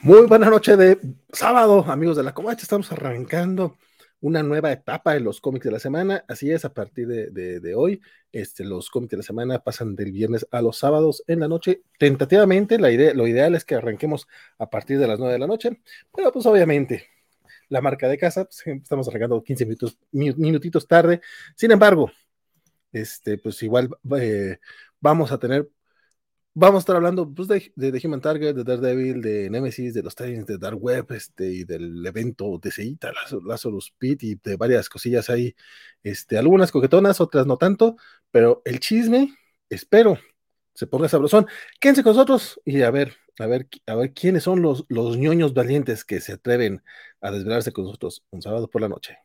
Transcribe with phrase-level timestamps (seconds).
[0.00, 0.98] Muy buena noche de
[1.32, 2.62] sábado, amigos de la Covacha.
[2.62, 3.78] Estamos arrancando
[4.20, 6.22] una nueva etapa de los cómics de la semana.
[6.28, 10.46] Así es, a partir de, hoy, este, los cómics de la semana pasan del viernes
[10.50, 11.82] a los sábados en la noche.
[11.98, 14.28] Tentativamente, la idea, lo ideal es que arranquemos
[14.58, 15.80] a partir de las 9 de la noche,
[16.14, 17.06] pero pues obviamente
[17.68, 21.22] la marca de casa, pues, estamos arrancando 15 minutos, minutitos tarde.
[21.56, 22.10] Sin embargo,
[22.92, 23.88] este, pues igual
[24.20, 24.58] eh,
[25.00, 25.70] vamos a tener
[26.58, 30.14] vamos a estar hablando pues, de, de, Human Target, de Daredevil, de Nemesis, de los
[30.16, 33.12] Titans, de Dark Web, este, y del evento de Seita,
[33.44, 35.54] Lazarus Pit, y de varias cosillas ahí,
[36.02, 37.96] este, algunas coquetonas, otras no tanto,
[38.30, 39.34] pero el chisme,
[39.68, 40.18] espero,
[40.74, 41.46] se ponga sabrosón.
[41.78, 45.52] Quédense con nosotros y a ver, a ver, a ver quiénes son los, los ñoños
[45.52, 46.82] valientes que se atreven
[47.20, 49.18] a desvelarse con nosotros un sábado por la noche.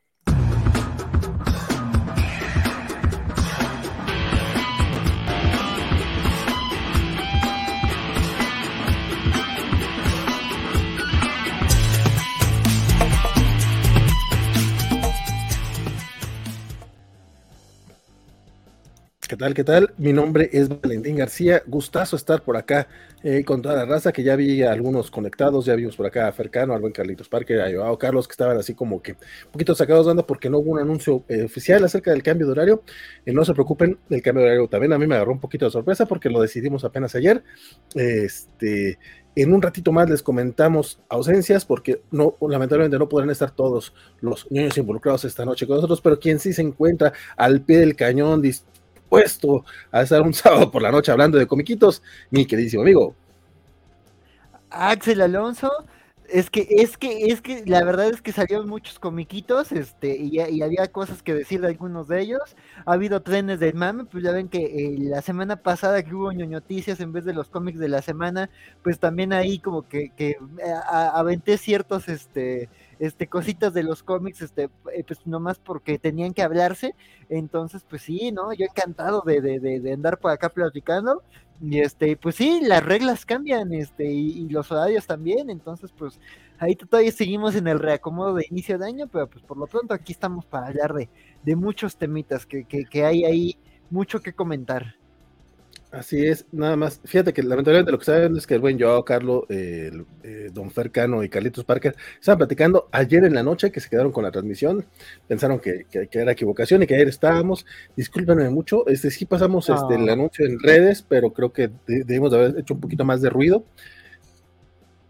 [19.31, 19.53] ¿Qué tal?
[19.53, 19.93] ¿Qué tal?
[19.97, 21.63] Mi nombre es Valentín García.
[21.65, 22.89] Gustazo estar por acá
[23.23, 26.27] eh, con toda la raza, que ya vi a algunos conectados, ya vimos por acá
[26.27, 29.51] a Fercano, al buen Carlitos Parker, a Joao Carlos, que estaban así como que un
[29.53, 32.51] poquito sacados de onda porque no hubo un anuncio eh, oficial acerca del cambio de
[32.51, 32.83] horario.
[33.25, 35.63] Eh, no se preocupen, el cambio de horario también a mí me agarró un poquito
[35.63, 37.41] de sorpresa porque lo decidimos apenas ayer.
[37.95, 38.99] Este,
[39.37, 44.51] en un ratito más les comentamos ausencias porque no, lamentablemente no podrán estar todos los
[44.51, 48.41] niños involucrados esta noche con nosotros, pero quien sí se encuentra al pie del cañón
[49.11, 53.13] puesto a estar un sábado por la noche hablando de comiquitos, mi queridísimo amigo.
[54.69, 55.69] Axel Alonso,
[56.29, 60.39] es que, es que, es que la verdad es que salieron muchos comiquitos, este, y,
[60.61, 62.55] había cosas que decir de algunos de ellos.
[62.85, 66.31] Ha habido trenes del mame, pues ya ven que eh, la semana pasada que hubo
[66.31, 68.49] noticias en vez de los cómics de la semana,
[68.81, 70.35] pues también ahí como que, eh,
[70.89, 72.69] aventé ciertos, este,
[73.01, 76.93] este, cositas de los cómics, este, eh, pues nomás porque tenían que hablarse.
[77.29, 78.53] Entonces, pues sí, ¿no?
[78.53, 81.23] Yo encantado de, de, de, andar por acá platicando.
[81.59, 85.49] Y este, pues sí, las reglas cambian, este, y, los horarios también.
[85.49, 86.19] Entonces, pues
[86.59, 89.95] ahí todavía seguimos en el reacomodo de inicio de año, pero pues por lo pronto
[89.95, 91.09] aquí estamos para hablar de,
[91.41, 93.57] de muchos temitas que, que, que hay ahí
[93.89, 95.00] mucho que comentar.
[95.91, 97.01] Así es, nada más.
[97.03, 99.91] Fíjate que lamentablemente lo que saben es que el buen Joao, Carlos, eh,
[100.53, 104.23] Don Fercano y Carlitos Parker estaban platicando ayer en la noche que se quedaron con
[104.23, 104.85] la transmisión.
[105.27, 107.65] Pensaron que, era equivocación y que ayer estábamos.
[107.97, 108.87] Discúlpenme mucho.
[108.87, 112.79] Este sí pasamos este, el anuncio en redes, pero creo que debimos haber hecho un
[112.79, 113.65] poquito más de ruido.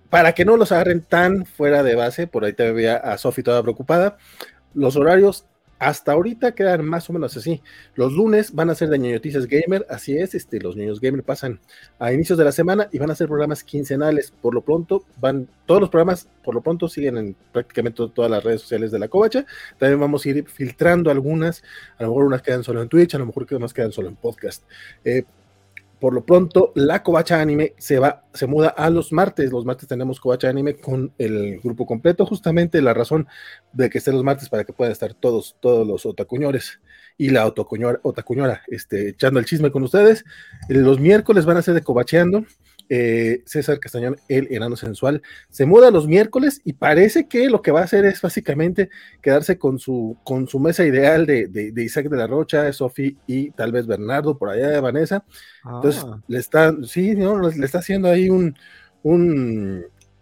[0.10, 3.44] Para que no los agarren tan fuera de base, por ahí te veía a Sofi
[3.44, 4.18] toda preocupada.
[4.74, 5.46] Los horarios
[5.82, 7.60] hasta ahorita quedan más o menos así.
[7.96, 11.60] Los lunes van a ser de Noticias Gamer, así es, este, los niños gamer pasan
[11.98, 14.30] a inicios de la semana y van a ser programas quincenales.
[14.30, 18.44] Por lo pronto, van, todos los programas, por lo pronto, siguen en prácticamente todas las
[18.44, 19.44] redes sociales de la Covacha.
[19.80, 21.64] También vamos a ir filtrando algunas,
[21.98, 24.18] a lo mejor unas quedan solo en Twitch, a lo mejor unas quedan solo en
[24.18, 24.64] podcast.
[25.04, 25.24] Eh,
[26.02, 29.52] por lo pronto, la Covacha Anime se va, se muda a los martes.
[29.52, 32.26] Los martes tenemos Covacha Anime con el grupo completo.
[32.26, 33.28] Justamente la razón
[33.72, 36.82] de que estén los martes para que puedan estar todos, todos los otacuñores
[37.20, 40.26] y la otacuñora, este, echando el chisme con ustedes.
[40.70, 42.46] Los miércoles van a ser de Covacheando.
[42.94, 47.72] Eh, César Castañón, el enano sensual, se muda los miércoles y parece que lo que
[47.72, 48.90] va a hacer es básicamente
[49.22, 53.52] quedarse con su, con su mesa ideal de, de, Isaac de la Rocha, Sofi y
[53.52, 55.24] tal vez Bernardo por allá de Vanessa.
[55.64, 56.20] Entonces, ah.
[56.28, 58.58] le está, sí, le está haciendo ahí un,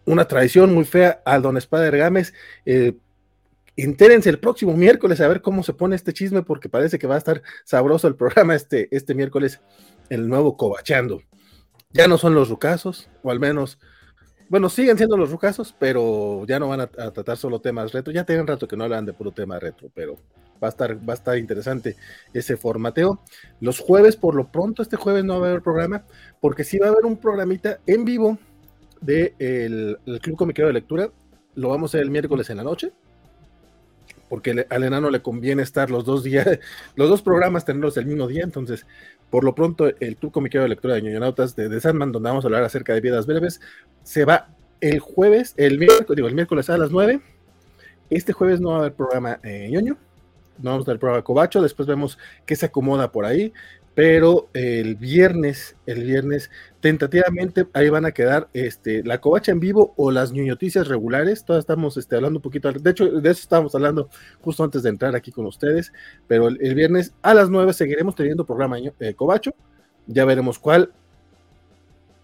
[0.06, 2.35] una traición muy fea a Don Espada Gámez.
[2.68, 2.96] Eh,
[3.78, 7.16] entérense el próximo miércoles a ver cómo se pone este chisme, porque parece que va
[7.16, 9.59] a estar sabroso el programa este, este miércoles,
[10.12, 11.24] el nuevo Cobachando
[11.91, 13.79] ya no son los rucasos, o al menos,
[14.50, 18.13] bueno, siguen siendo los rucasos, pero ya no van a, tratar solo temas retro.
[18.13, 20.16] Ya tienen rato que no hablan de puro tema retro, pero
[20.61, 21.96] va a estar, va a estar interesante
[22.34, 23.22] ese formateo.
[23.59, 26.03] Los jueves, por lo pronto, este jueves no va a haber programa,
[26.41, 28.37] porque sí va a haber un programita en vivo
[29.02, 29.35] del
[30.05, 31.11] de el Club Comiquero de Lectura.
[31.55, 32.91] Lo vamos a hacer el miércoles en la noche
[34.29, 36.47] porque al enano le conviene estar los dos días,
[36.96, 38.85] los dos programas tenerlos el mismo día, entonces
[39.29, 42.46] por lo pronto, el Club Comiquero de Lectura de Ñoñonautas de, de Sandman, donde vamos
[42.46, 43.61] a hablar acerca de vidas breves,
[44.03, 44.49] se va
[44.81, 47.22] el jueves, el miércoles, digo, el miércoles a las 9.
[48.09, 49.97] Este jueves no va a haber programa eh, ñoño,
[50.58, 53.53] no vamos a tener programa Cobacho, después vemos qué se acomoda por ahí
[53.96, 56.50] pero el viernes, el viernes,
[56.80, 61.44] tentativamente ahí van a quedar este, la covacha en vivo o las noticias regulares.
[61.44, 64.09] Todas estamos este, hablando un poquito, de hecho, de eso estábamos hablando
[64.41, 65.91] justo antes de entrar aquí con ustedes,
[66.28, 69.53] pero el, viernes a las 9 seguiremos teniendo programa eh, covacho,
[70.08, 70.94] ya veremos cuál.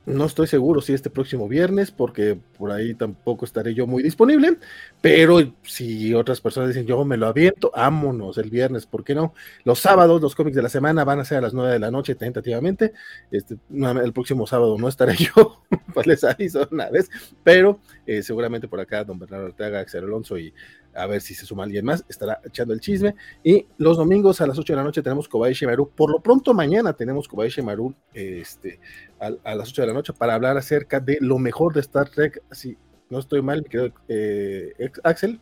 [0.05, 4.59] No estoy seguro si este próximo viernes, porque por ahí tampoco estaré yo muy disponible,
[5.01, 9.33] pero si otras personas dicen yo me lo aviento, ámonos el viernes, ¿por qué no?
[9.63, 11.89] Los sábados, los cómics de la semana van a ser a las 9 de la
[11.89, 12.93] noche tentativamente.
[13.31, 17.09] Este, el próximo sábado no estaré yo, pues les aviso una vez,
[17.43, 20.53] pero eh, seguramente por acá don Bernardo Ortega, Axel Alonso y
[20.95, 23.15] a ver si se suma alguien más, estará echando el chisme.
[23.43, 25.89] Y los domingos a las 8 de la noche tenemos Kobayashi Maru.
[25.89, 28.79] Por lo pronto, mañana tenemos Kobayashi Maru este,
[29.19, 32.41] a, las 8 de la noche para hablar acerca de lo mejor de Star Trek.
[32.51, 32.77] Si
[33.09, 35.39] no estoy mal, mi eh, Axel.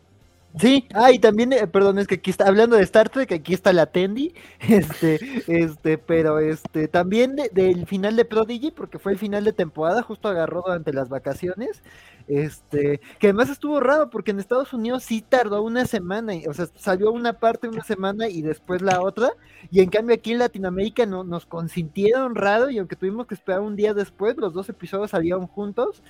[0.56, 3.54] Sí, ah, y también, eh, perdón, es que aquí está, hablando de Star Trek, aquí
[3.54, 5.18] está la Tendi, este,
[5.48, 10.28] este, pero este, también del final de Prodigy, porque fue el final de temporada, justo
[10.28, 11.82] agarró durante las vacaciones,
[12.26, 16.66] este, que además estuvo raro, porque en Estados Unidos sí tardó una semana, o sea,
[16.76, 19.30] salió una parte una semana y después la otra,
[19.70, 23.60] y en cambio aquí en Latinoamérica no, nos consintieron raro, y aunque tuvimos que esperar
[23.60, 26.02] un día después, los dos episodios salieron juntos,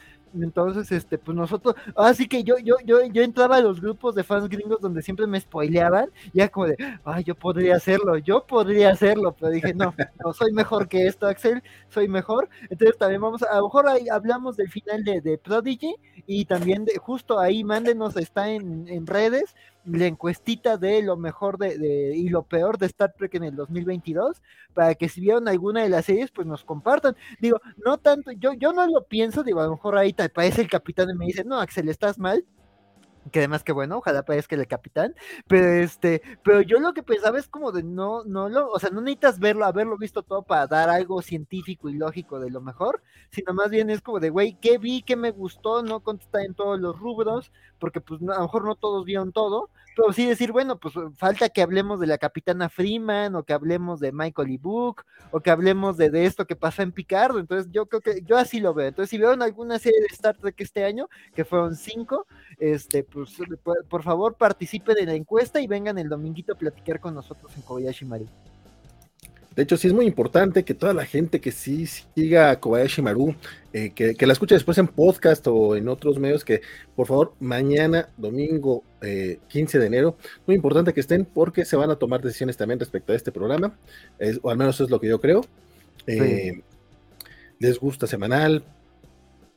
[0.42, 4.24] entonces, este, pues nosotros, así que yo, yo, yo, yo entraba a los grupos de
[4.24, 8.90] fans gringos donde siempre me spoileaban, ya como de, ay, yo podría hacerlo, yo podría
[8.90, 9.94] hacerlo, pero dije, no,
[10.24, 12.48] no soy mejor que esto, Axel, soy mejor.
[12.68, 15.94] Entonces también vamos, a, lo mejor ahí hablamos del final de, de Prodigy
[16.26, 21.58] y también de, justo ahí mándenos, está en, en redes, la encuestita de lo mejor
[21.58, 25.82] de, y lo peor de Star Trek en el 2022, para que si vieron alguna
[25.82, 27.16] de las series, pues nos compartan.
[27.40, 30.62] Digo, no tanto, yo, yo no lo pienso, digo, a lo mejor ahí te parece
[30.62, 32.44] el capitán y me dice, no, Axel, estás mal,
[33.30, 35.14] que además que bueno, ojalá parezca el capitán,
[35.46, 38.90] pero este, pero yo lo que pensaba es como de no, no lo, o sea,
[38.90, 43.02] no necesitas verlo, haberlo visto todo para dar algo científico y lógico de lo mejor,
[43.30, 45.02] sino más bien es como de, güey, ¿qué vi?
[45.02, 45.82] ¿Qué me gustó?
[45.82, 49.70] No contestar en todos los rubros, porque pues a lo mejor no todos vieron todo,
[49.96, 54.00] pero sí decir, bueno, pues falta que hablemos de la capitana Freeman, o que hablemos
[54.00, 57.70] de Michael y Book, o que hablemos de, de esto que pasa en Picardo, entonces
[57.72, 60.54] yo creo que, yo así lo veo, entonces si vieron alguna serie de Star Trek
[60.58, 62.26] este año, que fueron cinco,
[62.58, 63.30] este, pues
[63.88, 67.62] por favor participen en la encuesta y vengan el dominguito a platicar con nosotros en
[67.62, 68.26] Kobayashi Maru.
[69.54, 73.02] De hecho, sí es muy importante que toda la gente que sí siga a Kobayashi
[73.02, 73.36] Maru,
[73.72, 76.60] eh, que, la escuche después en podcast o en otros medios, que
[76.96, 80.16] por favor mañana, domingo 15 eh, de enero,
[80.46, 83.78] muy importante que estén porque se van a tomar decisiones también respecto a este programa,
[84.42, 85.44] o al menos es lo que yo creo.
[86.06, 86.62] Eh,
[87.58, 88.64] les gusta semanal,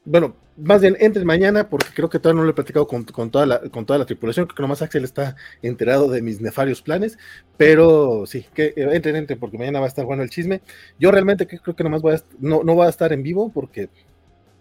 [0.07, 3.45] bueno, más bien entren mañana porque creo que todavía no lo he platicado con, toda,
[3.45, 7.17] la, con toda la tripulación, creo que nomás Axel está enterado de mis nefarios planes,
[7.57, 10.61] pero sí, que eh, entren, entren porque mañana va a estar bueno el chisme.
[10.97, 13.89] Yo realmente creo que nomás voy a, no, no voy a estar en vivo porque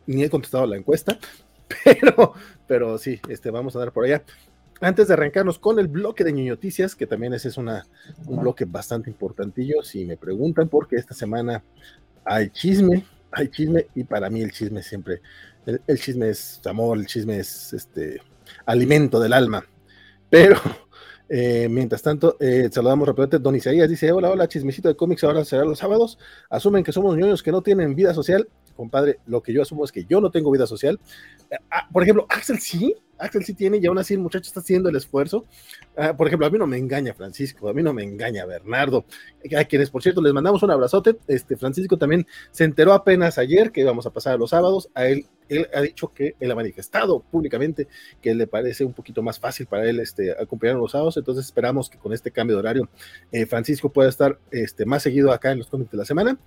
[0.07, 1.17] ni he contestado la encuesta,
[1.85, 2.35] pero,
[2.67, 4.25] pero sí, este, vamos a dar por allá.
[4.81, 7.87] Antes de arrancarnos con el bloque de noticias, que también ese es una,
[8.27, 11.63] un bloque bastante importantillo, si me preguntan, porque esta semana
[12.25, 15.21] hay chisme, hay chisme y para mí el chisme siempre,
[15.67, 18.23] el, chisme es amor, el chisme es este
[18.65, 19.63] alimento del alma.
[20.31, 20.57] Pero
[21.29, 23.39] eh, mientras tanto, eh, saludamos rápidamente.
[23.39, 26.19] Don Isaías dice: Hola, hola, chismecito de cómics ahora será los sábados.
[26.49, 28.49] Asumen que somos niños que no tienen vida social.
[28.77, 31.01] Compadre, lo que yo asumo es que yo no tengo vida social.
[31.71, 34.89] Ah, por ejemplo, Axel sí, Axel sí tiene y aún así el muchacho está haciendo
[34.89, 35.47] el esfuerzo.
[35.97, 39.05] Ah, por ejemplo, a mí no me engaña Francisco, a mí no me engaña Bernardo,
[39.57, 41.17] a quienes por cierto les mandamos un abrazote.
[41.27, 44.91] Este Francisco también se enteró apenas ayer que íbamos a pasar a los sábados.
[44.95, 47.89] A él, él ha dicho que él ha manifestado públicamente
[48.21, 51.17] que le parece un poquito más fácil para él este, acompañar los sábados.
[51.17, 52.89] Entonces esperamos que con este cambio de horario
[53.33, 56.39] eh, Francisco pueda estar este, más seguido acá en los cómics de la semana.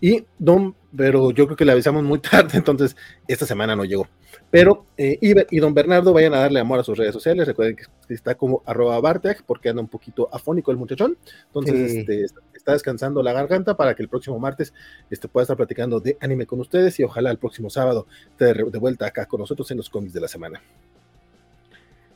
[0.00, 4.06] Y Don, pero yo creo que le avisamos muy tarde, entonces esta semana no llegó.
[4.50, 7.46] Pero eh, y, Don Bernardo, vayan a darle amor a sus redes sociales.
[7.46, 11.18] Recuerden que está como arroba Bartek, porque anda un poquito afónico el muchachón.
[11.46, 14.72] Entonces este, está descansando la garganta para que el próximo martes
[15.10, 18.78] este, pueda estar platicando de anime con ustedes y ojalá el próximo sábado esté de,
[18.78, 20.62] vuelta acá con nosotros en los cómics de la semana.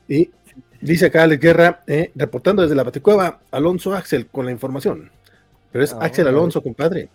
[0.09, 0.31] Y
[0.81, 5.11] dice acá Alex Guerra, eh, reportando desde la Baticueva, Alonso Axel con la información.
[5.71, 7.11] Pero es ah, Axel Alonso, compadre.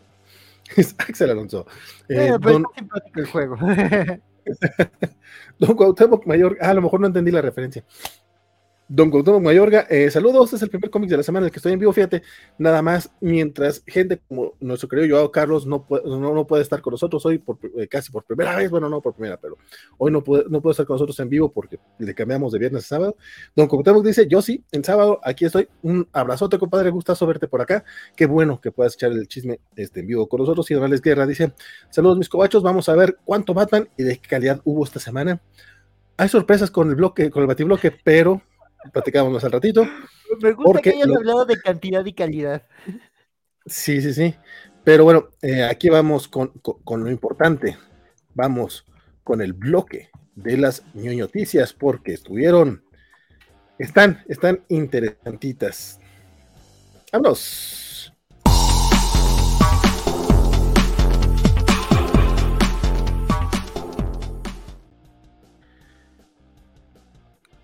[0.76, 1.66] Es Axel Alonso.
[2.10, 2.66] Eh, don...
[2.76, 3.58] simpático el juego.
[5.60, 7.84] don Cuauhtémoc Mayor, ah, a lo mejor no entendí la referencia.
[8.90, 11.58] Don Cuauhtémoc Mayorga, eh, saludos, es el primer cómic de la semana en el que
[11.58, 12.24] estoy en vivo, fíjate,
[12.58, 16.92] nada más, mientras gente como nuestro querido Joao Carlos no puede, no, puede estar con
[16.92, 19.58] nosotros hoy por, eh, casi por primera vez, bueno, no por primera, pero
[19.98, 22.86] hoy no puede, no puede estar con nosotros en vivo porque le cambiamos de viernes
[22.86, 23.18] a sábado.
[23.58, 27.60] Don Cuauhtémoc dice, yo sí, en sábado, aquí estoy, un abrazote, compadre, gustazo verte por
[27.60, 27.84] acá,
[28.16, 30.72] qué bueno que puedas echar el chisme este, en vivo con nosotros.
[30.72, 31.52] Y Donales Guerra dice,
[31.90, 35.42] saludos mis cobachos, vamos a ver cuánto matan y de qué calidad hubo esta semana.
[36.16, 38.42] Hay sorpresas con el bloque, con el batibloque, pero
[38.92, 39.88] platicamos más al ratito.
[40.42, 42.64] Me gusta que hayas hablado de cantidad y calidad.
[43.66, 44.36] Sí, sí, sí.
[44.84, 46.54] Pero bueno, eh, aquí vamos con,
[46.86, 47.78] lo importante.
[48.34, 48.86] vamos
[49.24, 52.84] con el bloque de las noticias porque estuvieron,
[53.78, 56.00] están, están interesantitas.
[57.12, 57.87] Vámonos.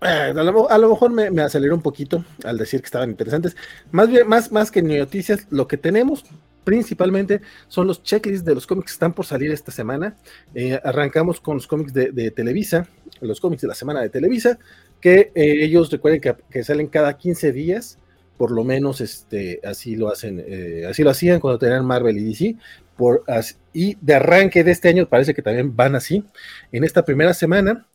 [0.04, 3.56] Eh, a, lo, mejor me, me, aceleré un poquito al decir que estaban interesantes.
[3.90, 6.24] Más bien, más, más que noticias, lo que tenemos
[6.62, 10.14] principalmente son los checklists de los cómics que están por salir esta semana.
[10.54, 12.86] Eh, arrancamos con los cómics de, Televisa,
[13.22, 14.58] los cómics de la semana de Televisa,
[15.00, 17.98] que eh, ellos recuerden que, salen cada 15 días,
[18.36, 20.44] por lo menos este, así lo hacen,
[20.88, 22.56] así lo hacían cuando tenían Marvel y DC.
[22.96, 23.24] Por,
[23.72, 26.24] y de arranque de este año parece que también van así.
[26.72, 27.86] En esta primera semana,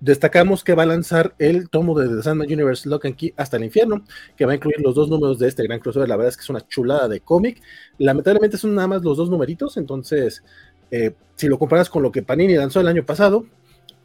[0.00, 3.56] Destacamos que va a lanzar el tomo de The Sandman Universe Lock and Key hasta
[3.56, 4.04] el infierno,
[4.36, 6.08] que va a incluir los dos números de este gran crossover.
[6.08, 7.62] La verdad es que es una chulada de cómic.
[7.98, 10.42] Lamentablemente son nada más los dos numeritos, entonces,
[10.90, 13.46] eh, si lo comparas con lo que Panini lanzó el año pasado,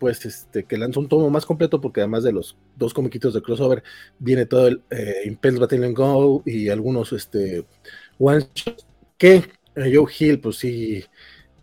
[0.02, 3.42] pues este, que lanzó un tomo más completo, porque además de los dos comiquitos de
[3.44, 3.84] crossover,
[4.18, 7.66] viene todo el eh, Impels Battalion Go y algunos este,
[8.18, 8.48] one
[9.16, 9.36] que
[9.76, 11.04] eh, Joe Hill, pues sí,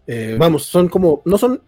[0.07, 1.61] eh, vamos, son como, no son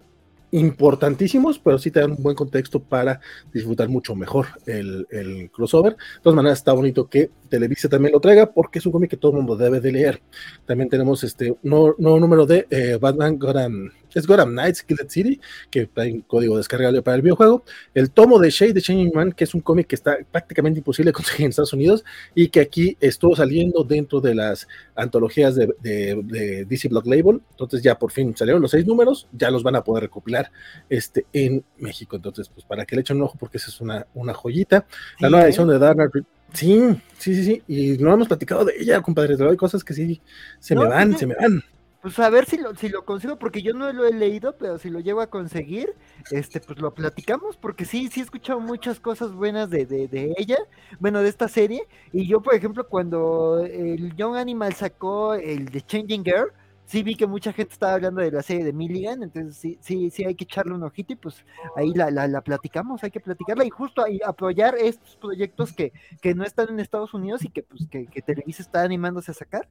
[0.53, 3.21] importantísimos, pero sí te dan un buen contexto para
[3.53, 5.93] disfrutar mucho mejor el, crossover.
[5.95, 9.17] De todas maneras, está bonito que Televisa también lo traiga porque es un cómic que
[9.17, 10.23] todo el mundo debe de leer.
[10.65, 15.41] También tenemos este nuevo, número de eh, Batman Gotham es Gotham Knights Killed City,
[15.71, 17.65] que hay código descargable para el videojuego.
[17.95, 21.13] El tomo de Shade de Changing Man, que es un cómic que está prácticamente imposible
[21.13, 22.05] conseguir en Estados Unidos
[22.35, 27.41] y que aquí estuvo saliendo dentro de las antologías de, DC Block Label.
[27.51, 30.51] Entonces ya por fin salieron los seis números, ya los van a poder recopilar
[30.89, 32.17] este, en México.
[32.17, 34.87] Entonces, pues para que le echen un ojo, porque esa es una, una joyita.
[35.21, 36.81] La nueva edición de Dark Knight Sí,
[37.19, 37.63] sí, sí, sí.
[37.67, 39.37] Y no hemos platicado de ella, compadre.
[39.49, 40.21] Hay cosas que sí
[40.59, 41.63] se me van, se me van.
[42.03, 44.79] Pues a ver si lo, si lo consigo, porque yo no lo he leído, pero
[44.79, 45.95] si lo llego a conseguir,
[46.31, 50.33] este, pues lo platicamos, porque sí, sí he escuchado muchas cosas buenas de, de, de
[50.39, 50.57] ella,
[50.99, 55.83] bueno, de esta serie, y yo, por ejemplo, cuando el Young Animal sacó el de
[55.83, 56.51] Changing Girl,
[56.91, 60.11] sí vi que mucha gente estaba hablando de la serie de Milligan, entonces sí, sí,
[60.11, 61.45] sí hay que echarle un ojito y pues
[61.77, 65.93] ahí la, la, la platicamos, hay que platicarla y justo ahí apoyar estos proyectos que,
[66.21, 69.35] que no están en Estados Unidos y que pues que, que Televisa está animándose a
[69.35, 69.69] sacar.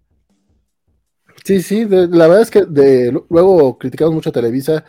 [1.44, 4.86] Sí, sí, la verdad es que de, luego criticamos mucho a Televisa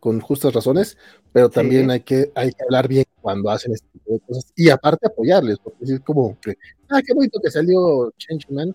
[0.00, 0.98] con justas razones,
[1.32, 4.68] pero también hay, que, hay que hablar bien cuando hacen este tipo de cosas y
[4.68, 6.56] aparte apoyarles, porque es como que,
[6.90, 8.74] ah, qué bonito que salió Changeman,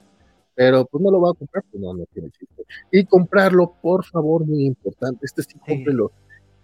[0.55, 2.63] pero pues no lo va a comprar, pues no, no tiene chiste.
[2.91, 6.11] Y comprarlo, por favor, muy importante, este sí, cómprelo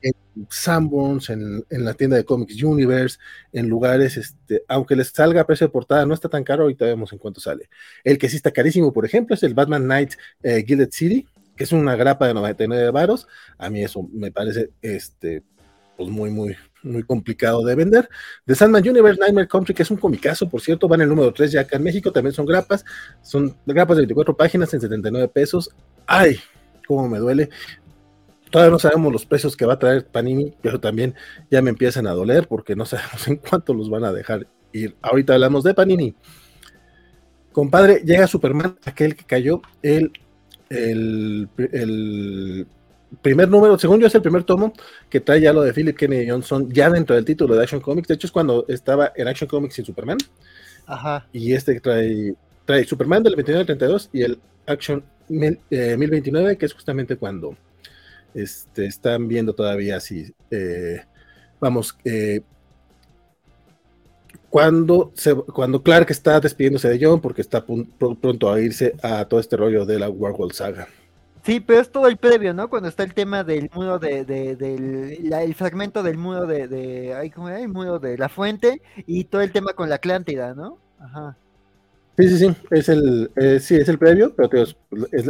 [0.02, 0.14] en
[0.50, 3.20] Sanborns, en, en, la tienda de Comics Universe,
[3.54, 6.86] en lugares, este, aunque les salga a precio de portada, no está tan caro, ahorita
[6.86, 7.70] vemos en cuánto sale.
[8.04, 11.66] El que sí está carísimo, por ejemplo, es el Batman Knight eh, Gilded City, que
[11.66, 13.28] es una grapa de 99 varos.
[13.58, 15.44] A mí eso me parece este,
[15.98, 18.10] pues muy, muy, muy complicado de vender.
[18.46, 21.34] The Sandman Universe Nightmare Country, que es un comicazo, por cierto, van en el número
[21.34, 22.84] 3 ya acá en México, también son grapas,
[23.22, 25.70] son grapas de 24 páginas en 79 pesos.
[26.06, 26.40] ¡Ay!
[26.96, 27.50] cómo me duele.
[28.50, 31.16] Todavía no sabemos los precios que va a traer Panini, pero también
[31.50, 34.96] ya me empiezan a doler porque no sabemos en cuánto los van a dejar ir.
[35.02, 36.16] Ahorita hablamos de Panini.
[37.52, 40.12] Compadre, llega Superman, aquel que cayó, el,
[40.70, 42.68] el,
[43.22, 44.74] primer número, según yo es el primer tomo
[45.10, 48.08] que trae ya lo de Philip Kennedy Johnson, ya dentro del título de Action Comics.
[48.08, 50.18] De hecho, es cuando estaba en Action Comics sin Superman.
[50.86, 51.28] Ajá.
[51.32, 56.66] Y este trae, trae Superman del 29 al 32 y el Action 1029, eh, que
[56.66, 57.56] es justamente cuando
[58.34, 61.02] este, están viendo todavía si, eh,
[61.60, 62.42] vamos, eh,
[64.50, 69.40] cuando, se, cuando Clark está despidiéndose de John porque está pronto a irse a todo
[69.40, 70.88] este rollo de la Warhol saga.
[71.44, 72.70] Sí, pero es todo el previo, ¿no?
[72.70, 77.50] Cuando está el tema del muro de, del el fragmento del muro de, de ¿cómo
[77.50, 80.78] El muro de la fuente y todo el tema con la Atlántida, ¿no?
[81.00, 81.36] Ajá.
[82.18, 84.76] Sí, sí, sí, es el, eh, sí, es el previo, pero es,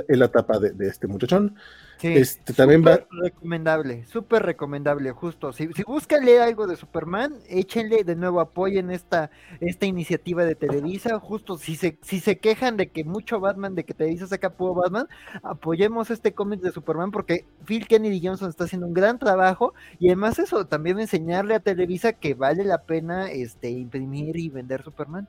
[0.09, 1.55] la etapa de, de este muchachón.
[2.03, 2.99] Este también va.
[3.09, 5.53] Recomendable, súper recomendable, justo.
[5.53, 10.55] Si, si buscan leer algo de Superman, échenle de nuevo, apoyen esta, esta iniciativa de
[10.55, 11.19] Televisa.
[11.19, 14.73] Justo, si se, si se quejan de que mucho Batman, de que Televisa saca puro
[14.73, 15.07] Batman,
[15.43, 20.07] apoyemos este cómic de Superman porque Phil Kennedy Johnson está haciendo un gran trabajo y
[20.07, 25.27] además eso, también enseñarle a Televisa que vale la pena este, imprimir y vender Superman.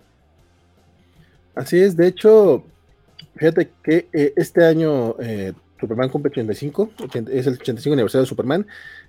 [1.55, 2.65] Así es, de hecho,
[3.37, 5.53] fíjate que eh, este año eh,
[5.83, 6.91] Superman cumple 85,
[7.33, 8.67] es el 85 aniversario de Superman,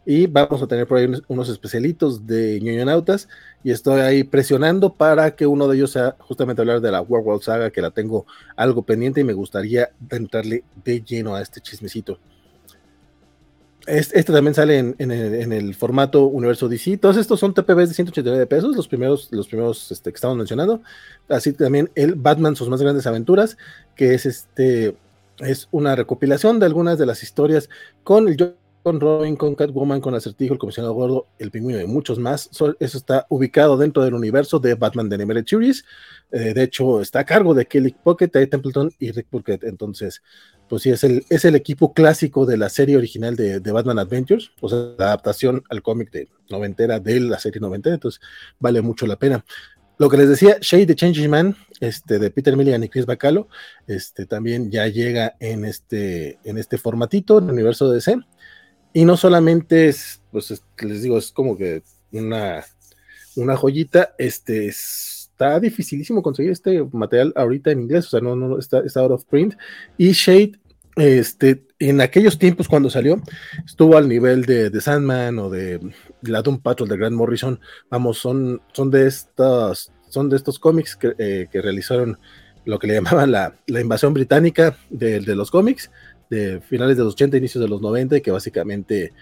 [0.07, 3.29] y vamos a tener por ahí unos, especialitos de ñoñonautas,
[3.63, 7.43] y estoy ahí presionando para que uno de ellos sea justamente hablar de la World
[7.43, 8.25] Saga, que la tengo
[8.55, 12.17] algo pendiente y me gustaría entrarle de lleno a este chismecito.
[13.85, 16.97] este, también sale en, el, formato Universo DC.
[16.97, 20.81] Todos estos son TPBs de 189 pesos, los primeros, los primeros este, que estamos mencionando.
[21.29, 23.57] Así también el Batman, sus más grandes aventuras,
[23.95, 24.95] que es este
[25.39, 27.69] es una recopilación de algunas de las historias
[28.03, 28.37] con el
[28.83, 32.49] con Robin, con Catwoman, con Acertijo, el comisionado gordo, el pingüino y muchos más.
[32.51, 35.85] eso está ubicado dentro del universo de Batman de Animated Series.
[36.31, 39.63] Eh, de hecho, está a cargo de Kelly Pocket, Ty Templeton y Rick Burkett.
[39.63, 40.21] Entonces,
[40.67, 44.51] pues sí, es el, es el equipo clásico de la serie original de, Batman Adventures,
[44.59, 48.21] o sea, la adaptación al cómic de noventera de la serie noventera, entonces
[48.59, 49.45] vale mucho la pena.
[49.97, 53.47] Lo que les decía, Shade the Changing Man, este, de Peter Milligan y Chris Bacalo,
[53.87, 58.17] este, también ya llega en este, en este formatito, en el universo de DC.
[58.93, 62.63] Y no solamente es, pues les digo, es como que una,
[63.35, 68.59] una joyita, este, está dificilísimo conseguir este material ahorita en inglés, o sea, no, no,
[68.59, 69.55] está, está out of print.
[69.97, 70.53] Y Shade,
[70.95, 73.21] este, en aquellos tiempos cuando salió,
[73.65, 75.79] estuvo al nivel de, de Sandman o de
[76.21, 77.59] la Doom Patrol de Grant Morrison.
[77.89, 82.17] Vamos, son, son de estas, son de estos cómics que, eh, realizaron
[82.65, 85.91] lo que le llamaban la, invasión británica de, de los cómics
[86.29, 89.13] de finales de los 80, inicios de los 90, que básicamente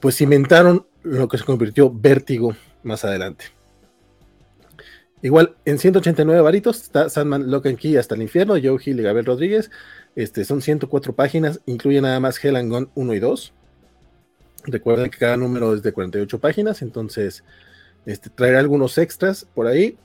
[0.00, 3.46] pues cimentaron lo que se convirtió Vértigo más adelante.
[5.22, 9.02] Igual, en 189 varitos está Sandman Lock and Key hasta el infierno, Joe Hill y
[9.02, 9.70] Gabriel Rodríguez.
[10.16, 13.52] Este, son 104 páginas, incluye nada más Hell and Gone 1 y 2.
[14.64, 17.44] Recuerden que cada número es de 48 páginas, entonces
[18.06, 19.96] este, traeré algunos extras por ahí.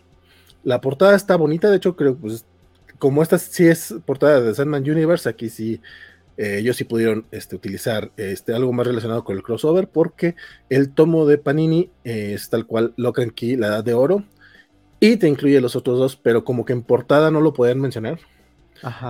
[0.63, 2.45] La portada está bonita, de hecho creo que pues,
[2.99, 5.81] como esta sí es portada de Sandman Universe, aquí sí
[6.37, 10.35] eh, ellos sí pudieron este, utilizar este, algo más relacionado con el crossover, porque
[10.69, 14.25] el tomo de Panini es tal cual Lock Key, la edad de oro,
[14.99, 18.19] y te incluye los otros dos, pero como que en portada no lo pueden mencionar.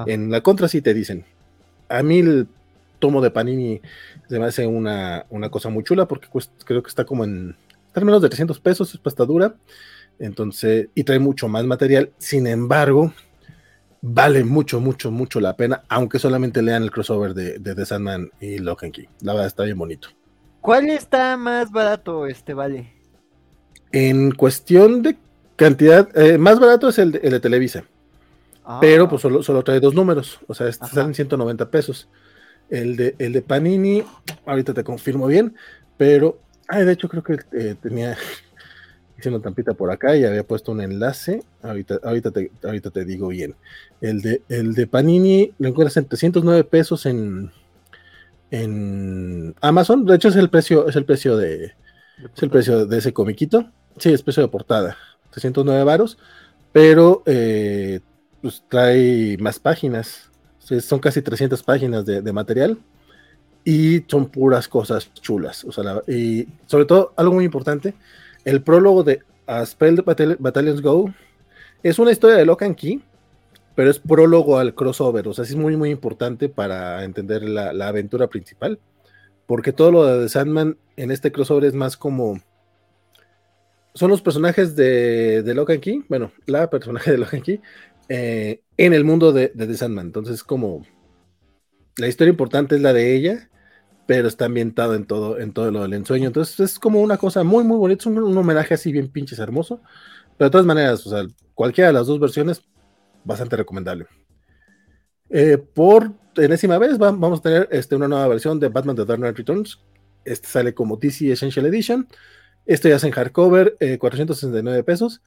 [0.05, 1.25] En la contra sí te dicen.
[1.89, 2.47] A mí el
[2.99, 3.81] tomo de Panini
[4.29, 6.27] se me hace una, cosa muy chula, porque
[6.65, 7.55] creo que está como en,
[7.87, 9.55] está menos de 300 pesos, es pasta dura.
[10.19, 12.11] Entonces, y trae mucho más material.
[12.17, 13.13] Sin embargo,
[14.01, 18.29] vale mucho, mucho, mucho la pena, aunque solamente lean el crossover de, de The Sandman
[18.39, 19.07] y Lock Key.
[19.21, 20.09] La verdad está bien bonito.
[20.61, 22.93] ¿Cuál está más barato, este vale?
[23.91, 25.17] En cuestión de
[25.55, 27.83] cantidad, eh, más barato es el de, Televisa.
[28.63, 28.79] Ah.
[28.81, 32.09] Pero pues solo, solo, trae dos números, o sea, este salen 190 pesos.
[32.69, 34.03] El de, el de Panini,
[34.45, 35.55] ahorita te confirmo bien,
[35.97, 38.17] pero, ay, de hecho creo que eh, tenía,
[39.17, 41.43] haciendo tampita por acá y había puesto un enlace.
[41.61, 43.55] Ahorita, ahorita, te, ahorita te digo bien.
[44.01, 47.51] El de, el de Panini lo encuentras en 309 pesos en,
[48.49, 50.05] en Amazon.
[50.05, 51.73] De hecho, es el precio, es el precio de,
[52.35, 53.71] es el precio de ese comiquito.
[53.97, 54.97] Sí, es precio de portada.
[55.31, 56.17] 309 varos.
[56.71, 57.99] Pero eh,
[58.41, 60.29] pues trae más páginas.
[60.59, 62.77] son casi 300 páginas de, material.
[63.63, 65.63] Y son puras cosas chulas.
[65.65, 67.93] O sea, y sobre todo, algo muy importante
[68.45, 70.03] el prólogo de A Spell
[70.39, 71.13] Battalions Go
[71.83, 73.01] es una historia de Lock and Key,
[73.75, 75.27] pero es prólogo al crossover.
[75.27, 78.79] O sea, es muy, muy importante para entender la, aventura principal.
[79.45, 82.39] Porque todo lo de Sandman en este crossover es más como.
[83.93, 87.61] Son los personajes de, de Lock and Key, bueno, la personaje de Lock and Key,
[88.11, 90.07] eh, en el mundo de, de The Sandman.
[90.07, 90.85] Entonces, como.
[91.97, 93.51] La historia importante es la de ella
[94.11, 96.27] pero está ambientado en todo, en todo lo del ensueño.
[96.27, 99.81] Entonces es como una cosa muy, muy bonita, es un, homenaje así bien pinches hermoso.
[100.37, 102.61] Pero de todas maneras, o sea, cualquiera de las dos versiones,
[103.23, 104.07] bastante recomendable.
[105.29, 109.19] Eh, por enésima vez vamos a tener este, una nueva versión de Batman The Dark
[109.19, 109.79] Knight Returns.
[110.25, 112.05] Este sale como DC Essential Edition.
[112.65, 115.21] Esto ya es en hardcover, 469 eh, pesos.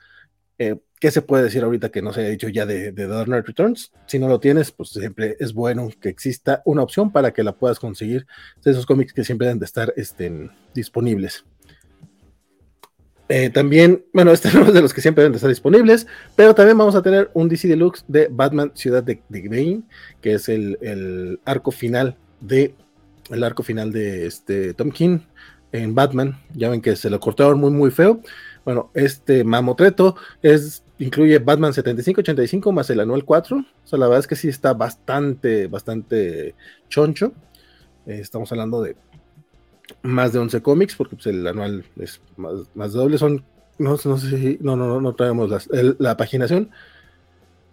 [0.58, 3.26] Eh, ¿Qué se puede decir ahorita que no se haya dicho ya de, de Dark
[3.26, 3.92] Knight Returns?
[4.06, 7.56] Si no lo tienes, pues siempre es bueno que exista una opción para que la
[7.56, 8.26] puedas conseguir
[8.62, 11.44] de esos cómics que siempre deben de estar estén disponibles.
[13.28, 16.54] Eh, también, bueno, este es uno de los que siempre deben de estar disponibles, pero
[16.54, 19.82] también vamos a tener un DC Deluxe de Batman Ciudad de, de
[20.20, 22.74] que es el, arco final de
[23.30, 25.20] el arco final de este Tom King
[25.72, 26.38] en Batman.
[26.52, 28.20] Ya ven que se lo cortaron muy muy feo.
[28.64, 33.56] Bueno, este mamotreto es, incluye Batman 75-85 más el anual 4.
[33.58, 36.54] O sea, la verdad es que sí está bastante, bastante
[36.88, 37.32] choncho.
[38.06, 38.96] Eh, estamos hablando de
[40.02, 43.18] más de 11 cómics, porque pues, el anual es más, doble.
[43.18, 43.44] Son,
[43.78, 46.70] no, no sé si, no, no, no, no traemos la paginación.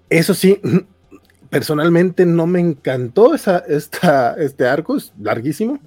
[0.09, 0.59] Eso sí,
[1.49, 5.79] personalmente no me encantó esa, esta, este arco, es larguísimo.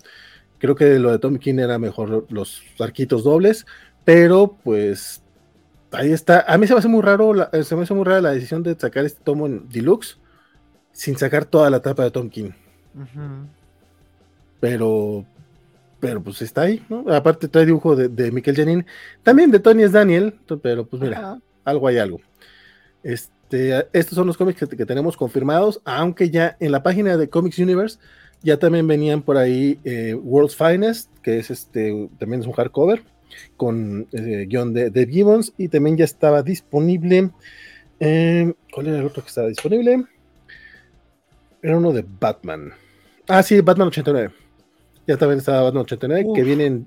[0.58, 3.66] Creo que lo de Tom King era mejor los arquitos dobles.
[4.04, 5.22] Pero pues
[5.92, 6.44] ahí está.
[6.46, 8.32] A mí se me hace muy raro, la, eh, se me hace muy rara la
[8.32, 10.18] decisión de sacar este tomo en deluxe
[10.92, 12.50] sin sacar toda la tapa de Tom King.
[14.60, 15.24] pero,
[16.00, 17.04] pero pues está ahí, ¿no?
[17.12, 18.86] Aparte trae dibujo de, de Miquel Janin,
[19.22, 22.20] también de Tony es Daniel, pero pues mira, algo hay algo.
[23.02, 27.58] Este, estos son los cómics que, tenemos confirmados, aunque ya en la página de Comics
[27.58, 27.98] Universe
[28.42, 33.02] ya también venían por ahí eh, World's Finest, que es este, también es un hardcover
[33.56, 37.30] con eh, guion de, de, Gibbons y también ya estaba disponible.
[38.00, 40.04] Eh, ¿Cuál era el otro que estaba disponible?
[41.62, 42.72] Era uno de Batman.
[43.28, 44.34] Ah, sí, Batman 89.
[45.06, 46.84] Ya también estaba Batman 89, que viene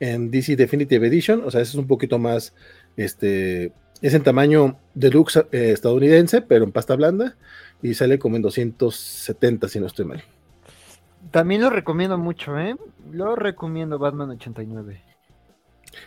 [0.00, 1.42] en, DC Definitive Edition.
[1.44, 2.54] O sea, ese es un poquito más.
[2.96, 3.72] Este.
[4.00, 7.36] Es en tamaño deluxe eh, estadounidense, pero en pasta blanda.
[7.82, 10.22] Y sale como en 270, si no estoy mal.
[11.30, 12.76] También lo recomiendo mucho, ¿eh?
[13.10, 15.02] Lo recomiendo Batman 89.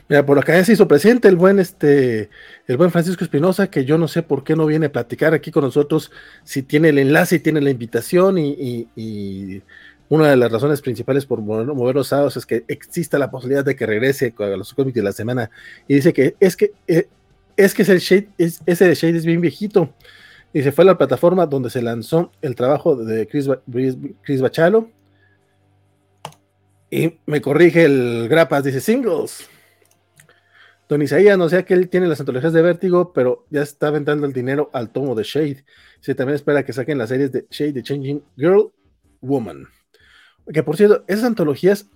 [0.07, 2.29] Mira, por acá ya se hizo presente el buen, este,
[2.67, 5.51] el buen Francisco Espinosa, que yo no sé por qué no viene a platicar aquí
[5.51, 6.11] con nosotros,
[6.43, 9.61] si tiene el enlace y tiene la invitación, y,
[10.09, 13.77] una de las razones principales por mover, los sábados es que exista la posibilidad de
[13.77, 15.49] que regrese a los cómics de la semana,
[15.87, 17.07] y dice que es que eh,
[17.55, 19.93] es que ese Shade, es, ese de Shade es bien viejito,
[20.51, 23.49] y se fue a la plataforma donde se lanzó el trabajo de Chris,
[24.21, 24.89] Chris Bachalo,
[26.89, 29.49] y me corrige el Grapas, dice singles.
[30.91, 34.27] Don Isaías, no sé que él tiene las antologías de Vértigo, pero ya está aventando
[34.27, 35.63] el dinero al tomo de Shade.
[36.01, 38.73] Se también espera que saquen las series de Shade, The Changing Girl,
[39.21, 39.67] Woman.
[40.51, 41.89] Que por cierto, esas antologías,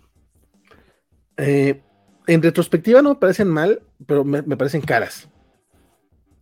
[1.36, 1.82] eh,
[2.26, 5.28] en retrospectiva no me parecen mal, pero me, parecen caras.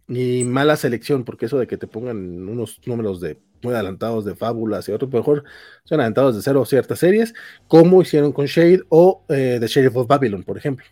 [0.08, 4.36] Y mala selección, porque eso de que te pongan unos números de muy adelantados de
[4.36, 5.44] fábulas y otros, mejor
[5.86, 7.34] son adelantados de cero ciertas series,
[7.68, 10.86] como hicieron con Shade o eh, The Shade of Babylon, por ejemplo.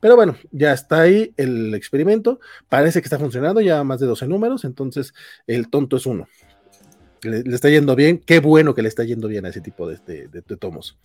[0.00, 2.40] Pero bueno, ya está ahí el experimento.
[2.68, 5.14] Parece que está funcionando, ya más de 12 números, entonces
[5.46, 6.28] el tonto es uno.
[7.22, 9.96] Le, está yendo bien, qué bueno que le está yendo bien a ese tipo de,
[10.58, 10.98] tomos.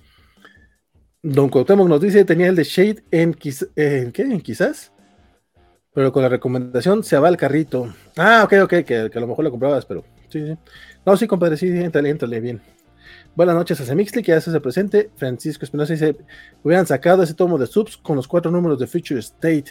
[1.23, 3.37] Don Cuauhtémoc nos dice, tenía el de Shade en,
[3.75, 4.21] ¿en qué?
[4.23, 4.91] ¿En quizás?
[5.93, 7.93] Pero con la recomendación se va al carrito.
[8.17, 10.57] Ah, ok, ok, que, a lo mejor lo comprabas, pero sí, sí.
[11.05, 12.61] No, sí, compadre, sí, entrale, entrale bien.
[13.33, 15.09] Buenas noches a Semixli, que ya se hace presente.
[15.15, 16.17] Francisco Espinosa dice:
[16.63, 19.65] hubieran sacado ese tomo de subs con los cuatro números de Future State,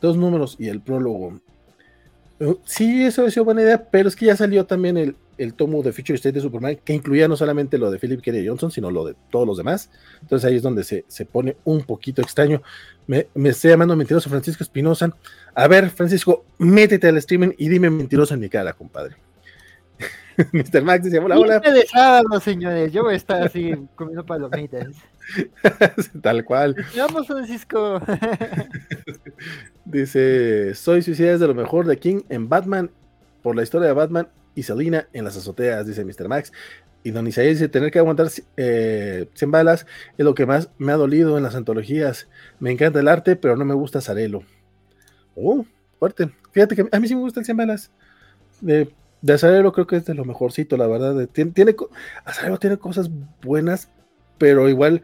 [0.00, 1.40] dos números y el prólogo.
[2.40, 5.54] Uh, sí, eso ha sido buena idea, pero es que ya salió también el, el,
[5.54, 8.30] tomo de Future State de Superman, que incluía no solamente lo de Philip K.
[8.46, 9.90] Johnson, sino lo de todos los demás.
[10.20, 12.62] Entonces ahí es donde se, se pone un poquito extraño.
[13.06, 15.16] Me, me estoy llamando mentiroso Francisco Espinosa.
[15.54, 19.16] A ver, Francisco, métete al streaming y dime mentiroso en mi cara, compadre.
[20.52, 20.82] Mr.
[20.82, 21.58] Max dice, hola, hola.
[21.58, 24.88] de sábado, señores, yo voy a estar así comiendo palomitas.
[26.22, 26.76] Tal cual.
[26.96, 28.00] Vamos, Francisco.
[29.84, 32.90] dice, soy suicidas de lo mejor de King en Batman,
[33.42, 36.28] por la historia de Batman y Selina en las azoteas, dice Mr.
[36.28, 36.52] Max.
[37.02, 40.92] Y Don Isaías dice, tener que aguantar 100 eh, balas es lo que más me
[40.92, 42.28] ha dolido en las antologías.
[42.60, 44.42] Me encanta el arte, pero no me gusta Zarelo.
[45.34, 45.64] Oh,
[45.98, 46.30] fuerte.
[46.52, 47.90] Fíjate que a mí sí me gusta el 100 balas.
[48.66, 48.88] Eh,
[49.20, 51.28] de Azarelo creo que es de lo mejorcito, la verdad.
[51.28, 51.74] Tiene, tiene,
[52.60, 53.10] tiene cosas
[53.42, 53.90] buenas,
[54.38, 55.02] pero igual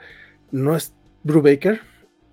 [0.50, 1.80] no es Brubaker.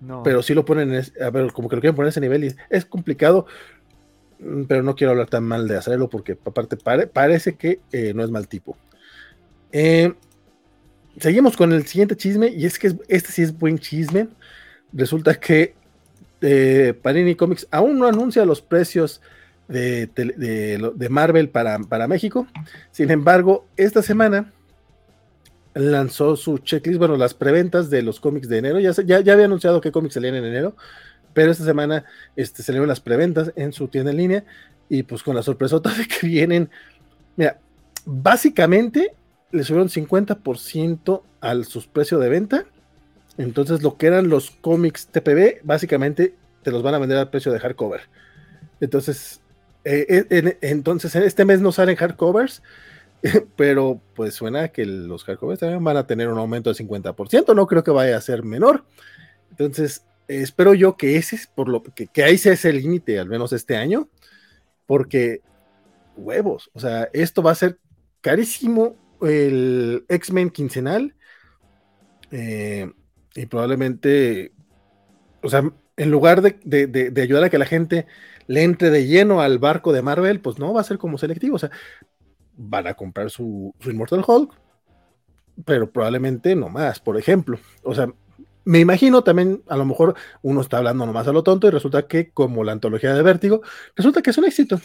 [0.00, 0.22] No.
[0.24, 2.54] Pero sí lo ponen, a ver, como que lo quieren poner a ese nivel y
[2.70, 3.46] es complicado.
[4.40, 8.24] Mm, pero no quiero hablar tan mal de Azarelo porque aparte parece que eh, no
[8.24, 8.76] es mal tipo.
[9.70, 10.12] Eh,
[11.18, 14.28] seguimos con el siguiente chisme y es que este sí es buen chisme.
[14.92, 15.74] Resulta que
[16.40, 19.20] eh, Panini Comics aún no anuncia los precios
[19.72, 22.46] de, Marvel para, para, México.
[22.90, 24.52] Sin embargo, esta semana
[25.74, 28.80] lanzó su checklist, bueno, las preventas de los cómics de enero.
[28.80, 30.76] Ya, ya, ya había anunciado qué cómics salían en enero,
[31.32, 32.04] pero esta semana
[32.36, 34.44] este, salieron las preventas en su tienda en línea
[34.88, 36.70] y pues con la sorpresota de que vienen,
[37.36, 37.58] mira,
[38.04, 39.14] básicamente
[39.50, 42.64] le subieron 50% al sus precio de venta.
[43.38, 47.50] Entonces lo que eran los cómics TPB, básicamente te los van a vender al precio
[47.52, 48.02] de hardcover.
[48.80, 49.40] Entonces,
[49.84, 52.62] eh, entonces, en este mes no salen hardcovers,
[53.56, 57.66] pero pues suena que los hardcovers también van a tener un aumento de 50%, no
[57.66, 58.84] creo que vaya a ser menor.
[59.50, 63.28] Entonces, espero yo que ese es por lo que, que ahí sea ese límite, al
[63.28, 64.08] menos este año,
[64.86, 65.40] porque
[66.16, 67.78] huevos, o sea, esto va a ser
[68.20, 71.14] carísimo el X-Men quincenal
[72.30, 72.90] eh,
[73.34, 74.52] y probablemente,
[75.42, 78.06] o sea, en lugar de ayudar a que la gente
[78.46, 81.56] le entre de lleno al barco de Marvel, pues no va a ser como selectivo.
[81.56, 81.70] O sea,
[82.56, 84.52] van a comprar su, su Immortal Hulk,
[85.64, 87.58] pero probablemente no más, por ejemplo.
[87.82, 88.08] O sea,
[88.64, 92.06] me imagino también, a lo mejor uno está hablando nomás a lo tonto y resulta
[92.06, 93.62] que, como la antología de Vértigo,
[93.96, 94.80] resulta que es un éxito.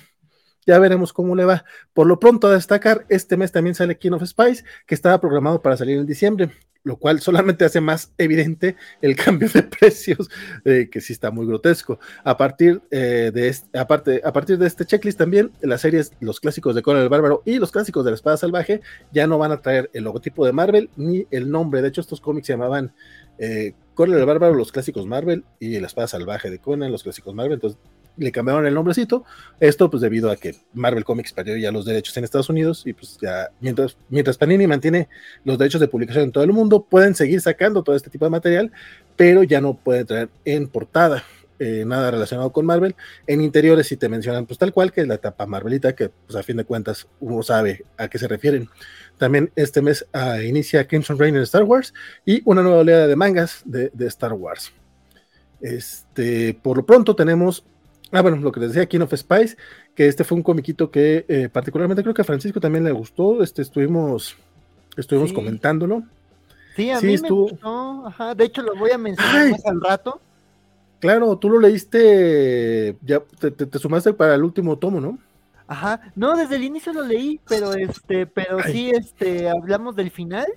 [0.67, 1.65] Ya veremos cómo le va.
[1.93, 5.61] Por lo pronto a destacar, este mes también sale King of Spice, que estaba programado
[5.61, 6.51] para salir en diciembre
[6.87, 10.29] lo cual solamente hace más evidente el cambio de precios,
[10.63, 11.99] eh, que sí está muy grotesco.
[12.23, 13.85] A partir, eh, este, a
[14.33, 17.71] partir de este checklist también, las series, los clásicos de Conan el Bárbaro y los
[17.71, 21.27] clásicos de la Espada Salvaje ya no van a traer el logotipo de Marvel ni
[21.29, 21.81] el nombre.
[21.81, 22.93] De hecho, estos cómics se llamaban
[23.37, 27.35] eh, Conan el Bárbaro, los clásicos Marvel y la Espada Salvaje de Conan, los clásicos
[27.35, 27.55] Marvel.
[27.55, 27.79] Entonces,
[28.17, 29.23] le cambiaron el nombrecito.
[29.59, 32.93] Esto pues debido a que Marvel Comics perdió ya los derechos en Estados Unidos y
[32.93, 35.07] pues ya mientras, mientras Panini mantiene
[35.43, 38.31] los derechos de publicación en todo el mundo, pueden seguir sacando todo este tipo de
[38.31, 38.71] material,
[39.15, 41.23] pero ya no pueden traer en portada.
[41.59, 42.95] Eh, nada relacionado con Marvel.
[43.25, 46.35] En interiores si te mencionan pues tal cual que es la etapa Marvelita, que pues
[46.35, 48.69] a fin de cuentas uno sabe a qué se refieren.
[49.17, 53.15] También este mes uh, inicia Crimson Reign en Star Wars y una nueva oleada de
[53.15, 54.71] mangas de, de Star Wars.
[55.59, 57.65] Este, por lo pronto tenemos
[58.11, 59.57] Ah, bueno, lo que les decía, King of Spice,
[59.93, 63.43] que este fue un comiquito que eh, particularmente creo que a Francisco también le gustó.
[63.43, 64.35] Este estuvimos,
[64.95, 66.03] estuvimos comentándolo.
[66.75, 67.45] Sí, a mí estuvo...
[67.45, 68.07] me gustó.
[68.07, 70.21] Ajá, de hecho, lo voy a mencionar más al rato.
[70.99, 75.19] Claro, tú lo leíste, ya te, te, sumaste para el último tomo, ¿no?
[75.67, 80.47] Ajá, no, desde el inicio lo leí, pero este, pero sí, este, hablamos del final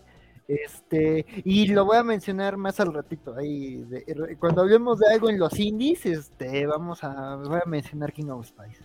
[0.51, 3.37] este, y lo voy a mencionar más al ratito.
[3.37, 3.85] Ahí,
[4.41, 8.47] cuando hablemos de algo en los indies, este, vamos a, voy a mencionar King of
[8.47, 8.83] Spice.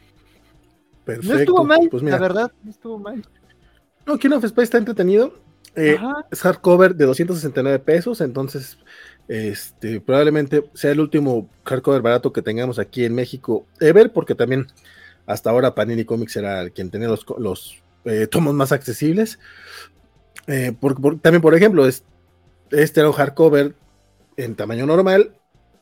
[1.04, 1.34] Perfecto.
[1.34, 3.26] No estuvo mal, pues la verdad, no estuvo mal.
[4.06, 5.34] No, King of Spice está entretenido.
[5.76, 5.98] Eh,
[6.32, 8.78] es hardcover de 269 pesos, entonces
[9.28, 14.68] este, probablemente sea el último hardcover barato que tengamos aquí en México ever, porque también
[15.26, 19.40] hasta ahora Panini Comics era quien tenía los, los eh, tomos más accesibles.
[20.48, 20.76] Eh,
[21.22, 22.04] también, por ejemplo, es,
[22.72, 23.74] este era un hardcover
[24.38, 25.34] en tamaño normal,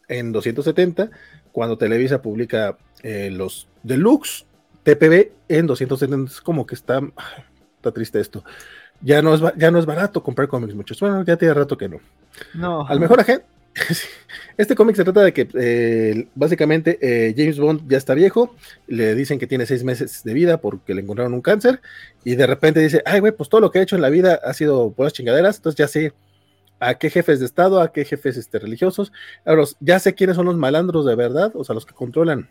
[0.08, 1.10] en 270,
[1.52, 4.46] cuando Televisa publica eh, los deluxe
[4.84, 6.32] TPB en 270.
[6.32, 7.02] Es como que está,
[7.76, 8.44] está triste esto.
[9.02, 11.00] Ya no, es, ya no es barato comprar cómics muchos.
[11.00, 12.00] Bueno, ya tiene rato que no.
[12.54, 12.88] No.
[12.88, 13.46] Al mejor agente.
[14.58, 18.56] Este cómic se trata de que eh, básicamente eh, James Bond ya está viejo,
[18.88, 21.82] le dicen que tiene seis meses de vida porque le encontraron un cáncer
[22.24, 24.40] y de repente dice, ay güey, pues todo lo que he hecho en la vida
[24.44, 26.14] ha sido puras chingaderas, entonces ya sé
[26.80, 29.12] a qué jefes de Estado, a qué jefes este, religiosos,
[29.46, 32.50] ahora ya sé quiénes son los malandros de verdad, o sea, los que controlan,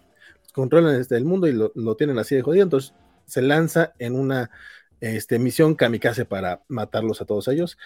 [0.54, 2.94] controlan este, el mundo y lo, lo, tienen así de jodido, entonces
[3.26, 4.50] se lanza en una
[5.00, 7.78] este, misión kamikaze para matarlos a todos ellos.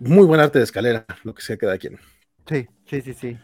[0.00, 1.98] Muy buen arte de escalera, lo que sea cada quien.
[2.46, 3.38] Sí, sí, sí, sí.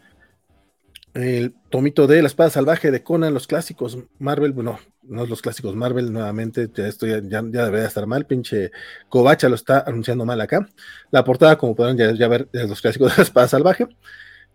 [1.13, 5.75] El tomito de la espada salvaje de Conan, los clásicos Marvel, bueno, no los clásicos
[5.75, 8.71] Marvel, nuevamente, esto ya, ya, debería estar mal, pinche
[9.09, 10.65] Covacha lo está anunciando mal acá.
[11.09, 13.87] La portada, como podrán ya, ver, es los clásicos de la espada salvaje.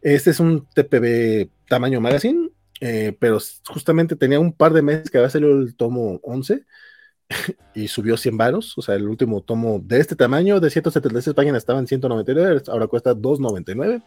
[0.00, 5.18] Este es un TPB tamaño magazine, eh, pero justamente tenía un par de meses que
[5.18, 6.64] había salido el tomo 11
[7.74, 11.58] y subió 100 varos, o sea, el último tomo de este tamaño, de 176 páginas,
[11.58, 14.02] estaba en 199, ahora cuesta 299.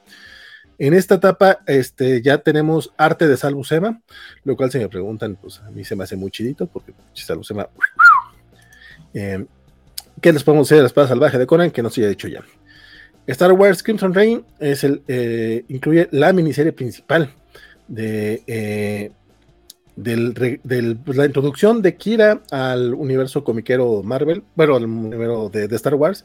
[0.82, 3.64] En esta etapa este, ya tenemos arte de Salvo
[4.46, 7.44] lo cual se me preguntan, pues a mí se me hace muy chidito, porque Salvo
[9.14, 9.46] eh,
[10.22, 12.28] ¿Qué les podemos decir de la espada salvaje de Conan que no se haya dicho
[12.28, 12.44] ya?
[13.28, 17.34] Star Wars Crimson Reign es el, eh, incluye la miniserie principal
[17.88, 19.12] de eh,
[20.04, 25.96] del, pues, la introducción de Kira al universo comiquero Marvel, bueno, al universo de, Star
[25.96, 26.24] Wars,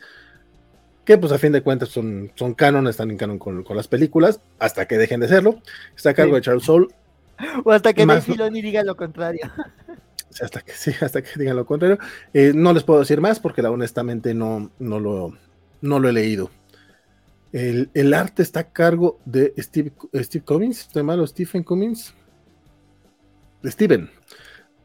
[1.05, 4.41] que pues a fin de cuentas son, son canon, están en canon con, las películas,
[4.59, 5.61] hasta que dejen de serlo.
[5.97, 6.89] Está a cargo de Charles Soule.
[7.65, 9.51] O hasta que Dave Filoni diga lo contrario.
[10.41, 11.99] Hasta que sí, hasta que digan lo contrario.
[12.33, 15.37] Eh, no les puedo decir más porque la, honestamente no, no, lo,
[15.81, 16.51] no lo he leído.
[17.53, 21.25] El, el, arte está a cargo de Steve, Steve Cummings, ¿estoy malo?
[21.25, 22.15] Stephen Cummings
[23.65, 24.11] de Steven.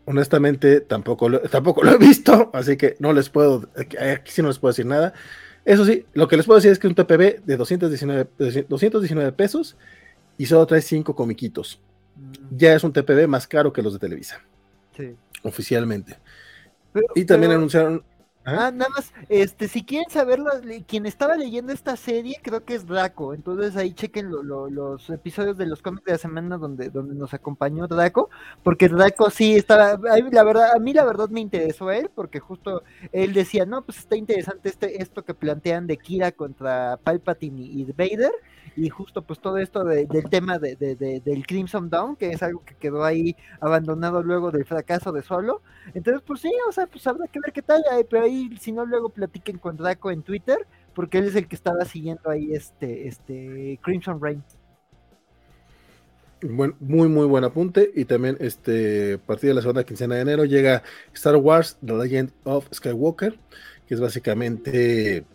[0.05, 4.47] Honestamente, tampoco lo, tampoco lo he visto, así que no les puedo, aquí sí no
[4.47, 5.13] les puedo decir nada.
[5.65, 9.31] Eso sí, lo que les puedo decir es que es un TPB de 219, 219
[9.33, 9.77] pesos
[10.37, 11.79] y solo trae 5 comiquitos.
[12.15, 12.57] Mm.
[12.57, 14.41] Ya es un TPB más caro que los de Televisa.
[14.97, 15.15] Sí.
[15.43, 16.17] Oficialmente.
[17.13, 18.03] y también anunciaron
[18.57, 20.51] Ah, nada más, este, si quieren saberlo,
[20.87, 25.65] quien estaba leyendo esta serie creo que es Draco, entonces ahí chequen los episodios de
[25.65, 28.29] los cómics de la semana donde, donde nos acompañó Draco,
[28.63, 29.99] porque Draco sí estaba,
[30.31, 33.99] la verdad, a mí la verdad me interesó él, porque justo él decía, no, pues
[33.99, 38.31] está interesante este, esto que plantean de Kira contra Palpatine y Vader,
[38.75, 42.75] y justo pues todo esto del tema de, del Crimson Dawn, que es algo que
[42.75, 45.61] quedó ahí abandonado luego del fracaso de Solo.
[45.93, 48.85] Entonces, pues sí, o sea, pues habrá que ver qué tal, pero ahí si no
[48.85, 50.57] luego platiquen con Draco en Twitter,
[50.93, 54.43] porque él es el que estaba siguiendo ahí este, este Crimson Rain.
[56.41, 57.91] muy, muy buen apunte.
[57.95, 61.93] Y también, este, a partir de la segunda quincena de enero, llega Star Wars The
[61.93, 63.37] Legend of Skywalker,
[63.87, 65.25] que es básicamente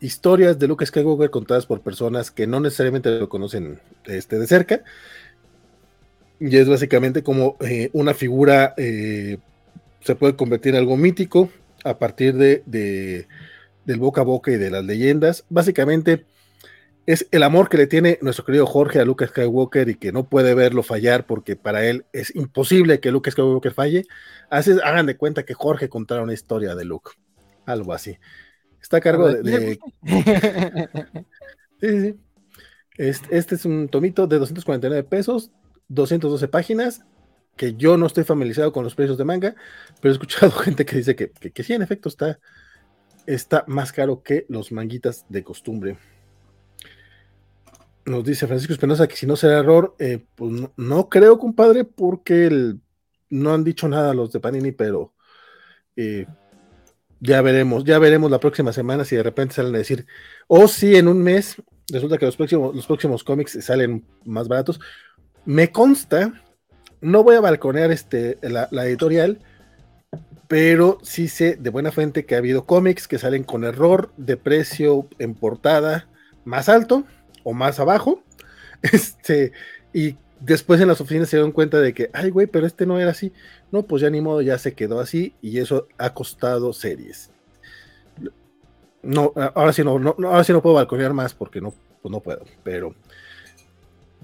[0.00, 4.82] historias de Luke Skywalker contadas por personas que no necesariamente lo conocen este, de cerca.
[6.38, 9.38] Y es básicamente como eh, una figura eh,
[10.00, 11.50] se puede convertir en algo mítico
[11.86, 13.28] a partir de, de,
[13.84, 15.44] del boca a boca y de las leyendas.
[15.48, 16.24] Básicamente
[17.06, 20.28] es el amor que le tiene nuestro querido Jorge a Luke Skywalker y que no
[20.28, 24.06] puede verlo fallar porque para él es imposible que Luke Skywalker falle.
[24.50, 27.12] Así hagan de cuenta que Jorge contara una historia de Luke,
[27.64, 28.18] algo así.
[28.82, 29.78] Está a cargo de.
[31.80, 32.18] sí, sí,
[32.96, 35.50] Este, este, es un tomito de 249 pesos,
[35.88, 37.04] 212 páginas,
[37.56, 39.54] que yo no estoy familiarizado con los precios de manga,
[40.00, 42.38] pero he escuchado gente que dice que, que, sí, en efecto, está,
[43.26, 45.98] está más caro que los manguitas de costumbre.
[48.04, 52.76] Nos dice Francisco Espinosa que si no será error, eh, pues no, creo, compadre, porque
[53.30, 55.12] no han dicho nada los de Panini, pero
[55.96, 56.26] eh,
[57.18, 60.06] ya veremos, ya veremos la próxima semana si de repente salen a decir,
[60.46, 61.56] o oh, si en un mes
[61.90, 64.78] resulta que los próximos, los próximos cómics salen más baratos.
[65.44, 66.44] Me consta,
[67.00, 69.38] no voy a balconear este, la, editorial,
[70.48, 74.36] pero sí sé de buena fuente que ha habido cómics que salen con error de
[74.36, 76.08] precio en portada
[76.44, 77.04] más alto
[77.44, 78.22] o más abajo.
[78.82, 79.52] Este,
[79.94, 83.00] y después en las oficinas se dieron cuenta de que, ay, güey, pero este no
[83.00, 83.32] era así.
[83.72, 87.30] No, pues ya ni modo, ya se quedó así y eso ha costado series.
[89.02, 92.20] No, ahora sí no, no ahora sí no puedo balconear más porque no, pues no
[92.20, 92.94] puedo, pero,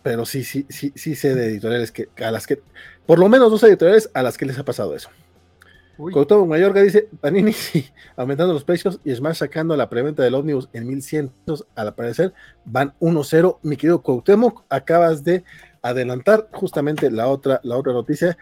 [0.02, 2.60] pero sí, sí, sí, sí sé de editoriales que, a las que,
[3.06, 5.08] por lo menos dos editoriales a las que les ha pasado eso.
[6.26, 10.68] todo Mayorga dice, Panini sí, aumentando los precios y Smash sacando la preventa del Omnibus
[10.72, 11.30] en 1100,
[11.74, 12.32] al parecer
[12.64, 13.58] van 1-0.
[13.62, 15.44] Mi querido Cuauhtémoc, acabas de
[15.82, 18.36] adelantar justamente la otra, la otra noticia.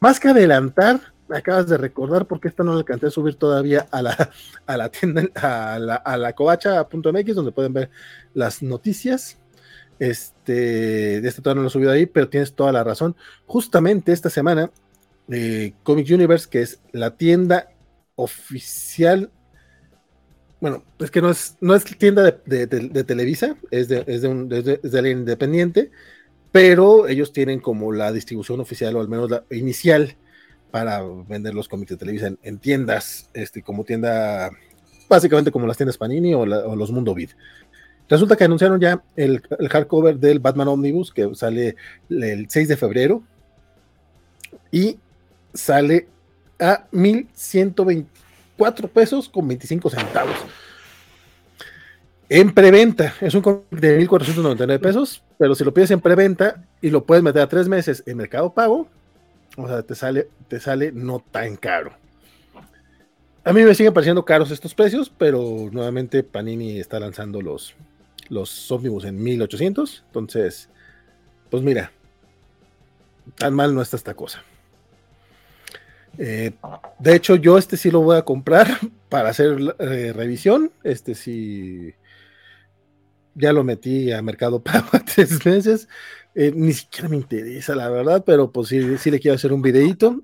[0.00, 4.02] Más que adelantar, acabas de recordar porque esta no la alcancé a subir todavía a
[4.02, 4.30] la,
[4.66, 7.90] a la tienda, a la, a la covacha.mx, donde pueden ver
[8.34, 9.38] las noticias.
[9.98, 13.16] Este, de este todavía no lo he subido ahí, pero tienes toda la razón.
[13.46, 14.70] Justamente esta semana,
[15.30, 17.70] eh, Comic Universe, que es la tienda
[18.16, 19.30] oficial
[20.64, 24.50] bueno, es que no es, no es tienda de, Televisa, es de, es de, un,
[24.50, 25.90] es la independiente,
[26.52, 30.16] pero ellos tienen como la distribución oficial, o al menos la inicial,
[30.70, 34.52] para vender los cómics de Televisa en, tiendas, este, como tienda,
[35.06, 37.32] básicamente como las tiendas Panini o, los Mundo Vid.
[38.08, 39.40] Resulta que anunciaron ya el,
[39.70, 41.76] hardcover del Batman Omnibus, que sale
[42.10, 43.22] el 6 de febrero,
[44.70, 44.98] y
[45.52, 46.08] sale
[46.60, 50.36] a 1124 pesos con 25 centavos.
[52.28, 56.90] En preventa, es un cómic de 1.499 pesos, pero si lo pides en preventa y
[56.90, 58.88] lo puedes meter a tres meses en Mercado Pago,
[59.56, 61.92] o sea, te sale, te sale no tan caro.
[63.44, 67.74] A mí me siguen pareciendo caros estos precios, pero nuevamente Panini está lanzando los,
[68.28, 70.04] los ómnibus en 1800.
[70.06, 70.68] Entonces,
[71.50, 71.92] pues mira,
[73.36, 74.42] tan mal no está esta cosa.
[76.18, 76.52] Eh,
[76.98, 78.68] de hecho, yo este sí lo voy a comprar
[79.08, 80.70] para hacer eh, revisión.
[80.82, 81.94] Este sí
[83.34, 85.88] ya lo metí a Mercado Pago tres meses.
[86.34, 89.62] Eh, ni siquiera me interesa, la verdad, pero pues sí, sí le quiero hacer un
[89.62, 90.20] videito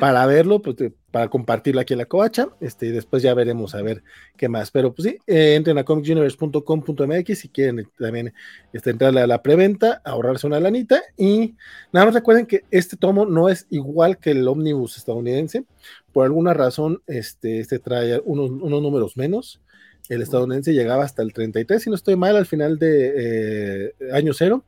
[0.00, 0.76] para verlo, pues,
[1.10, 2.48] para compartirlo aquí en la coacha.
[2.60, 4.02] Este, después ya veremos a ver
[4.36, 4.70] qué más.
[4.70, 8.34] Pero pues sí, eh, entren a comicuniverse.com.mx si quieren también
[8.72, 11.02] este, entrarle a la preventa, ahorrarse una lanita.
[11.16, 11.54] Y
[11.92, 15.64] nada más recuerden que este tomo no es igual que el ómnibus estadounidense.
[16.12, 19.60] Por alguna razón, este, este trae unos, unos números menos
[20.08, 24.32] el estadounidense llegaba hasta el 33, si no estoy mal, al final de eh, año
[24.32, 24.64] cero,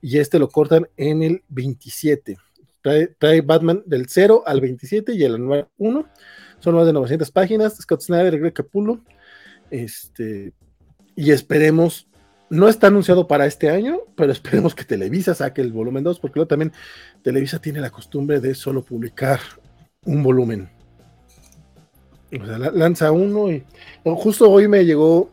[0.00, 2.38] y este lo cortan en el 27.
[3.18, 6.06] Trae, Batman del 0 al 27 y el anual 1.
[6.60, 7.76] Son más de 900 páginas.
[7.76, 9.00] Scott Snyder, Greg Capullo.
[9.70, 10.52] Este,
[11.14, 12.08] y esperemos,
[12.50, 16.38] no está anunciado para este año, pero esperemos que Televisa saque el volumen 2, porque
[16.38, 16.72] luego también
[17.22, 19.40] Televisa tiene la costumbre de solo publicar
[20.04, 20.70] un volumen
[22.32, 23.64] o sea, lanza uno y
[24.04, 25.30] justo hoy me llegó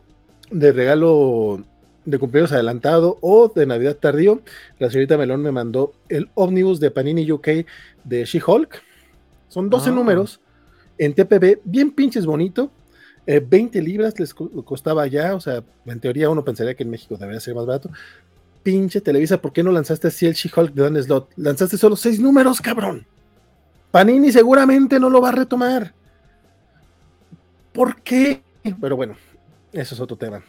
[0.50, 1.62] de regalo
[2.06, 4.40] de cumpleaños adelantado o de Navidad tardío.
[4.78, 7.48] La señorita Melón me mandó el ómnibus de Panini UK
[8.04, 8.82] de She-Hulk.
[9.48, 9.92] Son 12 ah.
[9.92, 10.40] números
[10.98, 12.70] en TPB, bien pinches bonito.
[13.26, 17.16] 20 eh, libras les costaba ya, o sea, en teoría uno pensaría que en México
[17.16, 17.90] debería ser más barato.
[18.62, 21.32] Pinche Televisa, ¿por qué no lanzaste así el She-Hulk de Dan Slot?
[21.36, 23.04] Lanzaste solo 6 números, cabrón.
[23.90, 25.92] Panini seguramente no lo va a retomar.
[27.72, 28.42] ¿Por qué?
[28.80, 29.16] Pero bueno,
[29.72, 30.42] eso es otro tema.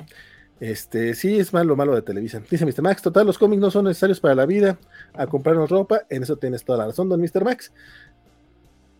[0.59, 2.41] Este, sí, es malo, malo de Televisa.
[2.49, 2.81] Dice Mr.
[2.81, 4.79] Max, total, los cómics no son necesarios para la vida.
[5.13, 7.43] A comprarnos ropa, en eso tienes toda la razón, don Mr.
[7.43, 7.71] Max.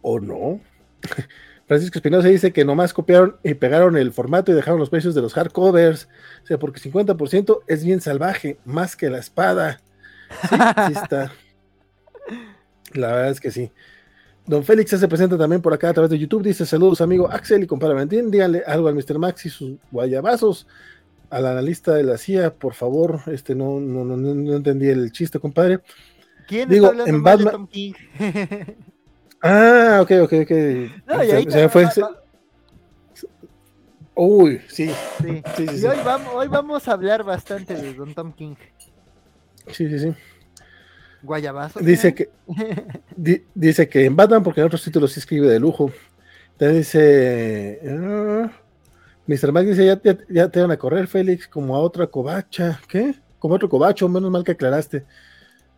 [0.02, 0.60] ¿O no?
[1.68, 5.22] Francisco Espinosa dice que nomás copiaron y pegaron el formato y dejaron los precios de
[5.22, 6.08] los hardcovers.
[6.44, 9.82] O sea, porque 50% es bien salvaje, más que la espada.
[10.50, 10.56] Sí,
[10.88, 11.32] sí está.
[12.94, 13.72] La verdad es que sí.
[14.46, 16.42] Don Félix se presenta también por acá a través de YouTube.
[16.42, 18.32] Dice: Saludos, amigo Axel y compadre Valentín.
[18.32, 19.20] Díganle algo al Mr.
[19.20, 20.68] Max y sus guayabazos.
[21.30, 23.22] Al analista de la CIA, por favor.
[23.28, 25.80] Este no, no, no, no entendí el chiste, compadre.
[26.48, 27.46] ¿Quién Digo, está en Batman...
[27.46, 27.94] de Tom King?
[29.42, 30.52] ah, ok, ok, ok.
[31.06, 31.86] No, y ahí se, fue.
[34.16, 34.90] Uy, sí.
[35.22, 35.44] sí.
[35.56, 38.56] sí, sí y hoy vamos, hoy vamos a hablar bastante de Don Tom King.
[39.68, 40.14] Sí, sí, sí.
[41.22, 41.80] Guayabazo.
[41.82, 42.30] Dice que,
[43.54, 45.92] dice que en Batman, porque en otros títulos sí escribe de lujo.
[46.58, 47.80] Te dice.
[47.84, 48.50] Uh,
[49.28, 49.52] Mr.
[49.52, 49.86] Max dice:
[50.30, 52.80] ya, te van a correr, Félix, como a otra covacha.
[52.88, 53.16] ¿Qué?
[53.40, 55.06] Como otro cobacho, menos mal que aclaraste.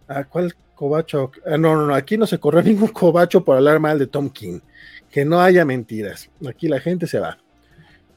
[0.07, 1.31] ¿A cuál cobacho?
[1.45, 4.29] Ah, no, no, no, aquí no se corre ningún cobacho por hablar mal de Tom
[4.29, 4.59] King.
[5.09, 6.29] Que no haya mentiras.
[6.47, 7.37] Aquí la gente se va.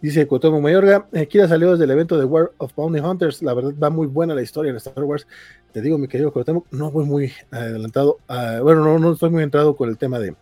[0.03, 3.41] Dice Cuauhtémoc Mayorga, eh, Kira salió desde el evento de War of Bounty Hunters.
[3.41, 5.29] La verdad va muy buena la historia en Star Wars.
[5.71, 8.19] Te digo, mi querido Cuauhtémoc, no voy muy adelantado.
[8.27, 10.35] bueno, no, no estoy muy entrado con el tema de,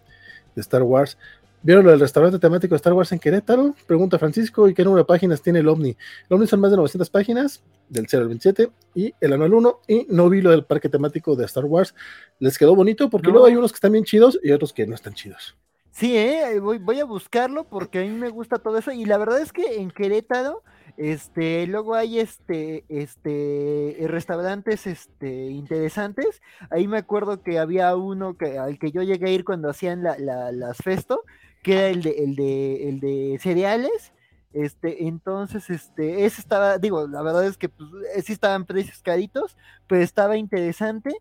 [0.57, 1.18] Star Wars.
[1.63, 3.75] ¿Vieron lo del restaurante temático de Star Wars en Querétaro?
[3.87, 4.67] Pregunta Francisco.
[4.67, 5.91] ¿Y qué número de páginas tiene el OVNI?
[5.91, 9.81] El OVNI son más de 900 páginas, del 0 al 27, y el anual 1.
[9.87, 11.95] Y no vi lo del parque temático de Star Wars.
[12.39, 14.95] Les quedó bonito porque luego hay unos que están bien chidos y otros que no
[14.95, 15.55] están chidos.
[15.91, 16.59] Sí, ¿eh?
[16.61, 18.91] voy, voy a buscarlo porque a mí me gusta todo eso.
[18.93, 20.63] Y la verdad es que en Querétaro,
[20.97, 26.41] este, luego hay este, este, restaurantes, este, interesantes.
[26.71, 30.03] Ahí me acuerdo que había uno que, al que yo llegué a ir cuando hacían
[30.03, 31.23] la, las festo,
[31.63, 34.13] que era el de, el de, el de cereales.
[34.53, 37.89] Este, entonces, este, ese estaba, digo, la verdad es que pues,
[38.25, 39.57] sí estaban precios caritos,
[39.87, 41.15] pero estaba interesante.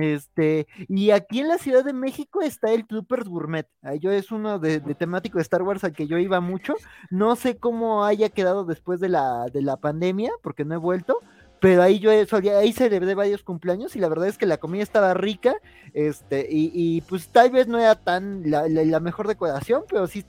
[0.00, 3.68] Este, y aquí en la Ciudad de México está el Troopers Gourmet.
[4.00, 6.74] Yo es uno de, temático de Star Wars al que yo iba mucho.
[7.10, 11.20] No sé cómo haya quedado después de la, de la pandemia, porque no he vuelto,
[11.62, 15.14] pero ahí yo ahí celebré varios cumpleaños y la verdad es que la comida estaba
[15.14, 15.54] rica,
[15.94, 20.24] este, y, pues tal vez no era tan la, mejor decoración, pero sí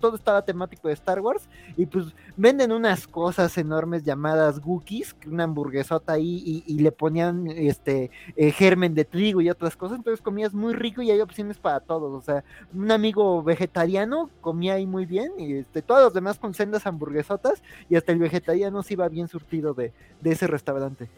[0.00, 2.06] todo estaba temático de Star Wars, y pues
[2.38, 8.94] venden unas cosas enormes llamadas Gookies, una hamburguesota ahí, y, le ponían este eh, germen
[8.94, 12.24] de trigo y otras cosas, entonces comías muy rico y hay opciones para todos, o
[12.24, 16.86] sea, un amigo vegetariano comía ahí muy bien, y este, todos los demás con sendas
[16.86, 21.08] hamburguesotas, y hasta el vegetariano se iba bien surtido de, de ese restaurante restaurante.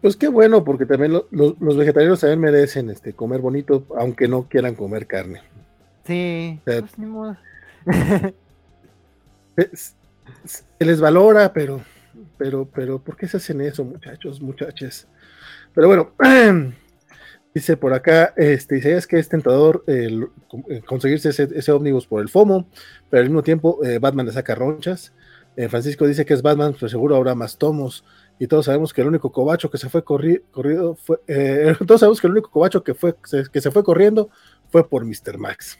[0.00, 4.76] Pues qué bueno, porque también los vegetarianos también merecen este, comer bonito, aunque no quieran
[4.76, 5.42] comer carne.
[6.06, 7.36] Sí, pues ni modo.
[9.66, 11.80] se les valora, pero,
[12.36, 15.08] pero, pero, ¿por qué se hacen eso, muchachos, muchachas?
[15.74, 16.12] Pero bueno,
[17.54, 19.84] dice por acá, este, dice, es que es tentador
[20.86, 22.68] conseguirse ese, ese ómnibus por el FOMO,
[23.10, 25.12] pero al mismo tiempo eh, Batman le saca ronchas.
[25.58, 28.04] Eh, Francisco dice que es Batman, pero seguro habrá más tomos.
[28.38, 31.18] Y todos sabemos que el único cobacho que se fue corrido fue.
[31.26, 33.16] Eh, todos sabemos que el único cobacho que, fue,
[33.52, 34.30] que se fue corriendo
[34.70, 35.36] fue por Mr.
[35.36, 35.76] Max.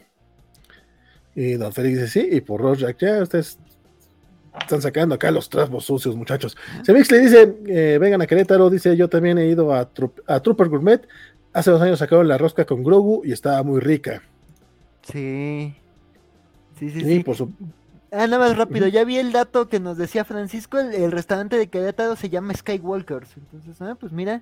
[1.37, 3.57] Y Don Félix dice: Sí, y por Rorschach, ya ustedes
[4.61, 6.57] están sacando acá los trapos sucios, muchachos.
[6.83, 8.71] Semix le dice: eh, Vengan a Querétaro.
[8.71, 9.89] Dice: Yo también he ido a,
[10.27, 11.07] a Trooper Gourmet.
[11.53, 14.25] Hace dos años sacaron la rosca con Grogu y estaba muy rica.
[15.03, 15.73] Sí.
[16.81, 17.21] Sí, sí, sí.
[17.21, 17.53] Por su,
[18.11, 21.69] Ah, nada más rápido, ya vi el dato que nos decía Francisco, el, restaurante de
[21.69, 24.41] Querétaro se llama Skywalkers, entonces, ah, pues mira.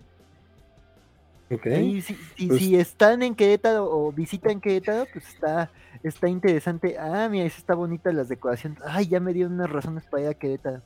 [1.50, 1.66] Ok.
[1.66, 2.14] Y si,
[2.46, 5.70] pues si, están en Querétaro o visitan Querétaro, pues está,
[6.02, 6.96] está interesante.
[6.98, 8.80] Ah, mira, está bonita las decoraciones.
[8.84, 10.82] Ay, ya me dieron unas razones para ir a Querétaro.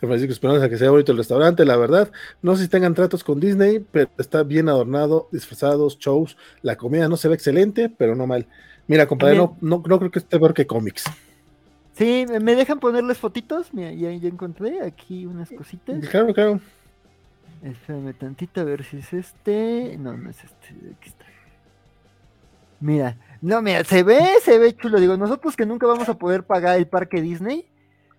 [0.00, 2.10] San Francisco esperamos a que sea bonito el restaurante, la verdad.
[2.42, 6.36] No sé si tengan tratos con Disney, pero está bien adornado, disfrazados, shows.
[6.62, 8.46] La comida no se ve excelente, pero no mal.
[8.88, 11.04] Mira, compadre, no, no, creo que esté peor que cómics.
[11.92, 13.74] Sí, ¿me dejan ponerles fotitos?
[13.74, 16.08] Mira, ya, encontré aquí unas cositas.
[16.08, 16.60] Claro, claro.
[17.62, 19.96] Espérame tantito a ver si es este.
[19.98, 20.68] No, no es este.
[20.96, 21.26] Aquí está.
[22.80, 25.00] Mira, no, mira, se ve, se ve chulo.
[25.00, 27.66] Digo, nosotros que nunca vamos a poder pagar el parque Disney.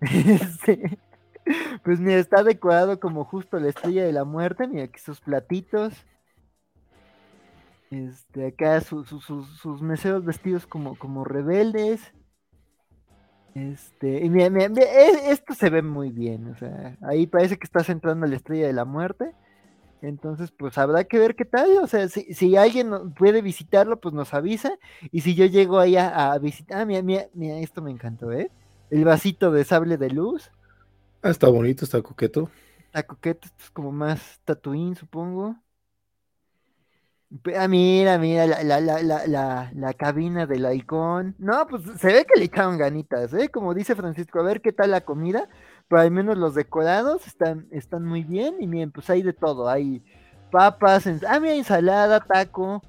[0.00, 0.98] Este,
[1.82, 4.68] pues mira, está decorado como justo la estrella de la muerte.
[4.68, 5.94] Mira, aquí sus platitos.
[7.90, 12.12] Este, acá sus meseros vestidos como, como rebeldes.
[13.54, 17.80] Este, y mira, e, esto se ve muy bien, o sea, ahí parece que está
[17.90, 19.34] entrando la estrella de la muerte.
[20.02, 21.78] Entonces, pues habrá que ver qué tal.
[21.82, 24.78] O sea, si, si alguien puede visitarlo, pues nos avisa.
[25.12, 28.50] Y si yo llego ahí a, visitar, ah, mira, mira, mira, esto me encantó, ¿eh?
[28.90, 30.50] el vasito de sable de luz.
[31.22, 32.50] Ah, está bonito, está coqueto.
[32.86, 35.56] Está coqueto, esto es como más tatuín, supongo.
[37.56, 41.36] Ah, mira, mira, la, la, la, la, la cabina del icon.
[41.38, 43.48] No, pues se ve que le echaron ganitas, ¿eh?
[43.48, 45.48] Como dice Francisco, a ver qué tal la comida.
[45.88, 48.56] Pero al menos los decorados están, están muy bien.
[48.58, 49.68] Y miren, pues hay de todo.
[49.68, 50.04] Hay
[50.50, 52.82] papas, ah, mira, ensalada, taco,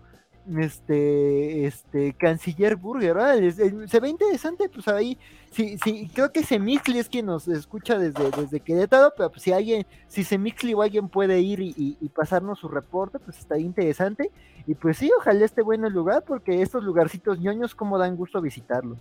[0.60, 5.18] este, este, Canciller Burger, se ve interesante, pues ahí,
[5.52, 9.52] sí, sí, creo que Semixli es quien nos escucha desde, desde Querétaro, pero pues si
[9.52, 14.32] alguien, si Semixli o alguien puede ir y, pasarnos su reporte, pues está interesante,
[14.68, 18.42] y pues sí, ojalá esté bueno el lugar, porque estos lugarcitos ñoños, como dan gusto
[18.42, 18.98] visitarlos.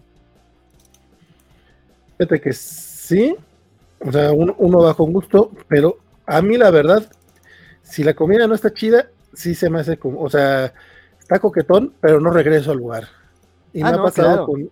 [2.19, 3.35] Fíjate que sí,
[3.99, 7.11] o sea, uno, uno va con gusto, pero a mí la verdad,
[7.83, 10.73] si la comida no está chida, sí se me hace como, o sea,
[11.31, 13.05] está coquetón, pero no regreso al lugar.
[13.73, 14.69] Y ah, me, ha pasado con,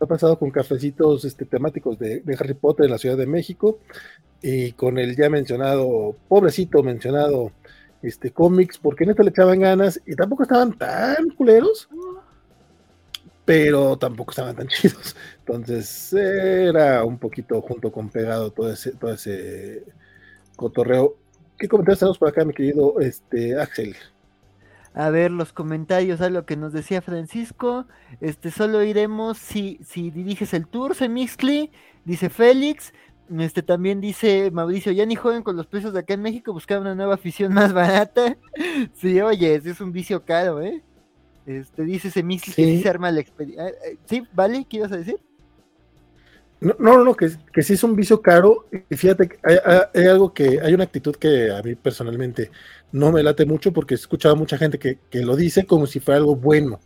[0.00, 3.78] ha pasado con cafecitos este, temáticos de, Harry Potter en la Ciudad de México
[4.40, 7.52] y con el ya mencionado, pobrecito mencionado,
[8.00, 11.90] este cómics, porque en esto le echaban ganas y tampoco estaban tan culeros,
[13.44, 15.14] pero tampoco estaban tan chidos.
[15.40, 19.84] Entonces era un poquito junto con pegado todo ese, todo ese
[20.56, 21.16] cotorreo.
[21.58, 23.94] ¿Qué comentarios tenemos por acá, mi querido este, Axel?
[24.96, 27.86] A ver los comentarios a lo que nos decía Francisco.
[28.22, 31.70] Este, solo iremos si, si diriges el tour, Semixli,
[32.06, 32.94] dice Félix.
[33.38, 36.80] Este también dice Mauricio, ya ni joven con los precios de acá en México, buscar
[36.80, 38.38] una nueva afición más barata.
[38.94, 40.82] sí, oye, es un vicio caro, ¿eh?
[41.44, 43.68] Este, dice Semixli que sí se arma la experiencia.
[43.68, 44.64] Eh, eh, sí, ¿vale?
[44.64, 45.20] ¿Qué ibas a decir?
[46.60, 48.66] No, no, no, que, que sí es un vicio caro.
[48.88, 49.58] Y fíjate, hay,
[49.94, 52.50] hay, algo que, hay una actitud que a mí personalmente
[52.92, 56.00] no me late mucho porque he escuchado a mucha gente que, lo dice como si
[56.00, 56.80] fuera algo bueno.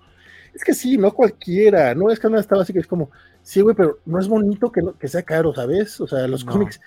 [0.52, 3.10] Es que sí, no cualquiera, no es que no estaba así que es como,
[3.42, 6.00] sí, güey, pero no es bonito que, que sea caro, ¿sabes?
[6.00, 6.80] O sea, los cómics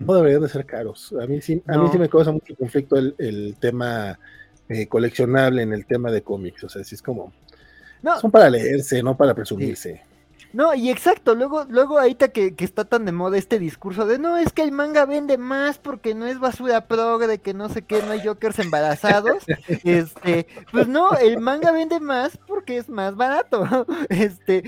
[0.00, 1.14] no deberían de ser caros.
[1.20, 4.18] A mí sí, a mí sí me causa mucho conflicto el, tema
[4.68, 6.64] eh, coleccionable en el tema de cómics.
[6.64, 7.32] O sea, sí es como,
[8.02, 8.18] no.
[8.18, 10.02] son para leerse, no para presumirse.
[10.56, 14.18] No, y exacto, luego, luego ahorita que, que, está tan de moda este discurso de
[14.18, 17.82] no, es que el manga vende más porque no es basura progre, que no sé
[17.82, 19.44] qué, no hay jokers embarazados.
[19.84, 23.66] este, pues no, el manga vende más porque es más barato.
[24.08, 24.62] Este,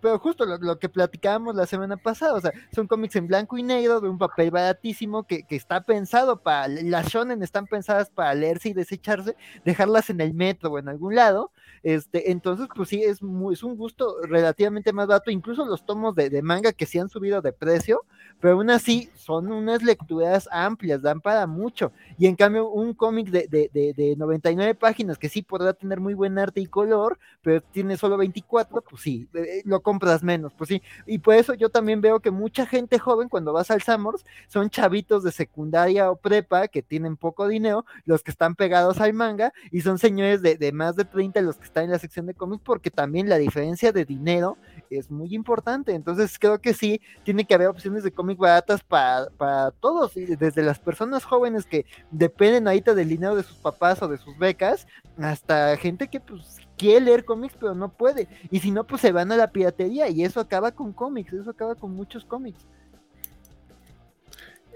[0.00, 3.62] pero justo lo, que platicábamos la semana pasada, o sea, son cómics en blanco y
[3.62, 8.34] negro de un papel baratísimo que, que está pensado para, las shonen están pensadas para
[8.34, 11.52] leerse y desecharse, dejarlas en el metro o en algún lado.
[11.82, 16.14] Este, entonces, pues sí, es, muy, es un gusto relativamente más barato incluso los tomos
[16.14, 18.04] de, manga que sí han subido de precio,
[18.40, 21.92] pero aún así son unas lecturas amplias, dan para mucho.
[22.18, 26.38] Y en cambio, un cómic de, de, 99 páginas que sí podrá tener muy buen
[26.38, 30.82] arte y color, pero tiene solo 24, pues sí, eh, lo compras menos, pues sí.
[31.06, 34.70] Y por eso yo también veo que mucha gente joven, cuando vas al Samors, son
[34.70, 39.52] chavitos de secundaria o prepa que tienen poco dinero, los que están pegados al manga,
[39.70, 42.34] y son señores de, de más de 30 los que están en la sección de
[42.34, 44.56] cómics, porque también la diferencia de dinero
[44.90, 45.94] es muy importante.
[45.94, 50.62] Entonces creo que sí, tiene que haber opciones de cómic baratas para, para todos, desde
[50.62, 54.86] las personas jóvenes que dependen ahorita del dinero de sus papás o de sus becas,
[55.18, 58.28] hasta gente que pues quiere leer cómics pero no puede.
[58.50, 61.50] Y si no, pues se van a la piratería y eso acaba con cómics, eso
[61.50, 62.66] acaba con muchos cómics.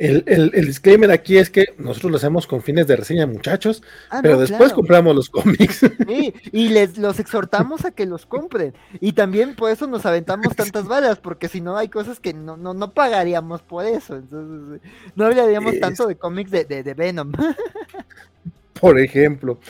[0.02, 4.18] El, el, disclaimer aquí es que nosotros lo hacemos con fines de reseña, muchachos, ah,
[4.20, 5.86] pero después compramos los cómics.
[6.08, 8.74] Sí, y les los exhortamos a que los compren.
[8.98, 12.56] Y también por eso nos aventamos tantas balas, porque si no hay cosas que no,
[12.56, 14.16] no, no pagaríamos por eso.
[14.16, 14.80] Entonces,
[15.14, 17.30] no hablaríamos tanto de cómics de, de, Venom.
[18.80, 19.60] Por ejemplo.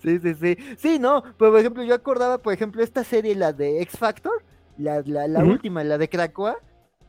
[0.00, 0.56] Sí, sí, sí.
[0.76, 4.44] Sí, no, por ejemplo, yo acordaba, por ejemplo, esta serie, la de X Factor,
[4.78, 6.58] la, la, la última, la de Krakoa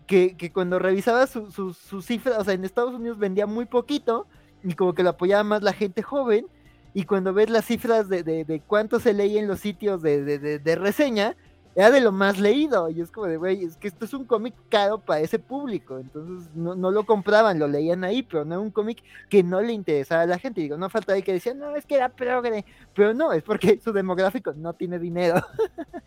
[0.07, 4.27] que, cuando revisaba sus su, cifras, o sea, en Estados Unidos vendía muy poquito
[4.63, 6.47] y como que lo apoyaba más la gente joven.
[6.93, 10.75] Y cuando ves las cifras de, de, cuánto se leía en los sitios de, de,
[10.75, 11.35] reseña,
[11.76, 12.89] era de lo más leído.
[12.89, 15.99] Y es como de, güey, es que esto es un cómic caro para ese público.
[15.99, 19.61] Entonces no, no, lo compraban, lo leían ahí, pero no era un cómic que no
[19.61, 20.61] le interesaba a la gente.
[20.61, 22.65] Digo, no falta ahí que decían, no, es que era progre.
[22.93, 25.41] Pero no, es porque su demográfico no tiene dinero.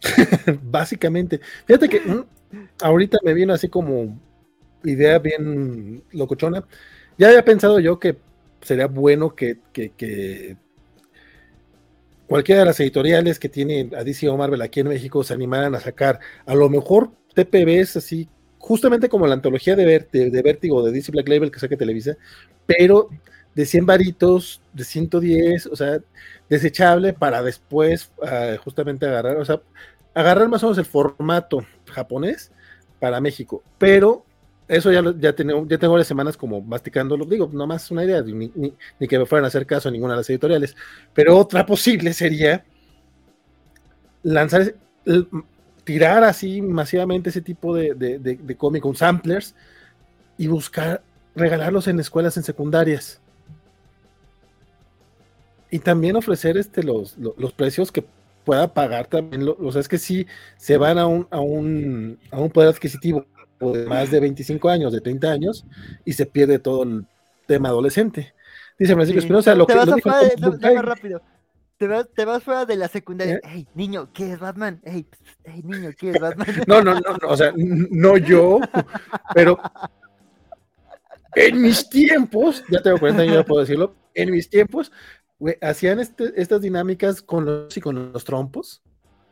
[0.63, 1.41] Básicamente.
[1.67, 2.25] Fíjate que
[2.83, 4.19] ahorita me viene así como
[4.85, 6.65] idea bien locochona.
[7.19, 8.19] Ya había pensado yo que
[8.61, 9.59] sería bueno que,
[12.27, 15.75] cualquiera de las editoriales que tiene a DC o Marvel aquí en México se animaran
[15.75, 20.93] a sacar a lo mejor TPBs así, justamente como la antología de, de, Vértigo de
[20.93, 22.17] DC Black Label que saque Televisa,
[22.67, 23.11] pero
[23.55, 26.01] de 100 varitos, de 110, o sea,
[26.49, 29.63] desechable para después ah, justamente agarrar, o sea,
[30.15, 32.51] agarrar más o menos el formato japonés,
[32.99, 34.25] para México, pero
[34.69, 38.51] eso ya, ya, tengo, ya tengo varias semanas como masticándolo, digo, nomás una idea, ni,
[39.07, 40.77] que me fueran a hacer caso a ninguna de las editoriales,
[41.15, 42.65] pero otra posible sería
[44.25, 44.75] lanzar,
[45.85, 49.55] tirar así masivamente ese tipo de, de, de, cómic con samplers
[50.37, 51.01] y buscar
[51.37, 53.21] regalarlos en escuelas en secundarias.
[55.71, 58.05] Y también ofrecer este, los, los, precios que
[58.45, 59.49] pueda pagar también.
[59.49, 63.27] o sea, es que si se van a un, a un, a un poder adquisitivo
[63.61, 65.65] de más de 25 años, de 30 años,
[66.05, 67.07] y se pierde todo el
[67.47, 68.35] tema adolescente.
[68.79, 69.27] Dice Francisco sí.
[69.27, 71.23] Espinosa, lo te que vas lo dijo dijo, fuera, rápido.
[71.79, 73.41] Te vas, te vas, fuera de la secundaria.
[73.45, 74.81] Hey, niño, ¿qué es Batman?
[74.85, 75.07] Hey,
[75.45, 76.47] hey, niño, ¿qué es Batman?
[76.67, 78.61] No, no, no, no, o sea, no yo,
[79.35, 79.59] pero
[81.35, 84.91] en mis tiempos, ya tengo 40 años, ya puedo decirlo, en mis tiempos,
[85.61, 88.83] hacían este, estas dinámicas con los y con los trompos.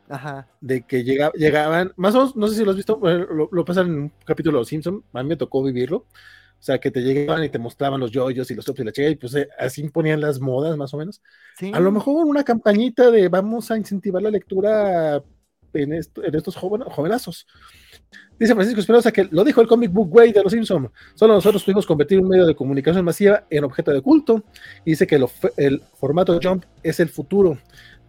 [0.09, 0.47] Ajá.
[0.61, 3.65] De que llega, llegaban, más o menos, no sé si lo has visto, lo, lo
[3.65, 6.05] pasan en un capítulo de Los Simpson, a mí me tocó vivirlo.
[6.57, 8.91] O sea, que te llegaban y te mostraban los yoyos y los tops y la
[8.91, 11.21] chica, y pues eh, así ponían las modas, más o menos.
[11.57, 11.71] Sí.
[11.73, 15.21] A lo mejor una campañita de vamos a incentivar la lectura
[15.73, 17.45] en, esto, en estos joven, jovenazos.
[18.39, 20.89] Dice Francisco Espinosa que lo dijo el comic book way de los Simpsons.
[21.13, 24.43] Solo nosotros pudimos convertir un medio de comunicación masiva en objeto de culto.
[24.83, 25.23] Y dice que
[25.57, 27.57] el formato Jump es el futuro.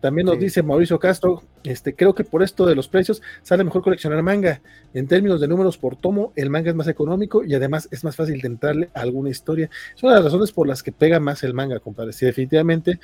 [0.00, 0.42] También nos sí.
[0.42, 4.60] dice Mauricio Castro, este, creo que por esto de los precios sale mejor coleccionar manga.
[4.94, 8.14] En términos de números por tomo, el manga es más económico y además es más
[8.14, 9.70] fácil de entrarle a alguna historia.
[9.94, 12.12] Es una de las razones por las que pega más el manga, compadre.
[12.12, 13.00] Sí, definitivamente,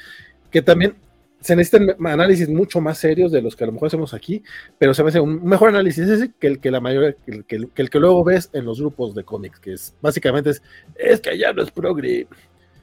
[0.51, 0.95] que también
[1.41, 4.43] se necesitan análisis mucho más serios de los que a lo mejor hacemos aquí,
[4.79, 7.45] pero se me hace un mejor análisis ese que el que la mayoría, que el
[7.45, 10.63] que, que, el que luego ves en los grupos de cómics, que es básicamente es,
[10.95, 12.29] es que ya no es progre.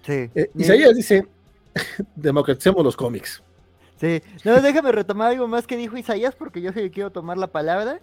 [0.06, 0.30] Sí.
[0.36, 1.26] Eh, Isaías dice,
[2.16, 3.42] democraticemos los cómics.
[4.00, 7.48] Sí, no, déjame retomar algo más que dijo Isaías, porque yo sí quiero tomar la
[7.48, 8.00] palabra,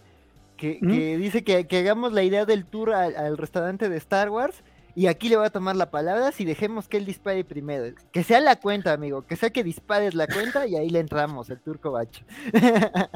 [0.56, 0.90] que, ¿Mm?
[0.90, 4.62] que dice que, que, hagamos la idea del tour al, al restaurante de Star Wars,
[4.96, 7.94] y aquí le voy a tomar la palabra si dejemos que él dispare primero.
[8.12, 9.26] Que sea la cuenta, amigo.
[9.26, 12.24] Que sea que dispares la cuenta y ahí le entramos, el turco bacho.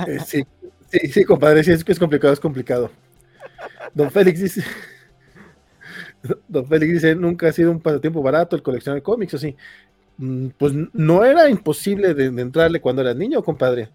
[0.07, 0.45] Eh, sí,
[0.91, 1.65] sí, sí, compadre.
[1.65, 2.91] Sí, es que es complicado, es complicado.
[3.95, 4.63] Don Félix dice.
[6.49, 9.57] Don Félix dice: Nunca ha sido un pasatiempo barato el coleccionar cómics, o sí.
[10.59, 13.89] Pues no era imposible de, de entrarle cuando eras niño, compadre.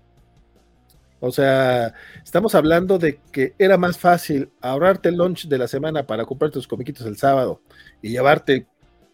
[1.20, 6.06] O sea, estamos hablando de que era más fácil ahorrarte el lunch de la semana
[6.06, 7.62] para comprar tus comiquitos el sábado
[8.02, 8.68] y llevarte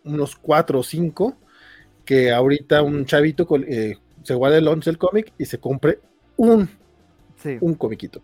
[0.04, 1.38] unos cuatro o cinco
[2.04, 6.00] que ahorita un chavito eh, se guarde el lunch del cómic y se compre
[6.38, 6.70] un,
[7.38, 7.58] sí.
[7.62, 8.22] un comiquito.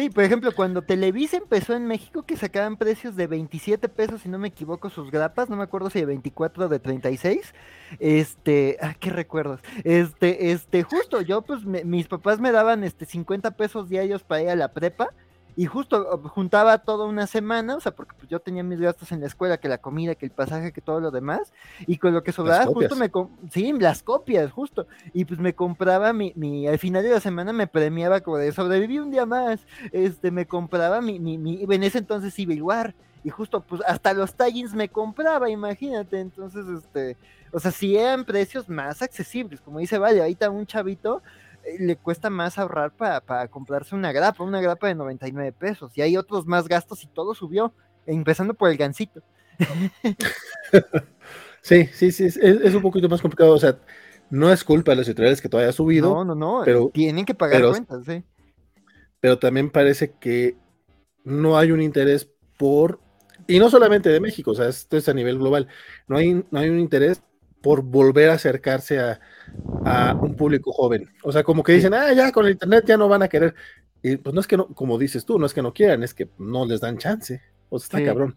[0.00, 4.30] Sí, por ejemplo, cuando Televisa empezó en México, que sacaban precios de 27 pesos, si
[4.30, 7.52] no me equivoco, sus grapas, no me acuerdo si de 24 o de 36.
[7.98, 9.60] Este, ah, qué recuerdos.
[9.84, 14.40] Este, este, justo yo, pues, me, mis papás me daban este 50 pesos diarios para
[14.40, 15.12] ir a la prepa.
[15.56, 19.20] Y justo juntaba toda una semana, o sea, porque pues, yo tenía mis gastos en
[19.20, 21.52] la escuela, que la comida, que el pasaje, que todo lo demás,
[21.86, 23.10] y con lo que sobraba, justo me,
[23.50, 27.52] sí, las copias, justo, y pues me compraba mi, mi, al final de la semana
[27.52, 29.60] me premiaba como de sobreviví un día más,
[29.92, 34.14] este, me compraba mi, mi, mi en ese entonces Civil War, y justo, pues, hasta
[34.14, 37.16] los tallings me compraba, imagínate, entonces, este,
[37.52, 41.22] o sea, si eran precios más accesibles, como dice, vale, ahorita un chavito,
[41.78, 45.92] le cuesta más ahorrar para, para, comprarse una grapa, una grapa de 99 pesos.
[45.96, 47.72] Y hay otros más gastos y todo subió,
[48.06, 49.22] empezando por el gancito.
[51.62, 53.52] sí, sí, sí, es, es, un poquito más complicado.
[53.52, 53.78] O sea,
[54.30, 56.08] no es culpa de los editoriales que todavía ha subido.
[56.08, 58.24] No, no, no, pero, tienen que pagar pero, cuentas, sí.
[59.20, 60.56] Pero también parece que
[61.24, 63.00] no hay un interés por,
[63.46, 65.68] y no solamente de México, o sea, esto es a nivel global,
[66.06, 67.22] no hay, no hay un interés
[67.62, 69.20] por volver a acercarse a,
[69.84, 71.10] a, un público joven.
[71.22, 73.54] O sea, como que dicen, ah, ya con el internet ya no van a querer.
[74.02, 76.14] Y pues no es que no, como dices tú, no es que no quieran, es
[76.14, 77.40] que no les dan chance.
[77.68, 78.04] O sea, está sí.
[78.04, 78.36] cabrón.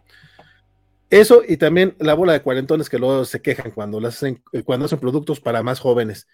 [1.09, 4.86] Eso y también la bola de cuarentones que luego se quejan cuando, las hacen, cuando
[4.86, 6.28] hacen productos para más jóvenes.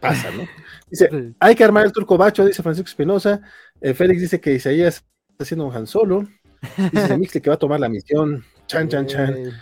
[0.00, 0.42] Pasa, ¿no?
[0.90, 1.34] Dice, sí.
[1.38, 3.40] hay que armar el turco bacho, dice Francisco Espinosa.
[3.80, 6.28] Eh, Félix dice que Isaías está haciendo un Han Solo.
[6.92, 8.44] Dice Mixley que va a tomar la misión.
[8.66, 9.52] Chan, chan, chan.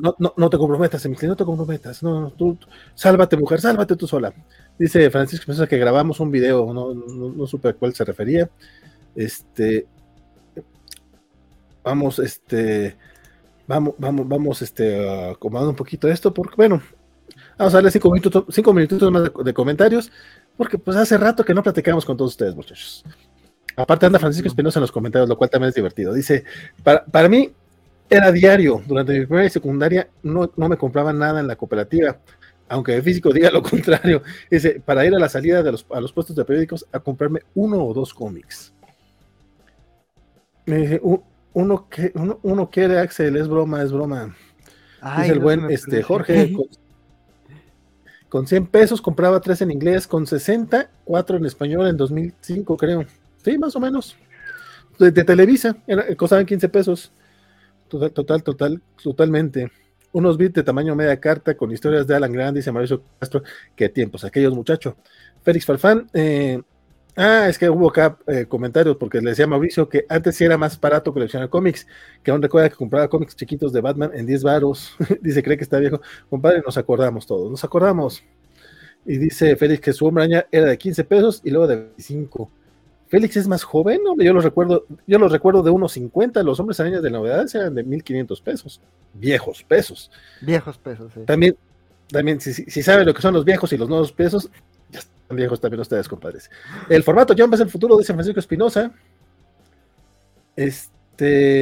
[0.00, 2.02] No, no, no, te comprometas, Emily, no te comprometas.
[2.02, 2.56] No, tú,
[2.94, 4.32] sálvate, mujer, sálvate tú sola.
[4.78, 8.48] Dice Francisco Mendoza que grabamos un video, no, no, no, supe a cuál se refería.
[9.14, 9.86] Este.
[11.82, 12.96] Vamos, este.
[13.66, 14.98] Vamos, vamos, vamos, este,
[15.30, 16.82] uh, un poquito esto, porque, bueno,
[17.56, 20.10] vamos a darle cinco minutos, cinco minutitos más de, de, comentarios,
[20.56, 23.04] porque pues hace rato que no platicamos con todos ustedes, muchachos.
[23.76, 26.12] Aparte anda Francisco Espinosa en los comentarios, lo cual también es divertido.
[26.12, 26.44] Dice,
[26.82, 27.52] para, para mí,
[28.10, 28.82] era diario.
[28.86, 32.18] Durante mi primera y secundaria no, no, me compraba nada en la cooperativa,
[32.68, 34.22] aunque el físico diga lo contrario.
[34.50, 37.40] Dice, para ir a la salida de los, a los puestos de periódicos a comprarme
[37.54, 38.74] uno o dos cómics.
[40.66, 41.00] Me dice,
[41.52, 44.36] uno, que, uno, quiere Axel, es broma, es broma.
[45.18, 46.54] Dice el buen este, Jorge,
[48.28, 53.06] con, 100 pesos compraba tres en inglés, con 60, cuatro en español en 2005, creo.
[53.42, 54.16] Sí, más o menos.
[54.98, 55.76] De, Televisa,
[56.16, 57.10] costaban 15 pesos.
[57.90, 59.70] Total, total, total, totalmente.
[60.12, 63.42] Unos bits de tamaño media carta con historias de Alan Grande, dice Mauricio Castro.
[63.76, 64.94] Qué tiempos aquellos, muchachos.
[65.42, 66.60] Félix Farfán, eh,
[67.16, 70.44] Ah, es que hubo acá eh, comentarios porque le decía a Mauricio que antes sí
[70.44, 71.86] era más barato coleccionar cómics,
[72.22, 74.96] que aún recuerda que compraba cómics chiquitos de Batman en 10 varos.
[75.20, 76.00] dice, cree que está viejo.
[76.28, 78.22] Compadre, nos acordamos todos, nos acordamos.
[79.04, 82.50] Y dice Félix que su hombraña era de 15 pesos y luego de 25.
[83.10, 86.60] Félix es más joven, hombre, yo lo recuerdo, yo lo recuerdo de unos 50, los
[86.60, 88.80] hombres arañas de novedades eran de 1500 pesos,
[89.14, 90.12] viejos pesos.
[90.40, 91.20] Viejos pesos, sí.
[91.26, 91.56] También,
[92.08, 94.48] también si, si, saben lo que son los viejos y los nuevos pesos,
[94.90, 96.52] ya están viejos también ustedes, compadres.
[96.88, 98.92] El formato Jump es el futuro, dice Francisco Espinosa.
[100.54, 100.99] Este,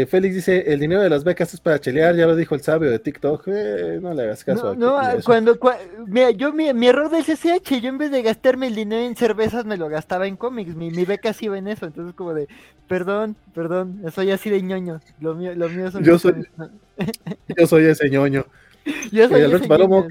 [0.08, 2.90] Félix dice, el dinero de las becas es para chelear, ya lo dijo el sabio
[2.90, 3.44] de TikTok.
[3.48, 4.74] Eh, no le hagas caso.
[4.74, 5.58] No, no cuando,
[6.06, 9.64] mira, yo mi, error del CCH, yo en vez de gastarme el dinero en cervezas,
[9.64, 10.74] me lo gastaba en cómics.
[10.74, 12.48] Mi, mi beca sí iba en eso, entonces como de,
[12.86, 15.00] perdón, perdón, soy así de ñoño.
[15.20, 16.46] Lo mío, lo mío son yo soy,
[17.56, 18.46] yo soy ese ñoño.
[19.12, 20.08] Yo soy ese ñoño,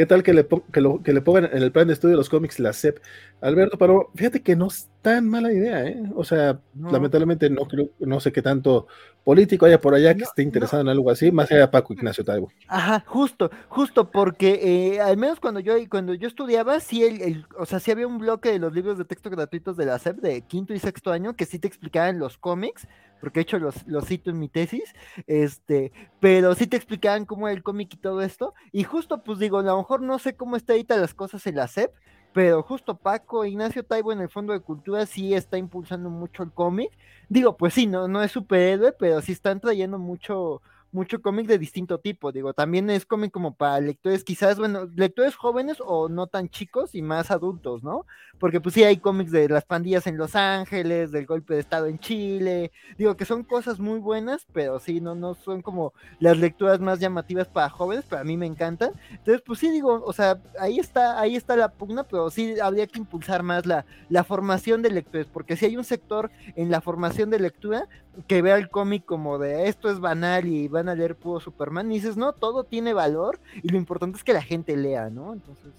[0.00, 2.58] ¿Qué tal que le, que, le pongan en el plan de estudio de los cómics
[2.58, 3.00] la CEP?
[3.42, 6.02] Alberto pero fíjate que no es tan mala idea, ¿eh?
[6.14, 8.86] O sea, lamentablemente no creo, no sé qué tanto
[9.24, 12.24] político haya por allá que esté interesado en algo así, más allá de Paco Ignacio
[12.24, 12.50] Taibo.
[12.66, 17.66] Ajá, justo, justo, porque eh, al menos cuando yo cuando yo estudiaba, sí, el, o
[17.66, 20.40] sea, sí había un bloque de los libros de texto gratuitos de la CEP de
[20.40, 22.88] quinto y sexto año que sí te explicaban los cómics,
[23.20, 24.94] porque de hecho los, los cito en mi tesis,
[25.26, 29.38] este, pero sí te explicaban cómo era el cómic y todo esto, y justo pues
[29.38, 31.92] digo, a lo mejor no sé cómo está ahorita las cosas en la CEP,
[32.32, 36.52] pero justo Paco, Ignacio Taibo en el Fondo de Cultura sí está impulsando mucho el
[36.52, 36.90] cómic.
[37.28, 40.62] Digo, pues sí, no, no es superhéroe, pero sí están trayendo mucho,
[40.92, 45.36] mucho cómic de distinto tipo, digo, también es cómic como para lectores quizás, bueno, lectores
[45.36, 48.06] jóvenes o no tan chicos y más adultos, ¿no?
[48.38, 51.86] Porque pues sí hay cómics de las pandillas en Los Ángeles, del golpe de estado
[51.86, 56.38] en Chile, digo que son cosas muy buenas, pero sí, no, no son como las
[56.38, 58.92] lecturas más llamativas para jóvenes, pero a mí me encantan.
[59.10, 62.86] Entonces, pues sí, digo, o sea, ahí está, ahí está la pugna, pero sí habría
[62.86, 66.80] que impulsar más la, la formación de lectores, porque si hay un sector en la
[66.80, 67.88] formación de lectura
[68.26, 71.40] que vea el cómic como de esto es banal y va van a leer puro
[71.40, 71.90] Superman.
[71.90, 75.32] Y dices, no, todo tiene valor y lo importante es que la gente lea, ¿no?
[75.32, 75.72] Entonces.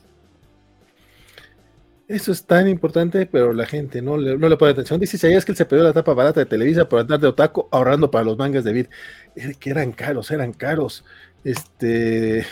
[2.07, 4.99] Eso es tan importante, pero la gente no le, no le pone atención.
[4.99, 7.69] Dice es que él se perdió la tapa barata de Televisa por andar de otaco
[7.71, 8.87] ahorrando para los mangas de Vid.
[9.59, 11.05] Que eran caros, eran caros.
[11.43, 12.45] Este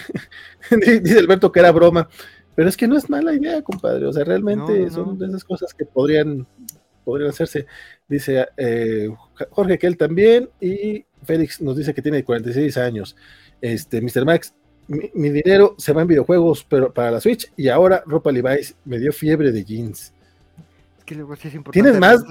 [1.02, 2.08] dice Alberto que era broma.
[2.56, 4.06] Pero es que no es mala idea, compadre.
[4.06, 6.48] O sea, realmente son de esas cosas que podrían,
[7.04, 7.68] podrían hacerse.
[8.08, 9.10] Dice eh,
[9.50, 10.50] Jorge que él también.
[10.62, 13.16] Y Félix nos dice que tiene 46 años.
[13.62, 14.26] Este, Mr.
[14.26, 14.54] Max,
[14.88, 18.98] mi, dinero se va en videojuegos, pero para la Switch, y ahora ropa Levi's me
[18.98, 20.14] dio fiebre de jeans.
[20.98, 21.90] Es que luego sí es importante.
[21.90, 22.24] ¿Tienes más,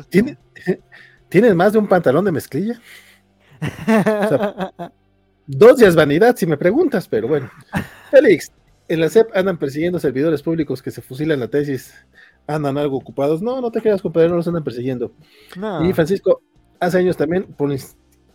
[1.28, 2.80] ¿tienes, más de un pantalón de mezclilla?
[5.46, 7.50] dos días vanidad, si me preguntas, pero bueno.
[8.10, 8.50] Félix,
[8.88, 11.94] en la CEP andan persiguiendo servidores públicos que se fusilan la tesis,
[12.46, 13.40] andan algo ocupados.
[13.40, 15.12] No, no te creas, compadre, no los andan persiguiendo.
[15.84, 16.42] Y Francisco,
[16.80, 17.70] hace años también, por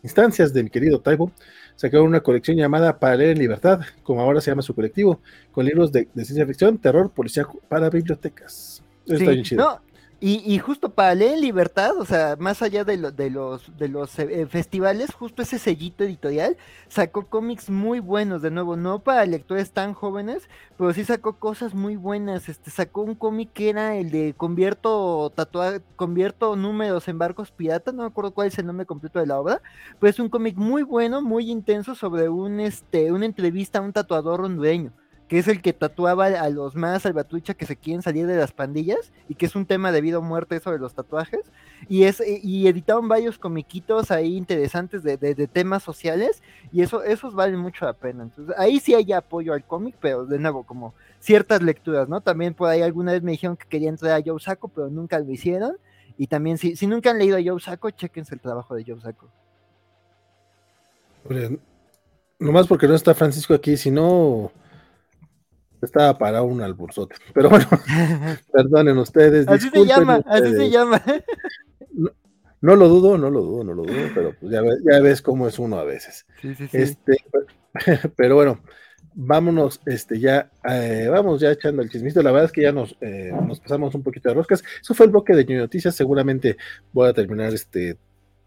[0.04, 1.32] instancias de mi querido Taibo,
[1.76, 5.20] sacaron una colección llamada Para leer en libertad, como ahora se llama su colectivo,
[5.52, 8.84] con libros de, ciencia ficción, terror, policía para bibliotecas.
[9.08, 9.82] está bien chido.
[10.26, 14.48] Y, justo para leer libertad, o sea, más allá de, de los, de los eh,
[14.48, 16.56] festivales, justo ese sellito editorial
[16.88, 20.48] sacó cómics muy buenos, de nuevo, no para lectores tan jóvenes,
[20.78, 22.48] pero sí sacó cosas muy buenas.
[22.48, 27.94] Este sacó un cómic que era el de convierto tatuar, convierto números en barcos piratas,
[27.94, 29.62] no me acuerdo cuál es el nombre completo de la obra,
[30.00, 33.92] pero es un cómic muy bueno, muy intenso sobre un este, una entrevista a un
[33.92, 34.94] tatuador hondureño
[35.34, 38.52] que es el que tatuaba a los más salvatrucha que se quieren salir de las
[38.52, 41.40] pandillas y que es un tema de vida o muerte eso de los tatuajes.
[41.90, 45.18] Y es y editaron varios comiquitos ahí interesantes de,
[45.48, 48.22] temas sociales y eso esos valen mucho la pena.
[48.22, 52.54] Entonces ahí sí hay apoyo al cómic pero de nuevo como ciertas lecturas no también
[52.54, 55.32] por ahí alguna vez me dijeron que querían traer a Joe Saco pero nunca lo
[55.32, 55.78] hicieron.
[56.16, 59.02] Y también si, si nunca han leído a Joe Saco chequense el trabajo de Joe
[59.02, 59.32] Saco
[62.38, 64.52] nomás porque no está Francisco aquí si no
[65.86, 67.16] estaba para un alburzote.
[67.34, 67.66] Pero bueno,
[68.54, 69.48] perdonen ustedes.
[69.48, 71.02] Así se llama, así se llama.
[72.62, 75.60] No, lo dudo, no lo dudo, no lo dudo, pero pues ya, ves, cómo es
[75.60, 76.26] uno a veces.
[76.72, 77.18] Este,
[78.16, 78.62] pero bueno,
[79.14, 82.24] vámonos, este, ya, eh, vamos ya echando el chismito.
[82.24, 84.64] La verdad es que ya nos, eh, nos pasamos un poquito de roscas.
[84.82, 85.96] Eso fue el bloque de New Noticias.
[85.96, 86.58] Seguramente
[86.92, 87.98] voy a terminar este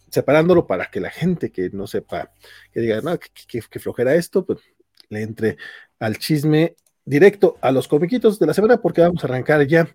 [0.08, 2.32] separándolo para que la gente que no sepa,
[2.72, 4.60] que diga, no, que, flojera esto, pues
[5.08, 5.56] le entre
[5.98, 6.76] al chisme
[7.06, 9.88] directo a los comiquitos de la semana, porque vamos a arrancar ya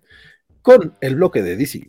[0.62, 1.86] con el bloque de DC.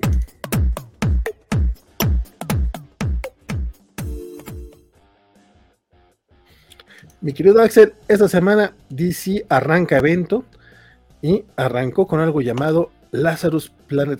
[7.21, 10.43] Mi querido Axel, esta semana DC arranca evento
[11.21, 14.19] y arrancó con algo llamado Lazarus Planet.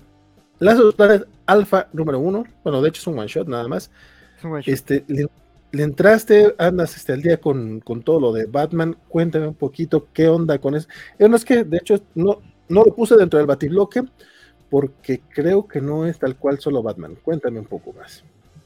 [0.58, 2.44] Lazarus Planet Alpha número uno.
[2.62, 3.90] Bueno, de hecho es un one shot nada más.
[4.64, 5.04] Este,
[5.74, 8.96] le, entraste, andas este, al día con, todo lo de Batman.
[9.08, 10.88] Cuéntame un poquito qué onda con eso.
[11.18, 14.02] Eh, no es que, de hecho, no, no lo puse dentro del batibloque
[14.70, 17.16] porque creo que no es tal cual solo Batman.
[17.22, 18.24] Cuéntame un poco más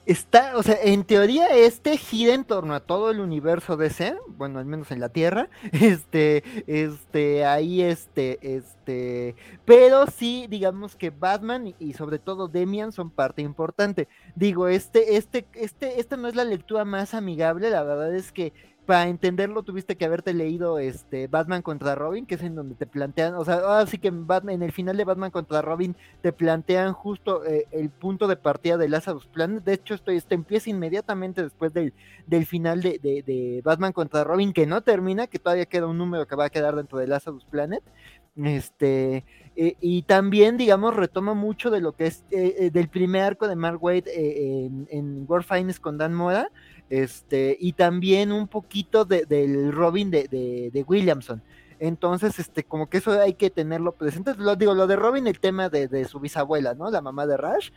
[0.08, 4.58] está, o sea, en teoría este gira en torno a todo el universo DC, bueno,
[4.58, 9.36] al menos en la Tierra, este, este, ahí este, este,
[9.66, 14.08] pero sí, digamos que Batman y, sobre todo Demian son parte importante.
[14.34, 18.54] Digo, este, este, este, esta no es la lectura más amigable, la verdad es que
[18.88, 22.86] para entenderlo tuviste que haberte leído este Batman contra Robin, que es en donde te
[22.86, 25.94] plantean, o sea, ahora sí que en, Batman, en el final de Batman contra Robin
[26.22, 29.62] te plantean justo eh, el punto de partida de Lazarus Planet.
[29.62, 31.92] De hecho, esto, empieza inmediatamente después del,
[32.46, 36.46] final de, Batman contra Robin, que no termina, que todavía queda un número que va
[36.46, 37.82] a quedar dentro de Lazarus Planet.
[38.42, 39.22] Este,
[39.54, 43.56] eh, y también, digamos, retoma mucho de lo que es eh, del primer arco de
[43.56, 46.50] Mark Waid en, en World con Dan Mora
[46.90, 51.42] este, y también un poquito del Robin de, Williamson.
[51.80, 54.34] Entonces, este, como que eso hay que tenerlo presente.
[54.36, 56.90] Lo digo, lo de Robin, el tema de, su bisabuela, ¿no?
[56.90, 57.70] La mamá de Rash.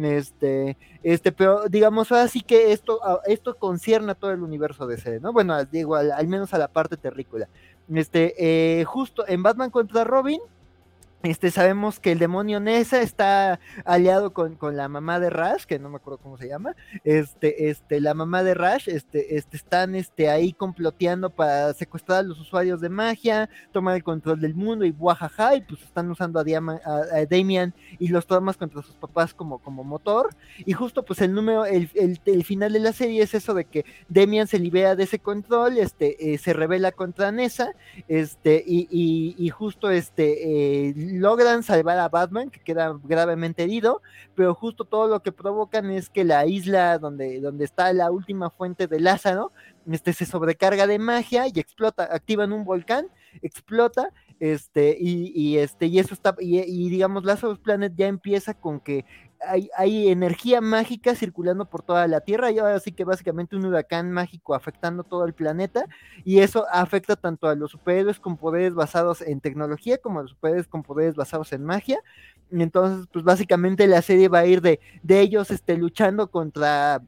[0.00, 4.96] Este, este, pero digamos, ahora sí que esto, esto concierne a todo el universo de
[4.96, 5.32] DC, ¿no?
[5.32, 7.48] Bueno, digo, al, menos a la parte terrícola.
[7.92, 10.40] Este, eh, justo en Batman contra Robin,
[11.24, 15.88] este, sabemos que el demonio Nessa está aliado con, la mamá de Rash, que no
[15.88, 16.76] me acuerdo cómo se llama.
[17.02, 22.22] Este, este, la mamá de Rash, este, este, están este, ahí comploteando para secuestrar a
[22.22, 26.38] los usuarios de magia, tomar el control del mundo y guajaja, y pues están usando
[26.38, 30.30] a, a, Damian y los tomas contra sus papás como, como motor.
[30.58, 31.90] Y justo pues el número, el,
[32.24, 35.78] el, final de la serie es eso de que Damian se libera de ese control,
[35.78, 37.72] este, eh, se revela contra Nessa,
[38.06, 44.02] este, y, y, y justo este eh, logran salvar a Batman, que queda gravemente herido,
[44.34, 48.50] pero justo todo lo que provocan es que la isla donde, donde está la última
[48.50, 49.52] fuente de Lázaro,
[49.90, 53.08] este, se sobrecarga de magia y explota, activan un volcán,
[53.42, 58.78] explota, este, y, este, y eso está, y, y digamos, Lazarus Planet ya empieza con
[58.78, 59.04] que
[59.46, 64.10] hay, energía mágica circulando por toda la Tierra y ahora sí que básicamente un huracán
[64.10, 65.84] mágico afectando todo el planeta
[66.24, 70.32] y eso afecta tanto a los superhéroes con poderes basados en tecnología como a los
[70.32, 72.00] superhéroes con poderes basados en magia.
[72.50, 77.02] entonces, pues básicamente la serie va a ir de, de ellos este, luchando contra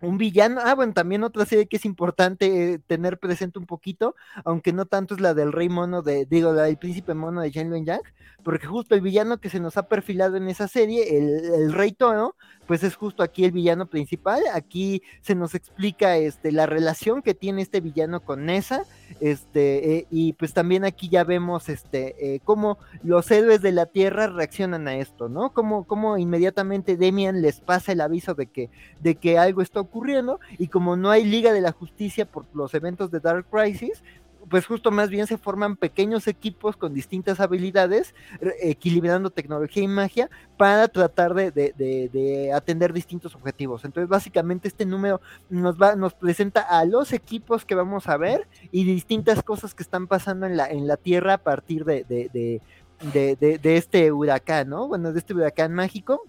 [0.00, 0.60] un villano.
[0.62, 4.14] Ah, bueno, también otra serie que es importante eh, tener presente un poquito,
[4.44, 7.50] aunque no tanto es la del Rey Mono de, digo, la del Príncipe Mono de
[7.64, 8.02] Luen Yang,
[8.42, 11.92] porque justo el villano que se nos ha perfilado en esa serie, el, el Rey
[11.92, 12.36] Toro,
[12.66, 14.42] pues es justo aquí el villano principal.
[14.52, 18.84] Aquí se nos explica este, la relación que tiene este villano con Nessa.
[19.20, 23.86] Este, eh, y pues también aquí ya vemos este, eh, cómo los héroes de la
[23.86, 25.52] Tierra reaccionan a esto, ¿no?
[25.52, 30.40] Cómo, cómo inmediatamente Demian les pasa el aviso de que, de que algo está ocurriendo.
[30.58, 34.02] Y como no hay Liga de la Justicia por los eventos de Dark Crisis,
[34.48, 38.14] pues justo más bien se forman pequeños equipos con distintas habilidades,
[38.60, 43.84] equilibrando tecnología y magia para tratar de, atender distintos objetivos.
[43.84, 48.46] Entonces, básicamente este número nos va, nos presenta a los equipos que vamos a ver
[48.70, 53.76] y distintas cosas que están pasando en la, en la Tierra a partir de, de
[53.76, 54.88] este huracán, ¿no?
[54.88, 56.22] Bueno, de este huracán mágico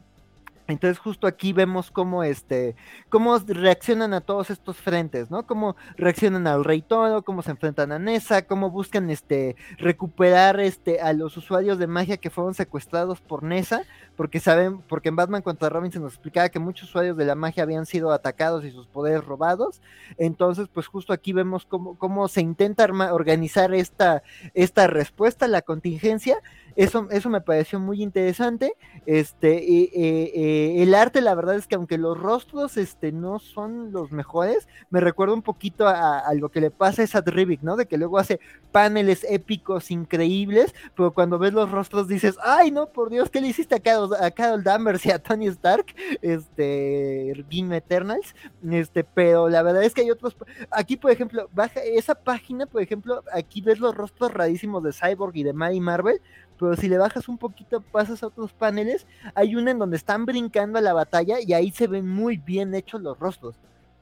[0.68, 2.76] entonces justo aquí vemos cómo este,
[3.09, 5.45] cómo reaccionan a todos estos frentes, ¿no?
[5.45, 10.99] Cómo reaccionan al Rey Toro, cómo se enfrentan a Nessa, cómo buscan este recuperar este
[11.01, 13.84] a los usuarios de magia que fueron secuestrados por Nessa,
[14.16, 17.36] porque saben, porque en Batman contra Robin se nos explicaba que muchos usuarios de la
[17.36, 19.82] magia habían sido atacados y sus poderes robados.
[20.18, 25.61] Entonces, pues justo aquí vemos cómo, cómo se intenta organizar esta, esta respuesta a la
[25.61, 26.41] contingencia
[26.76, 28.74] eso, eso me pareció muy interesante.
[29.05, 34.68] Este, el arte, la verdad es que aunque los rostros este, no son los mejores,
[34.89, 37.78] me recuerda un poquito a, lo que le pasa a Sad Rivik, ¿no?
[37.78, 38.39] De que luego hace
[38.72, 43.47] paneles épicos increíbles, pero cuando ves los rostros dices, ay, no, por Dios, ¿qué le
[43.47, 43.93] hiciste acá?
[44.09, 45.87] Los, a Carol Danvers y a Tony Stark,
[46.21, 48.35] este, Game Eternals,
[48.69, 50.35] este, pero la verdad es que hay otros,
[50.71, 55.35] aquí por ejemplo, baja esa página, por ejemplo, aquí ves los rostros rarísimos de Cyborg
[55.35, 56.21] y de Mary Marvel,
[56.59, 60.25] pero si le bajas un poquito, pasas a otros paneles, hay una en donde están
[60.25, 63.55] brincando a la batalla y ahí se ven muy bien hechos los rostros.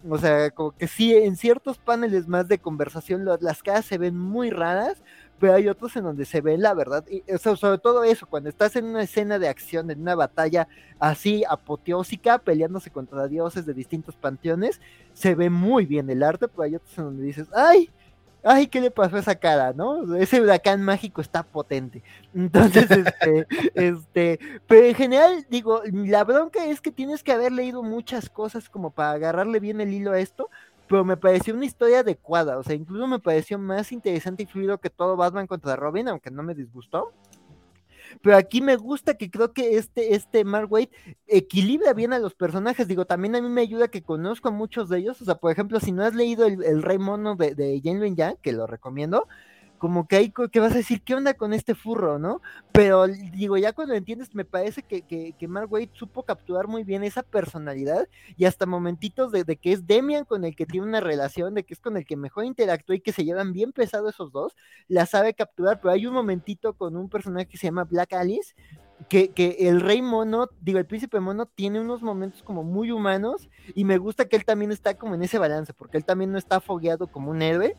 [0.09, 4.17] O sea, como que sí, en ciertos paneles más de conversación las caras se ven
[4.17, 5.01] muy raras,
[5.39, 8.75] pero hay otros en donde se ve la verdad, y, sobre todo eso, cuando estás
[8.75, 10.67] en una escena de acción, en una batalla
[10.99, 14.79] así apoteósica, peleándose contra dioses de distintos panteones,
[15.13, 17.89] se ve muy bien el arte, pero hay otros en donde dices, ay,
[18.43, 20.15] ay, ¿qué le pasó a esa cara, no?
[20.15, 22.03] Ese huracán mágico está potente.
[22.33, 27.83] Entonces, este, este, pero en general, digo, la bronca es que tienes que haber leído
[27.83, 30.49] muchas cosas como para agarrarle bien el hilo a esto,
[30.87, 34.79] pero me pareció una historia adecuada, o sea, incluso me pareció más interesante y fluido
[34.79, 37.13] que todo Batman contra Robin, aunque no me disgustó.
[38.21, 40.89] Pero aquí me gusta que creo que este, este Mark Waid
[41.27, 42.87] equilibra bien a los personajes.
[42.87, 45.19] Digo, también a mí me ayuda que conozco a muchos de ellos.
[45.21, 48.37] O sea, por ejemplo, si no has leído El, Rey Mono de, de Jane Yang,
[48.37, 49.27] que lo recomiendo,
[49.83, 52.41] como que hay que vas a decir, ¿qué onda con este furro, no?
[52.71, 56.85] Pero digo, ya cuando entiendes, me parece que, que, que Mark Waid supo capturar muy
[56.85, 58.07] bien esa personalidad
[58.37, 61.73] y hasta momentitos de, que es Demian con el que tiene una relación, de que
[61.73, 64.55] es con el que mejor interactúa y que se llevan bien pesado esos dos,
[64.87, 68.55] la sabe capturar, pero hay un momentito con un personaje que se llama Black Alice,
[69.09, 73.49] que, que, el rey mono, digo, el príncipe mono tiene unos momentos como muy humanos
[73.75, 76.37] y me gusta que él también está como en ese balance, porque él también no
[76.37, 77.75] está fogueado como un héroe,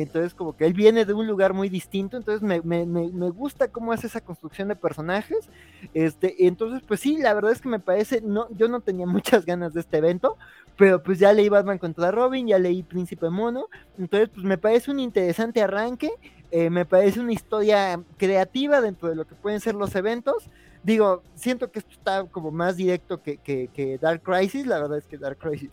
[0.00, 2.16] entonces, como que él viene de un lugar muy distinto.
[2.16, 5.48] Entonces, me, me, me, gusta cómo hace esa construcción de personajes.
[5.94, 9.46] Este, entonces, pues sí, la verdad es que me parece, no, yo no tenía muchas
[9.46, 10.36] ganas de este evento,
[10.76, 13.68] pero pues ya leí Batman contra Robin, ya leí Príncipe Mono.
[13.96, 16.10] Entonces, pues me parece un interesante arranque.
[16.50, 20.50] Eh, me parece una historia creativa dentro de lo que pueden ser los eventos.
[20.82, 24.66] Digo, siento que esto está como más directo que, que, que Dark Crisis.
[24.66, 25.70] La verdad es que Dark Crisis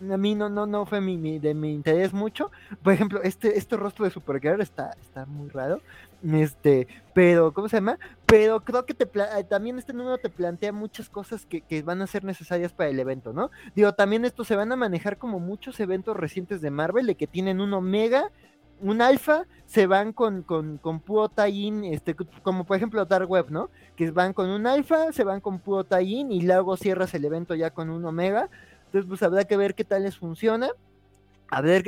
[0.00, 2.50] a mí no, no, no fue mi, de mi interés mucho.
[2.82, 5.80] Por ejemplo, este, este rostro de Supergirl está, está muy raro.
[6.32, 7.98] Este, pero, ¿cómo se llama?
[8.26, 12.02] Pero creo que te eh, también este número te plantea muchas cosas que, que, van
[12.02, 13.50] a ser necesarias para el evento, ¿no?
[13.74, 17.26] Digo, también esto se van a manejar como muchos eventos recientes de Marvel, de que
[17.26, 18.30] tienen un Omega,
[18.80, 23.70] un alfa, se van con, con, con puro este, como por ejemplo Dark Web, ¿no?
[23.96, 27.70] Que van con un alfa, se van con puro y luego cierras el evento ya
[27.70, 28.48] con un omega.
[28.86, 30.70] Entonces, pues habrá que ver qué tal les funciona.
[31.48, 31.80] Habrá,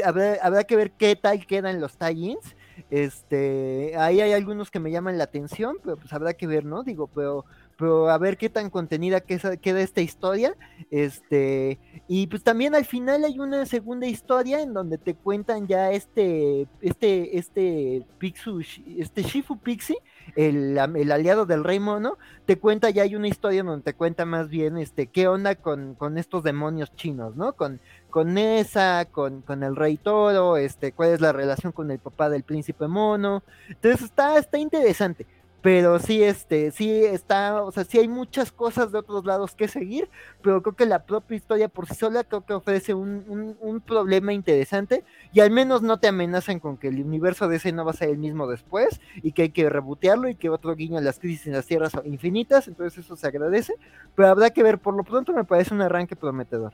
[0.42, 2.54] habrá, que ver qué tal quedan los tie-ins.
[2.90, 6.84] Este, ahí hay algunos que me llaman la atención, pero pues habrá que ver, ¿no?
[6.84, 7.44] Digo, pero
[7.78, 10.56] pero a ver qué tan contenida queda esta historia.
[10.90, 11.78] Este,
[12.08, 16.66] y pues también al final hay una segunda historia en donde te cuentan ya este,
[16.80, 18.60] este, este Pixu,
[18.98, 19.98] este Shifu Pixie,
[20.36, 24.24] el, el, aliado del Rey Mono, te cuenta ya hay una historia donde te cuenta
[24.24, 27.52] más bien este, qué onda con, con estos demonios chinos, ¿no?
[27.54, 31.98] Con, con esa, con, con el Rey Toro, este, cuál es la relación con el
[31.98, 33.42] papá del príncipe mono.
[33.68, 35.26] Entonces está, está interesante
[35.60, 39.66] pero sí, este, sí está, o sea, sí hay muchas cosas de otros lados que
[39.66, 40.08] seguir,
[40.40, 44.32] pero creo que la propia historia por sí sola creo que ofrece un, un, problema
[44.32, 47.92] interesante y al menos no te amenazan con que el universo de ese no va
[47.92, 51.00] a ser el mismo después y que hay que rebotearlo y que otro guiño a
[51.00, 53.74] las crisis en las tierras infinitas, entonces eso se agradece,
[54.14, 56.72] pero habrá que ver, por lo pronto me parece un arranque prometedor.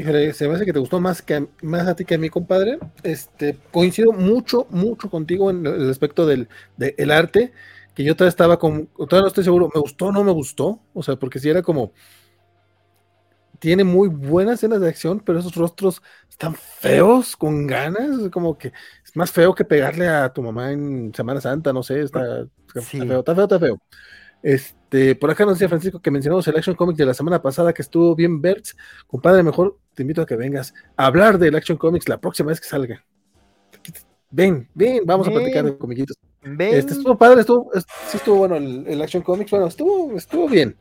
[0.00, 2.30] Híjole, se me hace que te gustó más que más a ti que a mi
[2.30, 2.78] compadre.
[3.02, 6.48] Este, coincido mucho, mucho contigo en el aspecto del,
[7.10, 7.52] arte,
[7.94, 10.80] que yo todavía estaba con, todavía no estoy seguro, me gustó o no me gustó,
[10.94, 11.92] o sea, porque si era como,
[13.58, 18.68] tiene muy buenas escenas de acción, pero esos rostros están feos, con ganas, como que
[19.04, 22.80] es más feo que pegarle a tu mamá en Semana Santa, no sé, está, está
[22.80, 23.82] feo, está feo, está feo.
[24.42, 27.72] Este, por acá nos decía Francisco que mencionamos el Action Comics de la semana pasada
[27.72, 28.76] que estuvo bien Bertz.
[29.06, 32.60] Compadre, mejor te invito a que vengas a hablar del Action Comics la próxima vez
[32.60, 33.04] que salga.
[34.30, 36.16] Ven, ven, vamos a platicar de comiquitos.
[36.42, 37.70] Este estuvo padre, estuvo,
[38.06, 40.76] sí estuvo bueno el, Action Comics, bueno, estuvo, estuvo bien.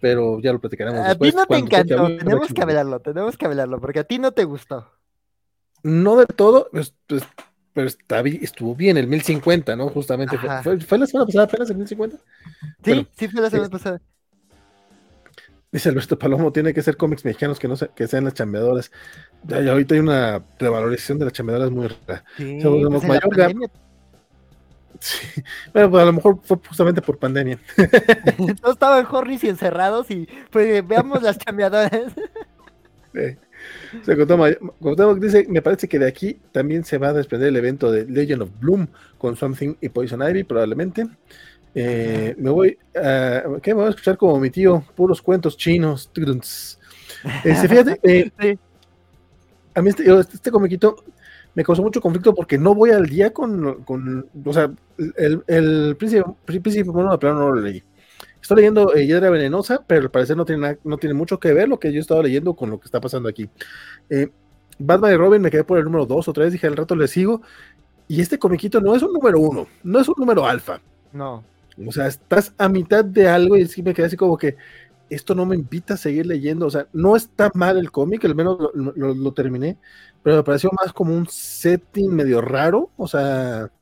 [0.00, 1.00] Pero ya lo platicaremos.
[1.00, 4.32] A ti no te encantó, tenemos que hablarlo, tenemos que hablarlo, porque a ti no
[4.32, 4.90] te gustó.
[5.82, 7.22] No de todo, pues, pues
[7.76, 9.90] pero está, estuvo bien el 1050, ¿no?
[9.90, 10.38] Justamente.
[10.38, 12.16] Fue, fue, la semana pasada apenas el 1050?
[12.82, 14.00] Sí, sí fue la semana pasada.
[15.70, 18.90] Dice Alberto Palomo, tiene que ser cómics mexicanos que no que sean las chambeadoras.
[19.42, 22.24] Ya, ahorita hay una revalorización de las chambeadoras muy rara.
[22.38, 23.02] Sí, pues
[25.00, 25.42] sí.
[25.74, 27.58] Bueno, pues a lo mejor fue justamente por pandemia.
[28.62, 32.14] Todos estaban horris y encerrados y pues veamos las chambeadoras.
[33.12, 33.36] Sí
[35.20, 38.42] dice, me parece que de aquí también se va a desprender el evento de Legend
[38.42, 38.88] of Bloom
[39.18, 41.06] con Something y Poison Ivy, probablemente.
[41.74, 43.74] Eh, me voy a, ¿qué?
[43.74, 46.10] Me voy a escuchar como mi tío, puros cuentos chinos.
[47.44, 48.00] Este, fíjate,
[48.38, 48.56] eh,
[49.74, 50.96] a mí este, este comiquito
[51.54, 54.70] me causó mucho conflicto porque no voy al día con, con o sea,
[55.16, 57.82] el, el príncipe, príncipe bueno, de plano no lo leí.
[58.46, 61.68] Estoy leyendo eh, Hiedra Venenosa, pero al parecer no tiene, no tiene mucho que ver
[61.68, 63.50] lo que yo estaba leyendo con lo que está pasando aquí.
[64.08, 64.28] Eh,
[64.78, 67.08] Batman y Robin me quedé por el número 2 o 3, dije al rato le
[67.08, 67.42] sigo.
[68.06, 70.80] Y este comiquito no es un número 1, no es un número alfa.
[71.12, 71.42] No.
[71.84, 74.56] O sea, estás a mitad de algo y sí me quedé así como que
[75.10, 76.66] esto no me invita a seguir leyendo.
[76.66, 79.76] O sea, no está mal el cómic, al menos lo, terminé,
[80.22, 82.90] pero me pareció más como un setting medio raro.
[82.96, 83.72] O sea,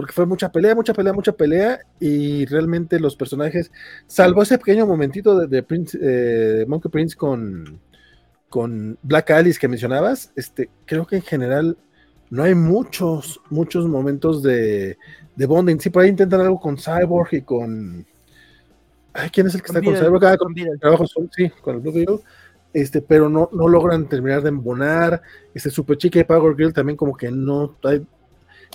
[0.00, 3.70] porque fue mucha pelea, mucha pelea, mucha pelea, y realmente los personajes,
[4.06, 7.78] salvo ese pequeño momentito de, Prince, eh, Monkey Prince con,
[8.48, 11.76] con Black Alice que mencionabas, este, creo que en general
[12.30, 14.96] no hay muchos, muchos momentos de,
[15.36, 15.78] de bonding.
[15.78, 18.06] Sí, por ahí intentan algo con Cyborg y con.
[19.12, 20.24] Ay, ¿quién es el que está con Cyborg?
[20.24, 22.20] Ah, con, trabajo, sí, con el Blue Beetle.
[22.72, 25.20] Este, pero no, no logran terminar de embonar.
[25.52, 27.76] Este Super Chica y Power Girl también como que no.
[27.82, 28.06] Hay,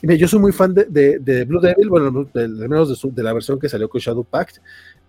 [0.02, 0.86] yo soy muy fan de,
[1.20, 4.58] de, Blue Devil, bueno, al menos de, de, la versión que salió con Shadow Pact,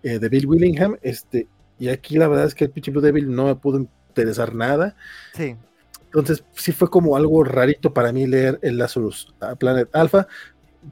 [0.03, 3.34] eh, de Bill Willingham, este, y aquí la verdad es que el pinche Blue Devil
[3.34, 4.97] no me pudo interesar nada.
[5.34, 5.57] Sí.
[6.07, 10.26] Entonces, sí fue como algo rarito para mí leer el Lazarus Planet Alpha.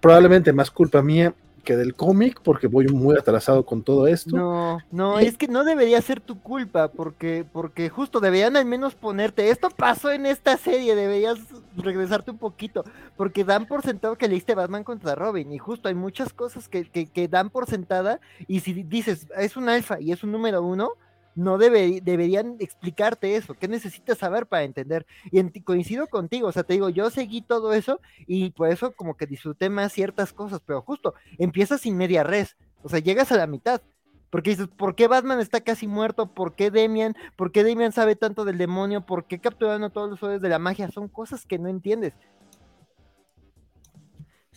[0.00, 1.34] Probablemente más culpa mía
[1.64, 4.36] que del cómic, porque voy muy atrasado con todo esto.
[4.36, 8.94] No, no, es que no debería ser tu culpa, porque, porque justo deberían al menos
[8.94, 11.38] ponerte, esto pasó en esta serie, deberías
[11.76, 12.84] regresarte un poquito,
[13.16, 16.88] porque dan por sentado que leíste Batman contra Robin, y justo hay muchas cosas que,
[16.88, 20.62] que, que dan por sentada, y si dices, es un alfa y es un número
[20.62, 20.92] uno,
[21.34, 25.06] no debe, deberían explicarte eso, qué necesitas saber para entender.
[25.30, 29.16] Y coincido contigo, o sea, te digo, yo seguí todo eso y por eso como
[29.16, 33.36] que disfruté más ciertas cosas, pero justo empiezas sin media res, o sea, llegas a
[33.36, 33.82] la mitad.
[34.30, 36.26] Porque dices, ¿por qué Batman está casi muerto?
[36.26, 37.14] ¿Por qué Demian?
[37.36, 39.06] ¿Por qué Demian sabe tanto del demonio?
[39.06, 40.90] ¿Por qué capturaron a todos los poderes de la magia?
[40.90, 42.14] Son cosas que no entiendes.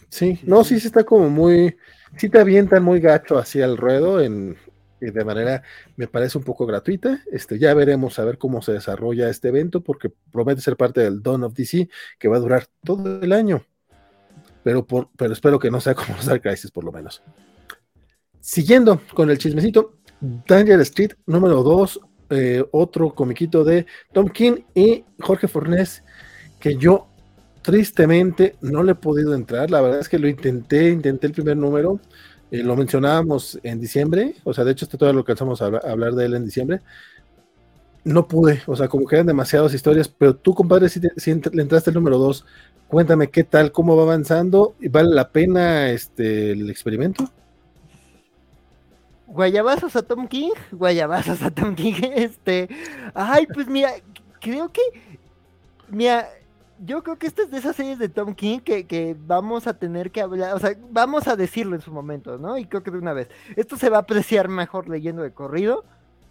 [0.09, 1.77] Sí, no, sí, sí está como muy,
[2.15, 4.57] sí te avientan muy gacho hacia el ruedo en,
[4.99, 5.63] de manera,
[5.95, 7.21] me parece un poco gratuita.
[7.31, 11.21] Este, ya veremos a ver cómo se desarrolla este evento, porque promete ser parte del
[11.21, 11.89] Dawn of DC,
[12.19, 13.63] que va a durar todo el año.
[14.63, 17.21] Pero, por, pero espero que no sea como los Crisis, por lo menos.
[18.39, 25.05] Siguiendo con el chismecito, Danger Street número 2, eh, otro comiquito de Tom King y
[25.19, 26.03] Jorge Fornés,
[26.59, 27.07] que yo
[27.61, 29.69] tristemente no le he podido entrar.
[29.69, 31.99] La verdad es que lo intenté, intenté el primer número
[32.49, 36.13] eh, lo mencionábamos en diciembre, o sea, de hecho, este todavía lo alcanzamos a hablar,
[36.13, 36.81] de él en diciembre.
[38.05, 41.89] No pude, o sea, como que eran demasiadas historias, pero tú, compadre, si, le entraste
[41.89, 42.45] el número 2,
[42.87, 47.29] cuéntame qué tal, cómo va avanzando, y vale la pena este el experimento.
[49.27, 52.69] Guayabazos a Tom King, guayabazos a Tom King, este,
[53.13, 53.91] ay, pues mira,
[54.39, 54.81] creo que,
[55.89, 56.29] mira,
[56.83, 60.11] yo creo que esta es de esas series de Tom King que, vamos a tener
[60.11, 62.57] que hablar, o sea, vamos a decirlo en su momento, ¿no?
[62.57, 63.29] Y creo que de una vez.
[63.55, 65.85] Esto se va a apreciar mejor leyendo de corrido,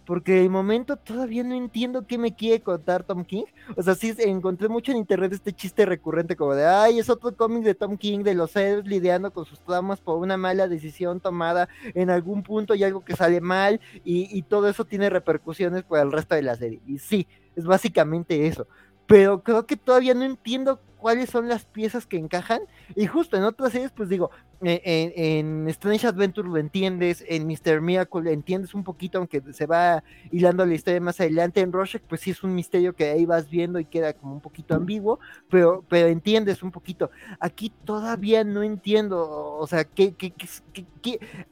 [0.05, 3.43] porque de momento todavía no entiendo qué me quiere contar Tom King.
[3.75, 7.35] O sea, sí encontré mucho en internet este chiste recurrente como de, ay, es otro
[7.35, 11.19] cómic de Tom King, de los seres lidiando con sus traumas por una mala decisión
[11.19, 16.03] tomada en algún punto y algo que sale mal, y todo eso tiene repercusiones para
[16.03, 16.79] el resto de la serie.
[16.87, 17.27] Y sí,
[17.57, 18.67] es básicamente eso
[19.07, 22.61] pero creo que todavía no entiendo cuáles son las piezas que encajan.
[22.95, 24.29] Y justo en otras series, pues digo,
[24.61, 27.79] en, en, Strange Adventure lo entiendes, en Mr.
[27.79, 31.61] Miracle lo entiendes un poquito, aunque se va hilando la historia más adelante.
[31.61, 34.41] En Rorschach, pues sí es un misterio que ahí vas viendo y queda como un
[34.41, 35.19] poquito ambiguo,
[35.49, 37.11] pero, pero entiendes un poquito.
[37.39, 40.33] Aquí todavía no entiendo, o sea, que, que,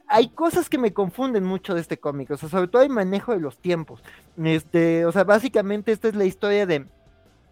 [0.08, 3.32] hay cosas que me confunden mucho de este cómic, o sea, sobre todo el manejo
[3.32, 4.02] de los tiempos.
[4.42, 6.86] Este, o sea, básicamente esta es la historia de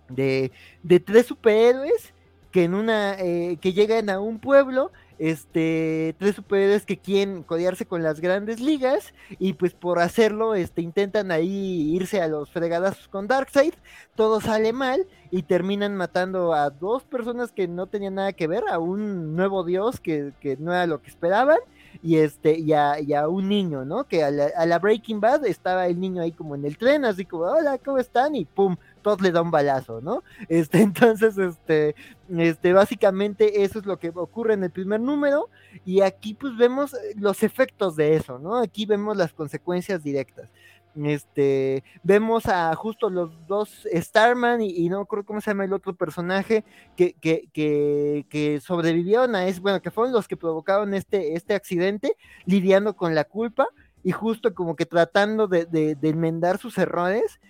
[0.09, 0.53] de,
[0.83, 2.13] de tres superhéroes
[2.51, 7.87] que en una eh, que llegan a un pueblo este tres superhéroes que quieren codearse
[7.87, 13.09] con las grandes ligas y pues por hacerlo este intentan ahí irse a los fregadazos
[13.09, 13.75] con Darkseid.
[14.15, 18.65] Todo sale mal y terminan matando a dos personas que no tenían nada que ver
[18.71, 21.59] a un nuevo dios que, que no era lo que esperaban
[22.03, 25.21] y este y a, y a un niño no que a la, a la, Breaking
[25.21, 28.45] Bad estaba el niño ahí como en el tren así como hola cómo están y
[28.45, 30.25] pum Todd le da un balazo, ¿no?
[30.49, 31.95] Este, entonces, este,
[32.37, 35.51] este, básicamente eso es lo que ocurre en el primer número
[35.85, 38.57] y aquí pues vemos eh, los efectos de eso, ¿no?
[38.57, 40.49] Aquí vemos las consecuencias directas.
[40.97, 45.93] Este, vemos a justo los dos Starman y, no creo cómo se llama el otro
[45.95, 46.65] personaje
[46.97, 52.17] que, que, que, sobrevivieron a eso, bueno, que fueron los que provocaron este, este accidente,
[52.47, 53.67] lidiando con la culpa
[54.05, 57.41] y justo como que tratando de, de enmendar sus errores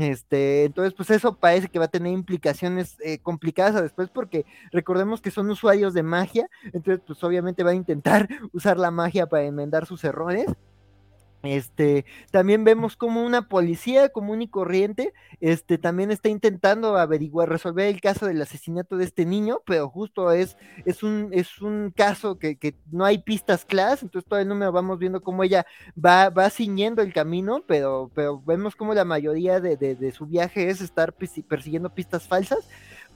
[0.00, 5.20] este, entonces, pues eso parece que va a tener implicaciones eh, complicadas después, porque recordemos
[5.20, 9.44] que son usuarios de magia, entonces, pues obviamente va a intentar usar la magia para
[9.44, 10.46] enmendar sus errores.
[11.44, 17.86] Este, también vemos como una policía común y corriente, este, también está intentando averiguar, resolver
[17.86, 20.56] el caso del asesinato de este niño, pero justo es,
[20.86, 24.70] es un, es un caso que, que no hay pistas claras, entonces todavía no me
[24.70, 25.66] vamos viendo cómo ella
[26.02, 30.26] va, va ciñendo el camino, pero, pero vemos como la mayoría de, de, de su
[30.26, 32.66] viaje es estar persiguiendo pistas falsas.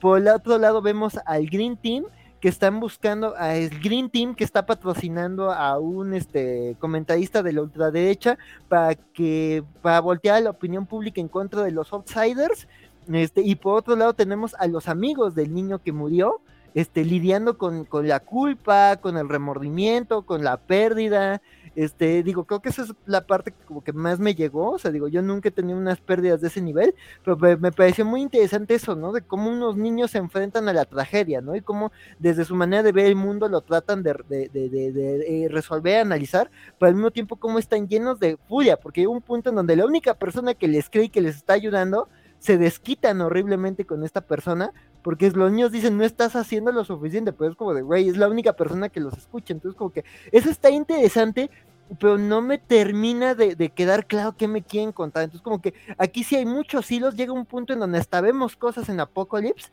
[0.01, 2.05] Por el otro lado vemos al Green Team,
[2.41, 7.63] que están buscando a Green Team que está patrocinando a un este comentarista de la
[7.63, 8.39] ultraderecha
[8.69, 12.69] para que para voltear la opinión pública en contra de los outsiders.
[13.13, 16.41] Este y por otro lado tenemos a los amigos del niño que murió
[16.75, 21.41] este lidiando con, con la culpa con el remordimiento con la pérdida
[21.79, 24.79] este, digo, creo que esa es la parte que como que más me llegó, o
[24.81, 26.93] sea, digo, yo nunca he tenido unas pérdidas de ese nivel,
[27.25, 29.13] pero me, pareció muy interesante eso, ¿no?
[29.13, 31.55] De cómo unos niños se enfrentan a la tragedia, ¿no?
[31.55, 35.49] Y cómo desde su manera de ver el mundo lo tratan de, de, de, eh,
[35.49, 36.51] resolver, analizar,
[36.81, 39.77] pero al mismo tiempo cómo están llenos de furia, porque hay un punto en donde
[39.77, 44.05] la única persona que les cree y que les está ayudando, se desquitan horriblemente con
[44.05, 44.73] esta persona,
[45.03, 48.17] porque los niños dicen, no estás haciendo lo suficiente, pero es como de, güey, es
[48.17, 51.51] la única persona que los escucha, entonces como que eso está interesante,
[51.99, 56.25] pero no me termina de, quedar claro qué me quieren contar, entonces como que aquí
[56.25, 59.71] sí hay muchos hilos, llega un punto en donde hasta vemos cosas en Apocalypse,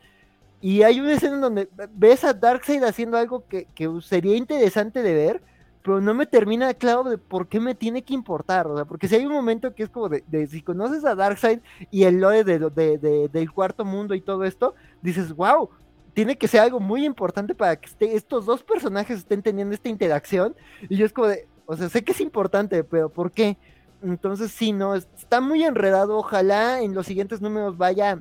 [0.60, 3.66] y hay una escena en donde ves a Darkseid haciendo algo que,
[4.02, 5.42] sería interesante de ver,
[5.82, 9.06] pero no me termina claro de por qué me tiene que importar, o sea, porque
[9.06, 11.60] si hay un momento que es como de, si conoces a Darkseid
[11.90, 15.70] y el lore de, del cuarto mundo y todo esto, dices, wow,
[16.14, 20.56] tiene que ser algo muy importante para que estos dos personajes estén teniendo esta interacción,
[20.88, 23.56] y yo es como de, o sea, sé que es importante, pero ¿por qué?
[24.02, 28.20] Entonces sí, no, está muy enredado, ojalá en los siguientes números vaya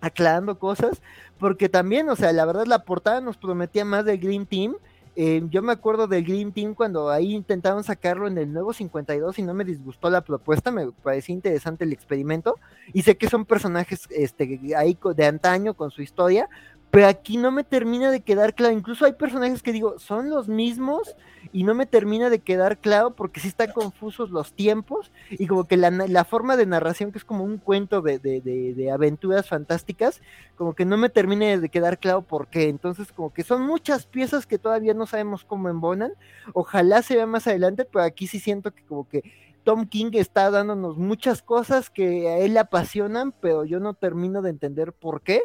[0.00, 1.02] aclarando cosas,
[1.38, 4.76] porque también, o sea, la verdad la portada nos prometía más del Green Team,
[5.16, 9.38] eh, yo me acuerdo del Green Team cuando ahí intentaron sacarlo en el nuevo 52
[9.38, 12.58] y no me disgustó la propuesta, me parecía interesante el experimento
[12.92, 16.48] y sé que son personajes este, ahí de antaño con su historia,
[16.90, 18.74] pero aquí no me termina de quedar claro.
[18.74, 21.16] Incluso hay personajes que digo, son los mismos
[21.52, 25.64] y no me termina de quedar claro porque sí están confusos los tiempos y como
[25.64, 30.20] que la, forma de narración, que es como un cuento de, de, de, aventuras fantásticas,
[30.56, 32.68] como que no me termina de quedar claro por qué.
[32.68, 36.12] Entonces, como que son muchas piezas que todavía no sabemos cómo embonan.
[36.52, 39.22] Ojalá se vea más adelante, pero aquí sí siento que como que
[39.64, 44.42] Tom King está dándonos muchas cosas que a él le apasionan, pero yo no termino
[44.42, 45.42] de entender por qué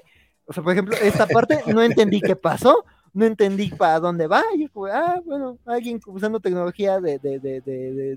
[0.47, 2.85] o sea, por ejemplo, esta parte no entendí qué pasó,
[3.15, 4.43] no entendí para dónde va.
[4.55, 7.61] Y fue, ah, bueno, alguien usando tecnología de, de, de,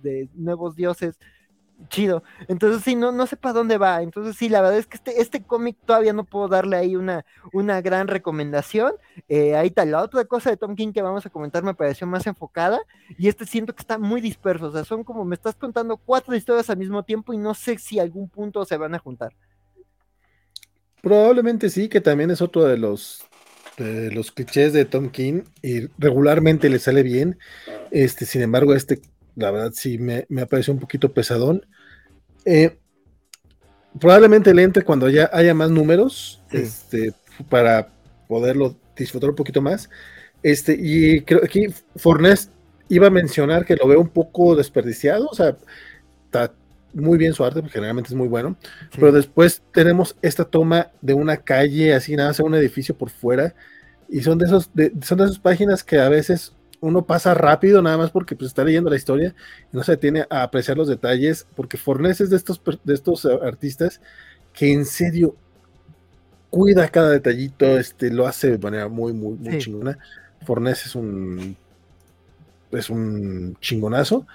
[0.01, 1.19] de nuevos dioses,
[1.89, 2.25] chido.
[2.49, 4.03] Entonces sí, no, no sé para dónde va.
[4.03, 7.25] Entonces sí, la verdad es que este, este cómic todavía no puedo darle ahí una,
[7.53, 8.93] una gran recomendación.
[9.29, 12.07] Eh, ahí está, la otra cosa de Tom King que vamos a comentar me pareció
[12.09, 12.81] más enfocada.
[13.17, 14.67] Y este siento que está muy disperso.
[14.67, 17.79] O sea, son como me estás contando cuatro historias al mismo tiempo y no sé
[17.79, 19.33] si algún punto se van a juntar.
[21.01, 23.28] Probablemente sí, que también es otro de los,
[23.85, 27.39] de los clichés de Tom King y regularmente le sale bien.
[27.91, 29.01] Este, sin embargo, este,
[29.37, 31.67] la verdad, sí me, me parecido un poquito pesadón.
[32.45, 32.79] Eh,
[33.99, 37.13] probablemente le entre cuando ya haya más números, este,
[37.49, 37.89] para
[38.27, 39.89] poderlo disfrutar un poquito más.
[40.43, 42.51] Este, y creo que aquí Fornés
[42.89, 45.57] iba a mencionar que lo veo un poco desperdiciado, o sea,
[46.93, 48.57] muy bien su arte, porque generalmente es muy bueno,
[48.95, 53.55] pero después tenemos esta toma de una calle, así nada, sea un edificio por fuera,
[54.09, 54.71] y son de, esos,
[55.03, 58.65] son de esas páginas que a veces uno pasa rápido nada más porque pues, está
[58.65, 59.35] leyendo la historia
[59.73, 63.25] y no se detiene a apreciar los detalles, porque Fornés es de estos, de estos
[63.27, 64.01] artistas
[64.53, 65.37] que en serio
[66.51, 69.99] cuida cada detallito, este, lo hace de manera muy, muy, muy chingona.
[70.45, 71.57] Fornés es un
[72.73, 74.27] es un chingonazo.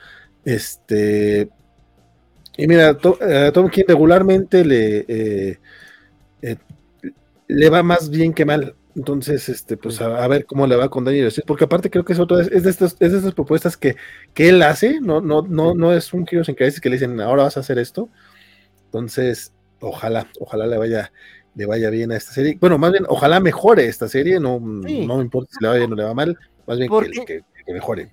[0.45, 1.49] Este,
[2.57, 5.59] y mira, a Tom King regularmente le, eh,
[6.41, 6.55] eh,
[7.47, 8.75] le va más bien que mal.
[8.95, 12.19] Entonces, este, pues a, ver cómo le va con Daniel porque aparte creo que es
[12.19, 13.95] otra, es de estas, es de estas propuestas que,
[14.35, 17.19] que él hace, no, no, no, no es un Heroes en Crisis que le dicen
[17.19, 18.09] ahora vas a hacer esto.
[18.85, 21.11] Entonces, ojalá, ojalá le vaya,
[21.55, 22.55] le vaya bien a esta serie.
[22.61, 25.91] Bueno, más bien, ojalá mejore esta serie, no, no me importa si le va bien
[25.91, 26.91] o le va mal, más bien
[27.25, 28.11] que, que mejore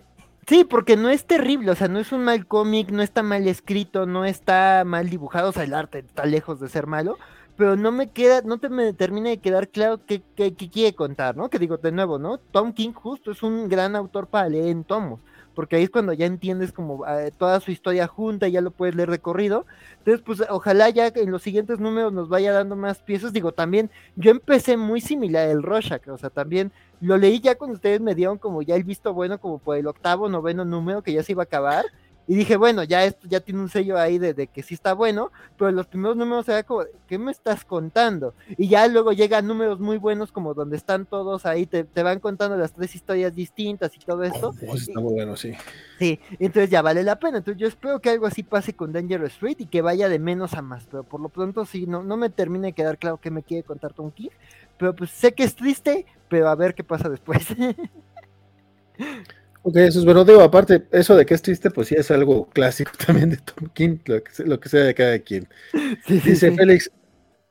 [0.51, 3.47] Sí, porque no es terrible, o sea, no es un mal cómic, no está mal
[3.47, 7.19] escrito, no está mal dibujado, o sea, el arte está lejos de ser malo,
[7.57, 11.37] pero no me queda, no te me termina de quedar claro qué, qué, quiere contar,
[11.37, 11.51] ¿no?
[11.51, 12.39] Que digo de nuevo, ¿no?
[12.39, 15.21] Tom King justo es un gran autor para leer en tomos,
[15.55, 18.97] porque ahí es cuando ya entiendes como eh, toda su historia junta, ya lo puedes
[18.97, 19.67] leer recorrido.
[19.99, 23.33] Entonces, pues ojalá ya en los siguientes números nos vaya dando más piezas.
[23.33, 27.75] Digo, también yo empecé muy similar el Rorschach, o sea, también lo leí ya cuando
[27.75, 31.13] ustedes me dieron como ya el visto bueno, como por el octavo, noveno número que
[31.13, 31.87] ya se iba a acabar.
[32.31, 35.33] Y dije, bueno, ya esto ya tiene un sello ahí de, que sí está bueno,
[35.59, 38.35] pero los primeros números era como, ¿qué me estás contando?
[38.57, 42.57] Y ya luego llegan números muy buenos como donde están todos ahí, te, van contando
[42.57, 44.55] las tres historias distintas y todo esto.
[44.69, 45.55] Oh, está muy bueno, sí.
[45.99, 47.39] Sí, entonces ya vale la pena.
[47.39, 50.55] Entonces yo espero que algo así pase con Danger Street y que vaya de menos
[50.55, 53.33] a más, pero por lo pronto sí, no, no me termina de quedar claro qué
[53.33, 54.31] me quiere contar Tom King,
[54.81, 57.47] pero pues sé que es triste, pero a ver qué pasa después.
[59.63, 60.25] Ok, eso es bueno.
[60.25, 63.69] Digo, aparte, eso de que es triste, pues sí es algo clásico también de Tom
[63.75, 65.47] King, lo que, sea de cada quien.
[66.09, 66.91] Dice Félix,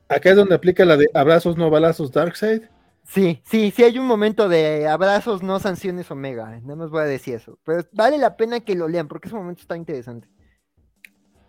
[0.07, 2.63] acá es donde aplica la de abrazos, no balazos, Darkseid.
[3.03, 7.01] Sí, sí, sí hay un momento de abrazos, no sanciones Omega, eh, no nos voy
[7.01, 10.27] a decir eso, pero vale la pena que lo lean porque ese momento está interesante.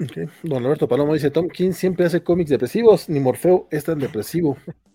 [0.03, 0.27] Okay.
[0.43, 4.59] Don Alberto Palomo dice, Tom King siempre hace cómics depresivos, ni Morfeo es tan depresivo.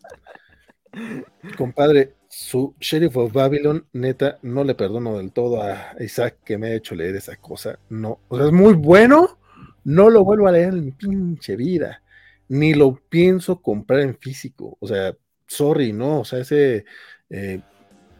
[1.57, 6.67] Compadre, su Sheriff of Babylon, neta, no le perdono del todo a Isaac que me
[6.67, 7.79] ha hecho leer esa cosa.
[7.89, 9.39] No, o sea, es muy bueno,
[9.83, 12.01] no lo vuelvo a leer en mi pinche vida,
[12.47, 14.77] ni lo pienso comprar en físico.
[14.79, 15.15] O sea,
[15.47, 16.85] sorry, no, o sea, ese,
[17.29, 17.61] eh,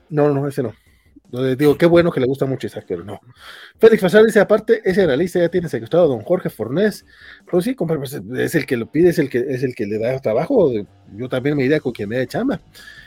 [0.10, 0.74] no, no, ese no
[1.58, 3.20] digo, qué bueno que le gusta mucho Isaac, pero no.
[3.78, 7.06] Félix Fasal dice, aparte, ese analista ya tiene secuestrado a don Jorge Fornés.
[7.50, 10.00] Pues sí, pues, es el que lo pide, es el que, es el que le
[10.00, 10.72] da trabajo.
[11.16, 12.62] Yo también me iría con quien me dé chamba.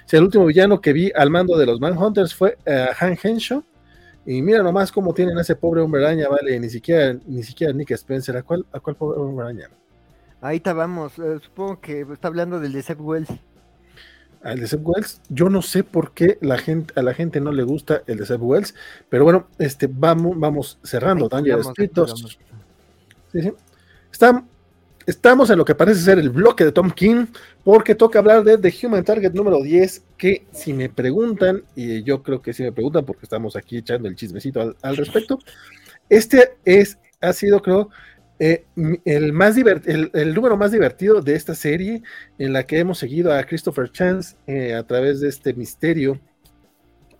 [0.07, 3.63] Si el último villano que vi al mando de los Manhunters fue uh, Han Henshaw.
[4.27, 7.73] Y mira nomás cómo tienen a ese pobre hombre araña, vale, ni siquiera, ni siquiera
[7.73, 8.37] Nick Spencer.
[8.37, 9.71] ¿A cuál, a cuál pobre hombre araña?
[10.43, 11.19] Ahí está, vamos.
[11.19, 13.31] Eh, supongo que está hablando del de Seth Wells
[14.43, 15.21] al de Seb Wells.
[15.29, 18.27] Yo no sé por qué la gente, a la gente no le gusta el de
[18.27, 18.75] Seb Wells,
[19.09, 22.39] pero bueno, este, vamos, vamos cerrando Danger escritos.
[23.33, 23.53] Sí, sí.
[25.07, 27.27] estamos en lo que parece ser el bloque de Tom King,
[27.65, 32.23] porque toca hablar de The Human Target número 10, que si me preguntan, y yo
[32.23, 35.39] creo que si me preguntan porque estamos aquí echando el chismecito al, al respecto,
[36.09, 37.91] este es, ha sido creo
[38.39, 38.65] eh,
[39.05, 42.03] el, más el, número más divertido de esta serie
[42.39, 46.21] en la que hemos seguido a Christopher Chance eh, a través de este misterio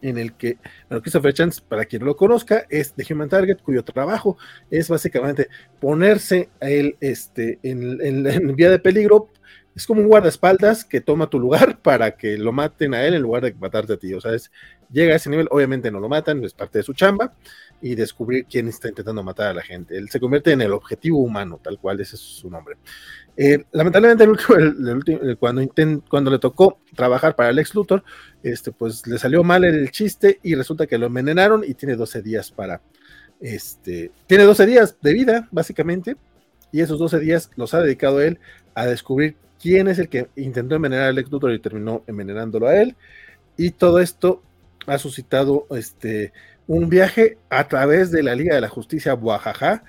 [0.01, 0.59] en el que,
[0.89, 4.37] Christopher Chance, para quien lo conozca, es de Human Target, cuyo trabajo
[4.71, 5.49] es básicamente
[5.81, 9.29] ponerse a él este, en, en vía de peligro.
[9.75, 13.23] Es como un guardaespaldas que toma tu lugar para que lo maten a él en
[13.23, 14.15] lugar de matarte a ti.
[14.15, 14.53] O sea, es,
[14.91, 17.35] llega a ese nivel, obviamente no lo matan, es parte de su chamba,
[17.81, 19.97] y descubrir quién está intentando matar a la gente.
[19.97, 22.77] Él se convierte en el objetivo humano, tal cual, ese es su nombre.
[23.37, 25.63] Eh, lamentablemente, el cuando,
[26.09, 28.03] cuando le tocó trabajar para el ex Luthor,
[28.43, 32.23] este, pues le salió mal el chiste y resulta que lo envenenaron y tiene 12
[32.23, 32.83] días para,
[33.41, 36.17] este, tiene 12 días de vida, básicamente,
[36.73, 38.41] y esos 12 días los ha dedicado él
[38.75, 42.77] a descubrir quién es el que intentó envenenar al ex Luthor y terminó envenenándolo a
[42.77, 42.97] él.
[43.57, 44.43] Y todo esto
[44.87, 46.33] ha suscitado este,
[46.69, 49.83] un viaje a través de la Liga de la Justicia Oaxaca,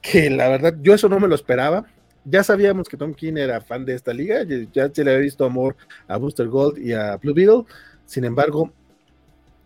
[0.00, 1.84] que la verdad yo eso no me lo esperaba.
[2.24, 4.42] Ya sabíamos que Tom King era fan de esta liga,
[4.72, 5.76] ya se le había visto amor
[6.08, 7.64] a Booster Gold y a Blue Beetle.
[8.06, 8.72] Sin embargo,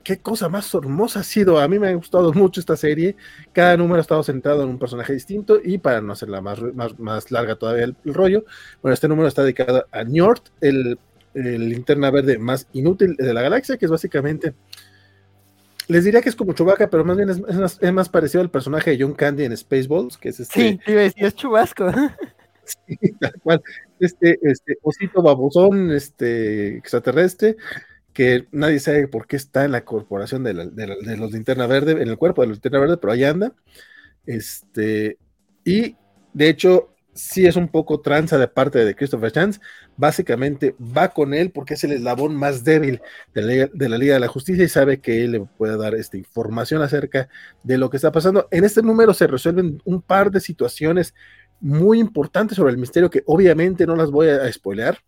[0.02, 1.58] qué cosa más hermosa ha sido.
[1.58, 3.14] A mí me ha gustado mucho esta serie.
[3.52, 6.58] Cada número ha estado centrado en un personaje distinto y para no hacerla más,
[6.98, 8.44] más, larga todavía el, rollo,
[8.82, 10.98] bueno, este número está dedicado a Njord, el,
[11.34, 14.54] el linterna verde más inútil de la galaxia, que es básicamente
[15.88, 19.02] les diría que es como Chewbacca, pero más bien es, más, parecido al personaje de
[19.02, 20.78] John Candy en Spaceballs, que es este.
[20.84, 21.90] Sí, es Chubasco.
[22.86, 23.62] Sí, tal cual.
[23.98, 27.56] Este, este osito babosón, este extraterrestre,
[28.12, 32.08] que nadie sabe por qué está en la corporación de, de, los linterna verde, en
[32.08, 33.54] el cuerpo de los linterna verde, pero ahí anda.
[34.26, 35.16] Este,
[35.64, 35.96] y
[36.34, 39.60] de hecho, sí es un poco tranza de parte de Christopher Chance.
[39.96, 43.02] Básicamente va con él porque es el eslabón más débil
[43.34, 46.80] de la, Liga de la Justicia y sabe que él le puede dar esta información
[46.80, 47.28] acerca
[47.64, 48.46] de lo que está pasando.
[48.52, 51.14] En este número se resuelven un par de situaciones
[51.60, 54.98] muy importantes sobre el misterio que obviamente no las voy a, spoilear.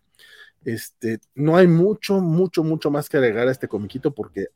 [0.65, 4.47] Este, no hay mucho, mucho, mucho más que agregar a este comiquito porque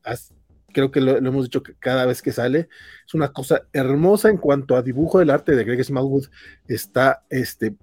[0.76, 2.68] creo que lo, hemos dicho que cada vez que sale
[3.08, 6.26] es una cosa hermosa en cuanto a dibujo del arte de Greg Smallwood
[6.68, 7.76] está este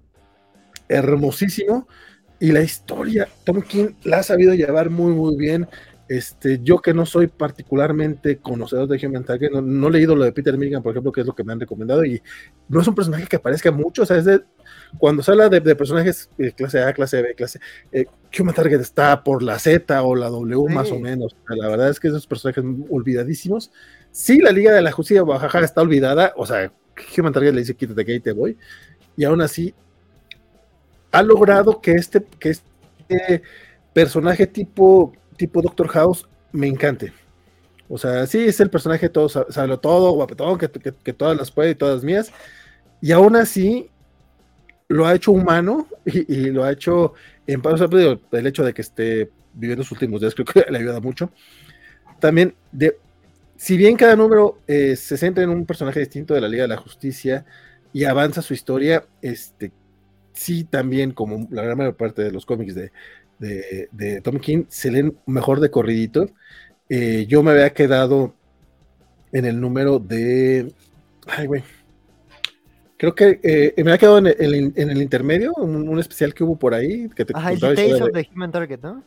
[0.90, 1.88] hermosísimo
[2.38, 5.66] y la historia Tom King la ha sabido llevar muy muy bien
[6.08, 10.32] Este, yo que no soy particularmente conocedor de Human Target, no, he leído lo de
[10.32, 12.20] Peter Milligan, por ejemplo, que es lo que me han recomendado, y
[12.68, 14.42] no es un personaje que aparezca mucho, o sea, es de,
[14.98, 17.60] cuando se habla de, personajes de clase A, clase B, clase,
[17.90, 18.04] eh,
[18.38, 21.98] Human Target está por la Z o la W más o menos, la verdad es
[21.98, 23.72] que esos personajes olvidadísimos,
[24.10, 26.72] sí, la Liga de la Justicia Bajaja está olvidada, o sea,
[27.16, 28.56] Human Target le dice quítate que ahí te voy,
[29.16, 29.74] y aún así
[31.10, 33.42] ha logrado que este, que este
[33.92, 37.12] personaje tipo tipo Doctor House me encante.
[37.88, 41.70] O sea, sí es el personaje todo, sabe todo, guapetón, que, que, todas las puede
[41.70, 42.32] y todas mías.
[43.00, 43.90] Y aún así
[44.92, 47.14] lo ha hecho humano y, lo ha hecho
[47.46, 51.00] en o el hecho de que esté viviendo sus últimos días creo que le ayuda
[51.00, 51.30] mucho.
[52.20, 52.54] También,
[53.56, 56.68] si bien cada número eh, se centra en un personaje distinto de la Liga de
[56.68, 57.44] la Justicia
[57.92, 59.72] y avanza su historia, este,
[60.32, 62.92] sí también, como la gran mayor parte de los cómics de,
[63.38, 66.30] de, Tom King se leen mejor de corridito.
[66.88, 68.34] Eh, yo me había quedado
[69.32, 70.72] en el número de.
[71.26, 71.64] Ay, güey.
[73.02, 77.08] Creo que eh, me había quedado en el, intermedio, un, especial que hubo por ahí.
[77.08, 79.02] Que te Ajá, el de, Human Target, ¿no?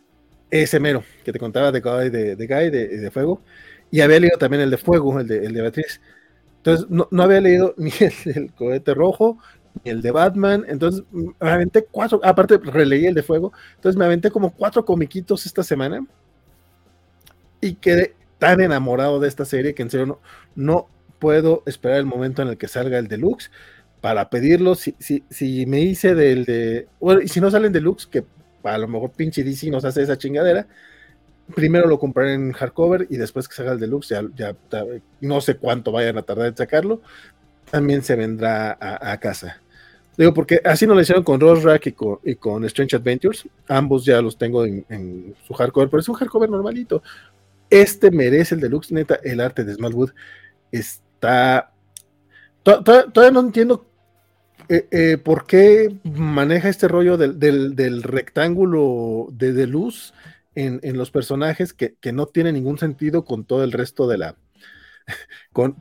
[0.52, 3.42] Ese mero, que te contaba de Guy, de, de, Guy, de, Fuego.
[3.90, 6.02] Y había leído también el de Fuego, el de, el de Beatriz.
[6.58, 9.38] Entonces, no, no había leído ni el del cohete rojo,
[9.86, 14.30] el de Batman, entonces me aventé cuatro, aparte releí el de Fuego, entonces me aventé
[14.30, 16.06] como cuatro comiquitos esta semana
[17.62, 20.20] y quedé tan enamorado de esta serie que en serio no,
[20.56, 23.50] no puedo esperar el momento en el que salga el deluxe
[24.06, 26.88] para pedirlo, si, si, si me hice del de,
[27.24, 28.24] y si no salen deluxe, que
[28.64, 30.68] a lo mejor pinche DC nos hace esa chingadera,
[31.56, 34.56] primero lo compraré en hardcover y después que salga el deluxe, ya, ya,
[35.22, 37.02] no sé cuánto vayan a tardar en sacarlo,
[37.72, 39.60] también se vendrá a casa.
[40.16, 43.50] Digo, porque así no lo hicieron con Rose Rack y con, Strange Adventures.
[43.68, 47.02] Ambos ya los tengo en, su hardcover, pero es un hardcover normalito.
[47.72, 49.16] Este merece el deluxe, neta.
[49.24, 50.12] El arte de Smallwood
[50.72, 51.72] está.
[52.62, 53.95] Todavía no entiendo
[54.70, 60.14] eh, eh, por qué maneja este rollo del, rectángulo de, luz
[60.56, 64.36] en, los personajes que, no tiene ningún sentido con todo el resto de la,
[65.54, 65.76] con,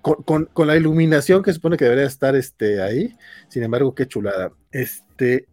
[0.66, 3.16] la iluminación que supone que debería estar este, ahí.
[3.48, 4.52] Sin embargo, qué chulada.
[4.70, 5.46] Este.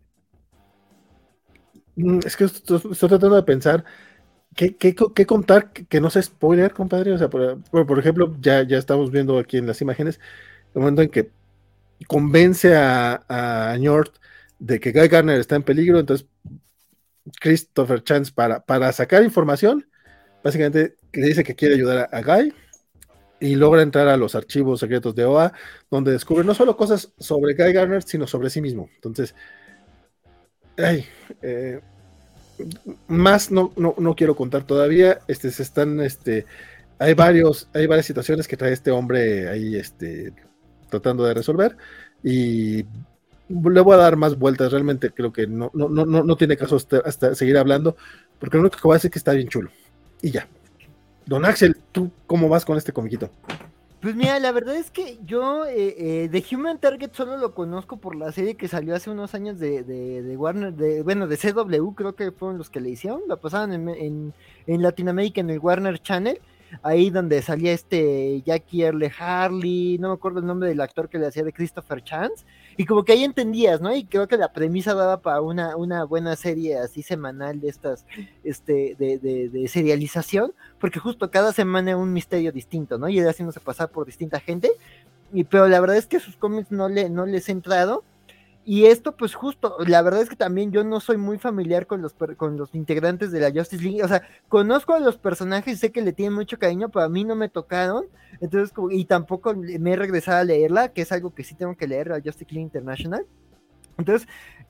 [1.95, 3.83] Mm, es que estoy, tratando de pensar
[4.55, 4.95] qué,
[5.25, 7.13] contar que, no sea spoiler, compadre.
[7.13, 10.19] O sea, por, ejemplo, ya, ya estamos viendo aquí en las imágenes
[10.73, 11.31] el momento en que
[12.07, 13.78] convence a, a
[14.60, 15.99] de que Guy Garner está en peligro.
[15.99, 16.28] Entonces,
[17.40, 19.88] Christopher Chance, para, para sacar información,
[20.44, 22.53] básicamente le dice que quiere ayudar a Guy
[23.40, 25.52] y logra entrar a los archivos secretos de OA,
[25.90, 28.90] donde descubre no solo cosas sobre Guy Garner, sino sobre sí mismo.
[28.95, 29.34] Entonces,
[30.78, 31.06] ay,
[31.41, 31.82] eh,
[33.07, 35.19] más no, no, quiero contar todavía.
[35.28, 36.45] Este, se están, este,
[36.99, 40.34] hay varios, hay varias situaciones que trae este hombre ahí, este,
[40.91, 41.76] tratando de resolver.
[42.23, 42.85] Y
[43.49, 44.72] le voy a dar más vueltas.
[44.72, 47.95] Realmente creo que no, no, no, no tiene caso hasta, seguir hablando,
[48.39, 49.72] porque lo único que voy a decir es que está bien chulo.
[50.22, 50.47] Y ya.
[51.26, 53.30] Don Axel, ¿tú cómo vas con este comiquito?
[54.01, 57.97] Pues mira, la verdad es que yo eh, eh, de Human Target solo lo conozco
[57.97, 60.73] por la serie que salió hace unos años de, de, Warner,
[61.03, 64.34] bueno, de CW, creo que fueron los que le hicieron, la pasaban en, en,
[64.65, 66.39] en Latinoamérica en el Warner Channel,
[66.84, 71.19] ahí donde salía este Jackie Earle Harley, no me acuerdo el nombre del actor que
[71.19, 72.45] le hacía de Christopher Chance,
[72.77, 73.95] y como que ahí entendías, ¿no?
[73.95, 78.06] Y creo que la premisa daba para una, una buena serie así semanal de estas,
[78.43, 83.10] este, de, de, serialización, porque justo cada semana un misterio distinto, ¿no?
[83.10, 84.72] Y haciéndose pasar por distinta gente,
[85.34, 88.03] y, pero la verdad es que sus cómics no, le, no les he entrado,
[88.63, 92.01] y esto, pues justo, la verdad es que también yo no soy muy familiar con
[92.01, 94.03] los, con los integrantes de la Justice League.
[94.03, 97.23] O sea, conozco a los personajes, sé que le tienen mucho cariño, pero a mí
[97.23, 98.05] no me tocaron.
[98.39, 101.88] Entonces, y tampoco me he regresado a leerla, que es algo que sí tengo que
[101.88, 103.25] leer, la Justice League International.
[103.97, 104.27] Entonces,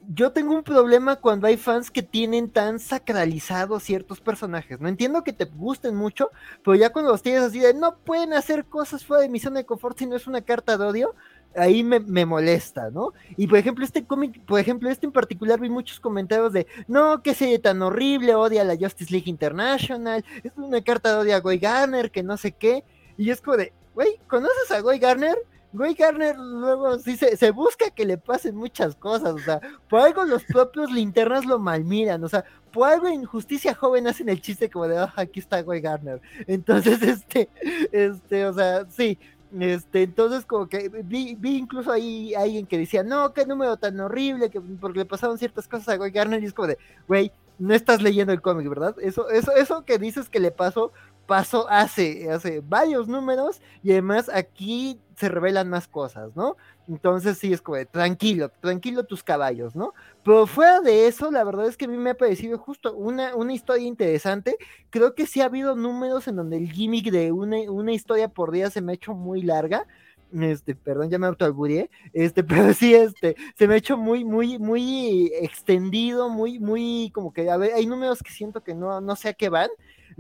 [0.10, 4.80] yo tengo un problema cuando hay fans que tienen tan sacralizados ciertos personajes.
[4.80, 6.32] No entiendo que te gusten mucho,
[6.64, 9.60] pero ya cuando los tienes así de no pueden hacer cosas fuera de mi zona
[9.60, 11.16] de confort si no es una carta de odio,
[11.56, 13.14] ahí me, molesta, ¿no?
[13.38, 17.22] Y por ejemplo, este cómic, por ejemplo, este en particular vi muchos comentarios de, no,
[17.22, 21.36] qué serie tan horrible, odia a la Justice League International, es una carta de odio
[21.36, 22.84] a Guy Garner, que no sé qué,
[23.18, 25.38] y es como de, güey, ¿conoces a Guy Garner?
[25.74, 30.02] Guy Garner luego sí se, se, busca que le pasen muchas cosas, o sea, por
[30.02, 34.42] algo los propios linternas lo malmiran, o sea, por algo en Justicia Joven hacen el
[34.42, 36.22] chiste como de, ah, aquí está Guy Garner.
[36.48, 37.50] Entonces, este,
[37.92, 39.18] este, o sea, sí,
[39.60, 44.00] este, entonces como que vi, vi incluso ahí alguien que decía, no, qué número tan
[44.00, 47.32] horrible, que porque le pasaron ciertas cosas a Guy Garner, y es como de, güey,
[47.60, 48.96] no estás leyendo el cómic, ¿verdad?
[49.02, 50.92] Eso, eso, eso que dices que le pasó,
[51.28, 56.58] pasó hace, hace varios números y además aquí se revelan más cosas, ¿no?
[56.88, 59.94] Entonces sí es como de, tranquilo, tranquilo tus caballos, ¿no?
[60.24, 63.36] Pero fuera de eso, la verdad es que a mí me ha parecido justo una,
[63.36, 64.58] una historia interesante.
[64.90, 68.52] Creo que sí ha habido números en donde el gimmick de una, una historia por
[68.52, 69.86] día se me ha hecho muy larga.
[70.34, 74.58] Este, perdón, ya me autoalburié, este, pero sí, este, se me ha hecho muy, muy,
[74.60, 79.16] muy extendido, muy, muy, como que, a ver, hay números que siento que no, no
[79.18, 79.70] sé a qué van,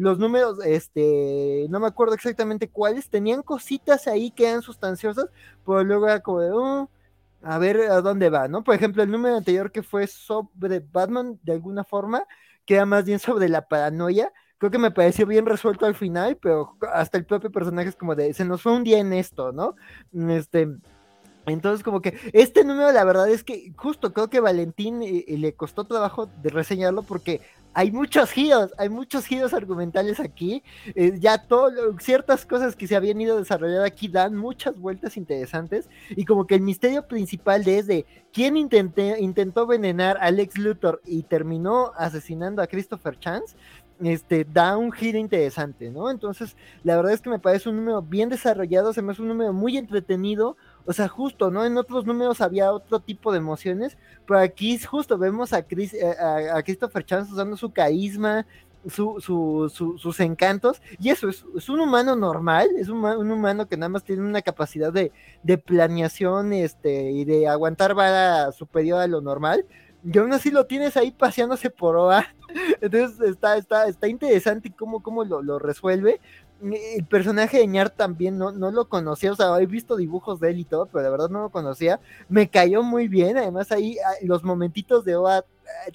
[0.01, 5.27] los números, este, no me acuerdo exactamente cuáles, tenían cositas ahí que eran sustanciosas,
[5.63, 6.89] pero luego era como de, oh,
[7.43, 8.63] a ver a dónde va, ¿no?
[8.63, 12.23] Por ejemplo, el número anterior que fue sobre Batman, de alguna forma,
[12.65, 16.37] que era más bien sobre la paranoia, creo que me pareció bien resuelto al final,
[16.41, 19.51] pero hasta el propio personaje es como de, se nos fue un día en esto,
[19.51, 19.75] ¿no?
[20.29, 20.67] Este...
[21.47, 25.37] Entonces, como que este número, la verdad es que justo creo que Valentín eh, eh,
[25.39, 27.41] le costó trabajo de reseñarlo porque
[27.73, 30.63] hay muchos giros, hay muchos giros argumentales aquí.
[30.95, 35.89] Eh, ya todo, ciertas cosas que se habían ido desarrollando aquí dan muchas vueltas interesantes.
[36.09, 41.01] Y como que el misterio principal de es de quién intentó envenenar a Alex Luthor
[41.05, 43.55] y terminó asesinando a Christopher Chance,
[44.03, 46.09] este, da un giro interesante, ¿no?
[46.09, 49.27] Entonces, la verdad es que me parece un número bien desarrollado, se me hace un
[49.27, 51.65] número muy entretenido, o sea, justo, ¿no?
[51.65, 56.15] En otros números había otro tipo de emociones, pero aquí justo vemos a, Chris, eh,
[56.53, 58.45] a, Christopher Chance usando su carisma,
[58.87, 63.67] su, su, sus encantos, y eso es, es un humano normal, es un, un, humano
[63.67, 65.11] que nada más tiene una capacidad de,
[65.43, 69.65] de planeación este, y de aguantar vara superior a lo normal,
[70.03, 72.25] y aún así lo tienes ahí paseándose por OA.
[72.81, 76.19] Entonces está, está, está interesante cómo, cómo lo, lo resuelve.
[76.61, 80.51] El personaje de Ñar también no, no lo conocía, o sea, he visto dibujos de
[80.51, 81.99] él y todo, pero de verdad no lo conocía.
[82.29, 85.43] Me cayó muy bien, además ahí ah, los momentitos de OA ah,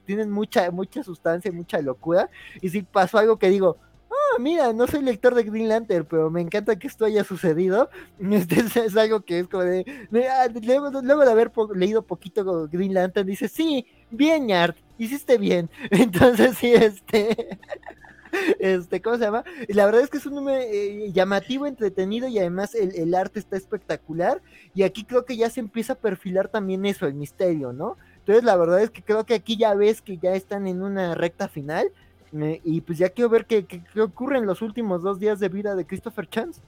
[0.05, 2.31] tienen mucha, mucha sustancia, mucha locura.
[2.61, 3.77] Y si pasó algo que digo,
[4.11, 7.89] ah, mira, no soy lector de Green Lantern, pero me encanta que esto haya sucedido.
[8.19, 9.85] Este es, algo que es como de,
[10.29, 15.71] ah, luego, de haber leído poquito Green Lantern, dice, sí, bien, Yard, hiciste bien.
[15.91, 17.59] Entonces, sí, este...
[18.59, 19.45] Este, ¿cómo se llama?
[19.69, 23.39] La verdad es que es un número eh, llamativo, entretenido y además el, el, arte
[23.39, 24.43] está espectacular.
[24.75, 27.97] Y aquí creo que ya se empieza a perfilar también eso, el misterio, ¿no?
[28.19, 31.15] Entonces, la verdad es que creo que aquí ya ves que ya están en una
[31.15, 31.93] recta final
[32.65, 35.75] y pues ya quiero ver qué, qué, ocurre en los últimos dos días de vida
[35.75, 36.61] de Christopher Chance.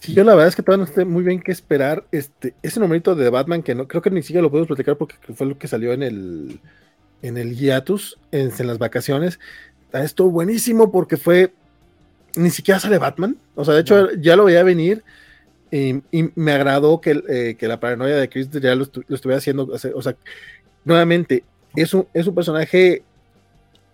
[0.00, 2.04] Sí, yo la verdad es que todavía no sé muy bien qué esperar.
[2.10, 5.16] Este, ese numerito de Batman que no, creo que ni siquiera lo podemos platicar porque
[5.34, 6.60] fue lo que salió en el
[7.22, 9.40] en el hiatus, en, las vacaciones.
[9.92, 11.52] Ah, estuvo buenísimo porque fue
[12.36, 13.36] ni siquiera sale Batman.
[13.54, 15.04] O sea, de hecho, ya lo veía venir.
[15.70, 16.02] Y,
[16.34, 19.68] me agradó que, eh, que, la paranoia de Chris ya lo, lo, estuviera haciendo.
[19.70, 20.16] O sea,
[20.84, 21.44] nuevamente,
[21.74, 23.02] es un, es un personaje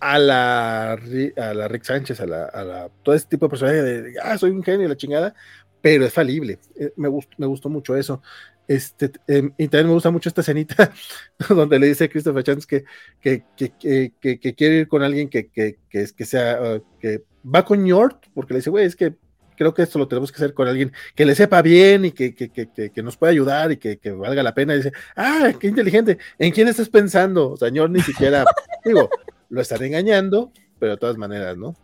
[0.00, 3.82] a la, a la Rick Sánchez, a la, a la, todo este tipo de personaje
[3.82, 5.34] de, ah, soy un genio, la chingada,
[5.80, 6.58] pero es falible.
[6.76, 8.22] Eh, me, gustó, me gustó mucho eso.
[8.68, 10.92] Este, em, y también me gusta mucho esta escenita
[11.48, 12.84] donde le dice a Christopher Chance que,
[13.18, 18.26] que, que, que, quiere ir con alguien que, que, sea, uh, que va con Yort,
[18.34, 19.14] porque le dice, güey, es que
[19.56, 22.34] creo que esto lo tenemos que hacer con alguien que le sepa bien y que,
[22.34, 24.74] que, que, que nos pueda ayudar y que, valga la pena.
[24.74, 27.56] Y dice, ah, qué inteligente, ¿en quién estás pensando?
[27.56, 28.44] Señor, ni siquiera,
[28.84, 29.08] digo,
[29.48, 31.74] lo están engañando, pero de todas maneras, ¿no?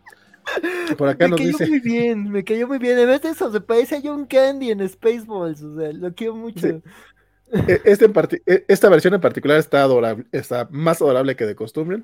[0.98, 2.98] Por acá me nos cayó muy bien, me cayó muy bien.
[2.98, 6.34] En vez de eso, se parece a John Candy en Spaceballs, o sea, lo quiero
[6.34, 6.66] mucho.
[6.66, 8.10] E, este
[8.46, 12.02] e, esta versión en particular está adorable, está más adorable que de costumbre.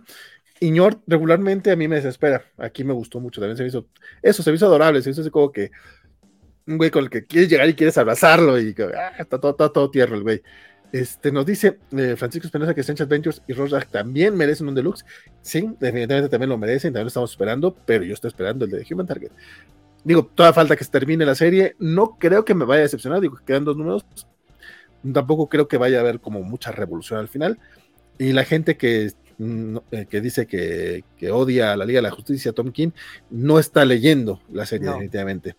[0.61, 2.45] Ignor regularmente a mí me desespera.
[2.59, 3.41] Aquí me gustó mucho.
[3.41, 3.87] También se me hizo.
[4.23, 5.01] Eso se me hizo adorable.
[5.01, 5.71] Se me hizo así como que.
[6.67, 8.61] Un güey con el que quieres llegar y quieres abrazarlo.
[8.61, 10.43] Y ah, está todo, todo, tierno el güey.
[10.93, 15.05] Este, nos dice eh, Francisco Espinosa que Strange Adventures y Rorschach también merecen un deluxe.
[15.41, 18.87] Sí, definitivamente también lo merecen, también lo estamos esperando, pero yo estoy esperando el de
[18.91, 19.31] Human Target.
[20.03, 21.77] Digo, toda falta que se termine la serie.
[21.79, 24.05] No creo que me vaya a decepcionar, digo, quedan dos números.
[25.13, 27.59] Tampoco creo que vaya a haber como mucha revolución al final.
[28.19, 29.11] Y la gente que
[29.91, 32.91] eh, que dice que, odia a la Liga de la Justicia, Tom King,
[33.31, 35.57] no está leyendo la serie definitivamente.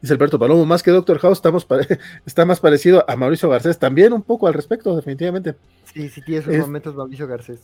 [0.00, 1.66] Dice Alberto Palomo, más que Doctor House, estamos
[2.26, 5.56] está más parecido a Mauricio Garcés, también un poco al respecto, definitivamente.
[5.92, 7.60] Sí, sí tiene sus momentos Mauricio Garcés.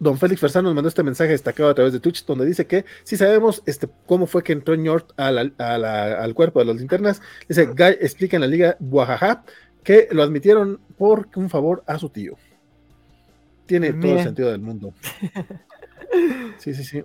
[0.00, 2.84] Don Félix Fersano nos mandó este mensaje destacado a través de Twitch, donde dice que
[3.02, 7.96] si sabemos este, cómo fue que entró Ñort al cuerpo de las linternas, dice, Guy
[8.00, 9.44] explica en la liga Guajaja
[9.82, 12.36] que lo admitieron por un favor a su tío.
[13.66, 14.94] Tiene todo el sentido del mundo.
[16.56, 17.04] Sí, sí, sí.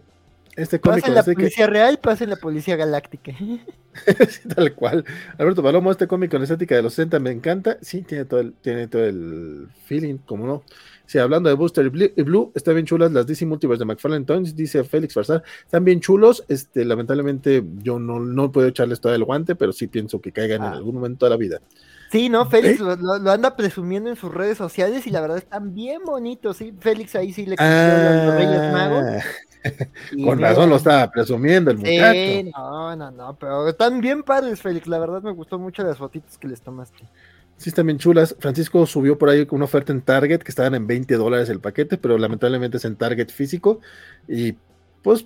[0.55, 3.33] Este cómic la policía real, pasa en la policía galáctica.
[4.55, 5.05] tal cual.
[5.37, 7.77] Alberto Palomo, este cómic con estética de los 60 me encanta.
[7.81, 10.63] Sí, tiene todo el, tiene todo el feeling, como no.
[11.05, 14.55] Sí, hablando de Booster y Blue, están bien chulas las DC Multiverse de McFarlane Tones,
[14.55, 15.43] dice Félix Farsar.
[15.65, 16.43] Están bien chulos.
[16.47, 20.61] Este, lamentablemente, yo no, no puedo echarles todo el guante, pero sí pienso que caigan
[20.61, 20.77] en ah.
[20.77, 21.61] algún momento de la vida.
[22.11, 22.83] Sí, no, Félix ¿Eh?
[23.01, 26.73] lo, anda presumiendo en sus redes sociales y la verdad están bien bonitos, sí.
[26.79, 29.23] Félix ahí sí le ah, los Reyes Magos.
[30.23, 32.57] Con razón lo estaba presumiendo el sí, muchacho.
[32.57, 34.87] No, no, no, pero están bien padres, Félix.
[34.87, 37.03] La verdad me gustó mucho las fotitos que les tomaste.
[37.57, 38.35] Sí, están bien chulas.
[38.39, 41.97] Francisco subió por ahí una oferta en Target que estaban en 20 dólares el paquete,
[41.97, 43.79] pero lamentablemente es en Target físico.
[44.27, 44.55] Y
[45.01, 45.25] pues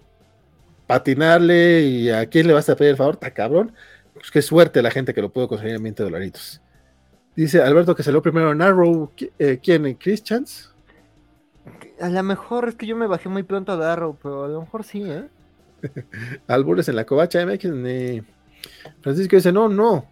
[0.86, 3.74] patinarle y a quién le vas a pedir el favor, está cabrón.
[4.14, 6.62] Pues qué suerte la gente que lo pudo conseguir en 20 dolaritos.
[7.36, 9.12] Dice Alberto que salió primero en Arrow.
[9.38, 9.94] Eh, ¿Quién?
[9.96, 10.74] ¿Christians?
[12.00, 14.62] A lo mejor es que yo me bajé muy pronto a Arrow, pero a lo
[14.62, 15.28] mejor sí, ¿eh?
[16.48, 17.70] Albures en la covacha MX.
[19.02, 20.06] Francisco dice: No, no.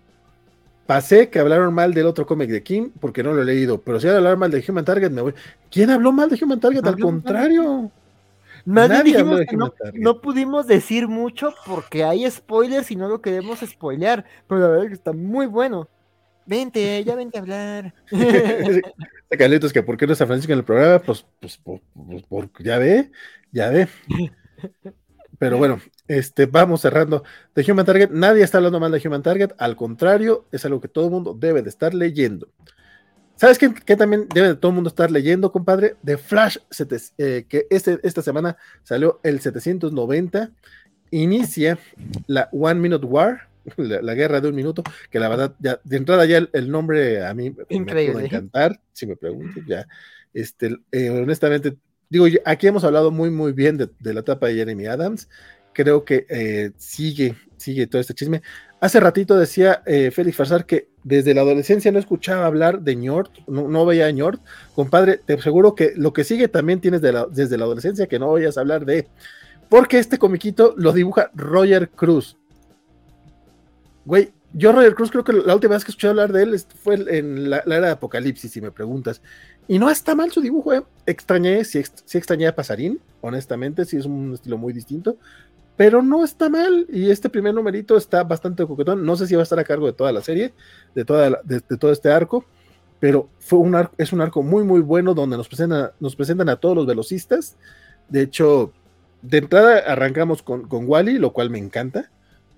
[0.86, 4.00] Pasé que hablaron mal del otro cómic de Kim porque no lo he leído, pero
[4.00, 5.34] si hablar mal de Human Target me voy.
[5.72, 6.86] ¿Quién habló mal de Human Target?
[6.86, 7.92] Al contrario.
[8.66, 13.60] Nadie, dijimos que no, no, pudimos decir mucho porque hay spoilers y no lo queremos
[13.60, 15.88] spoilear, pero la verdad es que está muy bueno.
[16.46, 17.94] Vente, ya vente a hablar.
[19.38, 21.82] Carlitos, que por qué no está Francisco en el programa, pues, pues, pues,
[22.30, 23.12] pues ya ve,
[23.52, 23.88] ya ve.
[25.38, 27.24] Pero bueno, este, vamos cerrando.
[27.54, 30.88] De Human Target, nadie está hablando mal de Human Target, al contrario, es algo que
[30.88, 32.48] todo el mundo debe de estar leyendo.
[33.36, 35.98] ¿Sabes qué, también debe de todo el mundo estar leyendo, compadre?
[36.02, 36.58] De Flash,
[37.18, 40.52] eh, que este, esta semana salió el 790,
[41.12, 41.78] inicia
[42.28, 46.26] la One Minute War, la, guerra de un minuto, que la verdad, ya de entrada
[46.26, 49.88] ya el, nombre a mí me puede encantar, si me pregunto, ya.
[50.34, 51.78] Este, eh, honestamente,
[52.10, 55.30] digo, aquí hemos hablado muy, muy bien de, la etapa de Jeremy Adams.
[55.74, 58.42] Creo que eh, sigue, sigue todo este chisme.
[58.82, 63.32] Hace ratito decía eh, Félix Farsar que desde la adolescencia no escuchaba hablar de Ñort,
[63.48, 64.42] no, veía a Ñort.
[64.74, 68.58] Compadre, te aseguro que lo que sigue también tienes desde la adolescencia que no vayas
[68.58, 69.08] a hablar de.
[69.70, 72.38] Porque este comiquito lo dibuja Roger Cruz.
[74.06, 76.96] Güey, yo Roger Cruz creo que la última vez que escuché hablar de él fue
[76.96, 79.22] en la, era de Apocalipsis, si me preguntas.
[79.68, 80.84] Y no está mal su dibujo, ¿eh?
[81.06, 85.18] Extrañé, sí, extrañé a Pasarín, honestamente, sí es un estilo muy distinto,
[85.76, 86.86] pero no está mal.
[86.90, 89.06] Y este primer numerito está bastante coquetón.
[89.06, 90.54] No sé si va a estar a cargo de toda la serie,
[90.94, 92.46] de, toda de, todo este arco,
[93.02, 96.56] pero fue un es un arco muy, muy bueno donde nos presentan, nos presentan a
[96.56, 97.58] todos los velocistas.
[98.08, 98.72] De hecho,
[99.22, 102.10] de entrada arrancamos con, con Wally, lo cual me encanta,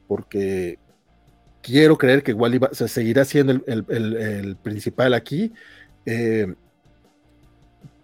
[0.08, 0.78] porque
[1.68, 5.52] quiero creer que Wally se seguirá siendo el, principal aquí.
[6.06, 6.54] Eh,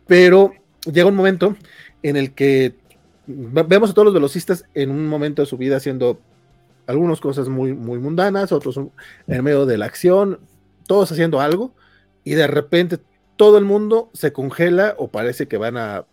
[0.05, 0.53] pero
[0.85, 1.55] llega un momento
[2.03, 2.75] en el que
[3.25, 6.19] vemos a todos los velocistas en un momento de su vida haciendo
[6.87, 8.77] algunas cosas muy, muy mundanas, otros
[9.27, 10.39] en medio de la acción,
[10.85, 11.73] todos haciendo algo,
[12.25, 12.99] y de repente
[13.37, 16.05] todo el mundo se congela o parece que van a.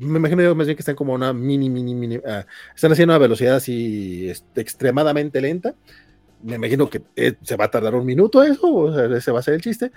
[0.00, 2.18] Me imagino más bien que están como una mini, mini, mini.
[2.26, 5.76] Ah, están haciendo una velocidad así este, extremadamente lenta
[6.42, 9.40] me imagino que eh, se va a tardar un minuto eso, o sea, ese va
[9.40, 9.92] a ser el chiste,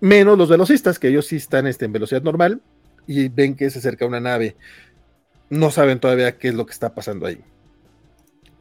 [0.00, 2.60] menos los velocistas, que ellos sí están este, en velocidad normal
[3.06, 4.56] y ven que se acerca una nave.
[5.50, 7.42] No saben todavía qué es lo que está pasando ahí.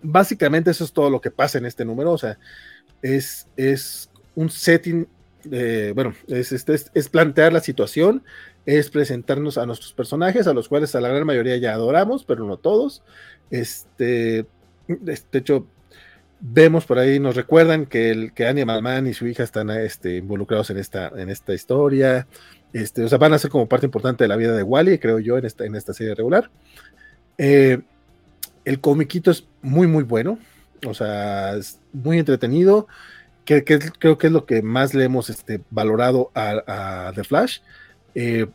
[0.01, 2.37] Básicamente eso es todo lo que pasa en este número, o sea,
[3.01, 5.07] es, es un setting,
[5.95, 8.23] bueno, es, este, es, es plantear la situación,
[8.65, 12.45] es presentarnos a nuestros personajes, a los cuales a la gran mayoría ya adoramos, pero
[12.45, 13.03] no todos.
[13.49, 14.45] Este,
[14.87, 15.67] de hecho,
[16.41, 20.17] vemos por ahí, nos recuerdan que, el, que Animal Man y su hija están este,
[20.17, 22.27] involucrados en esta, en esta historia.
[22.73, 25.19] Este, o sea, van a ser como parte importante de la vida de Wally, creo
[25.19, 26.49] yo, en esta, en esta serie regular.
[27.37, 27.79] Eh,
[28.65, 30.39] el comiquito es muy, muy bueno.
[30.85, 32.87] O sea, es muy entretenido.
[33.45, 37.59] Que, creo que es lo que más le hemos este, valorado a, The Flash.
[38.15, 38.47] Eh,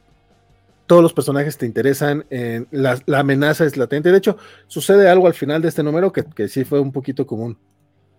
[0.86, 2.24] todos los personajes te interesan,
[2.70, 4.12] la, amenaza es latente.
[4.12, 4.38] De hecho,
[4.68, 7.58] sucede algo al final de este número que, que sí fue un poquito común.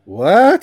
[0.07, 0.61] ¿What?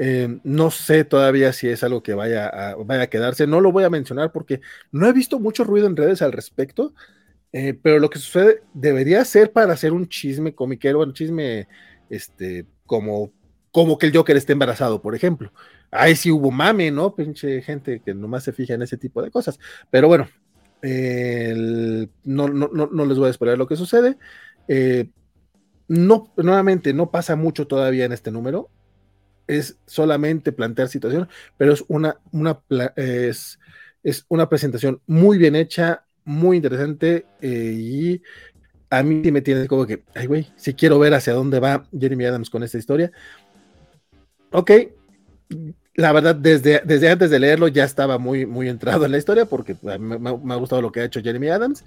[0.00, 3.46] Eh, no sé todavía si es algo que vaya a, vaya a quedarse.
[3.46, 4.60] No lo voy a mencionar porque
[4.90, 6.92] no he visto mucho ruido en redes al respecto.
[7.52, 11.68] Eh, pero lo que sucede debería ser para hacer un chisme comiquero, un chisme
[12.08, 13.32] este, como,
[13.70, 15.52] como que el Joker esté embarazado, por ejemplo.
[15.92, 17.14] Ahí sí hubo mame, ¿no?
[17.14, 19.60] Pinche gente que nomás se fija en ese tipo de cosas.
[19.90, 20.28] Pero bueno,
[22.24, 24.18] no, no, no, les voy a esperar lo que sucede.
[24.66, 25.08] Eh,
[25.90, 28.70] no, nuevamente, no pasa mucho todavía en este número.
[29.48, 32.60] Es solamente plantear situación, pero es una, una,
[32.94, 33.58] es,
[34.04, 38.22] es una presentación muy bien hecha, muy interesante eh, y
[38.88, 42.24] a mí me tiene como que, ay, güey, si quiero ver hacia dónde va Jeremy
[42.26, 43.10] Adams con esta historia.
[44.52, 44.70] Ok,
[45.96, 49.44] la verdad, desde, desde antes de leerlo ya estaba muy, muy entrado en la historia
[49.44, 51.84] porque me, me, ha gustado lo que ha hecho Jeremy Adams.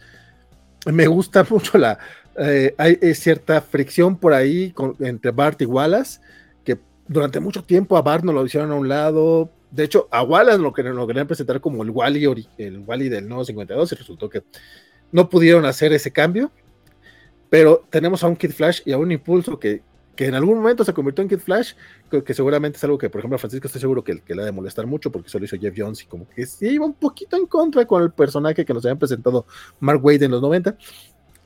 [0.92, 2.00] Me gusta mucho la...
[2.38, 6.20] Eh, hay, cierta fricción por ahí entre Bart y Wallace,
[6.64, 9.50] que durante mucho tiempo a Bart no lo hicieron a un lado.
[9.72, 13.28] De hecho, a Wallace lo, que, lo querían presentar como el Wally, el Wally del
[13.28, 14.44] nuevo 52 y resultó que
[15.12, 16.52] no pudieron hacer ese cambio.
[17.50, 19.84] Pero tenemos a un Kid Flash y a un Impulso que,
[20.16, 21.74] que en algún momento se convirtió en Kid Flash,
[22.10, 24.46] que, seguramente es algo que, por ejemplo, a Francisco estoy seguro que, que, le ha
[24.46, 27.38] de molestar mucho porque solo hizo Jeff Jones y como que sí iba un poquito
[27.38, 29.46] en contra con el personaje que nos habían presentado
[29.80, 30.76] Mark Wade en los 90.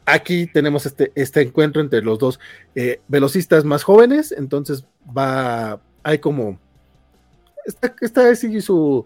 [0.10, 2.40] Aquí tenemos este, este encuentro entre los dos
[2.76, 4.86] eh, velocistas más jóvenes, entonces
[5.16, 6.58] va, hay como,
[7.66, 9.06] esta, esta su,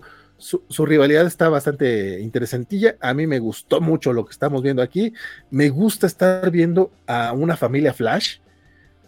[0.85, 2.97] rivalidad está bastante interesantilla.
[3.01, 5.13] A mí me gustó mucho lo que estamos viendo aquí.
[5.49, 8.37] Me gusta estar viendo a una familia Flash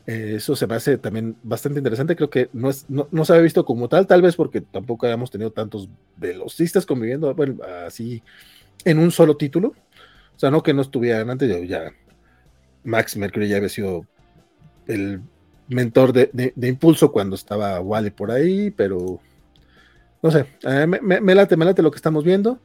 [0.05, 2.15] eh, eso se me hace también bastante interesante.
[2.15, 5.31] Creo que no, es, no, se había visto como tal, tal vez porque tampoco habíamos
[5.31, 5.87] tenido tantos
[6.17, 7.33] velocistas conviviendo
[7.85, 8.21] así
[8.83, 9.73] en un solo título.
[10.43, 11.93] O sea, no que no estuvieran antes, ya, ya
[12.83, 14.05] Max Mercury ya había sido
[14.87, 15.21] el
[15.69, 19.21] mentor de, impulso cuando estaba Wally por ahí, pero
[20.21, 22.59] no sé, eh, me, late, me late lo que estamos viendo.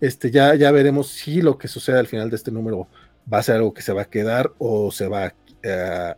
[0.00, 2.86] Este, ya, ya veremos si lo que sucede al final de este número
[3.32, 5.34] va a ser algo que se va a quedar o se va a
[5.64, 6.14] eh,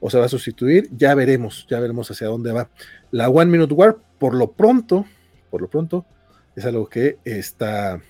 [0.00, 2.68] o se va a sustituir, ya veremos, ya veremos hacia dónde va.
[3.10, 5.06] La One Minute War, por lo pronto,
[5.48, 6.04] por lo pronto,
[6.56, 8.02] es algo que está,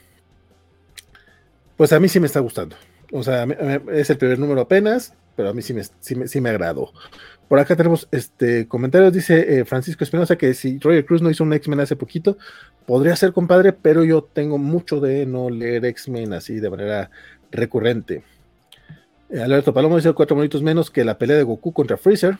[1.77, 2.77] pues a mí sí me está gustando.
[3.13, 3.45] O sea,
[3.93, 6.93] es el primer número apenas, pero a mí sí me, sí me, agradó.
[7.49, 11.45] Por acá tenemos este comentarios, dice eh, Francisco Espinosa que si Roger Cruz no hizo
[11.45, 12.39] un X-Men hace poquito,
[12.87, 17.11] podría ser compadre, pero yo tengo mucho de no leer X-Men así de manera
[17.51, 18.25] recurrente.
[19.31, 22.39] Eh, Alberto Palomo dice cuatro minutos menos que la pelea de Goku contra Freezer.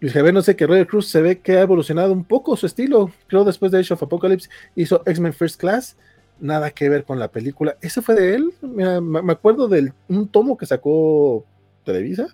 [0.00, 2.66] Luis Javier no sé que Roger Cruz se ve que ha evolucionado un poco su
[2.66, 3.10] estilo.
[3.28, 5.96] Creo después de Age of Apocalypse hizo X-Men First Class.
[6.38, 7.76] Nada que ver con la película.
[7.80, 8.54] ¿Ese fue de él?
[8.62, 11.46] me acuerdo de un tomo que sacó
[11.84, 12.26] Televisa,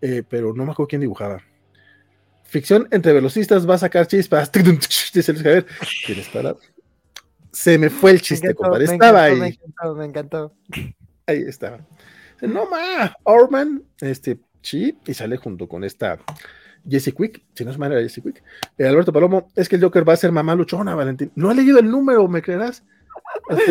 [0.00, 1.42] eh, pero no me acuerdo quién dibujaba.
[2.44, 4.50] Ficción entre velocistas va a sacar chispas.
[5.14, 5.66] Dice Luis Javier.
[7.52, 8.84] Se me fue el chiste, compadre.
[8.84, 9.38] Estaba ahí.
[9.38, 10.54] Me encantó, me encantó.
[11.26, 11.80] Ahí estaba
[12.46, 16.18] no más, Orman, este, sí, y sale junto con esta
[16.88, 18.42] Jesse Quick, si no es manera Jesse Quick.
[18.76, 21.32] Eh, Alberto Palomo, es que el Joker va a ser mamá luchona, Valentín.
[21.34, 22.84] No ha leído el número, ¿me creerás?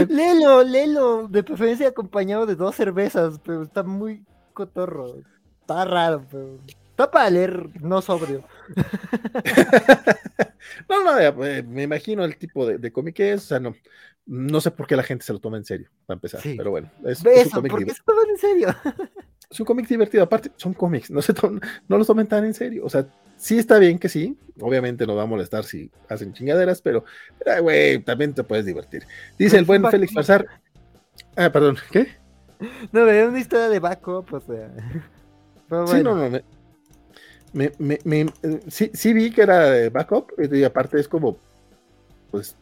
[0.09, 5.15] Léelo, léelo, de preferencia acompañado de dos cervezas, pero está muy cotorro.
[5.61, 6.59] Está raro, pero
[6.89, 8.43] está para leer, no sobrio.
[10.89, 13.75] no, no, eh, me imagino el tipo de, de cómic que es, o sea, no,
[14.27, 16.91] no sé por qué la gente se lo toma en serio, para empezar, pero bueno.
[17.05, 18.75] Es, un cómic ¿por qué se toman en serio?
[19.49, 21.33] es un cómic divertido, aparte son cómics, no, se
[21.87, 23.07] no los tomen tan en serio, o sea,
[23.37, 27.05] sí está bien que sí, obviamente no va a molestar si hacen chingaderas, pero,
[27.61, 29.05] güey, también te puedes divertir.
[29.37, 30.47] Dice el buen Félix Farsar,
[31.35, 32.07] ah, perdón, ¿qué?
[32.91, 34.69] No, me una historia de backup, o sea.
[35.69, 36.29] Sí, no, no,
[37.51, 38.25] me, me, me,
[38.69, 41.37] sí, sí vi que era de backup, y aparte es como,
[42.31, 42.55] pues,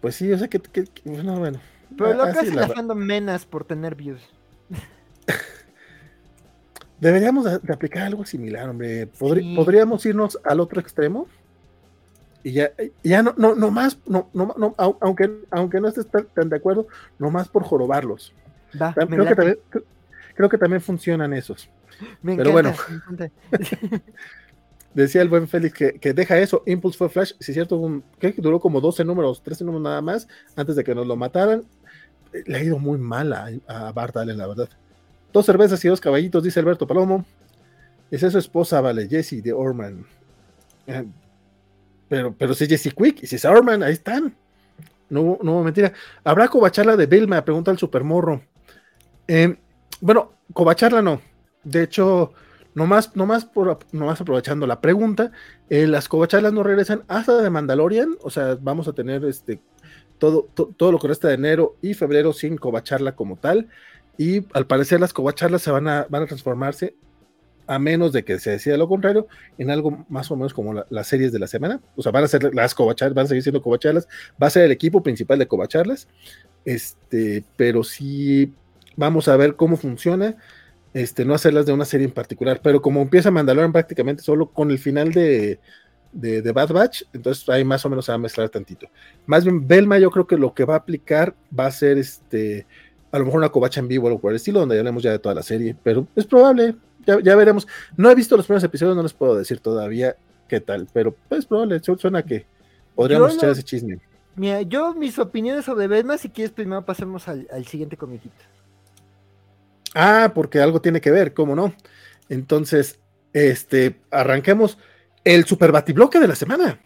[0.00, 0.60] pues sí, yo sé que,
[1.04, 1.60] bueno, bueno.
[1.96, 4.22] Pero lo que la fandom menas por tener views.
[7.00, 9.06] Deberíamos de, aplicar algo similar, hombre.
[9.06, 11.26] Podríamos irnos al otro extremo.
[12.42, 12.72] Y ya,
[13.02, 16.86] ya no, no, no más, no, no, no aunque, aunque no estés tan de acuerdo,
[17.18, 18.34] no más por jorobarlos.
[18.70, 19.58] creo, que también,
[20.34, 21.70] creo, que también, funcionan esos.
[22.22, 22.74] Me Pero bueno.
[24.94, 26.62] Decía el buen Félix que, deja eso.
[26.66, 30.28] Impulse fue Flash, si es cierto, que duró como 12 números, 13 números nada más,
[30.54, 31.64] antes de que nos lo mataran.
[32.46, 34.68] Le ha ido muy mal a, a Bart Allen, la verdad.
[35.34, 37.26] Dos cervezas y dos caballitos, dice Alberto Palomo.
[38.08, 40.06] Es su esposa, vale, Jessie de Orman.
[40.86, 41.04] Eh,
[42.08, 44.32] pero, pero si Jessie Quick y si es Orman, ahí están.
[45.10, 45.92] No, no mentira.
[46.22, 47.44] ¿Habrá cobacharla de Vilma?
[47.44, 48.42] Pregunta el supermorro.
[49.26, 49.56] Eh,
[50.00, 51.20] bueno, cobacharla no.
[51.64, 52.32] De hecho,
[52.74, 55.30] Nomás, nomás, por, nomás aprovechando la pregunta,
[55.70, 59.60] eh, las covacharlas no regresan hasta de Mandalorian, o sea, vamos a tener este
[60.18, 63.68] todo, todo lo que resta de enero y febrero sin covacharla como tal,
[64.16, 66.94] y al parecer las covacharlas se van a, van a transformarse,
[67.66, 69.26] a menos de que se decida lo contrario,
[69.58, 72.28] en algo más o menos como las series de la semana, o sea, van a
[72.28, 74.06] ser las covacharlas, van a seguir siendo covacharlas,
[74.40, 76.08] va a ser el equipo principal de covacharlas,
[76.64, 78.52] este, pero sí
[78.96, 80.36] vamos a ver cómo funciona
[80.92, 84.70] este, no hacerlas de una serie en particular, pero como empieza Mandalorian prácticamente solo con
[84.70, 85.58] el final de,
[86.12, 88.88] de, Bad Batch, entonces ahí más o menos se va a mezclar tantito.
[89.26, 92.66] Más bien, Belma yo creo que lo que va a aplicar va a ser este,
[93.14, 95.12] a lo mejor una covacha en vivo o algo por el estilo, donde hablemos ya
[95.12, 96.74] de toda la serie, pero es probable,
[97.06, 97.68] ya, veremos.
[97.96, 100.16] No he visto los primeros episodios, no les puedo decir todavía
[100.48, 102.44] qué tal, pero es probable, suena que
[102.96, 104.00] podríamos echar ese chisme.
[104.34, 108.34] Mira, yo mis opiniones sobre Bedma, si quieres primero pasemos al, siguiente comiquito.
[109.94, 111.72] Ah, porque algo tiene que ver, ¿cómo no?
[112.28, 112.98] Entonces,
[113.32, 114.76] este, arranquemos
[115.22, 116.80] el super batibloque de la semana.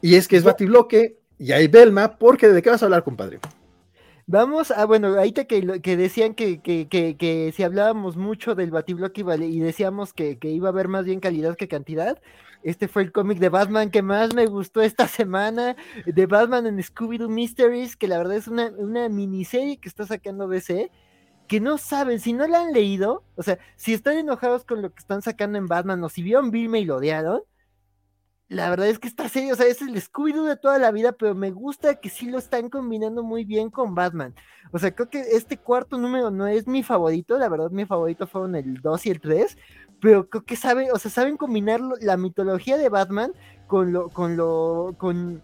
[0.00, 3.40] Y es que es batibloque y hay Belma, porque ¿de qué vas a hablar, compadre?
[4.26, 5.60] Vamos a, bueno, ahorita que,
[5.96, 10.88] decían que, que, que, si hablábamos mucho del batibloque y decíamos que, iba a haber
[10.88, 12.20] más bien calidad que cantidad,
[12.62, 15.76] este fue el cómic de Batman que más me gustó esta semana,
[16.06, 20.46] de Batman en Scooby-Doo Mysteries, que la verdad es una, una miniserie que está sacando
[20.46, 20.90] DC,
[21.48, 24.90] que no saben, si no la han leído, o sea, si están enojados con lo
[24.90, 27.42] que están sacando en Batman o si vieron Vilma y lo odiaron,
[28.52, 31.12] la verdad es que está serio, o sea, es el Scooby-Doo de toda la vida,
[31.12, 34.34] pero me gusta que sí lo están combinando muy bien con Batman.
[34.72, 38.26] O sea, creo que este cuarto número no es mi favorito, la verdad mi favorito
[38.26, 39.56] fueron el 2 y el 3,
[40.00, 43.32] pero creo que saben, o sea, saben combinar la mitología de Batman
[43.66, 45.40] con lo, con lo, con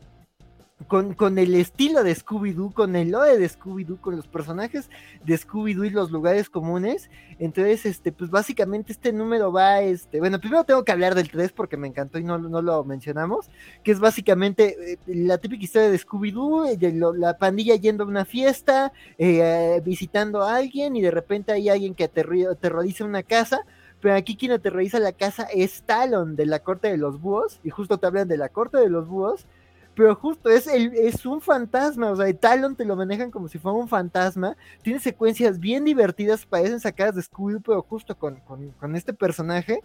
[0.87, 4.89] con, el estilo de Scooby-Doo, con el lore de Scooby-Doo, con los personajes
[5.25, 7.11] de Scooby-Doo y los lugares comunes.
[7.39, 11.53] Entonces, este, pues básicamente este número va, este, bueno, primero tengo que hablar del 3
[11.53, 13.51] porque me encantó y no, no lo mencionamos,
[13.83, 16.79] que es básicamente eh, la típica historia de Scooby-Doo, eh,
[17.17, 21.95] la pandilla yendo a una fiesta, eh, visitando a alguien y de repente hay alguien
[21.95, 23.61] que aterroriza una casa.
[24.01, 27.71] Pero aquí quien aterroriza la casa es Talon de la corte de los búhos, y
[27.71, 29.45] justo te hablan de la corte de los búhos,
[29.99, 33.49] pero justo es, el, es un fantasma, o sea, el Talon te lo manejan como
[33.49, 38.37] si fuera un fantasma, tiene secuencias bien divertidas, parecen sacadas de Scooby, pero justo con,
[38.37, 39.83] con, este personaje,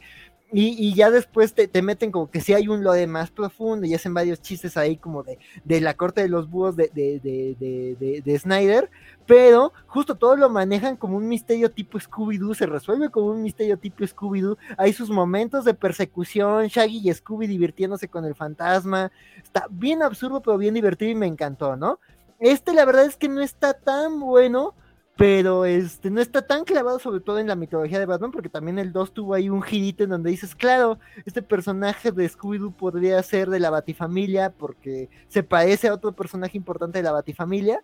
[0.55, 4.13] y, ya después te, meten como que si hay un lore más profundo y hacen
[4.13, 8.39] varios chistes ahí como de, de la corte de los búhos de, de, de, de
[8.39, 8.91] Snyder,
[9.25, 13.77] pero justo todo lo manejan como un misterio tipo Scooby-Doo, se resuelve como un misterio
[13.77, 19.11] tipo Scooby-Doo, hay sus momentos de persecución, Shaggy y Scooby divirtiéndose con el fantasma,
[19.41, 21.99] está bien absurdo pero bien divertido y me encantó, ¿no?
[22.39, 24.75] Este la verdad es que no está tan bueno,
[25.15, 28.80] pero este no está tan clavado sobre todo en la mitología de Batman, porque también
[28.80, 33.22] el 2 tuvo ahí un girito en donde dices, claro, este personaje de Scooby-Doo podría
[33.22, 37.81] ser de la Batifamilia, porque se parece a otro personaje importante de la Batifamilia,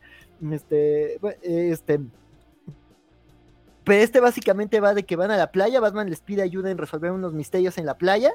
[0.52, 2.00] este, este,
[3.84, 6.80] pero este básicamente va de que van a la playa, Batman les pide ayuda en
[6.80, 8.32] resolver unos misterios en la playa,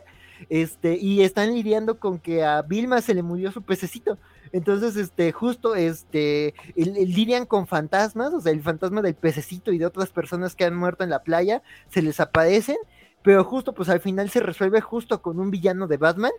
[0.49, 4.19] este, y están lidiando con que a Vilma se le murió su pececito.
[4.55, 9.87] Entonces, este, justo, este, lidian con fantasmas, o sea, el fantasma del pececito y de
[9.87, 11.61] otras personas que han muerto en la playa,
[11.91, 12.77] se les aparecen,
[13.25, 16.31] pero justo, pues al final se resuelve justo con un villano de Batman,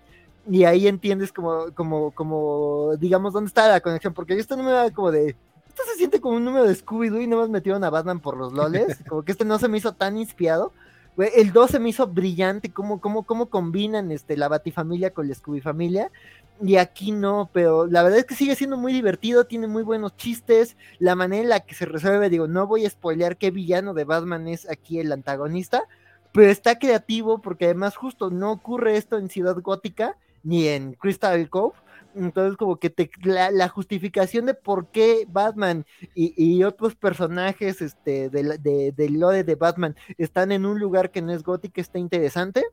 [0.50, 4.72] y ahí entiendes como, como, como, digamos, dónde está la conexión, porque esto no me
[4.72, 5.36] da como de,
[5.68, 8.38] esto se siente como un número de Scooby-Doo y no más metieron a Batman por
[8.38, 10.72] los loles, como que este no se me hizo tan inspirado,
[11.18, 15.36] el 2 se me hizo brillante, cómo, cómo, cómo combinan este, la Batifamilia con la
[15.36, 16.12] Scooby Familia.
[16.62, 20.16] Y aquí no, pero la verdad es que sigue siendo muy divertido, tiene muy buenos
[20.16, 20.78] chistes.
[21.00, 24.06] La manera en la que se resuelve, digo, no voy a spoilear qué villano de
[24.06, 25.84] Batman es aquí el antagonista,
[26.32, 31.50] pero está creativo porque además justo no ocurre esto en Ciudad Gótica ni en Crystal
[31.50, 31.76] Cove.
[32.16, 38.62] Entonces, como que te, la, justificación de por qué Batman y, otros personajes este, del
[38.64, 42.64] de, de lore de Batman están en un lugar que no es gótico está interesante.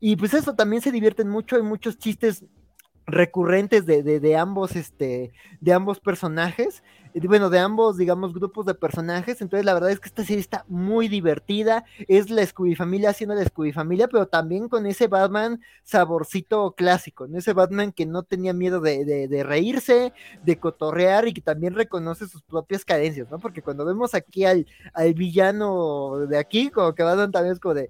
[0.00, 2.44] Y pues eso también se divierten mucho, hay muchos chistes
[3.06, 6.82] recurrentes de, de, ambos, este, de ambos personajes,
[7.14, 9.40] bueno, de ambos, digamos, grupos de personajes.
[9.40, 11.84] Entonces, la verdad es que esta serie está muy divertida.
[12.08, 17.26] Es la Scooby Familia haciendo la Scooby Familia, pero también con ese Batman saborcito clásico,
[17.26, 17.38] ¿no?
[17.38, 20.12] Ese Batman que no tenía miedo de, de, de reírse,
[20.44, 23.38] de cotorrear y que también reconoce sus propias carencias, ¿no?
[23.38, 27.74] Porque cuando vemos aquí al, al villano de aquí, como que Batman también es como
[27.74, 27.88] de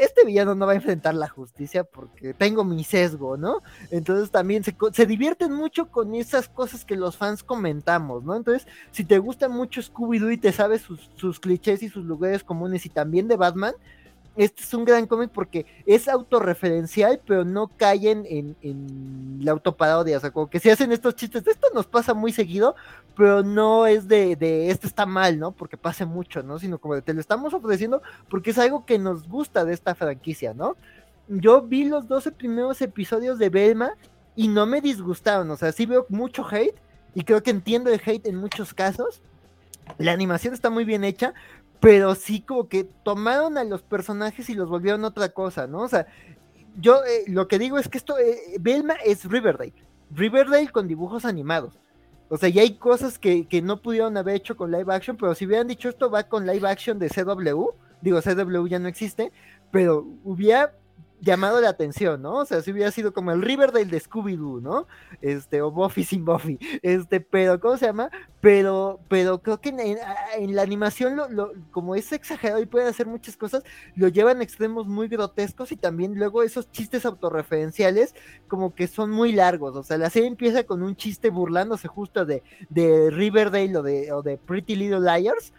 [0.00, 3.62] este villano no va a enfrentar la justicia porque tengo mi sesgo, ¿no?
[3.90, 8.34] Entonces también se, se, divierten mucho con esas cosas que los fans comentamos, ¿no?
[8.34, 12.44] Entonces, si te gusta mucho Scooby-Doo y te sabes sus, sus clichés y sus lugares
[12.44, 13.74] comunes y también de Batman,
[14.36, 20.16] este es un gran cómic porque es autorreferencial, pero no caen en, la autoparodia.
[20.16, 22.74] O sea, como que si hacen estos chistes, esto nos pasa muy seguido,
[23.16, 25.52] pero no es de, de esto está mal, ¿no?
[25.52, 26.58] Porque pase mucho, ¿no?
[26.58, 29.94] Sino como de te lo estamos ofreciendo porque es algo que nos gusta de esta
[29.94, 30.76] franquicia, ¿no?
[31.28, 33.92] Yo vi los 12 primeros episodios de Belma
[34.36, 35.50] y no me disgustaron.
[35.50, 36.76] O sea, sí veo mucho hate
[37.14, 39.22] y creo que entiendo el hate en muchos casos.
[39.98, 41.34] La animación está muy bien hecha,
[41.84, 45.82] pero sí como que tomaron a los personajes y los volvieron otra cosa, ¿no?
[45.82, 46.06] O sea,
[46.80, 49.74] yo eh, lo que digo es que esto, eh, Belma es Riverdale,
[50.10, 51.78] Riverdale con dibujos animados.
[52.30, 55.34] O sea, ya hay cosas que, que no pudieron haber hecho con live action, pero
[55.34, 59.30] si hubieran dicho esto va con live action de CW, digo, CW ya no existe,
[59.70, 60.72] pero hubiera
[61.24, 62.36] llamado la atención, ¿no?
[62.36, 64.86] O sea, si hubiera sido como el Riverdale de Scooby-Doo, ¿no?
[65.22, 68.10] Este, o Buffy sin Buffy, este, pero, ¿cómo se llama?
[68.40, 73.36] Pero, pero creo que en, la animación, lo, como es exagerado y puede hacer muchas
[73.36, 73.64] cosas,
[73.96, 78.14] lo llevan a extremos muy grotescos y también luego esos chistes autorreferenciales
[78.46, 82.26] como que son muy largos, o sea, la serie empieza con un chiste burlándose justo
[82.26, 85.52] de, de Riverdale o de, o de Pretty Little Liars,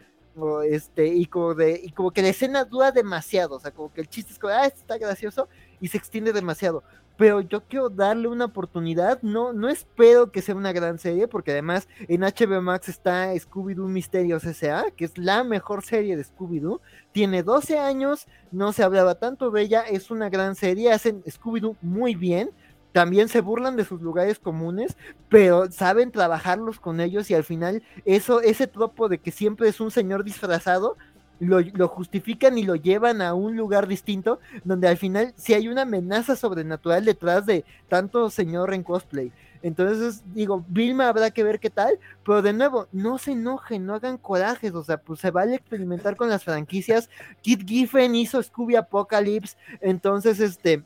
[0.63, 4.01] este, y como de, y como que la escena dura demasiado, o sea, como que
[4.01, 5.47] el chiste es como, ah, está gracioso,
[5.79, 6.83] y se extiende demasiado.
[7.17, 11.51] Pero yo quiero darle una oportunidad, no, no espero que sea una gran serie, porque
[11.51, 16.81] además en HBO Max está Scooby-Doo Misterios S.A., que es la mejor serie de Scooby-Doo.
[17.13, 21.77] Tiene 12 años, no se hablaba tanto de ella, es una gran serie, hacen Scooby-Doo
[21.81, 22.51] muy bien
[22.95, 24.95] también se burlan de sus lugares comunes,
[25.27, 29.81] pero saben trabajarlos con ellos y al final eso, ese tropo de que siempre es
[29.81, 30.95] un señor disfrazado,
[31.41, 35.81] lo, justifican y lo llevan a un lugar distinto, donde al final si hay una
[35.81, 39.33] amenaza sobrenatural detrás de tanto señor en cosplay.
[39.61, 43.95] Entonces, digo, Vilma habrá que ver qué tal, pero de nuevo, no se enojen, no
[43.95, 47.09] hagan corajes, o sea, pues se vale experimentar con las franquicias.
[47.41, 50.85] Kit Giffen hizo Scooby Apocalypse, entonces, este,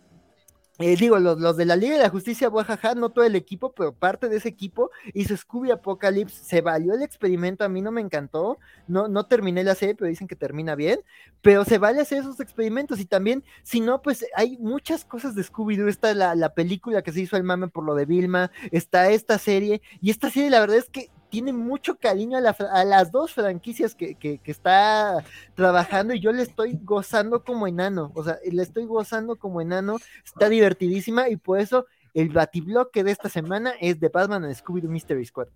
[0.79, 3.91] eh, digo, los, de la Liga de la Justicia, Oaxaca, no todo el equipo, pero
[3.91, 6.41] parte de ese equipo hizo Scooby Apocalypse.
[6.41, 8.57] Se valió el experimento, a mí no me encantó.
[8.87, 11.01] No, no terminé la serie, pero dicen que termina bien.
[11.41, 13.01] Pero se vale hacer esos experimentos.
[13.01, 15.89] Y también, si no, pues hay muchas cosas de Scooby-Doo.
[15.89, 18.49] Está la, la película que se hizo el mame por lo de Vilma.
[18.71, 19.81] Está esta serie.
[20.01, 24.39] Y esta serie, la verdad es que tiene mucho cariño a, las dos franquicias que,
[24.45, 25.23] está
[25.55, 29.97] trabajando y yo le estoy gozando como enano, o sea, le estoy gozando como enano,
[30.25, 34.89] está divertidísima y por eso el batibloque de esta semana es de Batman and Scooby-Doo
[34.89, 35.47] Mystery Squad.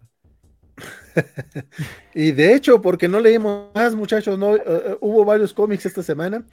[2.14, 6.04] y de hecho, porque no leímos más, muchachos, no, eh, eh, hubo varios cómics esta
[6.04, 6.46] semana.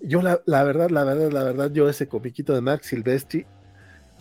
[0.00, 3.46] Yo la, verdad, la verdad, la verdad, yo ese comiquito de Mark Silvestri,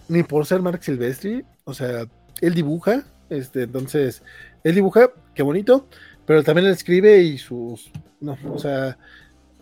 [0.08, 2.06] ni por ser Mark Silvestri, o sea,
[2.40, 4.24] él dibuja, este, entonces,
[4.64, 5.88] él dibuja, qué bonito,
[6.26, 7.92] pero también él escribe y sus.
[8.20, 8.98] No, o sea,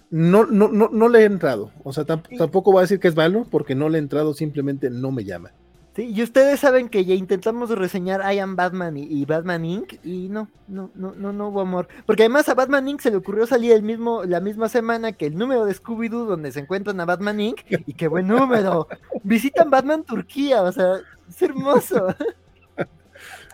[0.09, 1.71] no, no, no, no le he entrado.
[1.83, 4.89] O sea, tampoco voy a decir que es malo, porque no le he entrado, simplemente
[4.89, 5.51] no me llama.
[5.95, 9.93] Sí, y ustedes saben que ya intentamos reseñar I Am Batman y, Batman Inc.
[10.03, 11.87] y no, no, no, no, no hubo amor.
[12.05, 13.01] Porque además a Batman Inc.
[13.01, 16.51] se le ocurrió salir el mismo, la misma semana que el número de Scooby-Doo donde
[16.51, 17.61] se encuentran a Batman Inc.
[17.85, 18.87] Y qué buen número.
[19.23, 22.15] Visitan Batman Turquía, o sea, es hermoso.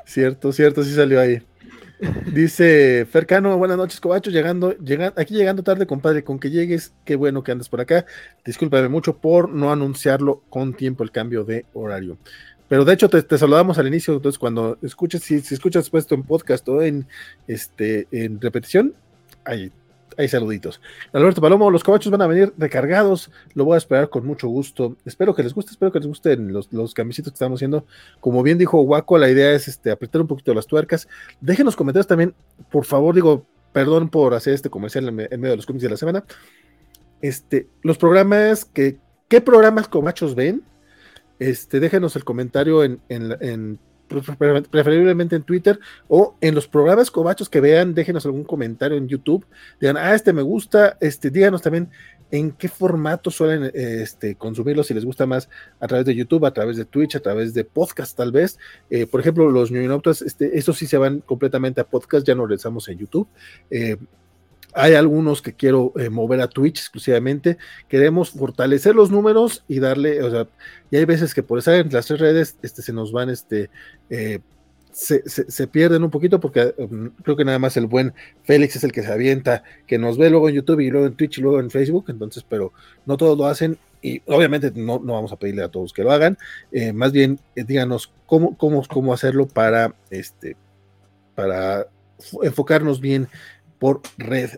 [0.06, 1.42] Cierto, cierto, sí salió ahí.
[2.32, 4.76] Dice Fercano, buenas noches, Cobacho, llegando,
[5.16, 8.06] aquí llegando tarde, compadre, con que llegues, qué bueno que andas por acá.
[8.46, 12.18] Discúlpame mucho por no anunciarlo con tiempo el cambio de horario.
[12.68, 16.24] Pero de hecho te, saludamos al inicio, entonces cuando escuches, si, si escuchas puesto en
[16.24, 17.08] podcast o en
[17.48, 18.94] este en repetición,
[19.46, 19.72] ahí
[20.18, 20.82] hay saluditos.
[21.14, 23.32] Alberto Palomo, los cobachos van a venir recargados.
[23.54, 24.96] Lo voy a esperar con mucho gusto.
[25.06, 27.86] Espero que les guste, espero que les gusten los, los camisitos que estamos haciendo.
[28.20, 31.08] Como bien dijo Waco, la idea es este, apretar un poquito las tuercas.
[31.42, 32.34] Déjenos comentarios también,
[32.72, 35.98] por favor, digo, perdón por hacer este comercial en, medio de los cómics de la
[35.98, 36.24] semana.
[37.22, 40.64] Este, los programas que, ¿qué programas cobachos ven?
[41.40, 47.62] Este, déjenos el comentario en, en preferiblemente en Twitter o en los programas cobachos que
[47.62, 49.46] vean, déjenos algún comentario en YouTube,
[49.80, 51.90] digan, ah, este me gusta, este, díganos también
[52.32, 55.50] en qué formato suelen este, consumirlo, si les gusta más
[55.80, 58.58] a través de YouTube, a través de Twitch, a través de podcast tal vez.
[58.90, 62.46] Eh, por ejemplo, los ñoñonautas, este, estos sí se van completamente a podcast, ya no
[62.46, 63.28] regresamos en YouTube.
[63.70, 63.98] Eh,
[64.76, 67.58] hay algunos que quiero eh, mover a Twitch exclusivamente.
[67.88, 70.48] Queremos fortalecer los números y darle, o sea,
[70.92, 73.70] y hay veces que por estar en las tres redes este, se nos van, este,
[74.10, 74.40] eh,
[74.92, 78.92] se, pierden un poquito porque mm, creo que nada más el buen Félix es el
[78.92, 81.60] que se avienta, que nos ve luego en YouTube y luego en Twitch y luego
[81.60, 82.74] en Facebook, entonces, pero
[83.06, 86.12] no todos lo hacen y obviamente no, no vamos a pedirle a todos que lo
[86.12, 86.38] hagan,
[86.72, 90.56] eh, más bien díganos cómo, cómo, cómo hacerlo para, este,
[91.34, 91.88] para
[92.42, 93.28] enfocarnos bien
[93.80, 94.52] por red.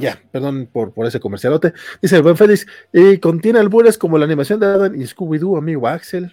[0.00, 1.72] Ya, perdón por, ese comercialote.
[2.00, 2.66] Dice el buen Félix,
[3.20, 6.32] contiene albures como la animación de Adam y Scooby-Doo, amigo Axel.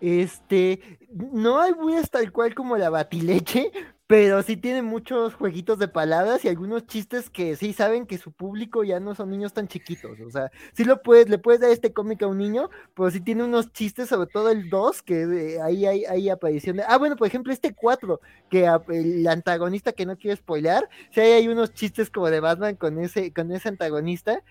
[0.00, 0.80] Este,
[1.10, 3.70] no hay albures tal cual como la batileche,
[4.10, 8.32] pero sí tiene muchos jueguitos de palabras y algunos chistes que sí saben que su
[8.32, 10.18] público ya no son niños tan chiquitos.
[10.26, 13.20] O sea, sí lo puedes, le puedes dar este cómic a un niño, pero sí
[13.20, 16.82] tiene unos chistes, sobre todo el 2, que ahí hay, hay, aparición de.
[16.88, 18.20] Ah, bueno, por ejemplo, este 4,
[18.50, 22.74] que el antagonista que no quiero spoilear, sí hay, hay unos chistes como de Batman
[22.74, 24.42] con ese, con ese antagonista,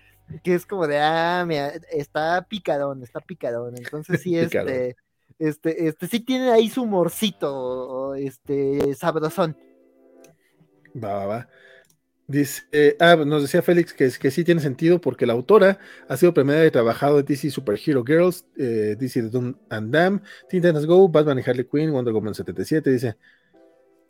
[0.42, 3.74] que es como de, ah, mira, está picadón, está picadón.
[3.76, 4.96] Entonces sí, este
[5.40, 9.56] este, este, sí tiene ahí su morcito, este, sabrosón.
[10.94, 11.48] Va, va, va.
[12.26, 16.32] Dice, ah, nos decía Félix que, que sí tiene sentido porque la autora ha sido
[16.32, 20.86] premiada y trabajado en DC Superhero Girls, eh, DC The Doom and Dam, Teen Titans
[20.86, 23.16] Go, Batman y Harley Quinn, Wonder Woman 77, dice.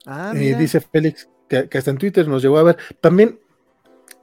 [0.04, 2.76] Ah, eh, dice Félix que, hasta en Twitter nos llegó a ver.
[3.00, 3.40] También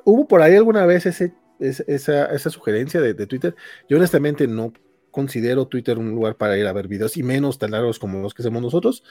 [0.04, 3.56] hubo por ahí alguna vez ese, esa, esa, sugerencia de, de, Twitter.
[3.90, 4.74] Yo honestamente no
[5.18, 8.36] considero Twitter un lugar para ir a ver videos y menos tan largos como los
[8.36, 9.04] que hacemos nosotros,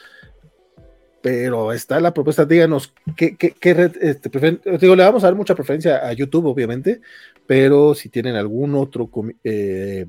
[1.21, 4.29] pero está la propuesta, díganos qué, qué, red este,
[4.77, 7.01] Digo, le vamos a dar mucha preferencia a YouTube, obviamente,
[7.45, 9.09] pero si tienen algún otro,
[9.43, 10.05] eh,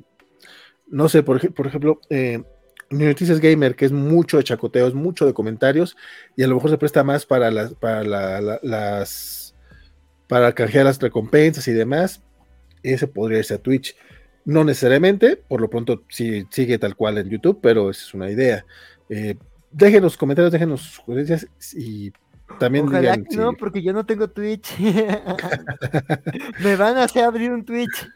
[0.87, 2.45] no sé, por, por ejemplo, eh,
[2.91, 5.97] Noticias Gamer, que es mucho de chacoteos, mucho de comentarios,
[6.37, 9.53] y a lo mejor se presta más para las, para las,
[10.29, 12.23] para canjear las recompensas y demás,
[12.85, 13.97] ese podría irse a Twitch.
[14.49, 18.31] No necesariamente, por lo pronto sí, sigue tal cual en YouTube, pero esa es una
[18.31, 18.65] idea.
[19.11, 19.37] Eh,
[19.71, 22.11] déjenos comentarios, déjenos sugerencias y
[22.59, 24.75] también Ojalá no, porque yo no tengo Twitch.
[26.65, 28.09] Me van a hacer abrir un Twitch.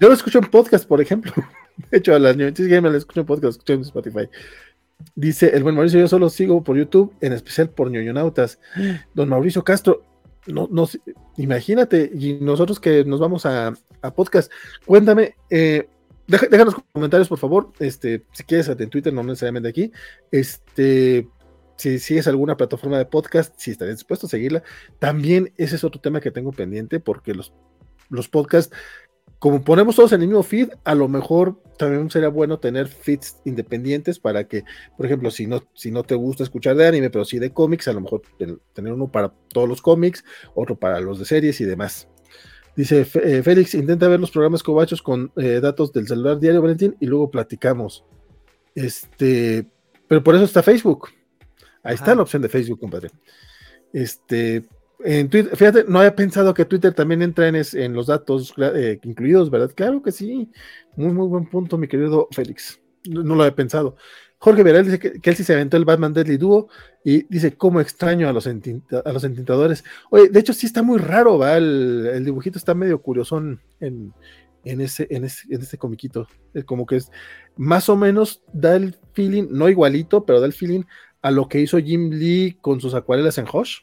[0.00, 1.34] yo lo escucho en podcast, por ejemplo.
[1.90, 4.26] De hecho, a las Noticias Gamer las escucho en podcast, escucho en Spotify.
[5.14, 8.58] Dice el buen Mauricio, yo solo sigo por YouTube, en especial por ñoñonautas.
[9.12, 10.02] Don Mauricio Castro,
[10.46, 10.88] no, no,
[11.36, 14.50] imagínate, y nosotros que nos vamos a, a podcast,
[14.86, 15.88] cuéntame, eh,
[16.26, 17.72] déjanos comentarios, por favor.
[17.78, 19.92] Este, si quieres en Twitter, no necesariamente aquí.
[20.30, 21.28] Este,
[21.76, 24.62] si sigues alguna plataforma de podcast, si estarías dispuesto a seguirla.
[24.98, 27.52] También ese es otro tema que tengo pendiente, porque los,
[28.10, 28.74] los podcasts,
[29.38, 33.38] como ponemos todos en el mismo feed, a lo mejor también sería bueno tener feeds
[33.46, 34.64] independientes para que,
[34.96, 37.88] por ejemplo, si no, si no te gusta escuchar de anime, pero sí de cómics,
[37.88, 38.22] a lo mejor
[38.74, 40.24] tener uno para todos los cómics,
[40.54, 42.06] otro para los de series y demás.
[42.76, 46.96] Dice eh, Félix, intenta ver los programas cobachos con eh, datos del celular diario, Valentín,
[47.00, 48.04] y luego platicamos.
[48.74, 49.66] Este,
[50.06, 51.08] pero por eso está Facebook.
[51.82, 53.10] Ahí está la opción de Facebook, compadre.
[53.92, 54.64] Este,
[55.02, 59.50] en Twitter, fíjate, no había pensado que Twitter también entra en, los datos eh, incluidos,
[59.50, 59.72] ¿verdad?
[59.74, 60.50] Claro que sí.
[60.96, 62.80] Muy, muy buen punto, mi querido Félix.
[63.08, 63.96] No, no lo había pensado.
[64.42, 66.68] Jorge Veral dice que, sí se aventó el Batman Deadly Duo
[67.04, 69.84] y dice, ¿cómo extraño a los, a los entintadores?
[70.08, 71.58] Oye, de hecho sí está muy raro, ¿va?
[71.58, 74.14] El, dibujito está medio curiosón en,
[74.64, 76.26] en, ese, en, ese, en comiquito.
[76.64, 77.12] Como que es
[77.58, 80.84] más o menos da el feeling, no igualito, pero da el feeling
[81.20, 83.80] a lo que hizo Jim Lee con sus acuarelas en Hosh.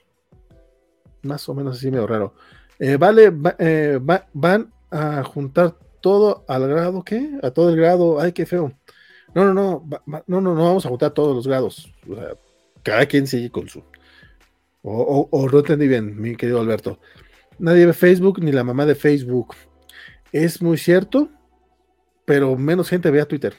[1.21, 2.33] Más o menos así medio raro.
[2.79, 3.99] Eh, vale, eh,
[4.33, 7.37] van a juntar todo al grado, ¿qué?
[7.43, 8.73] A todo el grado, ay, qué feo.
[9.37, 11.93] No, no, no, no, no, no vamos a votar todos los grados.
[12.09, 12.29] O sea,
[12.81, 13.83] cada quien sigue con su.
[14.81, 16.99] O, o, no entendí bien, mi querido Alberto.
[17.59, 19.53] Nadie ve Facebook ni la mamá de Facebook.
[20.31, 21.29] Es muy cierto,
[22.25, 23.53] pero menos gente ve a Twitter.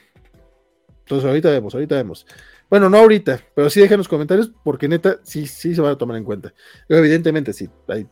[0.99, 2.27] Entonces ahorita vemos, ahorita vemos.
[2.69, 5.97] Bueno, no ahorita, pero sí dejen los comentarios porque neta sí, sí se van a
[5.97, 6.53] tomar en cuenta.
[6.89, 8.05] Evidentemente sí, hay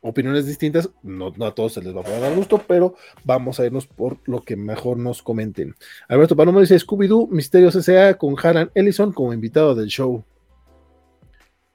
[0.00, 2.94] opiniones distintas, no, a todos se les va a dar gusto, pero
[3.24, 5.74] vamos a irnos por lo que mejor nos comenten.
[6.08, 8.14] Alberto Palomo dice Scooby-Doo, Misterios S.A.
[8.14, 10.24] con Haran Ellison como invitado del show.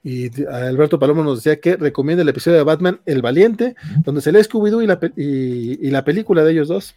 [0.03, 4.31] Y Alberto Palomo nos decía que recomienda el episodio de Batman El Valiente, donde se
[4.31, 6.95] lee Scooby-Doo y la, y, la película de ellos dos.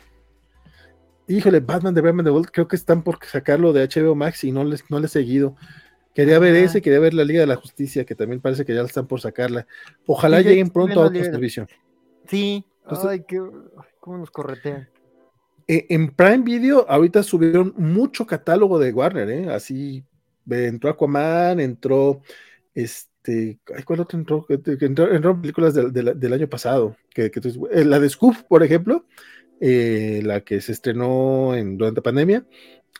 [1.27, 4.53] Híjole, Batman de Batman de World, creo que están por sacarlo de HBO Max y
[4.53, 5.57] no les, no les he seguido.
[6.19, 8.82] Quería ver ese, quería ver la Liga de la Justicia, que también parece que ya
[8.82, 9.69] están por sacarla.
[10.05, 11.69] Ojalá lleguen pronto a otro servicio.
[12.27, 13.40] Sí, ay, qué,
[14.01, 14.89] cómo nos corretean.
[15.69, 19.49] E, en Prime Video ahorita subieron mucho catálogo de Warner, ¿eh?
[19.49, 20.03] Así
[20.51, 22.20] entró Aquaman, entró
[22.74, 24.45] este, ¿cuál otro entró?
[24.49, 29.07] Entró, películas del año pasado, que, eh, la de Scoop, por ejemplo,
[29.61, 32.45] eh, la que se estrenó en, durante pandemia,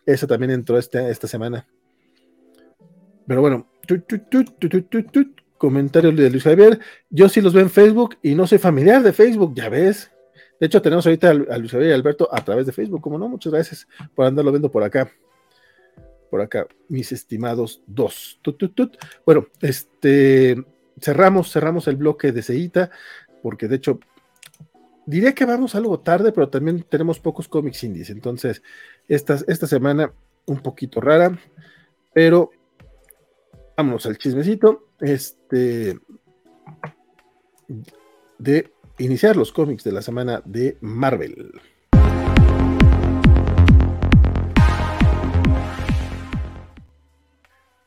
[0.07, 1.67] esa también entró esta, esta semana.
[3.29, 3.69] Pero bueno,
[5.59, 6.81] comentario de Luis Javier.
[7.11, 10.11] Yo sí los veo en Facebook y no soy familiar de Facebook, ya ves.
[10.59, 13.29] De hecho, tenemos ahorita a Luis Javier y Alberto a través de Facebook, como no,
[13.29, 15.11] muchas gracias por andarlo viendo por acá.
[16.31, 18.41] Por acá, mis estimados dos.
[19.25, 20.57] Bueno, este
[21.01, 22.91] cerramos, cerramos el bloque de Seita,
[23.43, 24.01] porque de hecho
[25.07, 28.11] diría que vamos algo tarde, pero también tenemos pocos cómics indies.
[28.11, 28.63] Entonces,
[29.07, 30.13] esta, esta semana
[30.47, 31.39] un poquito rara,
[32.13, 32.51] pero
[33.79, 34.89] vámonos al chismecito.
[35.01, 35.99] Este.
[38.39, 41.53] De iniciar los cómics de la semana de Marvel.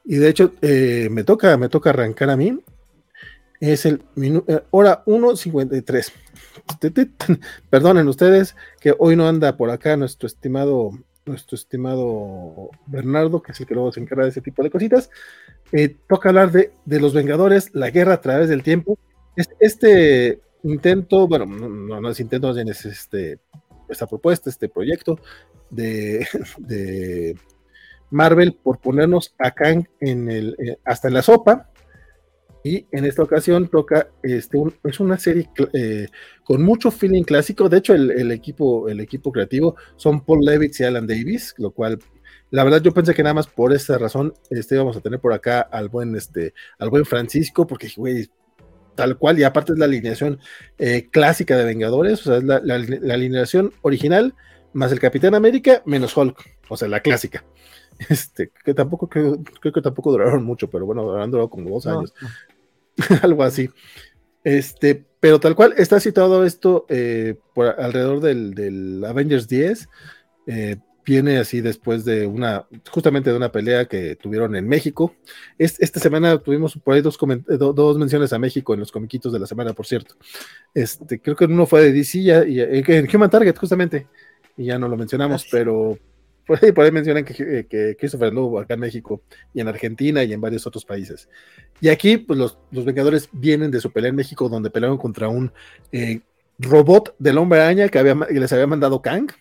[0.05, 2.57] Y de hecho, eh, me toca, me toca arrancar a mí.
[3.59, 6.11] Es el eh, hora 1.53.
[7.69, 10.91] Perdonen ustedes que hoy no anda por acá nuestro estimado
[11.25, 15.09] nuestro estimado Bernardo, que es el que luego se encarga de ese tipo de cositas.
[15.71, 18.97] Eh, toca hablar de, de, los Vengadores, la guerra a través del tiempo.
[19.59, 23.39] Este, intento, bueno, no, no es intento, es este,
[23.89, 25.19] esta propuesta, este proyecto
[25.69, 26.27] de,
[26.57, 27.37] de
[28.09, 31.70] Marvel por ponernos a Kang en el, eh, hasta en la sopa.
[32.63, 36.07] Y en esta ocasión toca, este, es una serie eh,
[36.43, 37.69] con mucho feeling clásico.
[37.69, 41.99] De hecho, el, equipo, el equipo creativo son Paul Levitz y Alan Davis, lo cual,
[42.51, 45.33] la verdad, yo pensé que nada más por esa razón este, íbamos a tener por
[45.33, 48.29] acá al buen, este, al buen Francisco, porque, güey,
[48.95, 50.39] tal cual, y aparte es la alineación
[50.77, 54.35] eh, clásica de Vengadores, o sea, es la, la alineación original,
[54.73, 56.37] más el Capitán América, menos Hulk,
[56.69, 57.43] o sea, la clásica.
[58.09, 61.85] Este, que tampoco creo, creo que tampoco duraron mucho, pero bueno, han durado como dos
[61.85, 62.13] años.
[63.21, 63.69] Algo así.
[64.43, 69.89] Este, pero tal cual está citado esto eh, por alrededor del, Avengers 10.
[70.47, 75.15] Eh, viene así después de una, justamente de una pelea que tuvieron en México.
[75.57, 79.47] esta semana tuvimos por ahí dos, dos, menciones a México en los comiquitos de la
[79.47, 80.15] semana, por cierto.
[80.73, 84.07] Este, creo que uno fue de DC y, en Human Target, justamente,
[84.57, 85.97] y ya no lo mencionamos, pero
[86.45, 89.21] por ahí, mencionan que, eh, que Christopher Lobo acá en México
[89.53, 91.29] y en Argentina y en varios otros países.
[91.79, 95.27] Y aquí, pues los, los Vengadores vienen de su pelea en México, donde pelearon contra
[95.27, 95.51] un
[95.91, 96.21] eh,
[96.59, 99.31] robot del hombre araña que, había, les había mandado Kang.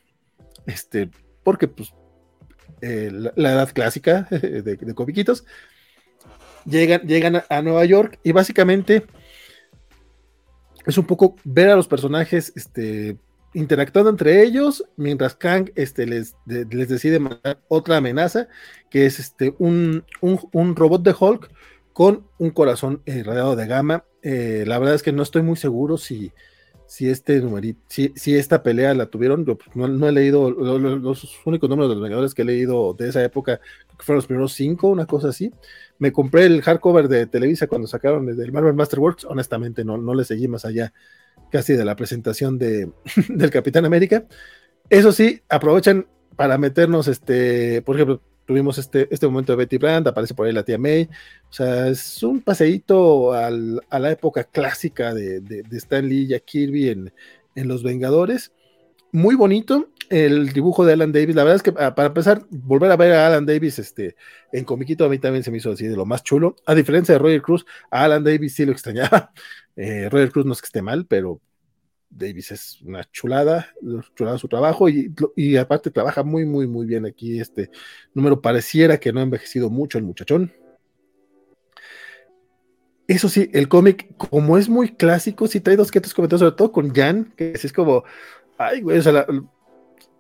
[0.67, 1.11] Este,
[1.43, 1.93] porque, pues,
[2.81, 4.79] eh, la, edad clásica de, de.
[6.67, 9.07] Llegan, llegan a, Nueva York y básicamente
[10.87, 13.17] es un poco ver a los personajes este,
[13.55, 18.49] interactuando entre ellos, mientras Kang este, les, les, decide mandar otra amenaza,
[18.91, 21.51] que es este, un, un, robot de Hulk
[21.93, 24.05] con un corazón eh, de gama.
[24.23, 26.33] Eh, la verdad es que no estoy muy seguro si,
[26.87, 29.45] si este numerito, si, si, esta pelea la tuvieron.
[29.45, 33.09] Yo pues, no, he leído los, únicos números de los Vengadores que he leído de
[33.09, 33.61] esa época,
[33.99, 35.53] que fueron los primeros cinco, una cosa así.
[35.99, 39.25] Me compré el hardcover de Televisa cuando sacaron el Marvel Masterworks.
[39.25, 40.93] Honestamente, no, no le seguí más allá
[41.51, 42.91] casi de la presentación de,
[43.29, 44.25] del Capitán América.
[44.89, 50.09] Eso sí, aprovechan para meternos, este, por ejemplo, tuvimos este, este momento de Betty Brand,
[50.09, 51.09] aparece por ahí la tía May,
[51.49, 56.47] o sea, es un paseíto a la época clásica de, de, Stan Lee y Jack
[56.47, 57.13] Kirby en,
[57.55, 58.53] en Los Vengadores,
[59.13, 62.91] muy bonito, el dibujo de Alan Davis, la verdad es que ah, para empezar, volver
[62.91, 64.17] a ver a Alan Davis este,
[64.53, 67.15] en comiquito a mí también se me hizo así de lo más chulo, a diferencia
[67.15, 69.33] de Roger Cruz, a Alan Davis sí lo extrañaba,
[69.77, 71.41] eh, Roger Cruz no es que esté mal, pero
[72.11, 73.73] Davis es una chulada,
[74.17, 77.39] chulada su trabajo y, y, aparte trabaja muy, muy, muy bien aquí.
[77.39, 77.71] Este
[78.13, 80.53] número pareciera que no ha envejecido mucho el muchachón.
[83.07, 86.57] Eso sí, el cómic, como es muy clásico, sí trae dos que te comentarios, sobre
[86.57, 88.05] todo con Jan, que es como,
[88.59, 89.27] ay, güey, o sea,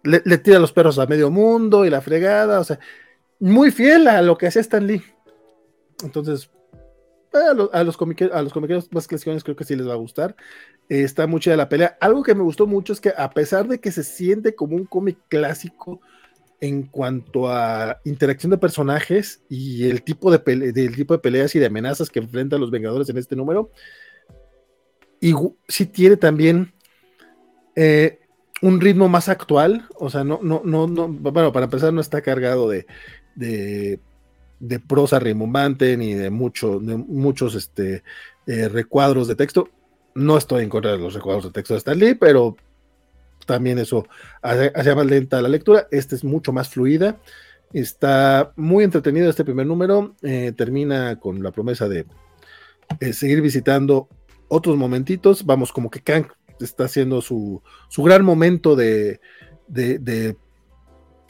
[0.02, 2.78] le, tira los perros a medio mundo y la fregada, o sea,
[3.39, 5.02] muy fiel a lo que hacía Stan Lee.
[6.02, 6.51] Entonces,
[7.32, 10.35] a, los, a los comiqueros más clásicos creo que sí les va a gustar.
[10.89, 11.97] está mucha la pelea.
[12.01, 14.85] Algo que me gustó mucho es que a pesar de que se siente como un
[14.85, 16.01] cómic clásico
[16.60, 20.39] en cuanto a interacción de personajes y el tipo de,
[20.72, 23.70] del tipo de peleas y de amenazas que enfrentan los Vengadores en este número,
[25.20, 25.35] y
[25.68, 26.72] sí tiene también
[27.77, 28.19] eh,
[28.62, 29.87] un ritmo más actual.
[29.99, 32.87] O sea, no, no, no, no, bueno, para empezar, no está cargado de,
[33.35, 34.01] de
[34.61, 38.05] de prosa rimbombante ni de, mucho, muchos este,
[38.47, 39.70] eh, recuadros de texto.
[40.15, 42.57] No estoy en contra de los recuadros de texto de Stan pero
[43.47, 44.07] también eso
[44.43, 45.89] hace, más lenta la lectura.
[45.91, 47.19] Este es mucho más fluida.
[47.73, 50.15] Está muy entretenido este primer número.
[50.23, 52.05] Eh, termina con la promesa de
[53.01, 54.09] eh, seguir visitando
[54.49, 55.47] otros momentitos.
[55.47, 56.27] Vamos, como que Kang
[56.65, 59.20] está haciendo su, su gran momento de,
[59.69, 60.37] de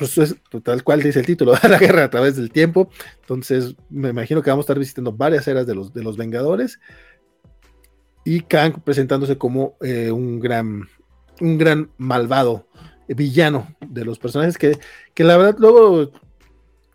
[0.01, 2.89] pues es tal cual dice el título, la guerra a través del tiempo.
[3.21, 6.81] Entonces, me imagino que vamos a estar visitando varias eras de los, de los Vengadores.
[8.25, 10.89] Y Kang presentándose como eh, un, gran,
[11.43, 12.67] un gran malvado,
[13.09, 14.79] villano de los personajes que,
[15.13, 16.13] que la verdad luego,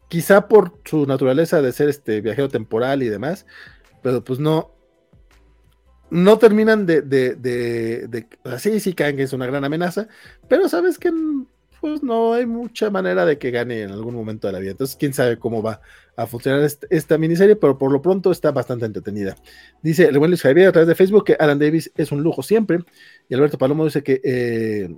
[0.08, 3.46] quizá por su naturaleza de ser este viajero temporal y demás,
[4.02, 4.72] pero pues no,
[6.10, 8.28] no terminan de, de, de, de,
[8.60, 10.08] sí, sí, Kang es una gran amenaza,
[10.48, 11.12] pero sabes que
[11.82, 14.72] pues no hay mucha manera de que gane en algún momento de la vida.
[14.72, 15.82] Entonces, quién sabe cómo va
[16.16, 19.36] a funcionar esta miniserie, pero por lo pronto está bastante entretenida.
[19.84, 22.42] Dice el buen Luis Javier a través de Facebook que Alan Davis es un lujo
[22.42, 22.80] siempre.
[23.30, 24.96] Y Alberto Palomo dice que eh,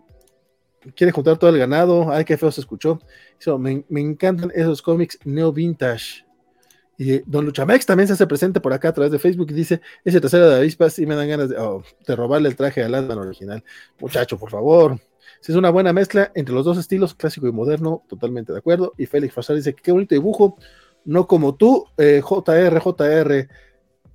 [0.96, 2.12] quiere juntar todo el ganado.
[2.12, 3.02] Ay, qué feo se escuchó.
[3.60, 6.27] me, encantan esos cómics neo vintage.
[6.98, 9.82] Y Don Luchamex también se hace presente por acá a través de Facebook y dice:
[10.04, 12.96] Ese tercero de avispas y me dan ganas de, oh, de robarle el traje al
[12.96, 13.64] Atman original.
[14.00, 15.00] Muchacho, por favor
[15.42, 18.94] Si es una buena mezcla entre los dos estilos, clásico y moderno, totalmente de acuerdo.
[18.98, 20.58] Y Félix Fasar dice qué bonito dibujo,
[21.06, 23.48] no como tú, eh, JR, JR.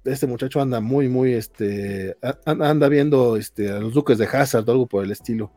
[0.05, 4.73] Este muchacho anda muy, muy, este, anda viendo este, a los duques de Hazard o
[4.73, 5.53] algo por el estilo.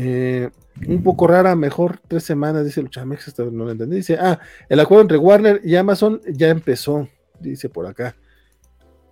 [0.00, 0.48] Eh,
[0.86, 3.96] un poco rara, mejor tres semanas, dice Luchamex, no lo entendí.
[3.96, 4.38] Dice, ah,
[4.68, 7.08] el acuerdo entre Warner y Amazon ya empezó,
[7.40, 8.14] dice por acá.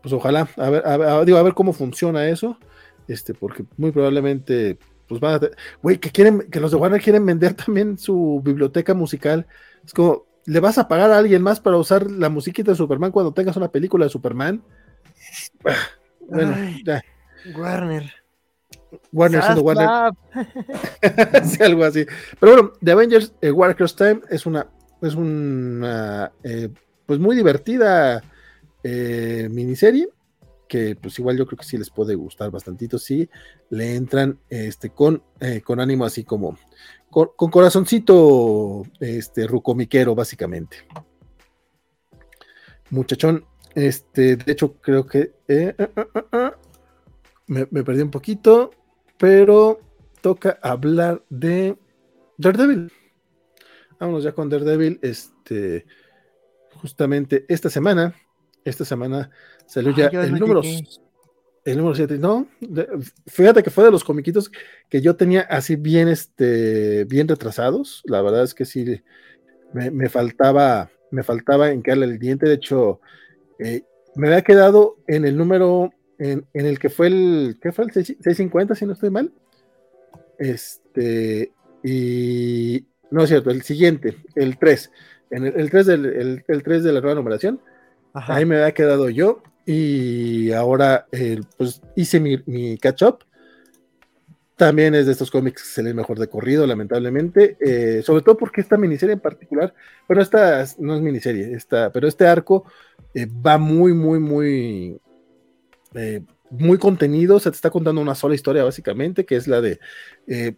[0.00, 2.56] Pues ojalá, a ver, a digo, a ver cómo funciona eso,
[3.08, 5.50] este, porque muy probablemente, pues van a,
[5.82, 9.48] güey, que quieren, que los de Warner quieren vender también su biblioteca musical.
[9.84, 13.10] Es como, ¿le vas a pagar a alguien más para usar la musiquita de Superman
[13.10, 14.62] cuando tengas una película de Superman?
[16.28, 16.54] Bueno,
[16.84, 17.02] ya.
[17.56, 18.25] Warner.
[19.12, 20.12] Warner siendo Warner.
[21.44, 22.06] sí, algo así.
[22.38, 24.66] Pero bueno, The Avengers eh, Warcraft Time es una,
[25.02, 26.68] es una eh,
[27.06, 28.22] pues muy divertida
[28.82, 30.08] eh, miniserie
[30.68, 33.28] que pues igual yo creo que sí les puede gustar bastantito si
[33.70, 35.22] le entran este con,
[35.62, 36.58] con ánimo así como
[37.08, 40.78] con, corazoncito este rucomiquero básicamente
[42.90, 43.44] muchachón
[43.76, 45.34] este de hecho creo que
[47.46, 48.70] me, me, perdí un poquito
[49.18, 49.80] pero
[50.20, 51.76] toca hablar de
[52.38, 52.92] Daredevil.
[53.98, 54.98] Vámonos ya con Daredevil.
[55.02, 55.86] Este,
[56.74, 58.14] justamente esta semana,
[58.64, 59.30] esta semana
[59.66, 60.62] salió ya el número,
[61.64, 62.18] el número 7.
[62.18, 62.48] No,
[63.26, 64.50] fíjate que fue de los comiquitos
[64.88, 68.02] que yo tenía así bien, este, bien retrasados.
[68.04, 69.02] La verdad es que sí,
[69.72, 72.46] me, faltaba, me faltaba encarle el diente.
[72.46, 73.00] De hecho,
[73.58, 73.82] eh,
[74.14, 78.74] me había quedado en el número en, el que fue el, ¿qué fue el 650
[78.74, 79.32] si no estoy mal?
[80.38, 81.52] Este,
[81.82, 84.90] y no es cierto, el siguiente, el 3,
[85.30, 87.60] en el, 3, del, el, 3 de la nueva numeración,
[88.12, 91.06] ahí me había quedado yo y ahora
[91.56, 93.18] pues hice mi, catch up.
[94.56, 97.58] También es de estos cómics que se lee mejor de corrido, lamentablemente.
[97.60, 99.74] Eh, sobre todo porque esta miniserie en particular,
[100.08, 102.64] bueno, esta no es miniserie, esta, pero este arco
[103.12, 104.98] eh, va muy, muy, muy,
[105.96, 109.80] eh, muy contenido, se te está contando una sola historia básicamente, que es la de
[110.28, 110.54] eh,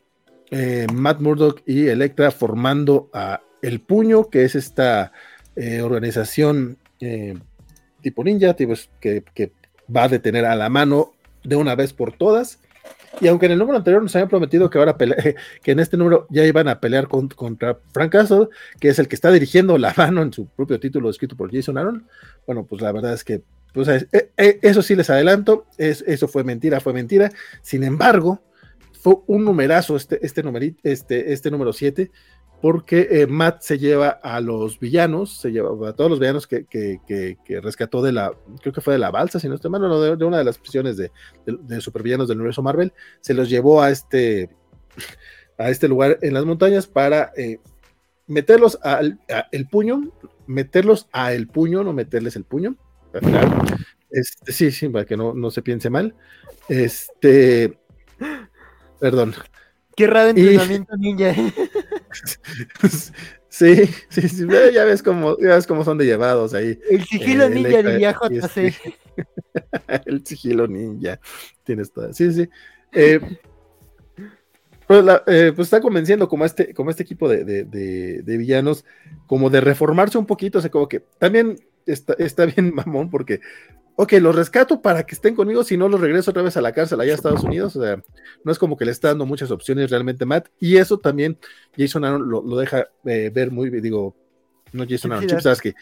[0.51, 5.12] eh, Matt Murdock y Electra formando a El Puño, que es esta
[5.82, 6.78] organización
[8.01, 9.52] tipo ninja, que,
[9.94, 12.60] va a detener a la mano de una vez por todas.
[13.20, 14.97] Y aunque en el número anterior nos habían prometido que ahora
[15.62, 18.48] que en este número ya iban a pelear contra Frank Castle,
[18.78, 21.78] que es el que está dirigiendo la mano en su propio título escrito por Jason
[21.78, 22.06] Aaron,
[22.47, 26.28] bueno, pues la verdad es que pues, eh, eh, eso sí les adelanto, es, eso
[26.28, 27.30] fue mentira, fue mentira.
[27.62, 28.40] Sin embargo,
[28.92, 32.10] fue un numerazo este, este, numerito, este, este número 7,
[32.60, 37.38] porque eh, Matt se lleva a los villanos, se lleva a todos los villanos que,
[37.62, 40.24] rescató de la, creo que fue de la balsa, si no estoy mal, no, de,
[40.24, 41.10] una de las prisiones de,
[41.80, 44.50] supervillanos del universo Marvel, se los llevó a este,
[45.56, 47.32] a este lugar en las montañas para
[48.26, 49.20] meterlos al
[49.52, 50.10] el puño,
[50.48, 52.76] meterlos a el puño, no meterles el puño,
[54.10, 56.14] este, sí, sí, para que no, no se piense mal.
[56.68, 57.78] Este,
[59.00, 59.34] perdón.
[59.96, 61.34] Qué raro entrenamiento ninja.
[63.48, 66.78] sí, sí, sí, ya ves cómo, ya ves cómo son de llevados ahí.
[66.90, 68.56] El sigilo eh, ninja de JC.
[68.58, 68.74] Este,
[70.06, 71.20] el sigilo ninja.
[71.64, 72.12] Tienes toda.
[72.12, 72.48] Sí, sí.
[72.92, 73.20] Eh,
[74.86, 77.64] pues, eh, pues, está convenciendo como este, como este equipo de, de,
[78.22, 78.86] de, villanos,
[79.26, 81.58] como de reformarse un poquito, o sea, como que también
[81.93, 83.40] está, bien mamón porque,
[83.97, 86.73] ok, los rescato para que estén conmigo, si no los regreso otra vez a la
[86.73, 88.02] cárcel allá a Estados Unidos, o sea,
[88.44, 91.39] no es como que le está dando muchas opciones realmente Matt, y eso también
[91.77, 94.16] Jason Aaron lo, deja eh, ver muy, digo,
[94.73, 95.74] no Jason Aaron, Chip Sasky,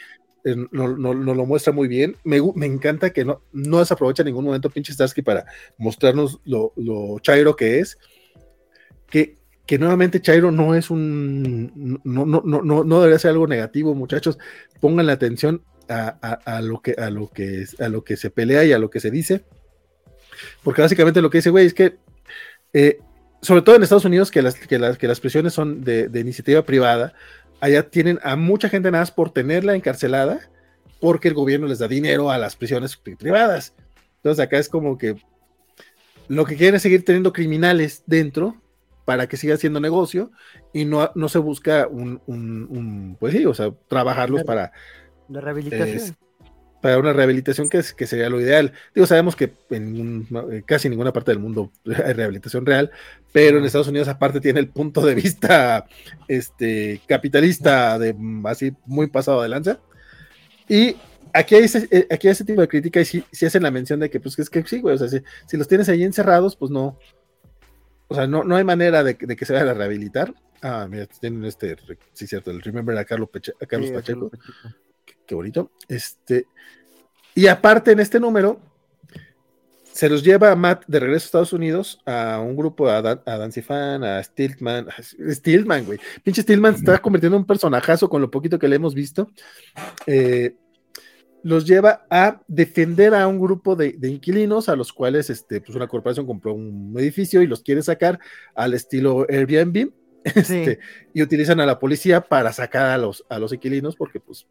[0.47, 2.17] eh, no, no, no, lo muestra muy bien.
[2.23, 5.45] Me, me, encanta que no, no desaprovecha en ningún momento pinche Starsky para
[5.77, 7.99] mostrarnos lo, lo chairo que es.
[9.11, 12.01] Que, que nuevamente Chairo no es un.
[12.05, 14.39] No, no, no, no, debería ser algo negativo, muchachos.
[14.81, 18.73] Pongan la atención a, lo que, a, lo que, a lo que se pelea y
[18.73, 19.45] a lo que se dice.
[20.63, 21.97] Porque básicamente lo que dice, güey, es que,
[22.73, 22.99] eh,
[23.43, 26.65] sobre todo en Estados Unidos, que las, que las, que las prisiones son de, iniciativa
[26.65, 27.15] privada,
[27.61, 30.41] allá tienen a mucha gente nada más por tenerla encarcelada,
[31.01, 33.75] porque el gobierno les da dinero a las prisiones privadas.
[34.17, 35.17] Entonces acá es como que
[36.29, 38.61] lo que quieren es seguir teniendo criminales dentro
[39.05, 40.33] para que siga haciendo negocio
[40.73, 44.73] y no, no se busca un, un, pues sí, o sea, trabajarlos para
[45.29, 46.17] la rehabilitación.
[46.81, 48.73] para una rehabilitación que, es, que sería lo ideal.
[48.95, 51.73] Digo, sabemos que en eh, casi ninguna parte del mundo
[52.05, 52.91] hay rehabilitación real,
[53.33, 55.87] pero en Estados Unidos aparte tiene el punto de vista
[56.29, 59.81] este, capitalista de mm, así muy pasado de lanza.
[60.69, 60.97] Y
[61.33, 64.01] aquí hay ese, eh, aquí hay ese tipo de crítica y si, hacen la mención
[64.01, 66.71] de que, pues, es que sí, güey, o sea, si, los tienes ahí encerrados, pues
[66.71, 66.99] no,
[68.09, 70.35] o sea, no, no hay manera de, que se vaya a rehabilitar.
[70.63, 71.77] Ah, mira, tienen este,
[72.13, 73.29] sí, cierto, el Remember a Carlos,
[73.69, 74.31] Carlos Pacheco.
[75.27, 75.71] Qué, bonito.
[75.89, 76.47] Este,
[77.35, 78.61] y aparte en este número,
[79.93, 83.23] se los lleva a Matt de regreso a Estados Unidos a un grupo, a, Dan,
[83.25, 84.89] a Dancy Fan, a Stiltman,
[85.31, 85.99] Stiltman, güey.
[86.23, 89.31] Pinche Stiltman se está convirtiendo en un personajazo con lo poquito que le hemos visto.
[90.07, 90.55] Eh,
[91.47, 95.87] los lleva a defender a un grupo de, inquilinos a los cuales este, pues una
[95.87, 98.19] corporación compró un edificio y los quiere sacar
[98.55, 99.93] al estilo Airbnb
[100.25, 100.81] este,
[101.15, 104.49] y utilizan a la policía para sacar a los, a los inquilinos porque pues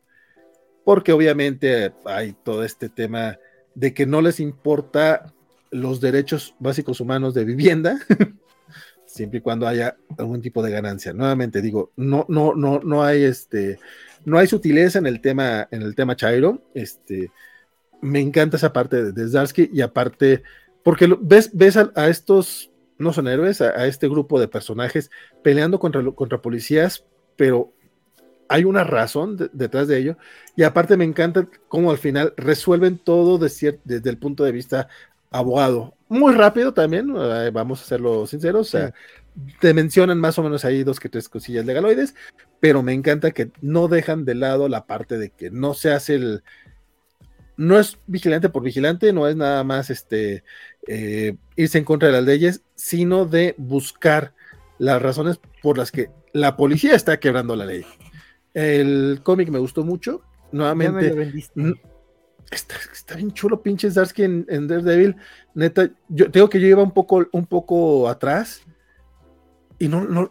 [0.85, 3.37] porque obviamente hay todo este tema
[3.73, 5.33] de que no les importa
[5.71, 7.99] los derechos básicos humanos de vivienda
[9.05, 11.13] siempre y cuando haya algún tipo de ganancia.
[11.13, 13.79] Nuevamente digo, no, no, no, no hay este,
[14.25, 16.61] no hay sutileza en el tema, en el tema Chairo.
[16.73, 17.31] Este,
[18.01, 20.43] me encanta esa parte de, Zarsky y aparte,
[20.83, 25.09] porque ves, ves a, estos, no son héroes, a, este grupo de personajes
[25.43, 27.05] peleando contra, contra policías,
[27.35, 27.73] pero
[28.49, 30.17] hay una razón detrás de ello.
[30.55, 34.87] Y aparte me encanta cómo al final resuelven todo desde el punto de vista
[35.31, 35.93] abogado.
[36.07, 38.67] Muy rápido también, eh, vamos a serlo sinceros.
[38.67, 38.93] O sea,
[39.59, 42.15] te mencionan más o menos ahí dos que tres cosillas legaloides,
[42.59, 46.15] pero me encanta que no dejan de lado la parte de que no se hace
[46.15, 46.43] el.
[47.57, 50.43] No es vigilante por vigilante, no es nada más este
[50.87, 54.33] eh, irse en contra de las leyes, sino de buscar
[54.77, 57.85] las razones por las que la policía está quebrando la ley.
[58.55, 60.21] El cómic me gustó mucho.
[60.51, 61.13] Nuevamente,
[62.51, 65.15] Está, bien chulo, pinche Zarsky en, en, Daredevil.
[65.53, 68.61] Neta, yo tengo que yo iba un poco, un poco atrás
[69.77, 70.29] y no, no,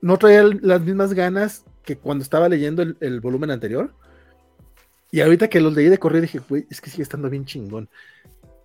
[0.00, 3.94] no traía las mismas ganas que cuando estaba leyendo el, volumen anterior.
[5.10, 7.88] Y ahorita que los leí de correr dije, güey, es que sigue estando bien chingón.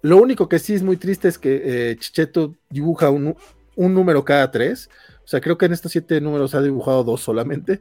[0.02, 3.36] Lo único que sí es muy triste es que eh, Chicheto dibuja un,
[3.78, 4.90] un, número cada tres.
[5.24, 7.80] O sea, creo que en estos siete números ha dibujado dos solamente.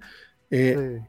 [0.53, 1.01] Eh,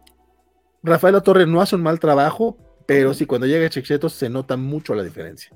[0.81, 2.57] Rafael Torre no hace un mal trabajo,
[2.87, 5.51] pero sí, cuando llega Chicheto se nota mucho la diferencia.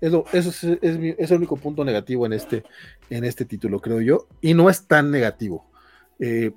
[0.00, 2.64] Eso, eso es, es, el único punto negativo en este,
[3.10, 4.28] en este título, creo yo.
[4.40, 5.70] Y no es tan negativo.
[6.18, 6.52] Eh,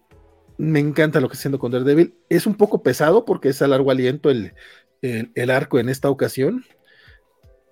[0.57, 2.15] me encanta lo que está haciendo con Daredevil.
[2.29, 4.53] Es un poco pesado porque es a largo aliento el,
[5.01, 6.63] el, arco en esta ocasión.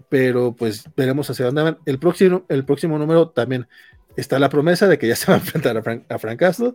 [0.10, 1.78] Pero pues veremos hacia dónde van.
[1.86, 3.68] El próximo, el próximo número también
[4.18, 6.74] está la promesa de que ya se va a enfrentar a Frank, a Frank Castle.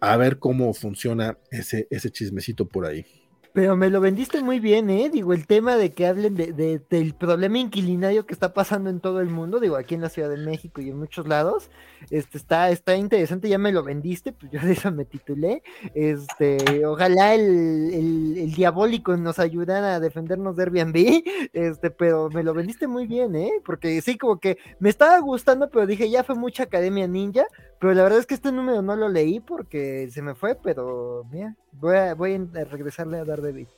[0.00, 3.06] A ver cómo funciona ese, ese chismecito por ahí.
[3.54, 5.08] Pero me lo vendiste muy bien, ¿eh?
[5.10, 9.20] Digo, el tema de que hablen de, del problema inquilinario que está pasando en todo
[9.20, 11.70] el mundo, digo, aquí en la Ciudad de México y en muchos lados,
[12.10, 15.62] este, está, está interesante, ya me lo vendiste, pues yo de eso me titulé.
[15.94, 17.94] Este, ojalá el,
[18.38, 21.22] el, diabólico nos ayudara a defendernos de Airbnb,
[21.52, 23.52] este, pero me lo vendiste muy bien, ¿eh?
[23.64, 27.46] Porque sí, como que me estaba gustando, pero dije, ya fue mucha Academia Ninja,
[27.78, 31.22] pero la verdad es que este número no lo leí porque se me fue, pero
[31.30, 33.68] mira, voy a, voy a regresarle a Daredevil.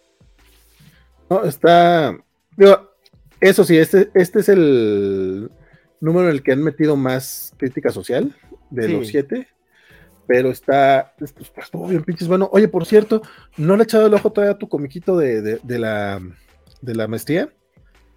[1.29, 2.17] No, está.
[2.57, 2.91] Digo,
[3.41, 5.51] eso sí, este, este es el
[6.01, 8.35] número en el que han metido más crítica social
[8.71, 9.49] de los siete.
[10.27, 11.15] Pero está.
[11.21, 12.49] Estuvo bien pinches bueno.
[12.53, 13.23] Oye, por cierto,
[13.57, 16.21] ¿no le he echado el ojo todavía a tu comiquito de, de, la,
[16.81, 17.53] de la maestría?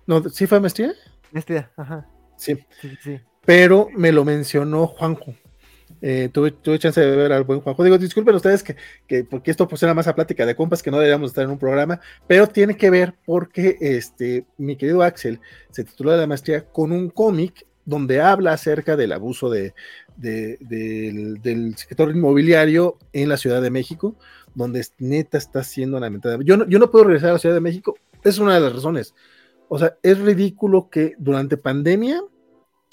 [0.07, 0.93] No, ¿sí fue maestría?
[1.31, 2.07] Maestría, ajá.
[2.35, 2.57] Sí.
[2.81, 3.19] sí, sí.
[3.45, 5.35] Pero me lo mencionó Juanjo.
[6.01, 7.83] Eh, tuve, tuve, chance de ver al buen Juanjo.
[7.83, 8.75] Digo, disculpen ustedes que,
[9.07, 11.59] que, porque esto era más a plática de compas que no deberíamos estar en un
[11.59, 15.39] programa, pero tiene que ver porque este, mi querido Axel
[15.71, 19.73] se tituló de la maestría con un cómic donde habla acerca del abuso de,
[20.15, 24.15] del, sector inmobiliario en la Ciudad de México,
[24.53, 26.45] donde neta está siendo lamentable.
[26.45, 28.73] Yo no, yo no puedo regresar a la Ciudad de México, es una de las
[28.73, 29.15] razones.
[29.69, 32.21] O sea, es ridículo que durante pandemia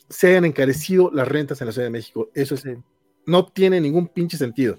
[0.08, 2.30] se hayan encarecido las rentas en la Ciudad de México.
[2.34, 2.64] Eso es
[3.26, 4.78] no tiene ningún pinche sentido.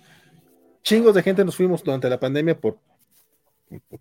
[0.81, 2.79] Chingos de gente nos fuimos durante la pandemia por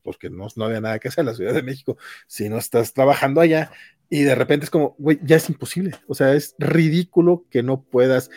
[0.03, 1.97] porque no, no había nada que hacer en la Ciudad de México
[2.29, 3.73] si no estás trabajando allá
[4.09, 5.97] y de repente es como, güey, ya es imposible.
[6.07, 8.31] O sea, es ridículo que no puedas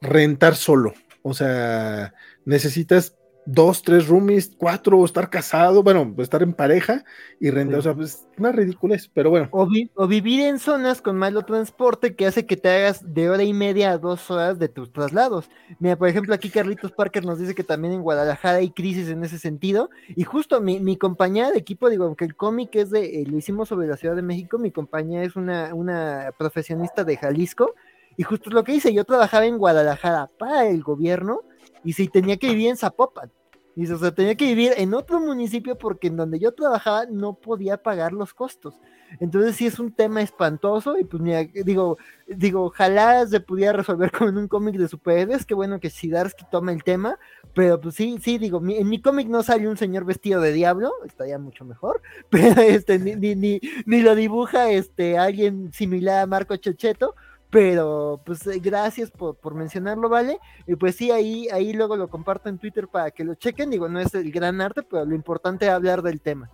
[0.00, 0.94] rentar solo.
[1.22, 2.14] O sea,
[2.44, 7.04] necesitas dos, tres roomies, cuatro, estar casado, bueno, estar en pareja
[7.40, 9.48] y rentar, o sea, pues una ridiculez, pero bueno.
[9.50, 13.52] O, vivir en zonas con malo transporte que hace que te hagas de hora y
[13.52, 15.50] media a dos horas de tus traslados.
[15.80, 19.24] Mira, por ejemplo, aquí Carlitos Parker nos dice que también en Guadalajara hay crisis en
[19.24, 23.22] ese sentido, y justo mi, mi compañía de equipo, digo, aunque el cómic es de,
[23.22, 27.16] eh, lo hicimos sobre la Ciudad de México, mi compañía es una, una profesionista de
[27.16, 27.74] Jalisco,
[28.16, 31.40] y justo lo que hice, yo trabajaba en Guadalajara para el gobierno,
[31.84, 33.30] y si tenía que vivir en Zapopan.
[33.74, 37.34] Y o sea, tenía que vivir en otro municipio porque en donde yo trabajaba no
[37.34, 38.74] podía pagar los costos.
[39.20, 44.10] Entonces sí es un tema espantoso y pues mira, digo, digo, ojalá se pudiera resolver
[44.18, 47.18] con un cómic de superhéroes, qué bueno que Sidarsky tome el tema,
[47.54, 50.92] pero pues sí, sí, digo, en mi cómic no sale un señor vestido de diablo,
[51.04, 56.26] estaría mucho mejor, pero este, ni, ni, ni, ni lo dibuja este alguien similar a
[56.26, 57.14] Marco Checheto,
[57.52, 60.38] pero pues eh, gracias por, por, mencionarlo, ¿vale?
[60.66, 63.90] Y pues sí, ahí, ahí luego lo comparto en Twitter para que lo chequen, digo,
[63.90, 66.50] no es el gran arte, pero lo importante es hablar del tema.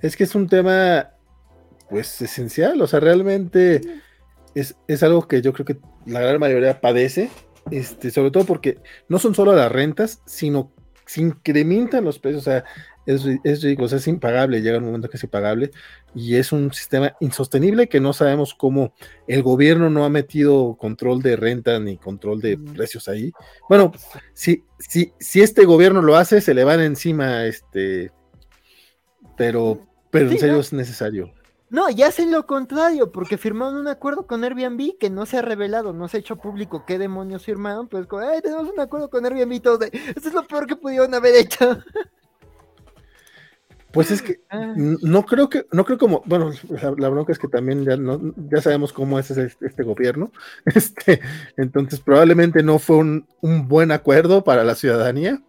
[0.00, 1.10] Es que es un tema,
[1.90, 3.80] pues, esencial, o sea, realmente
[4.54, 7.28] es, es algo que yo creo que la gran mayoría padece,
[7.72, 8.78] este, sobre todo porque
[9.08, 10.70] no son solo las rentas, sino
[11.04, 12.64] se incrementan los precios, o sea,
[13.08, 15.70] es, es, es impagable, llega un momento que es impagable
[16.14, 18.92] y es un sistema insostenible que no sabemos cómo
[19.26, 23.32] el gobierno no ha metido control de renta ni control de precios ahí.
[23.66, 23.92] Bueno,
[24.34, 28.12] si, si, si este gobierno lo hace, se le van encima, este,
[29.38, 31.32] pero, pero en serio es necesario.
[31.70, 35.42] No, ya hacen lo contrario, porque firmaron un acuerdo con Airbnb que no se ha
[35.42, 39.08] revelado, no se ha hecho público qué demonios firmaron, pues como, ay, tenemos un acuerdo
[39.08, 41.78] con Airbnb, todo de, esto es lo peor que pudieron haber hecho.
[43.92, 44.74] Pues es que ah.
[44.76, 46.52] no creo que, no creo como, bueno,
[46.98, 50.30] la, bronca es que también ya no, ya sabemos cómo es este, este gobierno,
[50.66, 51.20] este,
[51.56, 55.42] entonces probablemente no fue un, un, buen acuerdo para la ciudadanía,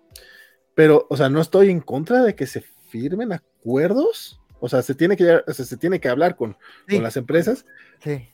[0.74, 4.96] pero, o sea, no estoy en contra de que se firmen acuerdos, o sea, se
[4.96, 6.58] tiene que, se tiene que hablar con,
[6.90, 7.66] con las empresas.
[8.04, 8.30] Sí.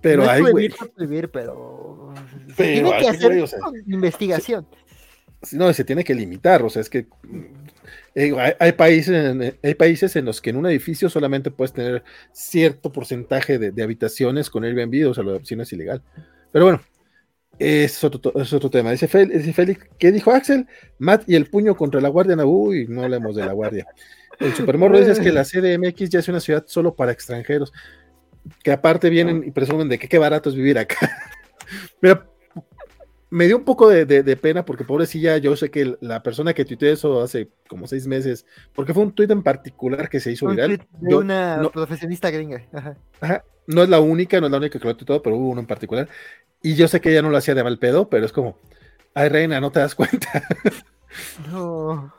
[0.00, 0.42] Pero hay,
[1.32, 2.14] pero,
[2.56, 3.44] tiene que hacer
[3.86, 4.66] investigación.
[5.52, 7.08] no, se tiene que limitar, o sea, es que
[8.20, 12.02] eh, hay, países en, hay países en los que en un edificio solamente puedes tener
[12.32, 16.02] cierto porcentaje de, habitaciones con Airbnb, o sea, la opción es ilegal.
[16.50, 16.80] Pero bueno,
[17.60, 18.90] es otro, es otro tema.
[18.90, 20.66] Dice Félix, ¿qué dijo Axel?
[20.98, 22.34] Matt y el puño contra la Guardia.
[22.44, 23.86] Uy, no hablemos de la Guardia.
[24.40, 27.72] El Supermorro dice que la CDMX ya es una ciudad solo para extranjeros,
[28.64, 30.96] que aparte vienen y presumen de que qué barato es vivir acá.
[32.02, 32.26] Mira,
[33.30, 36.90] me dio un poco de, pena porque pobrecilla, yo sé que la persona que tuiteó
[36.90, 40.86] eso hace como seis meses, porque fue un tuit en particular que se hizo viral.
[41.00, 42.66] De una profesionista gringa.
[43.20, 43.44] Ajá.
[43.66, 45.66] No es la única, no es la única que lo tuiteó, pero hubo uno en
[45.66, 46.08] particular.
[46.62, 48.58] Y yo sé que ella no lo hacía de mal pedo, pero es como,
[49.14, 50.42] ay reina, no te das cuenta.
[51.50, 52.12] No.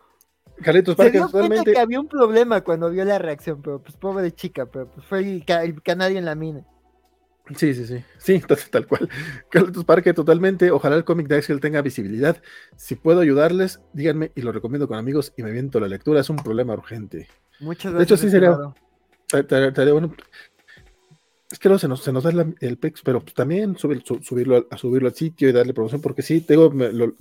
[0.63, 1.73] Carlitos Parker totalmente...
[1.73, 5.19] que había un problema cuando vio la reacción, pero pues pobre chica, pero pues fue
[5.19, 6.65] el, el canario en la mina.
[7.55, 8.03] Sí, sí, sí.
[8.17, 9.09] Sí, tal, cual.
[9.49, 10.71] Carlitos Parque, totalmente.
[10.71, 12.41] Ojalá el cómic de Axel tenga visibilidad.
[12.75, 16.21] Si puedo ayudarles, díganme y lo recomiendo con amigos y me viento la lectura.
[16.21, 17.27] Es un problema urgente.
[17.59, 17.97] Muchas gracias.
[17.97, 19.93] De hecho, sí sería.
[19.93, 20.13] bueno,
[21.51, 24.77] es que no se nos, se nos da el, PEX, pero pues también subirlo, a,
[24.77, 26.71] subirlo al sitio y darle promoción, porque sí, tengo,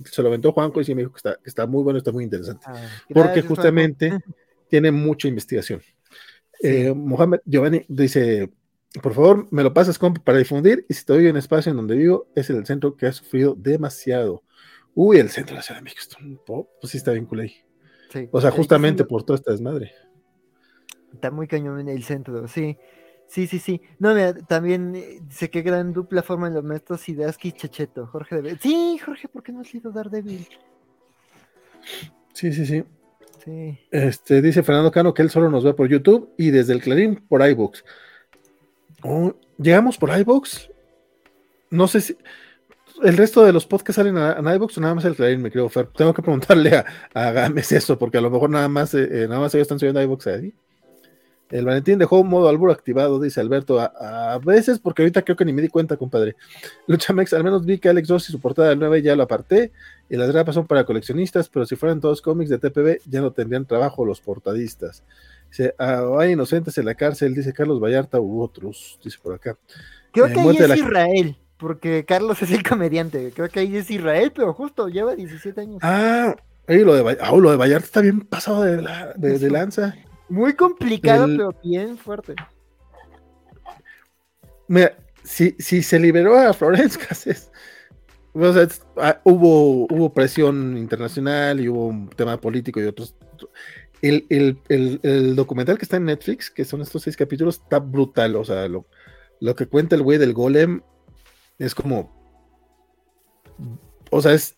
[0.05, 2.11] se lo aventó Juanco y sí me dijo que está, que está muy bueno, está
[2.11, 2.63] muy interesante.
[2.67, 2.79] Ah,
[3.11, 4.19] porque justamente
[4.69, 5.81] tiene mucha investigación.
[6.61, 8.51] Eh, Mohamed Giovanni dice:
[9.01, 10.85] Por favor, me lo pasas compa, para difundir.
[10.89, 13.55] Y si te doy un espacio en donde vivo, es el centro que ha sufrido
[13.55, 14.43] demasiado.
[14.95, 17.55] Uy, el centro de la Ciudad de México, pues sí está bien cool ahí.
[18.31, 19.93] o sea, justamente por toda esta desmadre.
[21.13, 22.77] Está muy cañón en el centro, sí.
[23.27, 23.79] Sí, sí, sí.
[23.99, 28.07] No, mira, también eh, sé que gran dupla forma en los maestros Sidaski y Checheto.
[28.07, 30.47] Jorge de Sí, Jorge, ¿por qué no has leído Daredevil?
[32.33, 32.83] Sí, sí, sí.
[33.45, 33.79] Sí.
[33.91, 37.23] Este, dice Fernando Cano que él solo nos ve por YouTube y desde el Clarín
[37.27, 37.85] por iBooks.
[39.57, 40.69] ¿Llegamos por iBooks?
[41.69, 42.17] No sé si.
[43.03, 45.41] ¿El resto de los podcasts salen a, iBooks o nada más el Clarín?
[45.41, 45.87] Me creo, Fer.
[45.87, 49.53] Tengo que preguntarle a, a eso, porque a lo mejor nada más, eh, nada más
[49.55, 50.53] ellos están subiendo a iBooks ahí.
[51.49, 53.79] El Valentín dejó modo alburo activado, dice Alberto.
[53.79, 56.35] A, veces, porque ahorita creo que ni me di cuenta, compadre.
[56.85, 59.71] Luchamex, al menos vi que Alex Ross y su portada del 9 ya lo aparté.
[60.09, 63.31] Y las grapas son para coleccionistas, pero si fueran todos cómics de TPB, ya no
[63.31, 65.03] tendrían trabajo los portadistas.
[65.49, 69.57] Dice, ah, hay inocentes en la cárcel, dice Carlos Vallarta u otros, dice por acá.
[70.11, 73.31] Creo eh, que ahí es Israel, porque Carlos es el comediante.
[73.35, 75.79] Creo que ahí es Israel, pero justo lleva 17 años.
[75.81, 76.35] Ah,
[76.67, 79.95] lo, de, ah, lo de Vallarta está bien pasado de, de lanza.
[80.29, 82.35] Muy complicado, pero bien fuerte.
[84.67, 87.51] Mira, si, si se liberó a Florence Cassés,
[88.97, 93.15] ah, hubo, hubo presión internacional y hubo un tema político y otros.
[94.01, 94.25] El,
[94.69, 98.35] el, documental que está en Netflix, que son estos seis capítulos, está brutal.
[98.35, 98.85] O sea, lo,
[99.39, 100.81] lo que cuenta el güey del golem
[101.57, 102.15] es como.
[104.09, 104.55] O sea, es.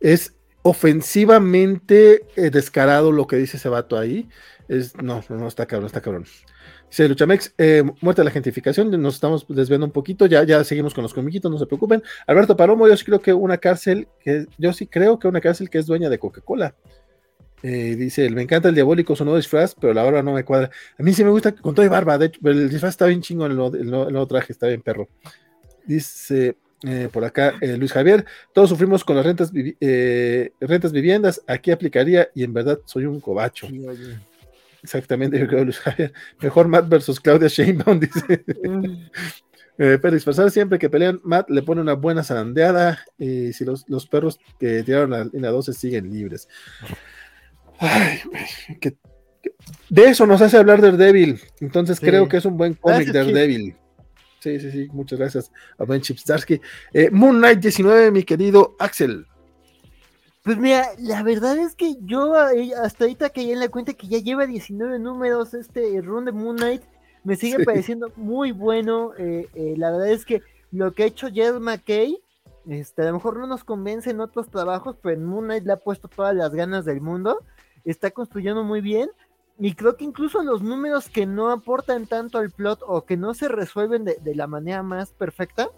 [0.00, 4.28] Es ofensivamente eh, descarado lo que dice ese vato ahí.
[4.68, 6.26] Es, no, no está cabrón, está cabrón.
[6.88, 10.94] Sí, Luchamex, eh, muerte de la gentificación, nos estamos desviando un poquito, ya, ya seguimos
[10.94, 12.02] con los comiquitos, no se preocupen.
[12.26, 15.68] Alberto Palomo, yo sí creo que una cárcel, que yo sí creo que una cárcel
[15.68, 16.74] que es dueña de Coca-Cola.
[17.62, 20.70] Eh, dice, me encanta el diabólico su nuevo disfraz, pero la barba no me cuadra.
[20.98, 23.22] A mí sí me gusta con todo y barba, de hecho, el disfraz está bien
[23.22, 25.08] chingo, el nuevo, traje está bien perro.
[25.84, 29.50] Dice eh, por acá Luis Javier, todos sufrimos con las rentas,
[30.60, 33.66] rentas viviendas, aquí aplicaría y en verdad soy un cobacho.
[34.82, 36.12] Exactamente, yo creo, Luis Javier.
[36.40, 38.44] Mejor Matt versus Claudia Sheinbaum, dice.
[39.78, 43.88] eh, pero disfrazar siempre que pelean, Matt le pone una buena zarandeada y si los,
[43.88, 46.48] los perros que tiraron la línea 12 siguen libres.
[47.78, 48.20] Ay,
[48.80, 48.96] que,
[49.88, 51.40] de eso nos hace hablar Daredevil.
[51.60, 53.76] Entonces creo que es un buen cómic Daredevil.
[54.40, 56.60] Sí, sí, sí, muchas gracias a Ben Chipstarsky.
[56.92, 59.26] Eh, Moon Knight 19, mi querido Axel.
[60.46, 64.06] Pues mira, la verdad es que yo eh, hasta ahorita caí en la cuenta que
[64.06, 66.82] ya lleva 19 números este run de Moon Knight.
[67.24, 69.12] Me sigue pareciendo muy bueno.
[69.18, 72.16] Eh, eh, la verdad es que lo que ha hecho Jed McKay,
[72.68, 75.72] este, a lo mejor no nos convence en otros trabajos, pero en Moon Knight le
[75.72, 77.40] ha puesto todas las ganas del mundo.
[77.86, 79.08] Está construyendo muy bien.
[79.58, 83.32] Y creo que incluso los números que no aportan tanto al plot o que no
[83.32, 85.70] se resuelven de, la manera más perfecta,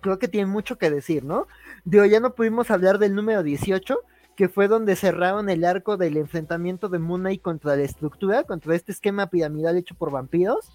[0.00, 1.46] creo que tienen mucho que decir, ¿no?
[1.84, 3.98] Digo, ya no pudimos hablar del número 18,
[4.36, 8.92] que fue donde cerraron el arco del enfrentamiento de Moon contra la estructura, contra este
[8.92, 10.72] esquema piramidal hecho por vampiros.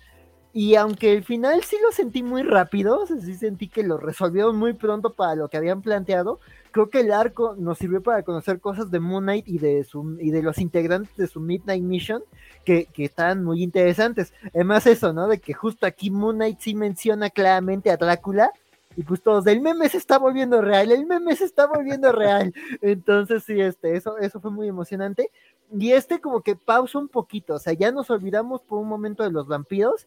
[0.52, 4.74] Y aunque el final sí lo sentí muy rápido, sí sentí que lo resolvieron muy
[4.74, 6.40] pronto para lo que habían planteado,
[6.72, 10.18] creo que el arco nos sirvió para conocer cosas de Moon Knight y de, su,
[10.20, 12.24] y de los integrantes de su Midnight Mission
[12.66, 14.34] que, que están muy interesantes.
[14.54, 15.28] Además eso, ¿no?
[15.28, 18.52] De que justo aquí Moon Knight sí menciona claramente a Drácula
[19.00, 22.54] y pues todos, el meme se está volviendo real, el meme se está volviendo real.
[22.82, 25.32] Entonces, sí, este, eso, eso fue muy emocionante.
[25.72, 29.24] Y este como que pausa un poquito, o sea, ya nos olvidamos por un momento
[29.24, 30.06] de los vampiros,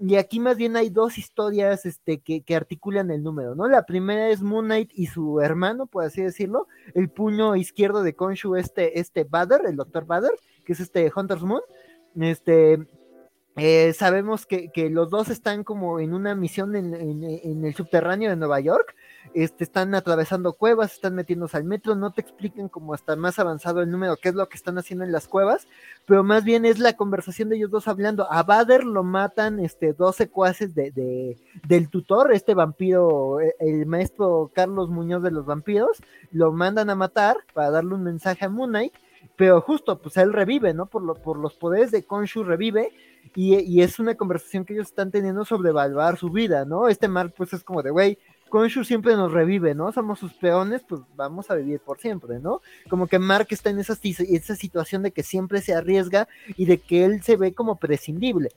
[0.00, 3.68] y aquí más bien hay dos historias este, que, que, articulan el número, ¿no?
[3.68, 8.16] La primera es Moon Knight y su hermano, por así decirlo, el puño izquierdo de
[8.16, 10.32] Konshu, este, este Bader, el doctor Bader,
[10.64, 11.62] que es este Hunter's Moon,
[12.16, 12.88] este,
[13.56, 18.60] eh, sabemos que, los dos están como en una misión en, el subterráneo de Nueva
[18.60, 18.94] York.
[19.34, 21.94] Este, están atravesando cuevas, están metiéndose al metro.
[21.94, 25.04] No te explican como hasta más avanzado el número, qué es lo que están haciendo
[25.04, 25.68] en las cuevas,
[26.06, 28.30] pero más bien es la conversación de ellos dos hablando.
[28.32, 34.50] A Bader lo matan este, dos secuaces de, del tutor, este vampiro, e, el maestro
[34.54, 36.02] Carlos Muñoz de los vampiros.
[36.30, 38.72] Lo mandan a matar para darle un mensaje a Moon
[39.36, 40.86] pero justo, pues él revive, ¿no?
[40.86, 42.92] Por, lo, por los poderes de Konshu revive
[43.34, 46.88] y, es una conversación que ellos están teniendo sobre evaluar su vida, ¿no?
[46.88, 48.18] Este Mark pues es como de, güey,
[48.50, 49.92] Konshu siempre nos revive, ¿no?
[49.92, 52.60] Somos sus peones, pues vamos a vivir por siempre, ¿no?
[52.90, 56.76] Como que Mark está en esa, esa situación de que siempre se arriesga y de
[56.76, 58.50] que él se ve como prescindible.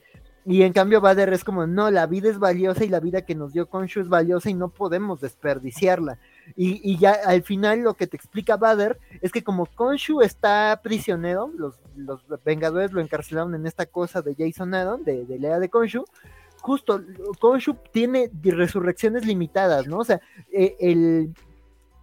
[0.46, 3.34] Y en cambio Bader es como, no, la vida es valiosa y la vida que
[3.34, 6.20] nos dio Konshu es valiosa y no podemos desperdiciarla.
[6.56, 11.52] Y, ya al final lo que te explica Bader es que como Konshu está prisionero,
[11.58, 15.70] los, los Vengadores lo encarcelaron en esta cosa de Jason Aaron, de, de Lea de
[15.70, 16.06] Konshu,
[16.66, 17.04] justo
[17.40, 20.00] Konshu tiene resurrecciones limitadas, ¿no?
[20.00, 20.20] O sea,
[20.52, 21.34] eh, el,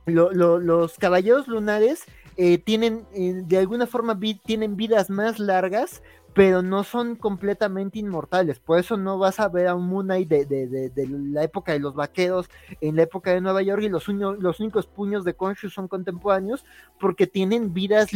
[0.06, 2.04] los caballeros lunares
[2.36, 6.02] eh, tienen, eh, de alguna forma, tienen vidas más largas
[6.34, 8.58] pero no son completamente inmortales.
[8.58, 11.78] Por eso no vas a ver a un Moon Knight de, de, la época de
[11.78, 12.48] los vaqueros
[12.80, 16.64] en la época de Nueva York y los, únicos puños de Konshu son contemporáneos
[16.98, 18.10] porque tienen vidas,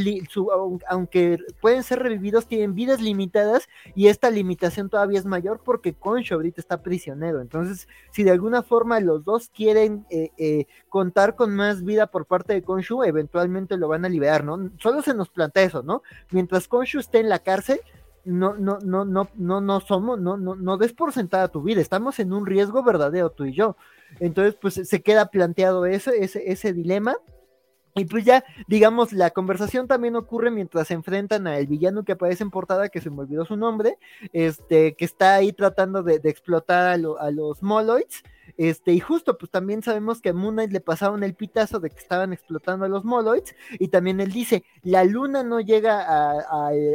[0.89, 6.35] aunque pueden ser revividos, tienen vidas limitadas y esta limitación todavía es mayor porque Konshu
[6.35, 7.41] ahorita está prisionero.
[7.41, 12.25] Entonces, si de alguna forma los dos quieren eh, eh, contar con más vida por
[12.25, 14.71] parte de Konshu, eventualmente lo van a liberar, ¿no?
[14.79, 16.03] Solo se nos plantea eso, ¿no?
[16.31, 17.81] Mientras Konshu esté en la cárcel,
[18.27, 21.81] no, no, no, no, no, no somos, no, no, no des por sentada tu vida,
[21.81, 23.77] estamos en un riesgo verdadero tú y yo.
[24.21, 27.17] Entonces, pues se queda planteado ese, ese, ese dilema.
[27.95, 32.43] Y pues ya, digamos, la conversación también ocurre mientras se enfrentan al villano que aparece
[32.43, 33.97] en portada, que se me olvidó su nombre,
[34.35, 38.23] este, que está ahí tratando de, explotar a, a los Moloids.
[38.57, 41.91] Este, y justo, pues también sabemos que a Moon Knight le pasaron el pitazo de
[41.91, 46.41] que estaban explotando a los Moloids, y también él dice, la luna no llega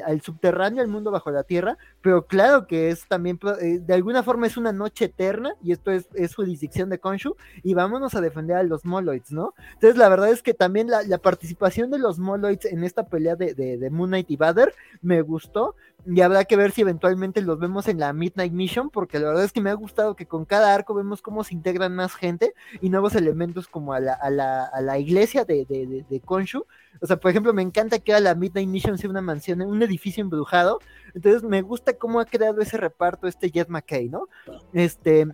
[0.04, 4.24] al subterráneo, al mundo bajo la tierra, pero claro que es también, eh, de alguna
[4.24, 8.22] forma es una noche eterna, y esto es, es jurisdicción de Konshu, y vámonos a
[8.22, 9.54] defender a los Moloids, ¿no?
[9.74, 13.54] Entonces la verdad es que también la, participación de los Moloids en esta pelea de,
[13.54, 17.60] de, de Moon Knight y Vader me gustó, y habrá que ver si eventualmente los
[17.60, 20.46] vemos en la Midnight Mission, porque la verdad es que me ha gustado que con
[20.46, 24.30] cada arco vemos cómo se integran más gente y nuevos elementos como a la, a
[24.30, 26.66] la, a la iglesia de, de, de, Konshu.
[27.00, 29.82] O sea, por ejemplo, me encanta que a la Midnight Mission sea una mansión, un
[29.82, 30.80] edificio embrujado.
[31.14, 34.28] Entonces me gusta cómo ha creado ese reparto este Jet McKay, ¿no?
[34.74, 35.28] Este,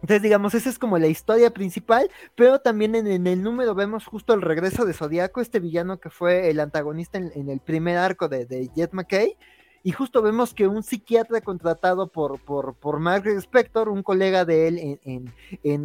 [0.00, 4.32] entonces, digamos, esa es como la historia principal, pero también en, el número vemos justo
[4.32, 8.46] el regreso de Zodiaco, este villano que fue el antagonista en, el primer arco de,
[8.46, 9.36] de, Jet McKay.
[9.84, 14.68] Y justo vemos que un psiquiatra contratado por, por, por Margaret Spector, un colega de
[14.68, 15.32] él en,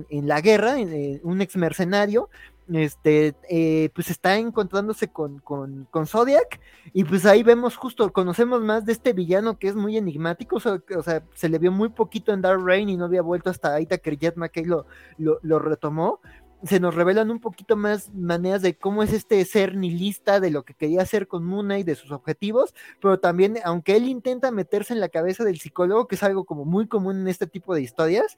[0.09, 0.75] en la guerra,
[1.22, 2.30] un ex mercenario,
[2.72, 6.59] este, eh, pues está encontrándose con, con, con, Zodiac
[6.93, 11.03] y pues ahí vemos justo, conocemos más de este villano que es muy enigmático, o
[11.03, 13.85] sea, se le vio muy poquito en Dark Reign y no había vuelto hasta ahí
[13.85, 14.85] que Jet McKay lo,
[15.17, 16.19] lo, retomó.
[16.64, 20.64] Se nos revelan un poquito más maneras de cómo es este ser nihilista, de lo
[20.64, 24.93] que quería hacer con Moon Knight, de sus objetivos, pero también, aunque él intenta meterse
[24.93, 27.82] en la cabeza del psicólogo, que es algo como muy común en este tipo de
[27.82, 28.38] historias,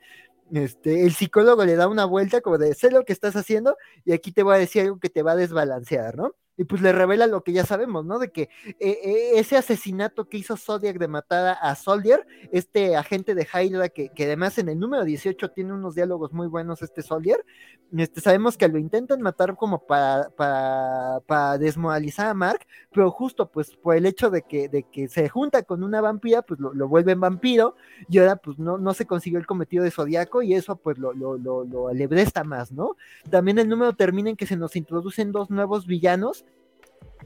[0.53, 4.13] este, el psicólogo le da una vuelta como de sé lo que estás haciendo y
[4.13, 6.35] aquí te voy a decir algo que te va a desbalancear, ¿no?
[6.57, 8.19] Y pues le revela lo que ya sabemos, ¿no?
[8.19, 13.35] De que eh, eh, ese asesinato que hizo Zodiac de matar a Soldier, este agente
[13.35, 17.01] de Hydra, que, que, además en el número 18 tiene unos diálogos muy buenos, este
[17.01, 17.43] Soldier,
[17.95, 23.49] este, sabemos que lo intentan matar como para, para, para desmoralizar a Mark, pero justo
[23.51, 26.73] pues por el hecho de que, de que se junta con una vampira, pues lo,
[26.73, 27.75] lo vuelven vampiro,
[28.09, 31.13] y ahora pues no, no se consiguió el cometido de Zodiaco, y eso pues lo,
[31.13, 31.89] lo, lo, lo
[32.45, 32.95] más, ¿no?
[33.29, 36.44] También el número termina en que se nos introducen dos nuevos villanos,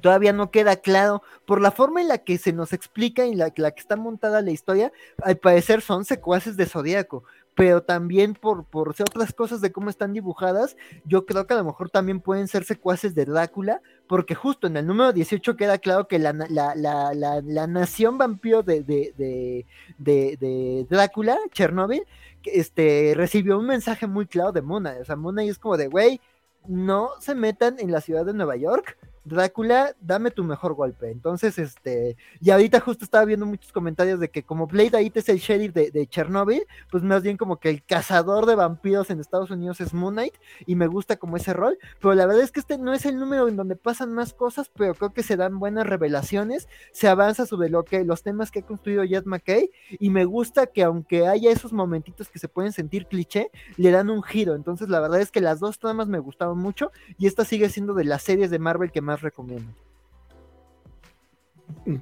[0.02, 1.22] todavía no queda claro.
[1.45, 4.42] Por la forma en la que se nos explica y la, la que está montada
[4.42, 4.92] la historia,
[5.24, 7.24] al parecer son secuaces de Zodíaco,
[7.60, 11.66] pero también por, por otras cosas de cómo están dibujadas, yo creo que a lo
[11.66, 16.08] mejor también pueden ser secuaces de Drácula, porque justo en el número 18 queda claro
[16.08, 19.66] que la, la, la, la nación vampiro de, de,
[19.98, 22.03] de, Drácula, Chernobyl,
[22.45, 26.22] este, recibió un mensaje muy claro de Mona, o sea, Mona es como de, güey,
[26.66, 28.98] no se metan en la ciudad de Nueva York,
[29.30, 31.11] Drácula, dame tu mejor golpe.
[31.11, 35.30] Entonces, este, y ahorita justo estaba viendo muchos comentarios de que como Blade ahí es
[35.30, 39.51] el sheriff de, Chernobyl, pues más bien como que el cazador de vampiros en Estados
[39.51, 40.33] Unidos es Moon Knight,
[40.66, 43.19] y me gusta como ese rol, pero la verdad es que este no es el
[43.19, 47.45] número en donde pasan más cosas, pero creo que se dan buenas revelaciones, se avanza
[47.45, 51.27] sobre lo que, los temas que ha construido Jet McKay, y me gusta que aunque
[51.27, 54.56] haya esos momentitos que se pueden sentir cliché, le dan un giro.
[54.56, 57.93] Entonces, la verdad es que las dos tramas me gustaron mucho, y esta sigue siendo
[57.93, 59.72] de las series de Marvel que más recomiendo.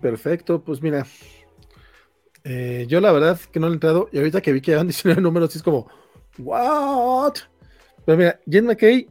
[0.01, 1.05] Perfecto, pues mira,
[2.43, 5.21] eh, yo la verdad que no he entrado y ahorita que vi que han 19
[5.21, 5.87] números, es como,
[6.37, 7.33] ¿what?
[8.05, 9.09] Pero mira, Jen McKay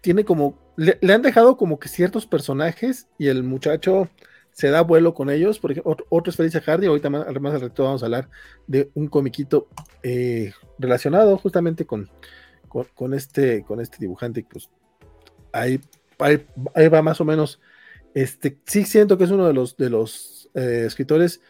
[0.00, 4.08] tiene como, le, han dejado como que ciertos personajes y el muchacho
[4.52, 5.58] se da vuelo con ellos.
[5.58, 6.86] Por ejemplo, otro, es Felicia Hardy.
[6.86, 8.30] Ahorita más, al reto vamos a hablar
[8.66, 9.68] de un comiquito
[10.02, 12.08] eh, relacionado justamente con,
[12.94, 14.46] con, este, con este dibujante.
[14.48, 14.70] Pues
[15.52, 15.80] ahí
[16.18, 17.60] ahí, va más o menos.
[18.14, 21.40] Este, sí siento que es uno de los, de los eh, escritores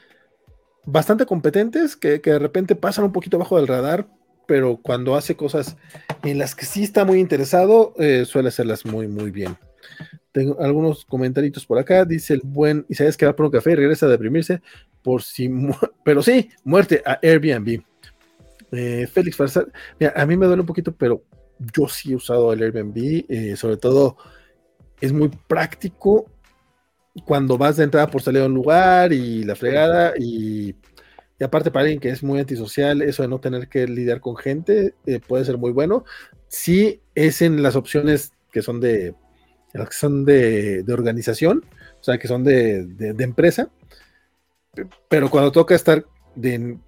[0.85, 4.09] bastante competentes, que, de repente pasan un poquito bajo del radar,
[4.47, 5.77] pero cuando hace cosas
[6.23, 9.57] en las que sí está muy interesado, eh, suele hacerlas muy, muy bien.
[10.33, 12.05] Tengo algunos comentarios por acá.
[12.05, 14.61] Dice el buen sabes que va por un café y regresa a deprimirse
[15.03, 15.49] por si.
[16.05, 17.83] Pero sí, muerte a Airbnb.
[18.73, 19.73] Eh, Félix Farsal.
[19.99, 21.23] Mira, a mí me duele un poquito, pero
[21.73, 24.17] yo sí he usado el Airbnb, sobre todo
[25.01, 26.27] es muy práctico
[27.25, 30.75] cuando vas de entrada por salir a un lugar y la fregada y,
[31.41, 34.95] aparte para alguien que es muy antisocial, eso de no tener que lidiar con gente
[35.07, 36.05] eh, puede ser muy bueno.
[36.49, 39.15] Sí es en las opciones que son de,
[39.73, 41.65] que son de, organización,
[42.01, 42.87] o sea, que son de,
[43.19, 43.71] empresa,
[45.09, 46.79] pero cuando toca estar de,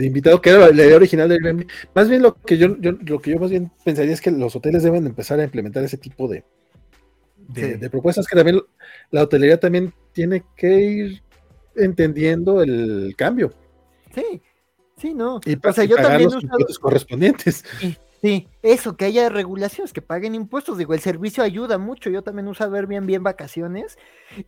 [0.00, 3.32] invitado, que era la idea original del más bien lo que yo, yo, lo que
[3.32, 6.44] yo más bien pensaría es que los hoteles deben empezar a implementar ese tipo de,
[7.48, 8.60] de, propuestas que también
[9.10, 11.22] la hotelería también tiene que ir
[11.76, 13.52] entendiendo el cambio.
[14.14, 14.42] Sí,
[14.96, 15.40] sí, no.
[15.44, 17.64] Y, o sea, yo también los correspondientes.
[18.24, 20.78] Sí, eso, que haya regulaciones, que paguen impuestos.
[20.78, 22.08] Digo, el servicio ayuda mucho.
[22.08, 23.98] Yo también uso Airbnb en vacaciones.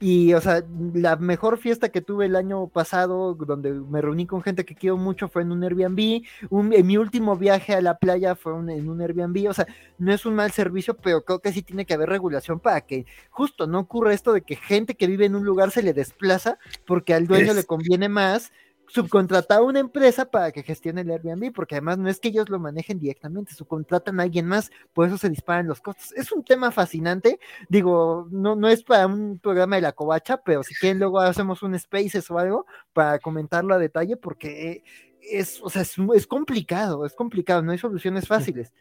[0.01, 0.65] Y, o sea,
[0.95, 4.97] la mejor fiesta que tuve el año pasado, donde me reuní con gente que quiero
[4.97, 6.23] mucho, fue en un Airbnb.
[6.51, 9.47] en mi último viaje a la playa fue en un Airbnb.
[9.51, 9.67] O sea,
[9.99, 13.05] no es un mal servicio, pero creo que sí tiene que haber regulación para que
[13.29, 16.59] justo no ocurra esto de que gente que vive en un lugar se le desplaza
[16.87, 18.53] porque al dueño le conviene más
[18.89, 22.49] subcontratar a una empresa para que gestione el Airbnb, porque además no es que ellos
[22.49, 26.13] lo manejen directamente, subcontratan a alguien más, por eso se disparan los costos.
[26.13, 30.63] Es un tema fascinante, digo, no, no es para un programa de la covacha, pero
[30.63, 34.83] si quieren luego hacemos un Spaces o algo para comentarlo a detalle, porque
[35.21, 38.73] es, o sea, es, es complicado, es complicado, no hay soluciones fáciles.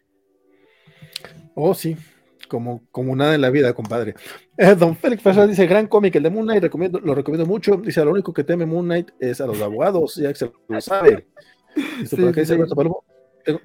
[1.56, 1.98] Oh, sí,
[2.48, 4.16] como, como nada en la vida, compadre.
[4.58, 7.78] Eh, don Félix Fasal dice, gran cómic, el de Moon Knight, recomiendo, lo recomiendo mucho.
[7.78, 10.82] Dice, lo único que teme Moon Knight es a los abogados, ya que se lo
[10.82, 11.28] sabe.
[12.00, 12.58] Dice, por dice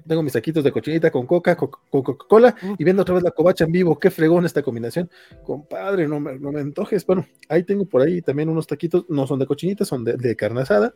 [0.05, 3.71] tengo, mis saquitos de cochinita con coca, Coca-Cola y viendo otra vez la covacha en
[3.71, 3.97] vivo.
[3.97, 5.09] Qué fregón esta combinación.
[5.43, 7.05] Compadre, no me, no me antojes.
[7.05, 10.35] Bueno, ahí tengo por ahí también unos taquitos, no son de cochinita, son de, de
[10.35, 10.93] carne asada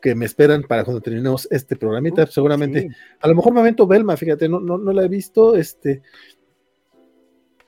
[0.00, 2.26] que me esperan para cuando terminemos este programita.
[2.26, 2.88] Seguramente,
[3.20, 5.56] a lo mejor momento Belma, fíjate, no, no, no la he visto.
[5.56, 6.02] Este,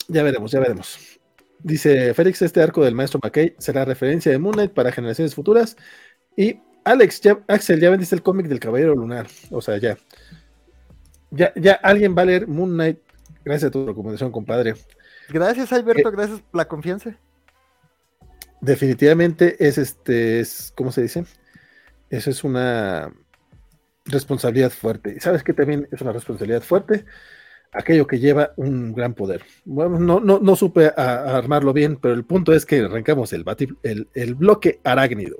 [0.08, 1.20] ya veremos, ya veremos.
[1.62, 5.76] Dice Félix, este arco del maestro McKay será referencia de Moon Knight para generaciones futuras.
[6.36, 9.28] Y Alex, ya, Axel, ya vendiste el cómic del Caballero Lunar.
[9.50, 9.96] O sea, ya.
[11.30, 12.98] Ya, ya alguien va a leer Moon Knight.
[13.44, 14.74] Gracias a tu recomendación, compadre.
[15.28, 17.16] Gracias, Alberto, eh, gracias por la confianza.
[18.60, 21.24] Definitivamente es este, es, ¿cómo se dice?
[22.10, 23.12] Eso es una
[24.04, 25.20] responsabilidad fuerte.
[25.20, 27.04] Sabes que también es una responsabilidad fuerte
[27.72, 29.42] aquello que lleva un gran poder.
[29.64, 33.44] Bueno, no, no, no supe armarlo bien, pero el punto es que arrancamos el,
[33.82, 35.38] el, el bloque arácnido.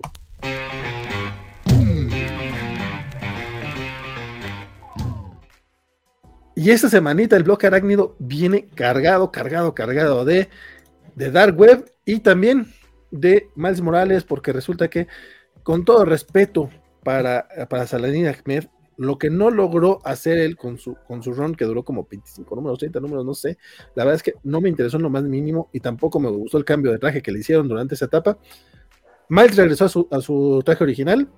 [6.54, 10.48] Y esta semanita el bloque arácnido viene cargado, cargado, cargado de,
[11.14, 12.72] de Dark Web y también
[13.10, 15.08] de Miles Morales, porque resulta que,
[15.62, 16.70] con todo respeto
[17.02, 21.54] para, para Saladin Ahmed, lo que no logró hacer él con su, con su run,
[21.54, 23.58] que duró como 25 números, 30 números, no sé.
[23.94, 26.58] La verdad es que no me interesó en lo más mínimo y tampoco me gustó
[26.58, 28.38] el cambio de traje que le hicieron durante esa etapa.
[29.28, 31.28] Miles regresó a su, a su traje original,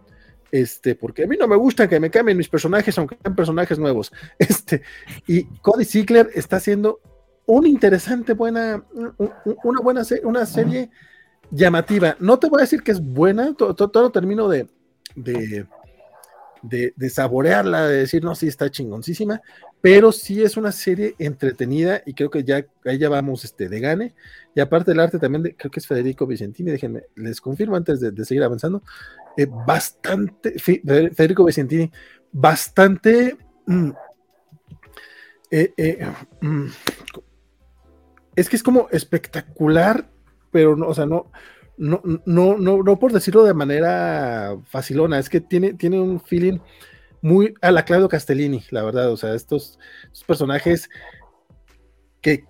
[0.51, 3.79] este, porque a mí no me gusta que me cambien mis personajes, aunque sean personajes
[3.79, 4.13] nuevos.
[4.39, 4.83] Este,
[5.27, 7.01] y Cody Ziegler está haciendo
[7.47, 8.85] una interesante, buena,
[9.65, 10.91] una buena una serie
[11.51, 12.17] llamativa.
[12.21, 14.67] No te voy a decir que es buena, todo, todo, termino de,
[15.15, 15.67] de
[16.69, 19.41] de, saborearla, de decir, no, sí está chingoncísima,
[19.81, 23.81] pero sí es una serie entretenida y creo que ya ahí ya vamos este, de
[23.81, 24.15] gane.
[24.55, 28.01] Y aparte del arte también, de, creo que es Federico Vicentini, déjenme, les confirmo antes
[28.01, 28.83] de, seguir avanzando,
[29.37, 31.91] eh, bastante, Federico Vicentini,
[32.33, 33.37] bastante...
[33.67, 33.91] Mm,
[35.51, 36.07] eh, eh,
[36.41, 36.67] mm,
[38.37, 40.11] es que es como espectacular,
[40.51, 41.31] pero no, o sea, no,
[41.77, 46.59] no, no, no, no por decirlo de manera facilona, es que tiene, tiene un feeling
[47.21, 49.79] muy a la Claudio Castellini, la verdad, o sea, estos,
[50.27, 50.91] personajes
[52.21, 52.45] que,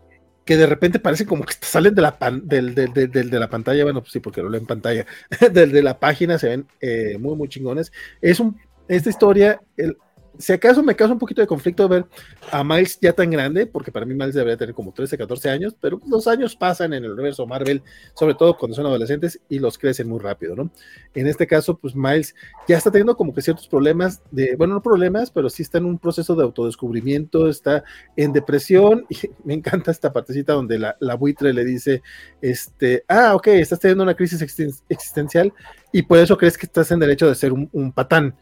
[0.45, 4.21] que, de repente parecen como que salen de la, de la pantalla, bueno, pues sí,
[4.21, 5.07] porque lo leo en pantalla,
[5.53, 7.93] de, la página se ven eh, muy, muy chingones.
[8.21, 9.97] Es un, esta historia, el,
[10.39, 12.07] si acaso me causa un poquito de conflicto ver
[12.51, 15.77] a Miles ya tan grande, porque para mí Miles debería tener como 13, 14 años,
[15.81, 17.83] pero los años pasan en el universo Marvel,
[18.15, 20.71] sobre todo cuando son adolescentes y los crecen muy rápido, ¿no?
[21.15, 22.35] En este caso, pues Miles
[22.69, 25.87] ya está teniendo como que ciertos problemas de, bueno, no problemas, pero sí está en
[25.87, 27.85] un proceso de autodescubrimiento, está
[28.17, 32.03] en depresión y me encanta esta partecita donde la, buitre le dice,
[32.43, 34.43] este, ah, ok, estás teniendo una crisis
[34.89, 35.53] existencial
[35.93, 38.35] y por eso crees que estás en derecho de ser un, un patán.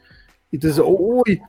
[0.50, 1.40] Entonces, uy,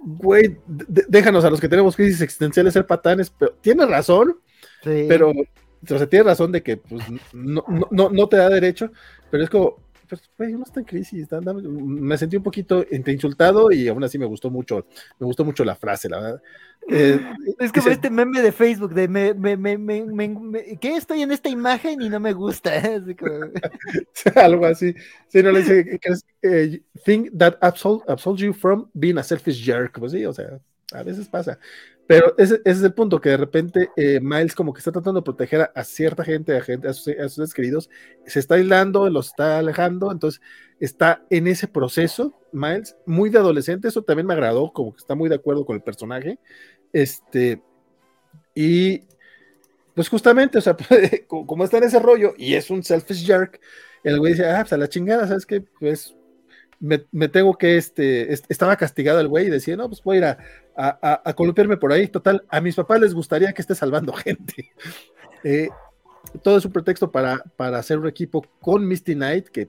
[0.00, 4.38] güey, déjanos a los que tenemos crisis existenciales ser patanes, pero tiene razón,
[4.82, 8.90] pero, o sea, tiene razón de que pues, no, no, no, te da derecho,
[9.30, 9.76] pero es como,
[10.08, 14.26] pues, güey, no está en crisis, me sentí un poquito insultado y aún así me
[14.26, 14.86] gustó mucho,
[15.18, 16.42] me gustó mucho la frase, la verdad.
[16.90, 17.20] Eh,
[17.58, 22.00] es como este meme de Facebook de me, me, me, ¿qué estoy en esta imagen
[22.00, 22.72] y no me gusta?
[24.34, 24.94] Algo así.
[25.28, 26.00] Sí, no le dice
[26.42, 29.98] eh, think that absolves you from being a selfish jerk.
[29.98, 30.58] Pues sí, o sea,
[30.92, 31.58] a veces pasa.
[32.08, 35.24] Pero ese, es el punto, que de repente eh, Miles como que está tratando de
[35.24, 37.90] proteger a, cierta gente, a, gente a, sus, a sus queridos,
[38.24, 40.40] se está aislando, los está alejando, entonces
[40.80, 45.14] está en ese proceso, Miles, muy de adolescente, eso también me agradó, como que está
[45.14, 46.38] muy de acuerdo con el personaje,
[46.92, 47.62] este,
[48.54, 49.02] y
[49.94, 50.76] pues justamente, o sea,
[51.26, 53.60] como está en ese rollo y es un selfish jerk,
[54.04, 55.60] el güey dice, ah, pues a la chingada, ¿sabes qué?
[55.60, 56.14] Pues
[56.80, 60.24] me, tengo que, este, estaba castigado el güey y decía, no, pues voy a ir
[60.24, 60.38] a,
[61.24, 62.06] a, columpiarme por ahí.
[62.08, 64.72] Total, a mis papás les gustaría que esté salvando gente.
[65.44, 65.68] Eh,
[66.42, 69.68] todo es un pretexto para, para hacer un equipo con Misty Knight, que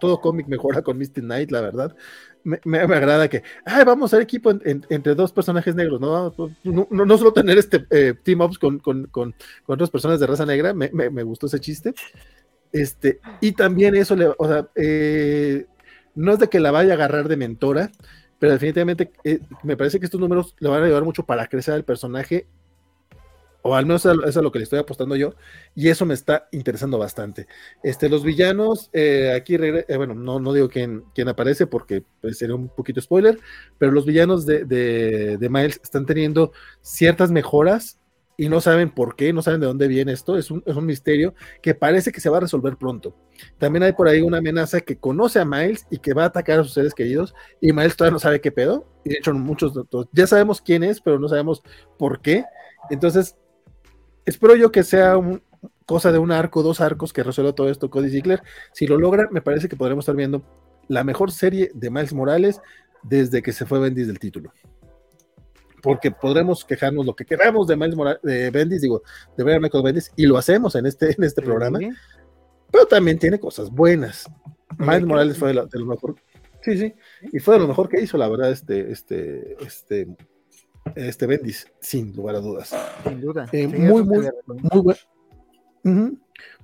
[0.00, 1.96] todo cómic mejora con Misty Knight, la verdad.
[2.44, 6.34] Me, me, agrada que, ay, vamos a hacer equipo entre dos personajes negros, ¿no?
[6.64, 9.34] No, no, solo tener este eh, team ups con, con, con,
[9.66, 11.94] otras personas de raza negra, me, me, gustó ese chiste.
[12.72, 14.16] Este, y también eso,
[14.74, 15.66] eh,
[16.14, 17.90] no es de que la vaya a agarrar de mentora,
[18.38, 21.74] pero definitivamente eh, me parece que estos números le van a ayudar mucho para crecer
[21.74, 22.46] al personaje
[23.62, 25.34] o al menos eso es a lo que le estoy apostando yo,
[25.74, 27.46] y eso me está interesando bastante.
[27.82, 32.38] Este, los villanos, eh, aquí, eh, bueno, no, no digo quién, quién aparece porque pues,
[32.38, 33.38] sería un poquito spoiler,
[33.78, 37.98] pero los villanos de, de, Miles están teniendo ciertas mejoras
[38.36, 40.86] y no saben por qué, no saben de dónde viene esto, es un, es un,
[40.86, 43.14] misterio que parece que se va a resolver pronto.
[43.58, 46.58] También hay por ahí una amenaza que conoce a Miles y que va a atacar
[46.58, 49.74] a sus seres queridos y Miles todavía no sabe qué pedo, y de hecho muchos
[50.12, 51.62] ya sabemos quién es, pero no sabemos
[51.98, 52.44] por qué.
[52.90, 53.36] Entonces,
[54.24, 55.42] espero yo que sea un,
[55.86, 58.42] cosa de un arco, dos arcos que resuelva todo esto Cody Ziegler.
[58.72, 60.42] Si lo logra, me parece que podremos estar viendo
[60.88, 62.60] la mejor serie de Miles Morales
[63.02, 64.52] desde que se fue Bendis del título.
[65.82, 69.02] Porque podremos quejarnos lo que queramos de Miles Morales, de Bendis, digo,
[69.36, 71.80] de a Michael Bendis, y lo hacemos en este, en este programa.
[72.70, 74.24] Pero también tiene cosas buenas.
[74.78, 76.14] Miles Morales fue de lo, mejor.
[76.62, 76.94] Sí, sí.
[77.32, 80.16] Y fue de lo mejor que hizo, la verdad, este, este, este
[80.94, 82.74] este Bendis, sin lugar a dudas.
[83.04, 83.48] Sin duda.
[83.52, 86.18] Eh, muy, muy, muy buen.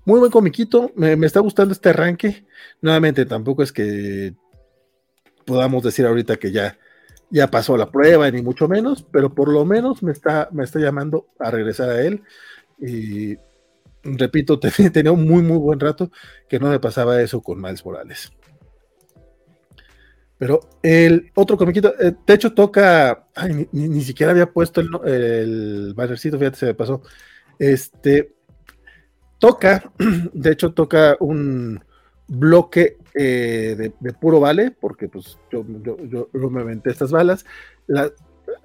[0.09, 0.91] Muy buen comiquito.
[0.97, 2.47] Me, está gustando este arranque.
[2.81, 4.35] Nuevamente, tampoco es que
[5.45, 6.79] podamos decir ahorita que ya,
[7.31, 10.79] ya pasó la prueba, ni mucho menos, pero por lo menos me está, me está
[10.79, 12.23] llamando a regresar a él.
[12.79, 13.37] Y
[14.03, 14.59] repito,
[14.93, 16.11] tenía un muy, muy buen rato
[16.49, 18.33] que no me pasaba eso con Miles Morales.
[20.39, 25.94] Pero el otro comiquito, eh, de hecho toca, ay, ni, siquiera había puesto el, el
[25.94, 27.02] bannercito, fíjate, se me pasó.
[27.58, 28.34] Este,
[29.39, 29.91] toca,
[30.33, 31.83] de hecho toca un
[32.28, 35.97] bloque eh, de, puro vale, porque pues yo, yo,
[36.33, 37.44] yo, me aventé estas balas.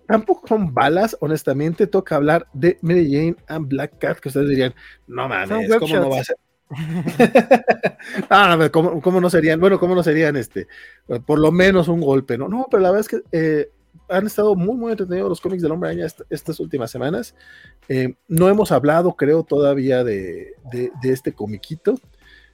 [0.07, 4.75] tampoco son balas, honestamente, toca hablar de Mary Jane and Black Cat, que ustedes dirían,
[5.07, 6.37] no mames, ¿cómo no va a ser?
[8.29, 9.59] ah, ¿cómo, no serían?
[9.59, 10.67] Bueno, ¿cómo no serían este?
[11.25, 12.47] Por lo menos un golpe, ¿no?
[12.47, 13.69] No, pero la verdad es que eh,
[14.09, 17.35] han estado muy, muy entretenidos los cómics del Hombre Araña estas últimas semanas.
[17.87, 20.53] Eh, no hemos hablado, creo, todavía de,
[21.03, 21.99] este comiquito,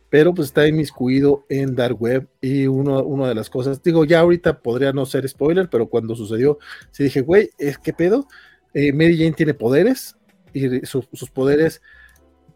[0.09, 4.19] pero pues está inmiscuido en Dark Web y uno, una de las cosas, digo, ya
[4.19, 6.57] ahorita podría no ser spoiler, pero cuando sucedió,
[6.91, 8.27] sí dije, güey, ¿es qué pedo?
[8.73, 10.15] Eh, Mary Jane tiene poderes
[10.53, 11.81] y sus poderes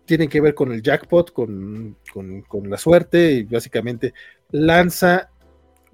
[0.05, 1.97] tienen que ver con el jackpot, con,
[2.63, 4.13] la suerte y básicamente
[4.51, 5.29] lanza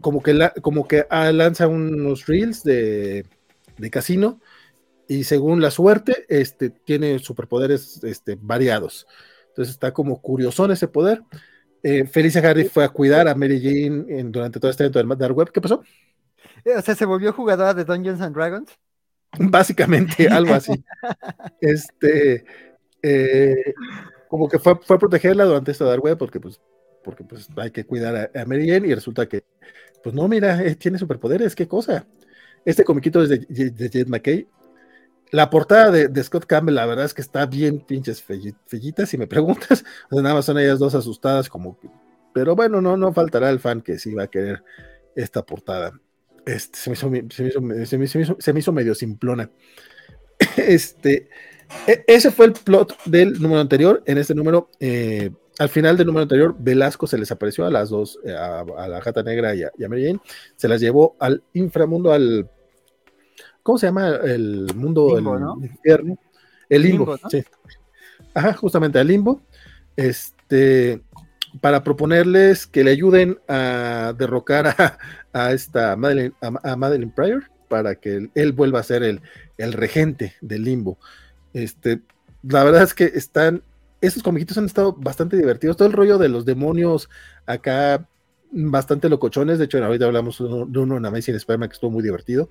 [0.01, 3.25] como que, como que ah, lanza unos reels de,
[3.91, 4.39] casino
[5.07, 9.07] y según la suerte este, tiene superpoderes este, variados.
[9.49, 11.23] Entonces está como curiosón ese poder.
[11.81, 15.35] Eh, Felicia Harry fue a cuidar a Mary Jane durante todo este evento del Dark
[15.35, 15.51] Web.
[15.51, 15.81] ¿Qué pasó?
[16.65, 18.71] Eh, o sea, se volvió jugadora de Dungeons and Dragons.
[19.37, 20.83] Básicamente, algo así.
[21.61, 22.45] este,
[23.01, 23.73] eh,
[24.27, 26.61] como que fue, fue protegerla durante esta dark web porque pues,
[27.03, 29.43] porque pues hay que cuidar a, Mary Jane y resulta que,
[30.03, 32.05] pues no, mira, eh, tiene superpoderes, qué cosa.
[32.65, 33.39] Este comiquito es de,
[33.71, 34.47] de Jed McKay.
[35.31, 39.27] La portada de, Scott Campbell, la verdad es que está bien pinches fellitas, si me
[39.27, 39.83] preguntas.
[40.09, 41.77] O sea, nada más son ellas dos asustadas, como
[42.33, 44.63] pero bueno, no, no faltará el fan que sí va a querer
[45.15, 45.99] esta portada.
[46.45, 49.49] Este, se, me hizo, se, me se, me hizo, se me hizo medio simplona.
[50.55, 51.29] Este,
[51.87, 54.03] e, ese fue el plot del número anterior.
[54.05, 57.89] En este número, eh, al final del número anterior, Velasco se les apareció a las
[57.89, 60.19] dos, eh, a, la Gata Negra y a, Mary Jane.
[60.55, 62.49] Se las llevó al inframundo, al.
[63.63, 64.09] ¿Cómo se llama?
[64.23, 66.17] El mundo del infierno.
[66.69, 67.43] El limbo, sí.
[68.33, 69.41] Ajá, justamente al limbo.
[69.95, 71.01] Este.
[71.61, 74.99] Para proponerles que le ayuden a derrocar
[75.33, 79.21] a, esta Madeline, a, Pryor para que él, vuelva a ser el,
[79.57, 80.99] el regente del limbo.
[81.53, 82.01] Este,
[82.43, 83.63] la verdad es que están,
[84.01, 85.77] esos comiquitos han estado bastante divertidos.
[85.77, 87.09] Todo el rollo de los demonios
[87.45, 88.07] acá,
[88.51, 89.59] bastante locochones.
[89.59, 92.49] De hecho, ahorita hablamos de uno en Amazing Spider-Man que estuvo muy divertido.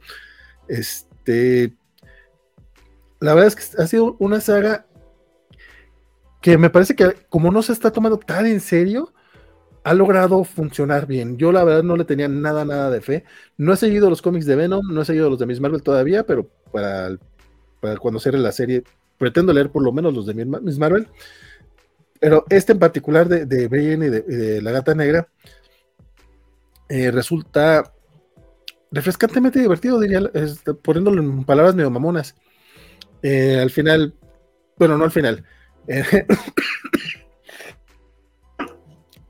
[0.68, 1.74] Este,
[3.20, 4.86] la verdad es que ha sido una saga
[6.40, 9.12] que me parece que como no se está tomando tan en serio,
[9.84, 11.36] ha logrado funcionar bien.
[11.36, 13.24] Yo la verdad no le tenía nada, nada de fe.
[13.56, 16.24] No he seguido los cómics de Venom, no he seguido los de Miss Marvel todavía,
[16.24, 17.20] pero para el
[17.80, 18.84] para cuando cierre la serie.
[19.18, 21.08] Pretendo leer por lo menos los de Miss Marvel.
[22.20, 25.28] Pero este en particular de, de Brian y de, La Gata Negra
[26.88, 27.92] eh, resulta
[28.90, 30.22] refrescantemente divertido, diría,
[30.82, 32.34] poniéndolo en palabras medio mamonas.
[33.22, 34.14] Eh, al final,
[34.76, 35.44] bueno, no al final.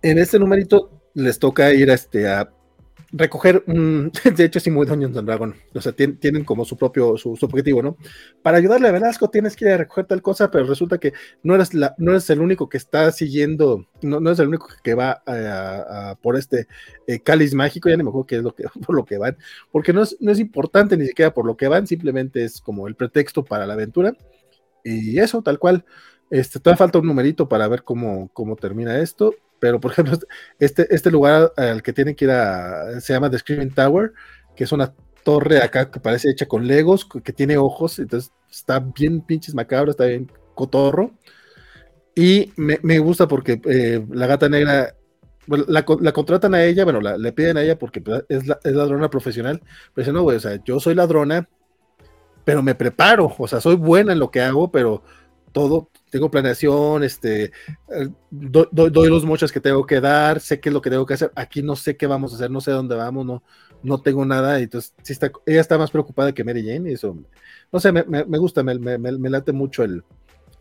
[0.02, 2.51] en este numerito les toca ir a, este, a
[3.11, 7.37] recoger, de hecho, sí, muy Dungeons and Dragon, o sea, tienen, como su propio, su,
[7.41, 7.97] objetivo, ¿no?
[8.43, 11.12] Para ayudarle a Velasco tienes que ir a recoger tal cosa, pero resulta que
[11.43, 14.69] no eres, la, no eres el único que está siguiendo, no, no eres el único
[14.83, 16.67] que va a, por este
[17.07, 19.37] eh, cáliz mágico, ya ni me acuerdo qué es lo que, por lo que van,
[19.70, 22.89] porque no es, no es importante ni siquiera por lo que van, simplemente es como
[22.89, 24.17] el pretexto para la aventura.
[24.85, 25.85] y eso, tal cual.
[26.31, 29.35] Este, todavía falta un numerito para ver cómo, cómo termina esto.
[29.59, 30.19] Pero, por ejemplo,
[30.59, 34.12] este, este lugar al que tienen que ir a, se llama The Screaming Tower,
[34.55, 38.81] que es una torre acá que parece hecha con legos, que tiene ojos, entonces está
[38.81, 41.12] bien pinches macabro, está bien cotorro.
[42.15, 44.97] Y me, gusta porque eh, la gata negra,
[45.47, 49.09] la, contratan a ella, bueno, le piden a ella porque pues, es, la, es ladrona
[49.09, 49.61] profesional,
[49.95, 51.49] pero dice, no, güey, o sea, yo soy ladrona,
[52.45, 55.05] pero me preparo, o sea, soy buena en lo que hago, pero
[55.49, 60.73] todo, tengo planeación, este, eh, doy los mochas que tengo que dar, sé qué es
[60.73, 62.97] lo que tengo que hacer, aquí no sé qué vamos a hacer, no sé dónde
[62.97, 63.43] vamos, no,
[63.83, 64.94] no tengo nada, entonces
[65.47, 67.17] ella está más preocupada que Mary Jane, y eso,
[67.73, 68.75] no sé, me, gusta, me,
[69.31, 70.05] late mucho el,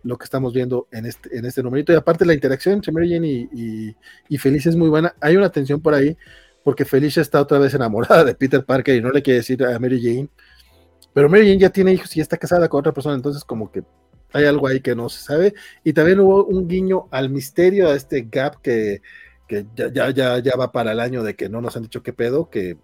[0.04, 3.14] lo que estamos viendo en este, en este numerito, y aparte la interacción entre Mary
[3.14, 3.96] Jane y,
[4.30, 6.18] y, Felicia es muy buena, hay una tensión por ahí,
[6.64, 9.80] porque Felicia está otra vez enamorada de Peter Parker y no le quiere decir a
[9.80, 10.30] Mary Jane,
[11.14, 13.84] pero Mary Jane ya tiene hijos y está casada con otra persona, entonces como que
[14.34, 15.54] hay algo ahí que no se sabe.
[15.84, 19.02] Y también hubo un guiño al misterio, a este gap que,
[19.76, 22.50] ya, ya, ya, va para el año de que no nos han dicho qué pedo,
[22.50, 22.78] que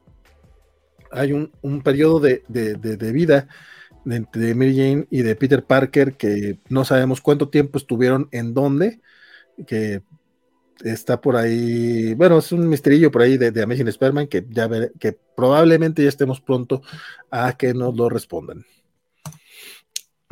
[1.11, 2.43] hay un, periodo de,
[3.13, 3.47] vida
[4.05, 8.53] de, de, Mary Jane y de Peter Parker que no sabemos cuánto tiempo estuvieron en
[8.53, 9.01] dónde,
[9.67, 10.01] que
[10.83, 15.17] está por ahí, bueno, es un misterillo por ahí de, Amazing Spider-Man que ya que
[15.35, 16.81] probablemente ya estemos pronto
[17.30, 18.65] a que nos lo respondan.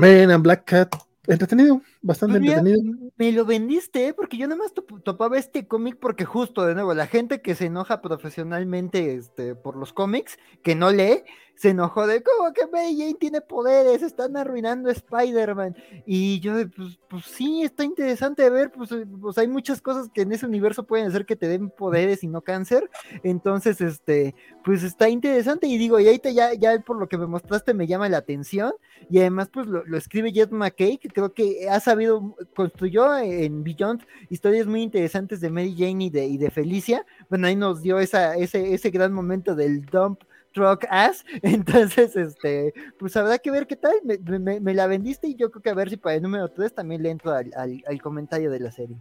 [0.02, 0.90] Man and Black Cat,
[1.28, 3.12] entretenido, bastante pues entretenido.
[3.18, 4.14] Me lo vendiste, ¿eh?
[4.14, 4.74] porque yo nada más
[5.04, 9.76] topaba este cómic porque justo, de nuevo, la gente que se enoja profesionalmente este, por
[9.76, 11.24] los cómics, que no lee,
[11.62, 15.76] se enojó de cómo que Mary Jane tiene poderes, están arruinando Spider-Man.
[16.08, 20.22] Y yo, pues, pues sí, está interesante ver, pues, eh, pues, hay muchas cosas que
[20.22, 22.90] en ese universo pueden hacer que te den poderes y no cáncer.
[23.22, 25.68] Entonces, este, pues está interesante.
[25.68, 28.18] Y digo, y ahí te, ya, ya por lo que me mostraste me llama la
[28.18, 28.74] atención.
[29.12, 34.03] Y además, pues lo, escribe Jet McKay, que creo que ha sabido, construyó en Beyond
[34.30, 37.06] historias muy interesantes de Mary Jane y de, y de Felicia.
[37.30, 41.26] Bueno, ahí nos dio esa, ese, ese gran momento del dump truck ass.
[41.42, 43.94] Entonces, este, pues habrá que ver qué tal.
[44.03, 47.03] Me, la vendiste y yo creo que a ver si para el número 3 también
[47.03, 48.98] le entro al, comentario de la serie.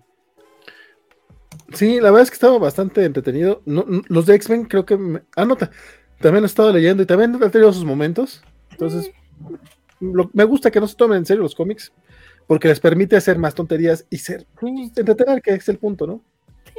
[1.73, 3.63] Sí, la verdad es que estaba bastante entretenido.
[3.65, 4.97] los de X-Men creo que...
[4.97, 5.23] Me...
[5.37, 5.47] Ah,
[6.21, 8.43] también he estado leyendo y también han tenido sus momentos.
[8.73, 9.11] Entonces,
[10.01, 11.93] me gusta que no se tomen en serio los cómics
[12.51, 14.45] porque les permite hacer más tonterías y ser
[14.97, 16.21] entretener, que es el punto, ¿no?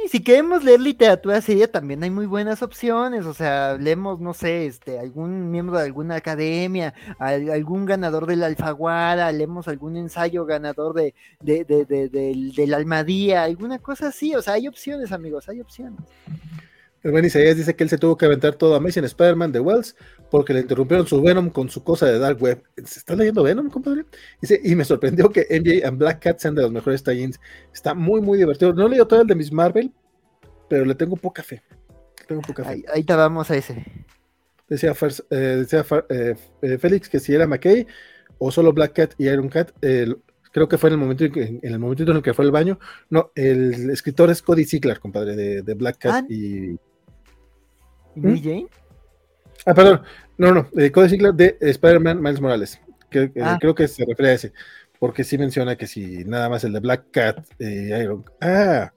[0.06, 3.24] si queremos leer literatura seria, también hay muy buenas opciones.
[3.24, 8.46] O sea, leemos, no sé, este, algún miembro de alguna academia, algún ganador de la
[8.46, 14.34] Alfaguara, leemos algún ensayo ganador de, de, de, del, del Almadía, alguna cosa así.
[14.34, 16.00] O sea, hay opciones, amigos, hay opciones.
[17.02, 19.58] El buen Isaías dice que él se tuvo que aventar todo a Amazing Spider-Man de
[19.58, 19.96] Wells
[20.30, 22.62] porque le interrumpieron su Venom con su cosa de Dark Web.
[22.84, 24.04] ¿Se está leyendo Venom, compadre?
[24.40, 27.40] Dice, y me sorprendió que MJ and Black Cat sean de los mejores tie-ins.
[27.74, 28.72] Está muy, muy divertido.
[28.72, 29.92] No he leído todo el de Miss Marvel,
[30.68, 31.62] pero le tengo poca fe.
[32.28, 32.84] tengo poca fe.
[32.92, 33.84] Ahí, te vamos a ese.
[34.68, 34.94] Decía,
[35.30, 35.66] eh,
[36.08, 37.86] eh, eh, Félix que si era McKay
[38.38, 41.78] o solo Black Cat y Iron Cat, creo que fue en el momento en, el
[41.78, 42.78] momento en el que fue el baño.
[43.10, 46.78] No, el escritor es Cody Ziegler, compadre, de, Black Cat ah, y
[48.16, 48.66] ¿Y Jane?
[49.66, 50.02] Ah, perdón.
[50.38, 50.68] No, no.
[50.76, 52.80] Eh, Ziegler de Spider-Man Miles Morales.
[53.10, 53.58] Que, eh, ah.
[53.60, 54.52] Creo que se refiere a ese.
[54.98, 58.24] Porque sí menciona que si nada más el de Black Cat eh, Iron.
[58.40, 58.92] Ah.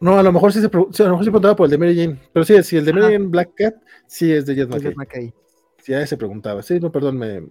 [0.00, 1.96] No, a lo mejor sí se, a lo mejor se preguntaba por el de Mary
[1.96, 2.18] Jane.
[2.32, 3.74] Pero sí, si el de Mary Jane Black Cat,
[4.06, 5.32] sí es de Jet McKay.
[5.78, 6.62] Sí, a ese preguntaba.
[6.62, 7.42] Sí, no, perdón, me,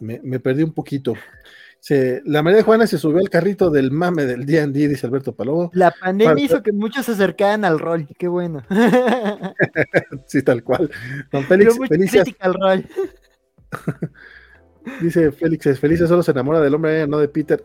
[0.00, 1.14] me, me perdí un poquito
[2.24, 5.70] la María de Juana se subió al carrito del mame del D&D, dice Alberto Palomo.
[5.72, 8.62] La pandemia hizo que muchos se acercaran al rol, qué bueno.
[10.26, 10.90] sí, tal cual.
[11.32, 11.76] Don Félix,
[12.40, 12.86] al rol.
[15.00, 17.64] dice Félix, Felicia solo se enamora del hombre, no de Peter,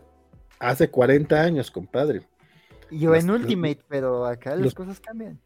[0.58, 2.22] hace 40 años, compadre.
[2.90, 5.40] Yo en Ultimate, pero acá las cosas cambian.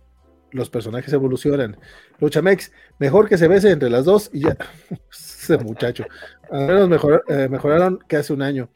[0.52, 1.76] Los personajes evolucionan.
[2.18, 4.56] Luchamex, mejor que se bese entre las dos y ya.
[5.10, 6.04] Ese muchacho.
[6.50, 8.68] Al menos eh, mejoraron que hace un año.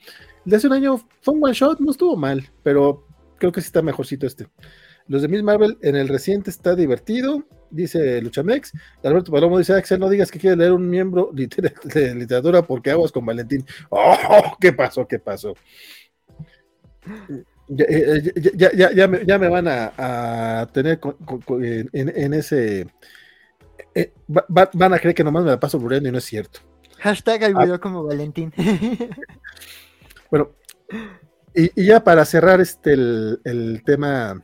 [0.44, 3.06] De hace un año fue un one shot, no estuvo mal, pero
[3.38, 4.46] creo que sí está mejorcito este.
[5.06, 8.72] Los de Miss Marvel en el reciente está divertido, dice Luchamex.
[9.02, 13.12] Alberto Palomo dice: Axel, no digas que quiere leer un miembro de literatura porque aguas
[13.12, 13.64] con Valentín.
[13.90, 14.56] ¡Oh!
[14.60, 15.06] ¿Qué pasó?
[15.06, 15.54] ¿Qué pasó?
[17.68, 18.32] Ya, eh,
[19.26, 21.00] ya, me, van a, tener
[21.92, 22.86] en, ese.
[23.94, 26.60] Eh, van a creer que nomás me la paso burlando y no es cierto.
[26.98, 27.80] Hashtag al video ah.
[27.80, 28.52] como Valentín.
[30.30, 30.50] bueno,
[31.54, 34.42] y, ya para cerrar este el, tema.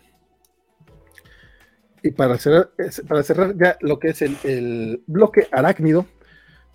[2.02, 2.70] Y para cerrar,
[3.08, 6.06] para cerrar ya lo que es el, bloque arácnido,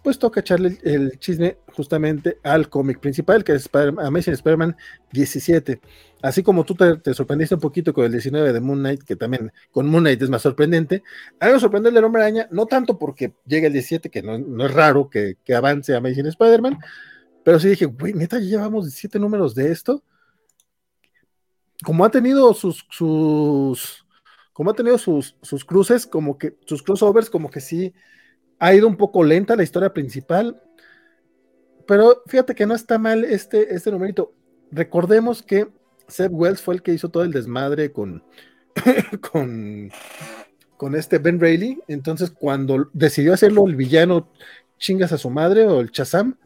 [0.06, 4.77] pues toca echarle el, chisme justamente al cómic principal, que es Amazing Spider-Man
[5.11, 5.82] 17.
[6.22, 9.51] Así como tú te, sorprendiste un poquito con el 19 de Moon Knight, que también
[9.72, 11.01] con Moon Knight es más sorprendente,
[11.40, 14.35] a mí me sorprende el Hombre Araña, no tanto porque llegue el 17, que no,
[14.64, 16.77] es raro que, que avance Amazing Spider-Man,
[17.43, 20.03] pero sí dije, güey, neta, ya llevamos 17 números de esto.
[21.84, 24.06] Como ha tenido sus, sus,
[24.53, 27.95] como ha tenido sus, sus cruces, como que, sus crossovers, como que sí,
[28.59, 30.61] ha ido un poco lenta la historia principal,
[31.88, 34.34] pero fíjate que no está mal este, este numerito.
[34.72, 35.67] Recordemos que
[36.08, 38.24] Seb Wells fue el que hizo todo el desmadre con,
[39.32, 39.92] con,
[40.77, 41.80] con este Ben Reilly.
[41.88, 44.30] Entonces, cuando decidió hacerlo el villano
[44.77, 46.38] chingas a su madre o el Chazam,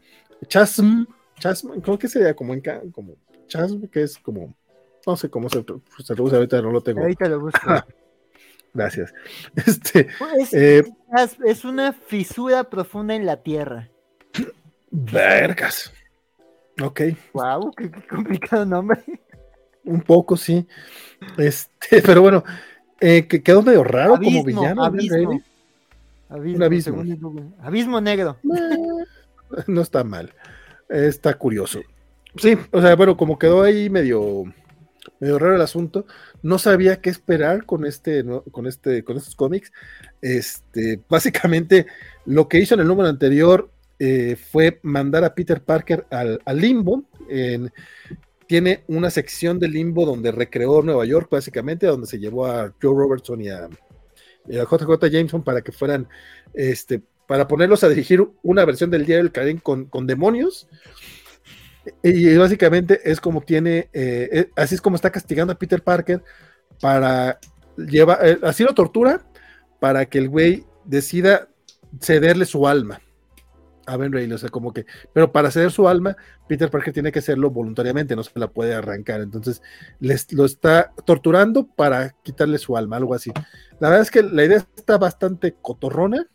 [0.46, 1.04] Chasm,
[1.38, 3.16] Chasm, creo que sería como en como
[3.48, 4.54] Chasm, que es como,
[5.06, 5.64] no sé cómo se,
[5.98, 7.00] se traduce ahorita, no lo tengo.
[7.00, 7.60] Ahorita lo busco.
[8.72, 9.12] Gracias.
[9.66, 10.84] Este, pues, eh,
[11.44, 13.88] es, una fisura profunda en la tierra.
[14.90, 15.92] Vergas.
[16.80, 17.02] Ok.
[17.32, 19.02] Wow, qué, complicado nombre.
[19.84, 20.66] Un poco, sí.
[21.36, 22.44] Este, pero bueno,
[23.00, 24.84] eh, que quedó medio raro como villano.
[24.84, 25.40] Abismo.
[26.28, 27.54] Abismo, Un abismo.
[27.60, 28.36] abismo negro.
[29.66, 30.32] no está mal.
[30.88, 31.80] Está curioso.
[32.36, 34.44] Sí, o sea, bueno, como quedó ahí medio
[35.18, 36.06] medio raro el asunto.
[36.42, 39.72] No sabía qué esperar con este, con este, con estos cómics.
[40.20, 41.86] Este, básicamente,
[42.26, 47.04] lo que hizo en el número anterior eh, fue mandar a Peter Parker al, limbo.
[48.46, 52.94] tiene una sección de limbo donde recreó Nueva York, básicamente, donde se llevó a Joe
[52.94, 53.68] Robertson y a,
[54.46, 56.08] JJ Jameson para que fueran,
[56.54, 60.66] este, para ponerlos a dirigir una versión del Diario del Karen con demonios.
[62.02, 66.22] Y básicamente es como tiene, eh, eh, así es como está castigando a Peter Parker
[66.80, 67.38] para
[67.76, 69.22] llevar, eh, así lo tortura
[69.78, 71.48] para que el güey decida
[72.00, 73.00] cederle su alma
[73.86, 77.10] a Ben Reilly, o sea, como que, pero para ceder su alma, Peter Parker tiene
[77.10, 79.62] que hacerlo voluntariamente, no se la puede arrancar, entonces
[79.98, 83.32] les, lo está torturando para quitarle su alma, algo así.
[83.80, 86.26] La verdad es que la idea está bastante cotorrona,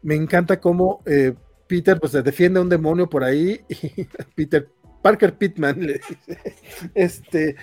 [0.00, 1.02] me encanta cómo
[1.66, 4.68] Peter pues defiende a un demonio por ahí y Peter
[5.02, 6.18] Parker Pittman le dice,
[6.94, 7.56] este,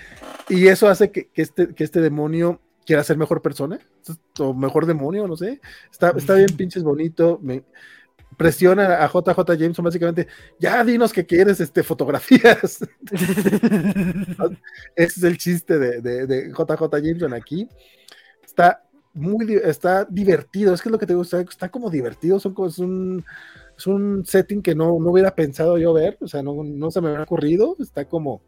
[0.48, 3.80] y eso hace que, este, que este demonio quiera ser mejor persona,
[4.40, 5.60] o mejor demonio, no sé,
[5.92, 7.64] está, está bien pinches bonito, me,
[8.38, 10.28] presiona a JJ Jameson básicamente,
[10.60, 12.80] ya dinos que quieres este, fotografías.
[14.96, 17.68] Ese es el chiste de, de, JJ Jameson aquí.
[18.44, 22.54] Está muy, está divertido, es que es lo que te gusta, está como divertido, son
[22.54, 23.24] como, es un,
[23.82, 27.02] es un setting que no, no hubiera pensado yo ver, o sea, no, no se
[27.02, 28.44] me había ocurrido, está como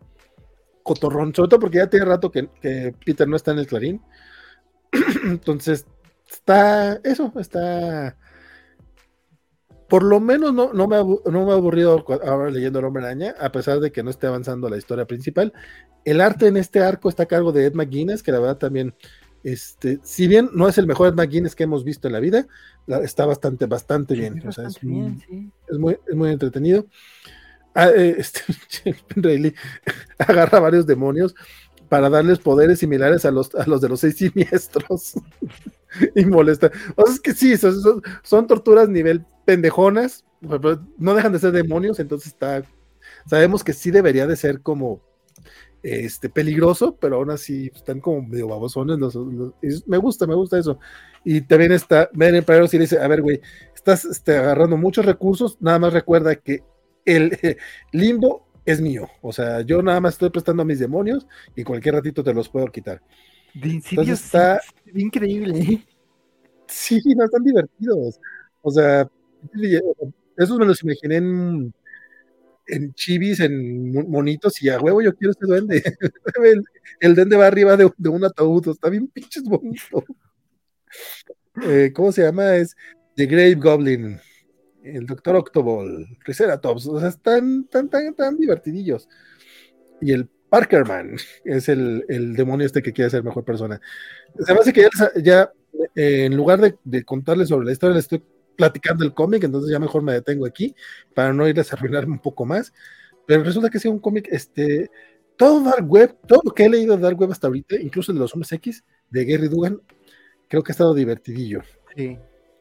[0.84, 4.02] cotorrón, sobre todo porque ya tiene rato que, que Peter no está en el clarín.
[5.26, 5.88] Entonces,
[6.30, 8.16] está, eso, está,
[9.90, 13.34] por lo menos no, no, me, no me ha aburrido ahora leyendo El Hombre Araña,
[13.40, 15.52] a pesar de que no esté avanzando la historia principal.
[16.06, 18.94] El arte en este arco está a cargo de Ed McGuinness, que la verdad también
[19.44, 22.48] este, si bien no es el mejor Ed McGuinness que hemos visto en la vida,
[22.88, 24.42] está bastante, bastante bien.
[24.48, 26.86] es, muy, muy, entretenido.
[27.76, 28.44] Ah, eh, este,
[30.18, 31.36] agarra varios demonios
[31.90, 35.16] para darles poderes similares a los, a los de los seis siniestros
[36.16, 36.72] y molesta.
[36.96, 40.24] O sea, es que sí, son, son, torturas nivel pendejonas,
[40.98, 42.64] no dejan de ser demonios, entonces está.
[43.28, 45.02] Sabemos que sí debería de ser como
[45.84, 48.98] este, peligroso, pero aún así están como medio babosones.
[49.86, 50.80] me gusta, me gusta eso.
[51.26, 53.42] Y también está, Ben Emperor sí dice, a ver, güey,
[53.76, 56.64] estás este, agarrando muchos recursos, nada más recuerda que
[57.04, 57.38] el
[57.92, 59.10] limbo es mío.
[59.22, 62.48] O sea, yo nada más estoy prestando a mis demonios y cualquier ratito te los
[62.48, 63.02] puedo quitar.
[63.54, 64.62] Entonces está
[64.94, 65.86] increíble.
[66.68, 68.20] Sí, no están divertidos.
[68.62, 69.08] O sea,
[70.38, 71.74] esos me los imaginé en
[72.68, 75.84] en chivis, en monitos, y a huevo yo quiero este duende.
[77.00, 80.04] el, duende va arriba de, un ataúd, está bien pinches bonito.
[81.64, 82.56] Eh, ¿Cómo se llama?
[82.56, 82.76] Es
[83.16, 84.20] The Grave Goblin,
[84.84, 89.08] el Doctor Octoball, Triceratops, o sea, están tan, tan, tan divertidillos.
[90.02, 93.82] Y el Parkerman es el, demonio este que quiere ser mejor persona.
[94.40, 94.88] Se me hace que
[95.22, 95.52] ya,
[95.96, 98.24] eh, en lugar de, de contarles sobre la historia, les estoy
[98.56, 100.76] platicando el cómic, entonces ya mejor me detengo aquí
[101.14, 102.74] para no ir a arruinarme un poco más.
[103.26, 104.90] Pero resulta que es un cómic, este,
[105.38, 108.18] todo Dark Web, todo lo que he leído de Dark Web hasta ahorita, incluso el
[108.18, 109.82] de los hombres X, de Gary Dugan,
[110.48, 111.62] creo que ha estado divertidillo.
[111.96, 112.18] Sí.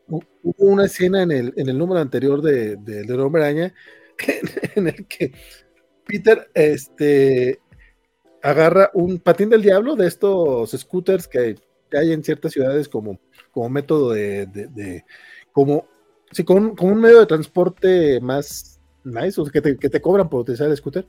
[0.08, 0.26] Hubo
[0.58, 3.74] una escena en el, en el número anterior de, de, Hombre Araña
[4.74, 5.32] en el que
[6.04, 7.60] Peter este,
[8.42, 11.56] agarra un patín del diablo de estos scooters que,
[11.94, 15.04] hay en ciertas ciudades como, como método de,
[15.52, 15.86] como
[16.30, 20.00] sí, con, con un medio de transporte más nice, o sea, que te, que te
[20.00, 21.06] cobran por utilizar el scooter,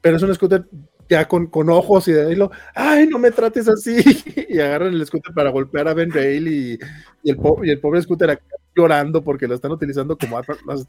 [0.00, 0.66] pero es un scooter
[1.08, 3.96] ya con, con ojos y de ahí lo, ay, no me trates así,
[4.48, 6.78] y agarran el scooter para golpear a Ben Rail y,
[7.22, 10.56] y, el, po- y el pobre scooter acá llorando porque lo están utilizando como arma,
[10.64, 10.88] más-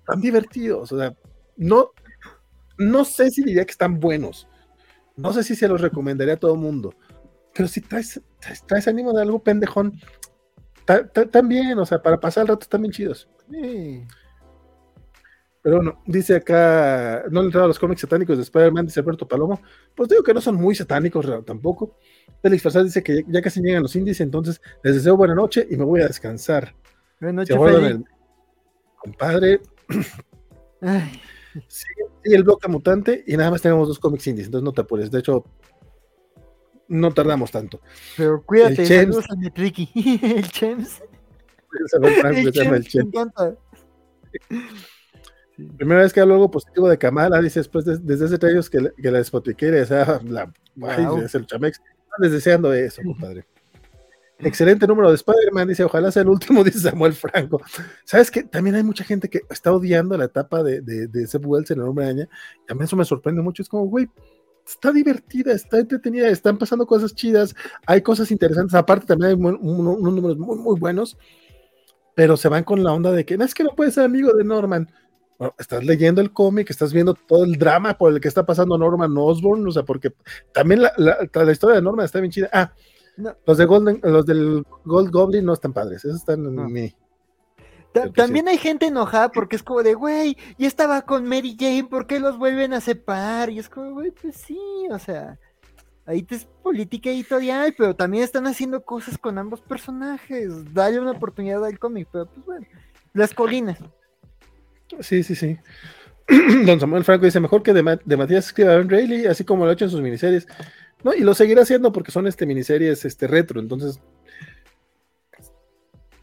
[0.00, 1.14] están divertidos, o sea,
[1.56, 1.90] no,
[2.78, 4.46] no sé si diría que están buenos,
[5.16, 6.94] no sé si se los recomendaría a todo mundo,
[7.54, 9.98] pero si traes, traes, traes ánimo de algo pendejón,
[11.30, 13.28] también, o sea, para pasar el rato están bien chidos.
[13.50, 14.06] Sí.
[15.62, 19.26] Pero bueno, dice acá, no le entrado a los cómics satánicos de Spider-Man, dice Alberto
[19.26, 19.60] Palomo.
[19.96, 21.98] Pues digo que no son muy satánicos tampoco.
[22.40, 25.76] Félix Farsad dice que ya, casi llegan los índices, entonces les deseo buena noche y
[25.76, 26.72] me voy a descansar.
[27.20, 28.04] Buenas noches, el
[28.96, 29.60] compadre,
[30.80, 31.20] Ay,
[31.66, 34.82] sigue, sigue el bloque mutante y nada más tenemos dos cómics indies, entonces no te
[34.82, 35.10] apures.
[35.10, 35.44] De hecho,
[36.88, 37.80] no tardamos tanto.
[38.16, 39.14] pero cuídate, El Chems.
[39.16, 39.90] saludos a mi Tricky.
[40.36, 41.02] el Chems.
[41.94, 43.56] El El el Chems, me encanta.
[45.78, 48.68] Primera vez que hablo algo positivo de Kamala, dice después de- desde hace tres años
[48.70, 51.78] que, la- que la despotiqué, o sea, la, ay, es el Chamex.
[51.80, 53.46] Están deseando eso, compadre.
[54.38, 57.62] Excelente número de Spider-Man, dice, ojalá sea el último, dice Samuel Franco.
[58.04, 58.42] ¿Sabes qué?
[58.42, 61.80] También hay mucha gente que está odiando la etapa de, de, de Seb Wells en
[61.80, 62.28] el Hombre Araña.
[62.66, 63.62] También eso me sorprende mucho.
[63.62, 64.08] Es como, güey,
[64.66, 67.54] está divertida, está entretenida, están pasando cosas chidas,
[67.86, 68.74] hay cosas interesantes.
[68.74, 71.16] Aparte, también hay unos números muy, muy buenos,
[72.14, 74.32] pero se van con la onda de que no es que no puedes ser amigo
[74.32, 74.90] de Norman.
[75.38, 78.78] Bueno, estás leyendo el cómic, estás viendo todo el drama por el que está pasando
[78.78, 80.12] Norman Osborn, o sea, porque
[80.52, 82.48] también la, la- la historia de Norman está bien chida.
[82.52, 82.72] Ah,
[83.18, 83.34] No.
[83.46, 86.68] los de Golden, los del Gold Goblin no están padres, esos están en No.
[86.68, 86.92] mi.
[88.04, 91.84] Ta- También hay gente enojada porque es como de, güey, ya estaba con Mary Jane,
[91.84, 93.50] ¿por qué los vuelven a separar?
[93.50, 94.58] Y es como, güey, pues sí,
[94.90, 95.38] o sea,
[96.06, 100.72] ahí te es política editorial, pero también están haciendo cosas con ambos personajes.
[100.74, 102.66] Dale una oportunidad al cómic, pero pues bueno,
[103.12, 103.78] las colinas.
[105.00, 105.58] Sí, sí, sí.
[106.66, 109.70] Don Samuel Franco dice, mejor que de, de Matías escriba Ben Reilly, así como lo
[109.70, 110.46] ha hecho en sus miniseries.
[111.04, 114.00] No, y lo seguirá haciendo porque son este miniseries este retro, entonces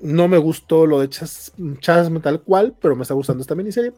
[0.03, 3.93] no me gustó lo de Chas- Chasm tal cual, pero me está gustando esta miniserie.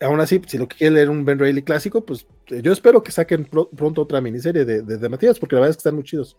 [0.00, 3.02] Aún así, si lo que quiere leer un Ben Reilly clásico, pues eh, yo espero
[3.02, 5.94] que saquen pro- pronto otra miniserie de, de, Matías, porque la verdad es que están
[5.94, 6.36] muy chidos.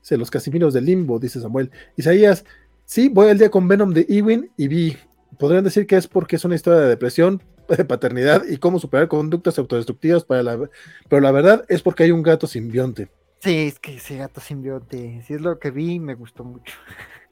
[0.00, 1.70] Dice, los Casimiros del Limbo, dice Samuel.
[1.96, 2.44] Isaías,
[2.84, 4.96] sí, voy al día con Venom de Ewing y vi.
[5.38, 9.08] Podrían decir que es porque es una historia de depresión, de paternidad y cómo superar
[9.08, 10.70] conductas autodestructivas para la...
[11.08, 13.08] Pero la verdad es porque hay un gato simbionte.
[13.40, 16.74] Sí, es que ese gato simbiote, si es lo que vi, me gustó mucho.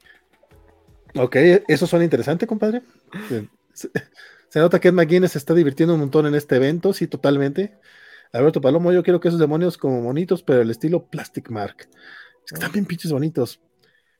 [1.17, 1.35] Ok,
[1.67, 2.81] eso suena interesante, compadre.
[3.73, 7.77] Se, nota que Ed McGuinness se está divirtiendo un montón en este evento, sí, totalmente.
[8.33, 11.87] Alberto Palomo, yo quiero que esos demonios como bonitos, pero el estilo Plastic Mark.
[12.45, 13.61] Es que están bien pinches bonitos.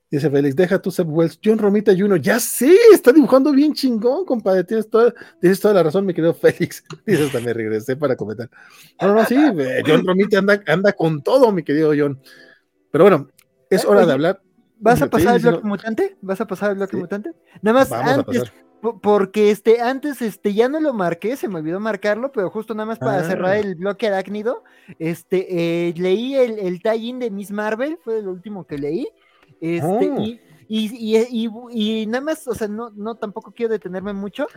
[0.09, 1.39] Dice Félix, deja tu Seb Wells.
[1.43, 4.63] John Romita Jr., ya sé, está dibujando bien chingón, compadre.
[4.63, 6.83] Tienes toda, tienes toda la razón, mi querido Félix.
[7.05, 8.49] Dice, hasta me regresé para comentar.
[9.01, 12.21] No, no, sí, eh, John Romita anda, anda con todo, mi querido John.
[12.91, 13.29] Pero bueno,
[13.69, 14.41] es hora Oye, de hablar.
[14.79, 15.51] ¿Vas a pasar el no.
[15.51, 16.17] bloque mutante?
[16.21, 17.01] ¿Vas a pasar el bloque Sí.
[17.01, 17.31] mutante?
[17.61, 18.53] Nada más Vamos antes,
[19.01, 22.85] porque este, antes este, ya no lo marqué, se me olvidó marcarlo, pero justo nada
[22.85, 23.23] más para Ah.
[23.23, 24.63] cerrar el bloque arácnido,
[24.99, 29.07] este, eh, leí el, el tie-in de Miss Marvel, fue el último que leí,
[29.61, 30.19] este, Oh.
[30.21, 34.47] y- y- y nada más, o sea, no, no tampoco quiero detenerme mucho.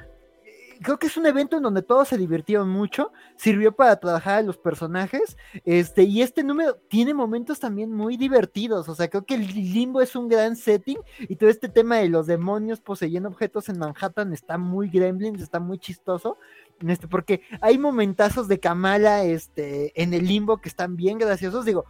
[0.83, 4.43] Creo que es un evento en donde todos se divirtieron mucho, sirvió para trabajar a
[4.43, 9.35] los personajes, este, y este número tiene momentos también muy divertidos, o sea, creo que
[9.35, 13.69] el limbo es un gran setting, y todo este tema de los demonios poseyendo objetos
[13.69, 16.39] en Manhattan está muy gremlins, está muy chistoso.
[16.87, 21.65] Este, porque hay momentazos de Kamala este, en el limbo que están bien graciosos.
[21.65, 21.87] Digo,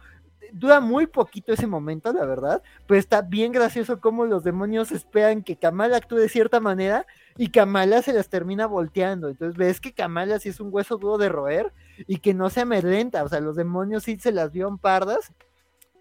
[0.53, 5.43] dura muy poquito ese momento, la verdad, pero está bien gracioso cómo los demonios esperan
[5.43, 7.05] que Kamala actúe de cierta manera
[7.37, 9.29] y Kamala se las termina volteando.
[9.29, 11.71] Entonces ves que Kamala sí es un hueso duro de roer
[12.07, 13.23] y que no se amedrenta.
[13.23, 15.31] O sea, los demonios sí se las vieron pardas.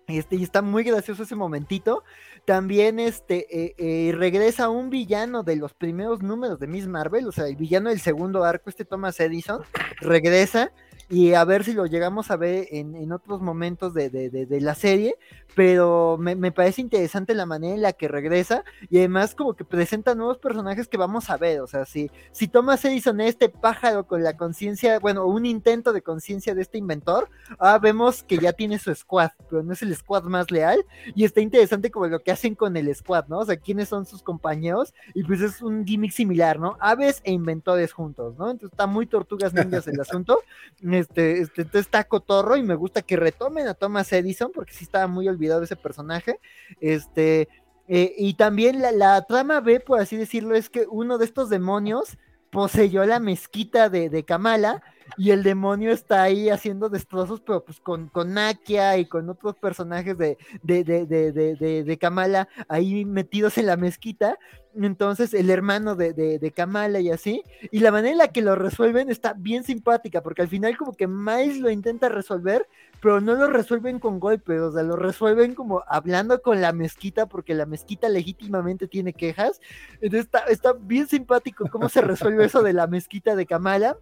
[0.09, 2.03] Este, y está muy gracioso ese momentito.
[2.47, 7.33] También este, eh, eh, regresa un villano de los primeros números de Miss Marvel, o
[7.33, 9.63] sea, el villano del segundo arco, este Thomas Edison,
[10.01, 10.73] regresa
[11.11, 14.75] y a ver si lo llegamos a ver en, en otros momentos de, de- la
[14.75, 15.17] serie,
[15.55, 19.65] pero me, me parece interesante la manera en la que regresa y además como que
[19.65, 23.49] presenta nuevos personajes que vamos a ver, o sea, si, si Thomas Edison es este
[23.49, 27.29] pájaro con la conciencia, bueno, un intento de conciencia de este inventor,
[27.59, 31.25] ah, vemos que ya tiene su squad, pero no es el squad más leal y
[31.25, 33.39] está interesante como lo que hacen con el squad, ¿no?
[33.39, 36.77] O sea, quiénes son sus compañeros y pues es un gimmick similar, ¿no?
[36.81, 38.51] Aves e inventores juntos, ¿no?
[38.51, 40.41] Entonces está muy tortugas ninjas el asunto.
[40.99, 45.07] Este, este, está cotorro y me gusta que retomen a Thomas Edison porque sí estaba
[45.07, 46.39] muy olvidado ese personaje.
[46.81, 47.49] Este,
[47.89, 52.19] Eh, y también la, trama B, por así decirlo, es que uno de estos demonios
[52.51, 54.83] poseyó la mezquita de, de Kamala
[55.17, 59.57] y el demonio está ahí haciendo destrozos, pero pues con, con Nakia y con otros
[59.57, 64.39] personajes de, de, de, de, de Kamala ahí metidos en la mezquita.
[64.75, 67.43] Entonces, el hermano de, Kamala y así.
[67.73, 70.95] Y la manera en la que lo resuelven está bien simpática, porque al final, como
[70.95, 72.69] que Miles lo intenta resolver,
[73.01, 77.27] pero no lo resuelven con golpes, o sea, lo resuelven como hablando con la mezquita,
[77.27, 79.61] porque la mezquita legítimamente tiene quejas.
[80.01, 83.97] Entonces, está, está bien simpático cómo se resuelve eso de la mezquita de Kamala.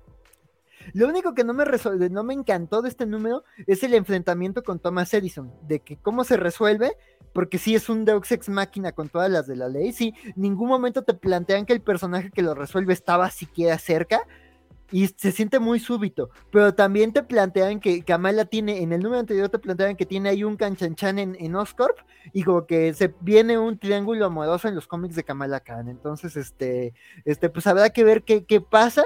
[0.93, 1.65] Lo único que no me,
[2.11, 6.25] no me encantó de este número es el enfrentamiento con Thomas Edison, de que cómo
[6.25, 6.97] se resuelve,
[7.33, 10.69] porque sí es un Deus Ex Máquina con todas las de la ley, sí, ningún
[10.69, 14.27] momento te plantean que el personaje que lo resuelve estaba siquiera cerca,
[14.93, 19.21] y se siente muy súbito, pero también te plantean que Kamala tiene, en el número
[19.21, 21.99] anterior te plantean que tiene ahí un canchanchan en, en Oscorp
[22.33, 26.37] y como que se viene un triángulo amoroso en los cómics de Kamala Khan, entonces
[26.37, 29.03] este, este, pues habrá que ver qué, qué pasa,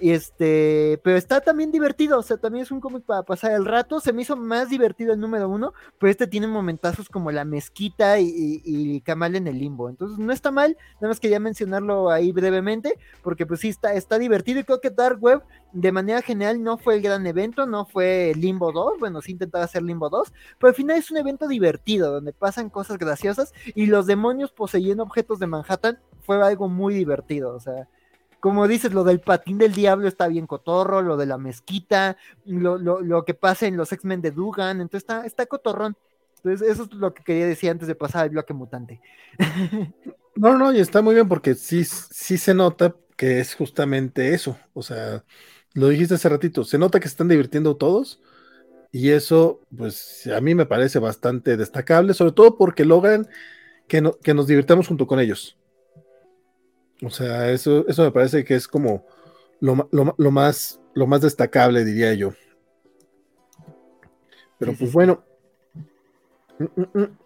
[0.00, 4.00] este, pero está también divertido, o sea, también es un cómic para pasar el rato.
[4.00, 8.18] Se me hizo más divertido el número uno, pero este tiene momentazos como la mezquita
[8.18, 9.88] y, y, Kamal en el limbo.
[9.88, 14.18] Entonces no está mal, nada más quería mencionarlo ahí brevemente, porque pues sí está, está
[14.18, 17.86] divertido y creo que Dark Web de manera general no fue el gran evento, no
[17.86, 21.46] fue Limbo 2, bueno, sí intentaba hacer Limbo 2, pero al final es un evento
[21.46, 26.94] divertido, donde pasan cosas graciosas y los demonios poseyendo objetos de Manhattan fue algo muy
[26.94, 27.88] divertido, o sea
[28.40, 32.78] como dices, lo del patín del diablo está bien cotorro, lo de la mezquita, lo,
[32.78, 35.96] lo, lo que pasa en los X-Men de Dugan, entonces está, está cotorrón.
[36.42, 39.00] Entonces, eso es lo que quería decir antes de pasar al bloque mutante.
[40.36, 44.56] No, no, y está muy bien porque sí, sí se nota que es justamente eso.
[44.72, 45.22] O sea,
[45.74, 48.22] lo dijiste hace ratito, se nota que se están divirtiendo todos.
[48.92, 53.28] Y eso, pues, a mí me parece bastante destacable, sobre todo porque logran
[53.86, 55.58] que, no, que nos divirtamos junto con ellos.
[57.02, 59.04] O sea, eso, eso me parece que es como
[59.60, 59.74] lo,
[60.30, 62.32] más, lo más destacable, diría yo.
[64.58, 65.22] Pero pues bueno.
[66.58, 67.18] Mm, mm, mm.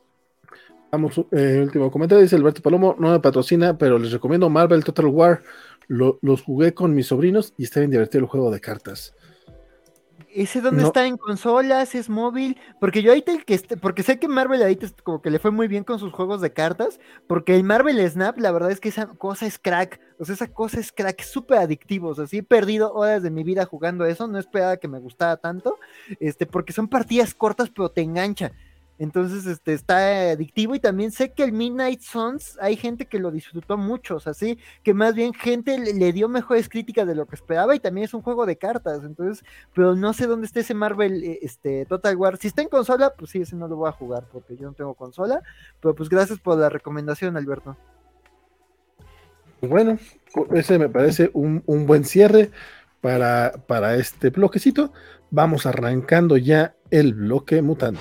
[0.93, 5.07] Vamos, eh, último comentario, dice Alberto Palomo, no me patrocina, pero les recomiendo Marvel Total
[5.07, 5.43] War.
[5.89, 9.13] los jugué con mis sobrinos y está bien divertido el juego de cartas.
[10.35, 11.95] ¿Ese dónde está en consolas?
[11.95, 12.59] ¿Es móvil?
[12.81, 15.69] Porque yo ahorita el que porque sé que Marvel ahorita como que le fue muy
[15.69, 16.99] bien con sus juegos de cartas,
[17.29, 20.49] porque el Marvel Snap, la verdad es que esa cosa es crack, o sea, esa
[20.49, 24.05] cosa es crack, súper adictivo, o sea, sí he perdido horas de mi vida jugando
[24.07, 25.79] eso, no esperaba que me gustara tanto,
[26.19, 28.51] este, porque son partidas cortas, pero te engancha.
[28.99, 33.33] Entonces, este, está adictivo y también sé que el Midnight Suns hay gente que lo
[33.33, 37.27] disfrutó mucho, o sea, sí, que más bien gente le, dio mejores críticas de lo
[37.27, 40.61] que esperaba y también es un juego de cartas, entonces, pero no sé dónde está
[40.61, 42.37] ese Marvel, eh, este, Total War.
[42.37, 44.75] Si está en consola, pues sí, ese no lo voy a jugar porque yo no
[44.75, 45.43] tengo consola,
[45.81, 47.77] pero pues gracias por la recomendación, Alberto.
[49.61, 49.99] Bueno,
[50.53, 52.51] ese me parece un, buen cierre
[53.01, 54.93] para, para este bloquecito.
[55.31, 58.01] Vamos arrancando ya el bloque mutante.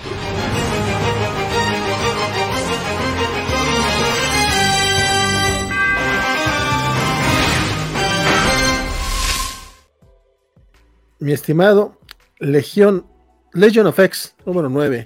[11.23, 11.97] Mi estimado
[12.39, 13.07] Legión,
[13.53, 15.05] Legion of X, número 9.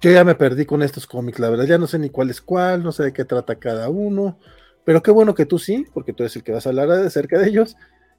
[0.00, 2.40] Yo ya me perdí con estos cómics, la verdad, ya no sé ni cuál es
[2.40, 4.38] cuál, no sé de qué trata cada uno,
[4.84, 7.40] pero qué bueno que tú sí, porque tú eres el que vas a hablar acerca
[7.40, 7.76] de ellos.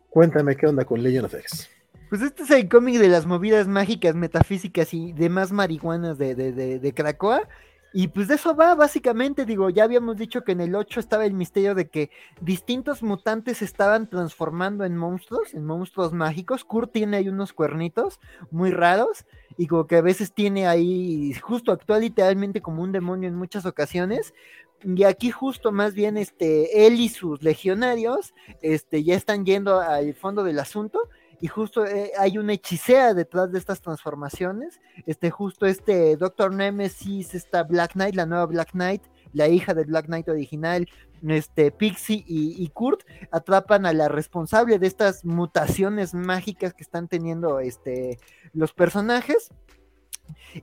[0.10, 1.70] Cuéntame qué onda con Legion of X.
[2.10, 6.52] Pues este es el cómic de las movidas mágicas, metafísicas y demás marihuanas de, de,
[6.52, 7.48] de, de Krakoa.
[7.92, 11.26] Y pues de eso va, básicamente, digo, ya habíamos dicho que en el 8 estaba
[11.26, 16.64] el misterio de que distintos mutantes estaban transformando en monstruos, en monstruos mágicos.
[16.64, 18.20] Kurt tiene ahí unos cuernitos
[18.52, 19.26] muy raros
[19.58, 23.66] y como que a veces tiene ahí, justo actúa literalmente como un demonio en muchas
[23.66, 24.36] ocasiones.
[24.84, 30.14] Y aquí justo más bien este, él y sus legionarios este, ya están yendo al
[30.14, 31.10] fondo del asunto
[31.42, 34.80] y justo eh, hay una hechicera detrás de estas transformaciones.
[35.06, 39.04] Este, justo este Doctor Nemesis, esta Black Knight, la nueva Black Knight,
[39.34, 40.88] la hija del Black Knight original,
[41.28, 43.02] este Pixie y, Kurt
[43.32, 48.20] atrapan a la responsable de estas mutaciones mágicas que están teniendo este,
[48.54, 49.50] los personajes.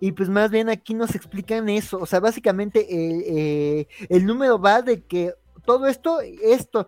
[0.00, 1.98] Y pues más bien aquí nos explican eso.
[1.98, 5.34] O sea, básicamente eh, el número va de que
[5.66, 6.86] todo esto, esto,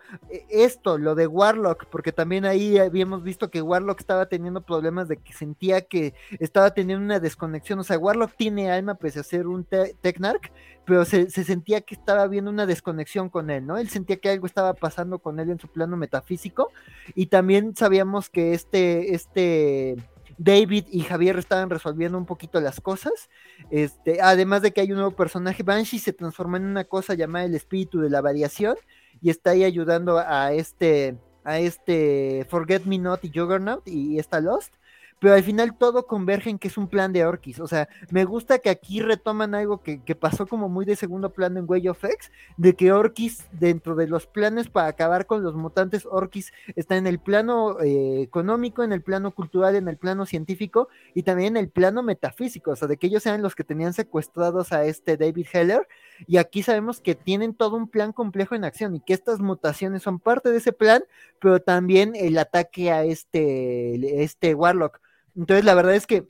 [0.48, 5.18] esto, lo de Warlock, porque también ahí habíamos visto que Warlock estaba teniendo problemas de
[5.18, 7.78] que sentía que estaba teniendo una desconexión.
[7.80, 10.50] O sea, Warlock tiene alma pese a ser un te Technarch,
[10.86, 13.76] pero se, sentía que estaba viendo una desconexión con él, ¿no?
[13.76, 16.70] Él sentía que algo estaba pasando con él en su plano metafísico.
[17.14, 19.96] Y también sabíamos que este, este
[20.38, 23.28] David y Javier estaban resolviendo un poquito las cosas.
[23.70, 27.44] Este, además de que hay un nuevo personaje, Banshee se transforma en una cosa llamada
[27.44, 28.76] el espíritu de la variación
[29.20, 34.40] y está ahí ayudando a este a este Forget Me Not y Juggernaut y está
[34.40, 34.74] Lost
[35.20, 37.60] pero al final todo converge en que es un plan de Orkis.
[37.60, 41.58] O sea, me gusta que aquí retoman algo que, pasó como muy de segundo plano
[41.58, 45.54] en Way of X, de que Orkis, dentro de los planes para acabar con los
[45.54, 50.26] mutantes, Orkis está en el plano eh, económico, en el plano cultural, en el plano
[50.26, 52.72] científico y también en el plano metafísico.
[52.72, 55.88] O sea, de que ellos sean los que tenían secuestrados a este David Heller.
[56.26, 60.02] Y aquí sabemos que tienen todo un plan complejo en acción y que estas mutaciones
[60.02, 61.02] son parte de ese plan,
[61.40, 65.00] pero también el ataque a este, este Warlock.
[65.38, 66.28] Entonces, la verdad es que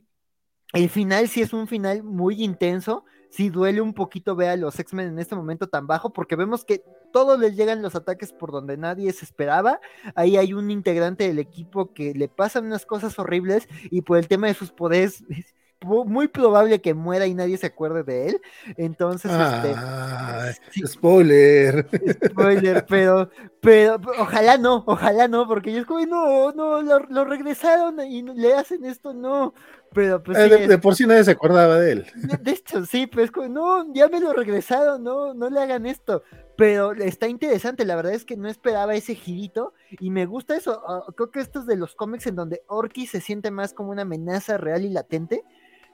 [0.73, 3.05] el final sí es un final muy intenso.
[3.31, 6.63] Sí duele un poquito ver a los X-Men en este momento tan bajo, porque vemos
[6.65, 9.79] que todos les llegan los ataques por donde nadie se esperaba.
[10.15, 14.27] Ahí hay un integrante del equipo que le pasan unas cosas horribles y por el
[14.27, 15.23] tema de sus poderes
[15.81, 18.41] muy probable que muera y nadie se acuerde de él.
[18.75, 20.87] Entonces, este.
[20.87, 21.87] Spoiler.
[22.25, 23.29] Spoiler, pero,
[23.61, 28.83] pero ojalá no, ojalá no, porque ellos como, no, no, lo, regresaron y le hacen
[28.85, 29.53] esto, no.
[29.93, 30.37] Pero pues.
[30.37, 32.05] Eh, de, por sí nadie se acordaba de él.
[32.41, 36.23] De, hecho, sí, pues como, no, ya me lo regresaron, no, no le hagan esto.
[36.57, 40.83] Pero está interesante, la verdad es que no esperaba ese girito y me gusta eso.
[40.85, 43.91] Ah, creo que esto es de los cómics en donde Orki se siente más como
[43.91, 45.45] una amenaza real y latente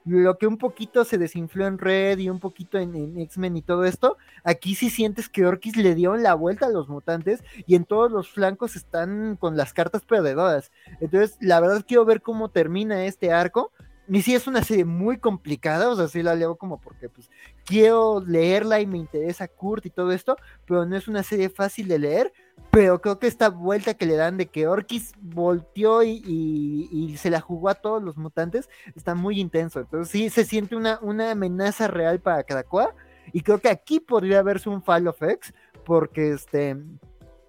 [0.05, 3.85] lo que un poquito se desinfló en Red y un poquito en, X-Men y todo
[3.85, 7.85] esto, aquí sí sientes que Orkis le dio la vuelta a los mutantes y en
[7.85, 10.71] todos los flancos están con las cartas perdedoras.
[11.01, 13.71] Entonces, la verdad quiero ver cómo termina este arco.
[14.07, 17.31] Y sí es una serie muy complicada, o sea, sí la leo como porque pues
[17.65, 21.87] quiero leerla y me interesa Kurt y todo esto, pero no es una serie fácil
[21.87, 22.33] de leer,
[22.75, 27.39] pero creo que esta vuelta que le dan de que Orkis volteó y, se la
[27.39, 29.79] jugó a todos los mutantes está muy intenso.
[29.79, 32.93] Entonces sí se siente una, una amenaza real para Krakoa.
[33.31, 35.53] Y creo que aquí podría verse un Fall of X
[35.85, 36.75] porque, este,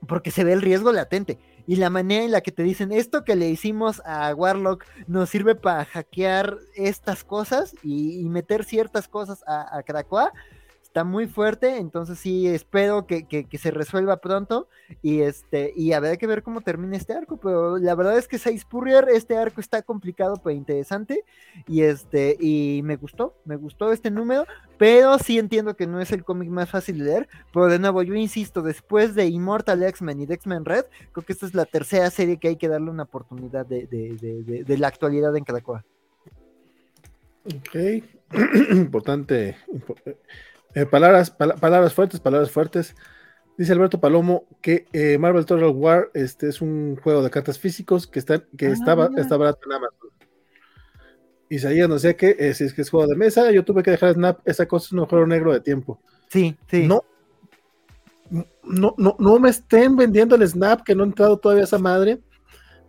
[0.07, 1.41] porque se ve el riesgo latente.
[1.67, 5.28] Y la manera en la que te dicen esto que le hicimos a Warlock nos
[5.28, 10.33] sirve para hackear estas cosas y, meter ciertas cosas a, a Krakoa
[10.97, 14.66] está muy fuerte, entonces sí espero que, se resuelva pronto
[15.02, 18.39] y este y habrá que ver cómo termina este arco, pero la verdad es que
[18.39, 21.23] Seis Purrier, este arco está complicado pero interesante
[21.68, 24.47] y este y me gustó, me gustó este número,
[24.78, 28.02] pero sí entiendo que no es el cómic más fácil de leer, pero de nuevo
[28.02, 31.66] yo insisto, después de Immortal X-Men y de X-Men Red, creo que esta es la
[31.66, 35.84] tercera serie que hay que darle una oportunidad de, la actualidad en cada cual.
[37.44, 38.02] Ok,
[38.70, 39.57] importante,
[40.76, 42.94] eh, palabras, palabras fuertes, palabras fuertes.
[43.56, 48.06] Dice Alberto Palomo que eh, Marvel Total War este es un juego de cartas físicos
[48.06, 50.10] que está, que ah, estaba, está barato en Amazon.
[51.48, 53.92] Isaías no sé qué, eh, si es que es juego de mesa, yo tuve que
[53.92, 55.98] dejar Snap, esa cosa es un juego negro de tiempo.
[56.28, 56.86] Sí, sí.
[56.86, 57.05] No,
[58.62, 61.78] no, no, no me estén vendiendo el Snap, que no he entrado todavía a esa
[61.78, 62.20] madre,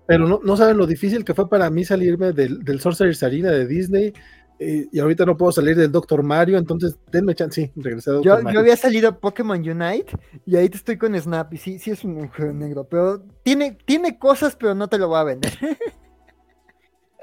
[0.05, 3.51] pero no, no saben lo difícil que fue para mí salirme del, del Sorcerer's Arena
[3.51, 4.13] de Disney,
[4.59, 8.43] y ahorita no puedo salir del Doctor Mario, entonces denme chance, sí, regresé a Doctor
[8.43, 11.91] yo, Yo había salido Pokémon Unite y ahí te estoy con Snap y sí, sí
[11.91, 15.53] es un juego negro, pero tiene, tiene cosas, pero no te lo voy a vender.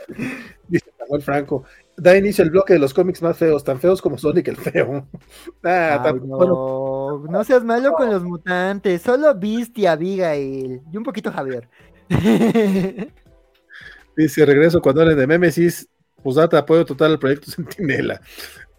[0.69, 1.65] Dice Manuel Franco,
[1.97, 5.07] da inicio el bloque de los cómics más feos, tan feos como Sonic el feo.
[5.65, 11.33] Ah, no, no seas malo con los mutantes, solo Beast y Abigail y un poquito
[11.33, 11.69] Javier.
[14.17, 15.89] Dice, regreso cuando hablen de Memesis,
[16.25, 18.21] Posdata, apoyo total al proyecto Sentinela.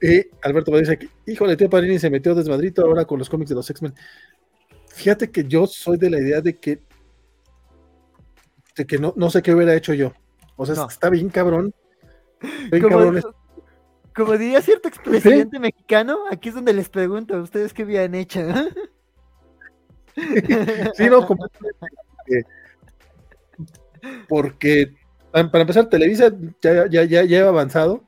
[0.02, 3.50] Y Alberto me dice que, híjole, tío Parini se metió desmadrito ahora con los cómics
[3.50, 3.94] de los X-Men.
[4.88, 6.82] Fíjate que yo soy de la idea de que,
[8.76, 10.12] de que no, no sé qué hubiera hecho yo.
[10.56, 11.74] O sea, está bien cabrón.
[14.14, 18.42] como, diría cierto expresidente mexicano, aquí es donde les pregunto a ustedes qué habían hecho.
[20.96, 21.28] sí, no,
[24.28, 24.96] porque
[25.44, 26.32] para empezar, Televisa
[26.62, 28.08] ya, ya, ya, ya avanzado,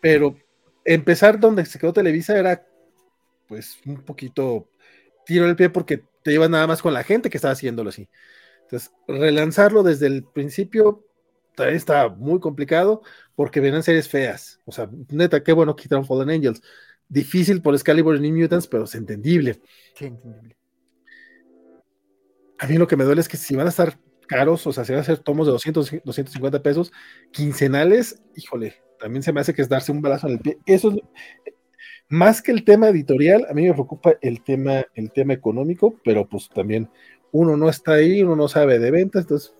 [0.00, 0.36] pero
[0.84, 2.64] empezar donde se quedó Televisa era
[3.48, 4.68] pues un poquito
[5.26, 8.08] tiro el pie porque te llevas nada más con la gente que estaba haciéndolo así.
[8.62, 11.04] Entonces, relanzarlo desde el principio
[11.54, 13.02] también está muy complicado
[13.34, 14.60] porque vienen series feas.
[14.64, 16.62] O sea, neta, qué bueno quitaron Fallen Angels.
[17.08, 19.60] Difícil por Excalibur y New Mutants, pero es entendible.
[19.94, 20.56] Sí, entendible.
[22.58, 24.84] A mí lo que me duele es que si van a estar caros, o sea,
[24.84, 26.92] se van a hacer tomos de 200, 250 pesos
[27.30, 30.58] quincenales, híjole, también se me hace que es darse un balazo en el pie.
[30.66, 30.98] Eso es,
[32.08, 36.28] más que el tema editorial, a mí me preocupa el tema, el tema económico, pero
[36.28, 36.88] pues también
[37.32, 39.54] uno no está ahí, uno no sabe de ventas, entonces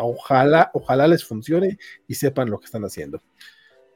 [0.00, 3.22] ojalá, ojalá les funcione y sepan lo que están haciendo.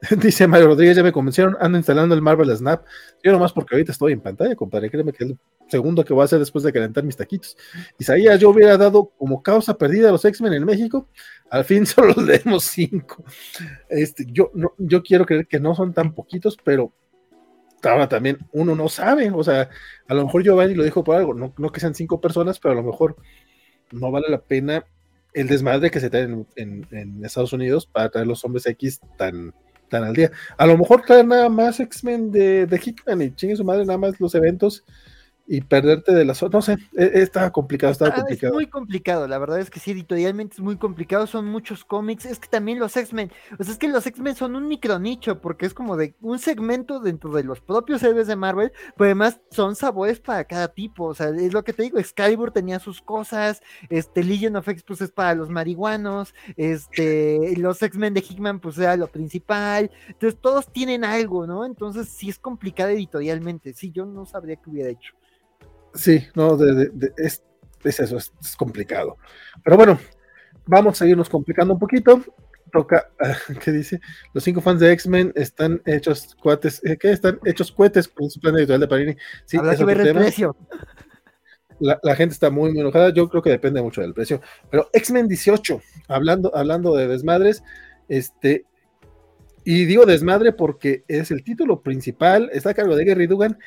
[0.21, 2.85] Dice Mario Rodríguez, ya me convencieron, ando instalando el Marvel Snap.
[3.23, 4.91] Yo nomás porque ahorita estoy en pantalla, compadre.
[4.91, 7.57] Créeme que es el segundo que voy a hacer después de calentar mis taquitos.
[7.97, 11.09] Isaías, yo hubiera dado como causa perdida a los X-Men en México.
[11.49, 13.23] Al fin solo leemos cinco.
[13.89, 16.93] Este, yo, no, yo quiero creer que no son tan poquitos, pero
[17.81, 19.31] ahora también uno no sabe.
[19.31, 19.69] O sea,
[20.07, 22.73] a lo mejor Giovanni lo dijo por algo, no, no que sean cinco personas, pero
[22.73, 23.15] a lo mejor
[23.91, 24.85] no vale la pena
[25.33, 29.53] el desmadre que se trae en, en Estados Unidos para traer los hombres X tan
[29.89, 30.31] tan al día.
[30.57, 33.97] A lo mejor traer nada más X-Men de, de Hickman y chingue su madre nada
[33.97, 34.83] más los eventos
[35.47, 38.53] y perderte de las no sé, e, está complicado, está ah, complicado.
[38.53, 42.25] Es muy complicado, la verdad es que sí, editorialmente es muy complicado, son muchos cómics,
[42.25, 45.65] es que también los X-Men, o sea, es que los X-Men son un micronicho, porque
[45.65, 49.75] es como de un segmento dentro de los propios héroes de Marvel, pero además son
[49.75, 53.61] sabores para cada tipo, o sea, es lo que te digo, Excalibur tenía sus cosas,
[53.89, 58.77] este, Legion of X pues es para los marihuanos, este, los X-Men de Hickman pues
[58.77, 61.65] era lo principal, entonces todos tienen algo, ¿no?
[61.65, 65.13] Entonces sí es complicado editorialmente, sí, yo no sabría qué hubiera hecho.
[65.97, 66.57] Sí, no,
[67.17, 67.43] es,
[67.83, 69.17] eso, es, complicado.
[69.63, 69.99] Pero bueno,
[70.65, 72.23] vamos a seguirnos complicando un poquito.
[72.71, 73.09] Toca,
[73.63, 73.99] ¿qué dice?
[74.33, 77.11] Los cinco fans de X-Men están hechos cuates, eh, ¿qué?
[77.11, 79.17] Están hechos cohetes con su plan editorial de Panini.
[79.45, 80.55] Sí, Habrá que ver el precio.
[81.79, 83.13] La, gente está muy, muy enojada.
[83.13, 84.41] Yo creo que depende mucho del precio.
[84.69, 87.63] Pero X-Men 18, hablando, hablando de desmadres,
[88.07, 88.65] este,
[89.63, 93.57] y digo desmadre porque es el título principal, está a cargo de Gary Dugan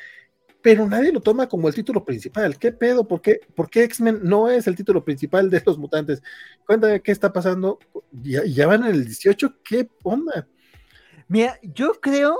[0.61, 2.57] pero nadie lo toma como el título principal.
[2.57, 3.07] ¿Qué pedo?
[3.07, 6.21] ¿Por qué, ¿Por qué X-Men no es el título principal de los mutantes?
[6.65, 7.79] Cuéntame qué está pasando.
[8.11, 9.61] ¿Ya, ya van en el 18?
[9.63, 10.47] ¿Qué onda?
[11.27, 12.37] Mira, yo creo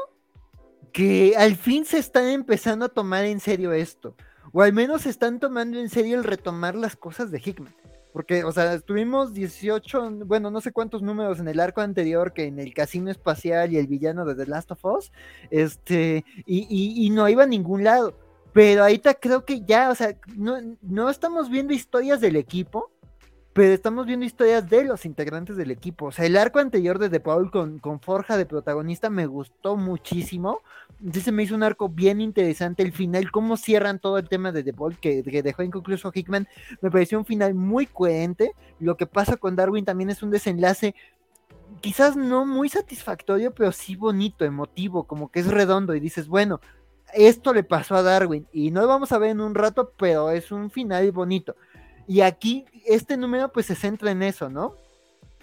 [0.92, 4.16] que al fin se están empezando a tomar en serio esto.
[4.52, 7.74] O al menos se están tomando en serio el retomar las cosas de Hickman.
[8.14, 12.46] Porque, o sea, tuvimos 18, bueno, no sé cuántos números en el arco anterior que
[12.46, 15.12] en el casino espacial y el villano de The Last of Us,
[15.50, 18.14] este, y, no iba a ningún lado.
[18.54, 22.92] Pero ahorita creo que ya, o sea, no, no estamos viendo historias del equipo,
[23.54, 26.08] pero estamos viendo historias de los integrantes del equipo.
[26.08, 29.76] O sea, el arco anterior de The Paul con, con Forja de protagonista me gustó
[29.76, 30.60] muchísimo.
[31.14, 32.84] Sí se me hizo un arco bien interesante.
[32.84, 36.48] El final, cómo cierran todo el tema de The Paul que, dejó inconcluso Hickman,
[36.82, 38.52] me pareció un final muy coherente.
[38.80, 40.96] Lo que pasa con Darwin también es un desenlace
[41.80, 46.60] quizás no muy satisfactorio, pero sí bonito, emotivo, como que es redondo y dices, bueno,
[47.14, 50.32] esto le pasó a Darwin y no lo vamos a ver en un rato, pero
[50.32, 51.56] es un final bonito.
[52.08, 54.76] Y aquí este número pues se centra en eso, ¿no?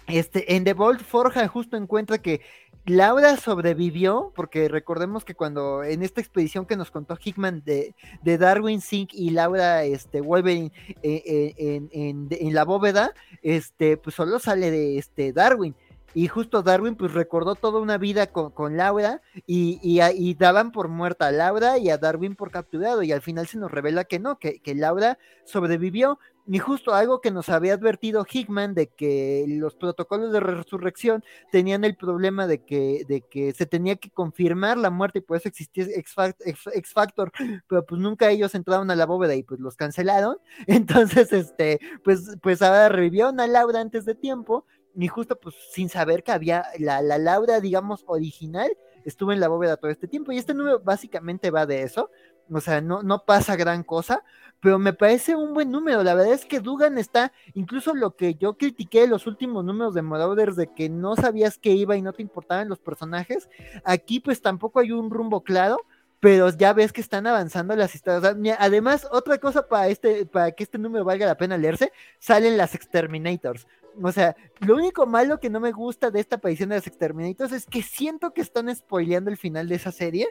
[0.07, 2.41] Este, en The Vault Forja justo encuentra que
[2.89, 7.93] Laura sobrevivió, porque recordemos que cuando en esta expedición que nos contó Hickman de,
[8.23, 10.71] de Darwin Sink y Laura este, Wolverine
[11.03, 15.75] eh, eh, en, la bóveda, este, pues solo sale de este, Darwin.
[16.15, 21.27] Y justo Darwin pues recordó toda una vida con, Laura y, y, daban por muerta
[21.27, 24.39] a Laura y a Darwin por capturado y al final se nos revela que no,
[24.39, 26.17] que, que Laura sobrevivió
[26.49, 31.83] ni justo algo que nos había advertido Hickman de que los protocolos de resurrección tenían
[31.83, 35.47] el problema de que, de que se tenía que confirmar la muerte y por eso
[35.47, 37.31] existía X Factor,
[37.67, 40.37] pero pues nunca ellos entraron a la bóveda y pues los cancelaron.
[40.65, 45.87] Entonces, este, pues, pues ahora revivieron a Laura antes de tiempo, ni justo pues sin
[45.87, 48.71] saber que había la, la Laura, digamos, original,
[49.05, 50.31] estuvo en la bóveda todo este tiempo.
[50.31, 52.09] Y este número básicamente va de eso.
[52.51, 54.23] O sea, no, no pasa gran cosa,
[54.59, 56.03] pero me parece un buen número.
[56.03, 60.01] La verdad es que Dugan está, incluso lo que yo critiqué los últimos números de
[60.01, 63.49] Marauders, de que no sabías qué iba y no te importaban los personajes,
[63.83, 65.77] aquí pues tampoco hay un rumbo claro,
[66.19, 68.35] pero ya ves que están avanzando las historias.
[68.59, 72.75] Además, otra cosa para, este, para que este número valga la pena leerse, salen las
[72.75, 73.67] Exterminators.
[74.01, 77.51] O sea, lo único malo que no me gusta de esta aparición de las Exterminators
[77.51, 80.27] es que siento que están spoileando el final de esa serie,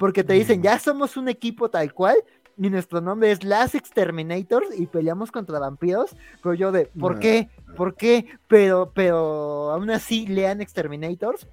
[0.00, 2.16] porque te dicen, ya somos un equipo tal cual,
[2.56, 7.50] y nuestro nombre es Las Exterminators y peleamos contra vampiros, pero yo de, ¿por qué?
[7.76, 8.24] ¿Por qué?
[8.48, 11.46] Pero, pero aún así lean Exterminators.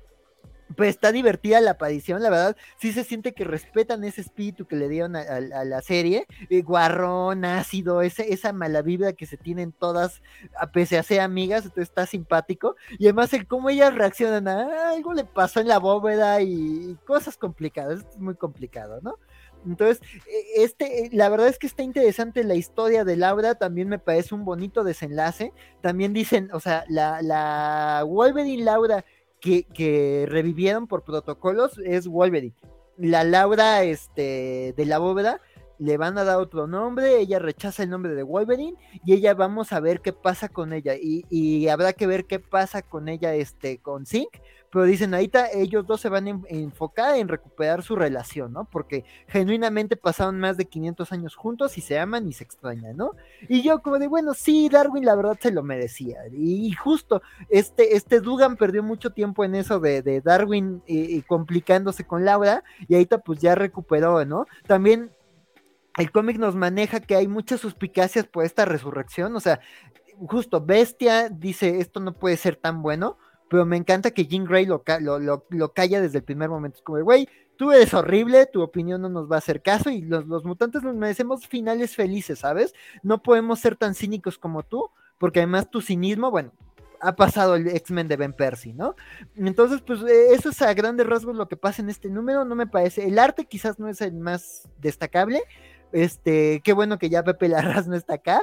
[0.76, 4.76] Pues está divertida la aparición, la verdad, sí se siente que respetan ese espíritu que
[4.76, 9.72] le dieron a, la serie, eh, guarrón, ácido, ese, esa mala vibra que se tienen
[9.72, 10.22] todas,
[10.60, 14.62] a pese a ser amigas, entonces está simpático, y además el cómo ellas reaccionan a
[14.62, 19.16] ah, algo le pasó en la bóveda y cosas complicadas, es muy complicado, ¿no?
[19.66, 23.90] Entonces, e, este, eh, la verdad es que está interesante la historia de Laura, también
[23.90, 25.54] me parece un bonito desenlace.
[25.82, 29.06] También dicen, o sea, la, la Wolverine Laura
[29.42, 32.56] que, revivieron por protocolos es Wolverine.
[32.98, 35.40] La Laura este, de la bóveda
[35.80, 39.72] le van a dar otro nombre, ella rechaza el nombre de Wolverine y ella vamos
[39.72, 43.36] a ver qué pasa con ella y, y habrá que ver qué pasa con ella
[43.36, 44.30] este con Zinc
[44.72, 48.66] pero dicen ahorita ellos dos se van a enfocar en recuperar su relación, ¿no?
[48.66, 53.12] Porque genuinamente pasaron más de 500 años juntos y se aman y se extrañan, ¿no?
[53.48, 56.20] Y yo como de, bueno, sí, Darwin la verdad se lo merecía.
[56.32, 62.26] Y, justo, este, este Dugan perdió mucho tiempo en eso de, Darwin y, complicándose con
[62.26, 64.48] Laura y ahorita pues ya recuperó, ¿no?
[64.68, 65.12] También
[65.98, 69.60] el cómic nos maneja que hay muchas suspicacias por esta resurrección, o sea,
[70.28, 73.18] justo Bestia dice esto no puede ser tan bueno,
[73.50, 74.84] pero me encanta que Jean Grey lo,
[75.50, 76.78] lo, calla desde el primer momento.
[76.78, 80.02] Es como, güey, tú eres horrible, tu opinión no nos va a hacer caso y
[80.02, 82.74] los, los mutantes nos merecemos finales felices, ¿sabes?
[83.04, 86.52] No podemos ser tan cínicos como tú, porque además tu cinismo, bueno,
[87.00, 88.96] ha pasado el X-Men de Ben Percy, ¿no?
[89.36, 92.56] Entonces, pues eh, eso es a grandes rasgos lo que pasa en este número, no
[92.56, 93.08] me parece.
[93.08, 95.44] El arte quizás no es el más destacable,
[95.92, 98.42] este, qué bueno que ya Pepe Larraz no está acá.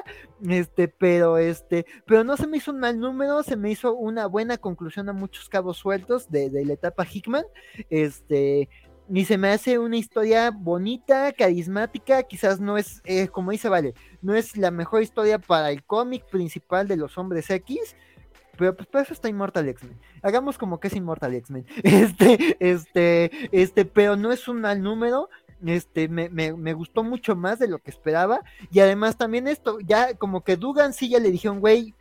[0.49, 4.27] Este, pero este, pero no se me hizo un mal número, se me hizo una
[4.27, 7.45] buena conclusión a muchos cabos sueltos de, la etapa Hickman.
[7.91, 8.69] Este,
[9.13, 13.95] y se me hace una historia bonita, carismática, quizás no es, eh, como dice Vale,
[14.23, 17.97] no es la mejor historia para el cómic principal de los hombres X,
[18.57, 19.99] pero pues para eso está Immortal X-Men.
[20.23, 21.67] Hagamos como que es Immortal X-Men.
[21.83, 25.29] Este, este, este, pero no es un mal número
[25.67, 28.41] este, me, me, gustó mucho más de lo que esperaba.
[28.71, 31.95] Y además también esto, ya como que Dugan sí ya le dijeron, güey,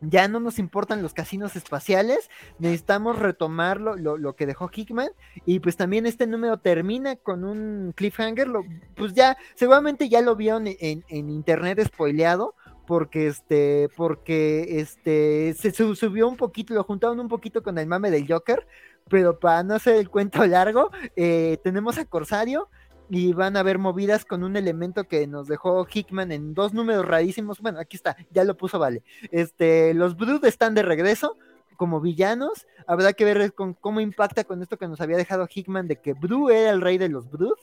[0.00, 5.10] ya no nos importan los casinos espaciales, necesitamos retomar lo, lo, que dejó Hickman.
[5.44, 10.36] Y pues también este número termina con un cliffhanger, lo, pues ya, seguramente ya lo
[10.36, 12.54] vieron en, en internet spoileado,
[12.86, 18.10] porque este, porque este, se subió un poquito, lo juntaron un poquito con el mame
[18.10, 18.66] del Joker,
[19.08, 22.68] pero para no hacer el cuento largo, eh, tenemos a Corsario
[23.10, 27.06] y van a haber movidas con un elemento que nos dejó Hickman en dos números
[27.06, 27.60] rarísimos.
[27.60, 29.02] Bueno, aquí está, ya lo puso, vale.
[29.30, 31.36] Este, los Brood están de regreso
[31.76, 32.66] como villanos.
[32.86, 36.12] Habrá que ver con cómo impacta con esto que nos había dejado Hickman de que
[36.12, 37.58] Bru era el rey de los Brood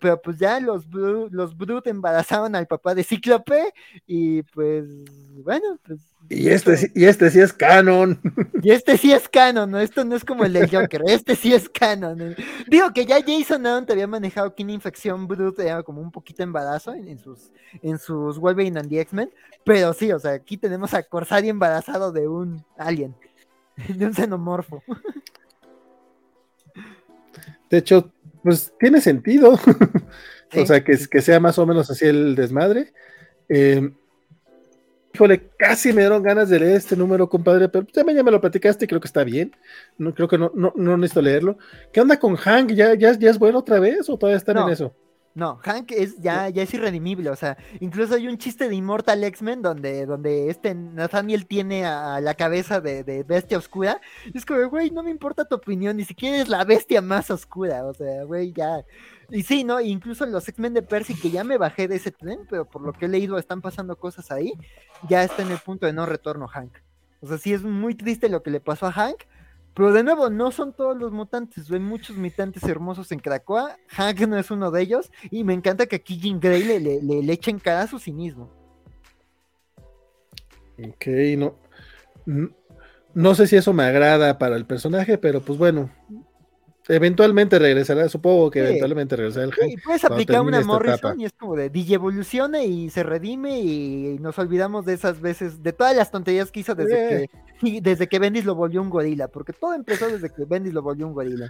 [0.00, 3.72] pero pues ya los, los Brut embarazaron al papá de Cíclope
[4.06, 4.84] y pues
[5.42, 6.00] bueno, pues...
[6.30, 8.20] Y este, y este sí es canon.
[8.62, 9.78] Y este sí es canon, ¿no?
[9.78, 12.34] Esto no es como el de Joker, este sí es canon.
[12.66, 16.10] Digo que ya Jason Aaron te había manejado que una infección Brut era como un
[16.10, 17.50] poquito embarazo en, sus,
[17.82, 19.30] en sus Wolverine and the X-Men,
[19.64, 23.14] pero sí, o sea, aquí tenemos a Corsario embarazado de un alien,
[23.88, 24.82] de un xenomorfo.
[27.70, 28.10] De hecho,
[28.48, 29.52] pues tiene sentido.
[30.56, 32.94] o sea, que, que, sea más o menos así el desmadre.
[33.46, 33.90] Eh,
[35.12, 38.40] híjole, casi me dieron ganas de leer este número, compadre, pero también ya me lo
[38.40, 39.54] platicaste y creo que está bien.
[39.98, 41.58] No, creo que no, no, no necesito leerlo.
[41.92, 42.70] ¿Qué onda con Hank?
[42.70, 44.94] ¿Ya, ya, ya es bueno otra vez o todavía están en eso?
[45.34, 49.22] No, Hank es ya, ya es irredimible, o sea, incluso hay un chiste de Immortal
[49.22, 54.00] X-Men donde, donde este Nathaniel tiene a la cabeza de, bestia oscura.
[54.32, 57.30] Y es como, güey, no me importa tu opinión, ni siquiera es la bestia más
[57.30, 58.84] oscura, o sea, güey, ya.
[59.30, 59.80] Y sí, ¿no?
[59.80, 62.92] Incluso los X-Men de Percy, que ya me bajé de ese tren, pero por lo
[62.92, 64.54] que he leído están pasando cosas ahí,
[65.08, 66.78] ya está en el punto de no retorno Hank.
[67.20, 69.24] O sea, sí es muy triste lo que le pasó a Hank,
[69.78, 74.18] pero de nuevo, no son todos los mutantes, hay muchos mutantes hermosos en Krakoa, Hank
[74.22, 77.32] no es uno de ellos, y me encanta que aquí Jean Grey le, le, le,
[77.32, 78.50] echen cara a su cinismo.
[80.84, 81.54] Ok, no,
[83.14, 85.90] no sé si eso me agrada para el personaje, pero pues bueno,
[86.88, 89.82] Eventualmente regresará, supongo que eventualmente regresará el Hank.
[89.84, 94.38] puedes aplicar una Morrison y es como de DJ evoluciona y se redime y nos
[94.38, 97.28] olvidamos de esas veces, de todas las tonterías que hizo desde
[97.60, 100.80] que desde que Bendis lo volvió un gorila, porque todo empezó desde que Bendis lo
[100.80, 101.48] volvió un gorila.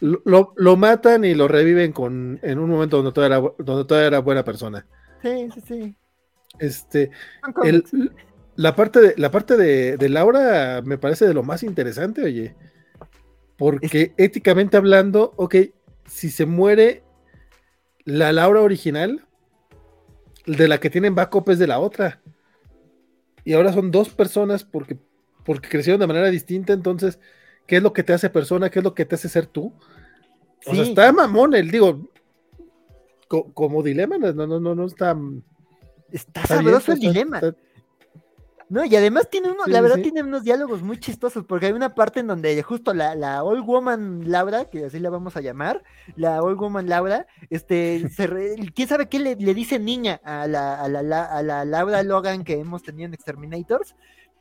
[0.00, 4.18] lo, matan y lo reviven con en un momento donde todavía era, donde todavía era
[4.20, 4.86] buena persona.
[5.20, 5.96] Sí, sí, sí.
[6.60, 7.10] Este,
[8.54, 12.54] la parte de la parte de, de Laura me parece de lo más interesante, oye.
[13.58, 15.56] Porque éticamente hablando, ok,
[16.06, 17.02] si se muere
[18.04, 19.26] la Laura original,
[20.46, 22.22] de la que tienen backup es de la otra.
[23.44, 24.96] Y ahora son dos personas porque,
[25.44, 26.72] porque crecieron de manera distinta.
[26.72, 27.18] Entonces,
[27.66, 28.70] ¿qué es lo que te hace persona?
[28.70, 29.74] ¿Qué es lo que te hace ser tú?
[30.66, 32.10] O sea, está mamón el, digo,
[33.28, 35.16] como dilema, no, no, no, no está.
[36.10, 37.40] Está, sabroso el dilema.
[38.70, 41.94] No, y además tiene uno, la verdad tiene unos diálogos muy chistosos, porque hay una
[41.94, 45.82] parte en donde justo la, la Old Woman Laura, que así la vamos a llamar,
[46.16, 48.28] la Old Woman Laura, este, se
[48.74, 52.60] quién sabe qué le, dice niña a la, a, la, a la Laura Logan que
[52.60, 53.94] hemos tenido en Exterminators,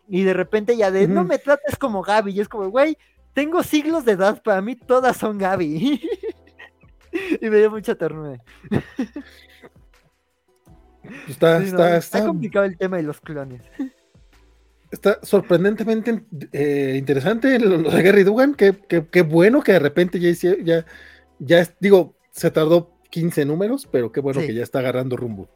[0.09, 2.97] y de repente ya de, no me trates como Gaby, y es como, güey,
[3.33, 6.01] tengo siglos de edad, para mí todas son Gaby.
[7.41, 8.41] y me dio mucha ternura.
[11.27, 13.61] Está, está, está, complicado el tema de los clones.
[14.89, 18.55] Está sorprendentemente eh, interesante lo de Gary Dugan.
[18.55, 20.31] Qué, qué, bueno que de repente ya,
[20.63, 20.85] ya,
[21.39, 25.49] ya, digo, se tardó 15 números, pero qué bueno que ya está agarrando rumbo.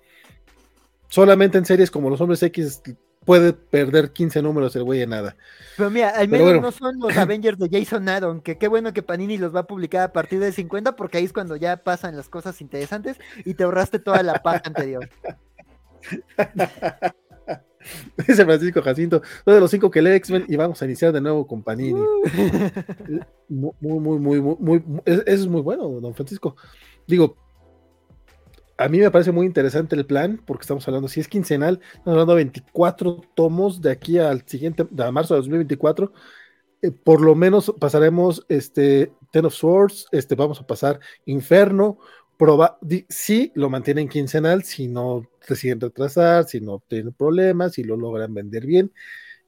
[1.08, 2.82] Solamente en series como Los Hombres X
[3.26, 5.36] puede perder 15 números el güey de nada.
[5.78, 9.04] Pero mira, al menos no son los Avengers de Jason Aaron, que qué bueno que
[9.04, 12.18] Panini los va a publicar a partir de 50, porque ahí es cuando ya pasan
[12.18, 15.08] las cosas interesantes y te ahorraste toda la paz anterior.
[18.28, 21.22] Dice Francisco Jacinto, son de los cinco que lee X-Men y vamos a iniciar de
[21.22, 22.00] nuevo con Panini.
[22.00, 23.20] Uh.
[23.50, 26.56] Muy, muy, muy, muy, muy, eso es muy bueno, don Francisco.
[27.06, 27.36] Digo,
[28.78, 32.14] a mí me parece muy interesante el plan, porque estamos hablando, si es quincenal, estamos
[32.14, 36.14] hablando de 24 tomos de aquí al siguiente, a marzo de 2024.
[36.82, 42.00] Eh, por lo menos pasaremos este Ten of Swords, este, vamos a pasar Inferno,
[42.38, 47.98] proba si lo mantienen quincenal, si no deciden retrasar, si no tienen problemas, si lo
[47.98, 48.92] logran vender bien.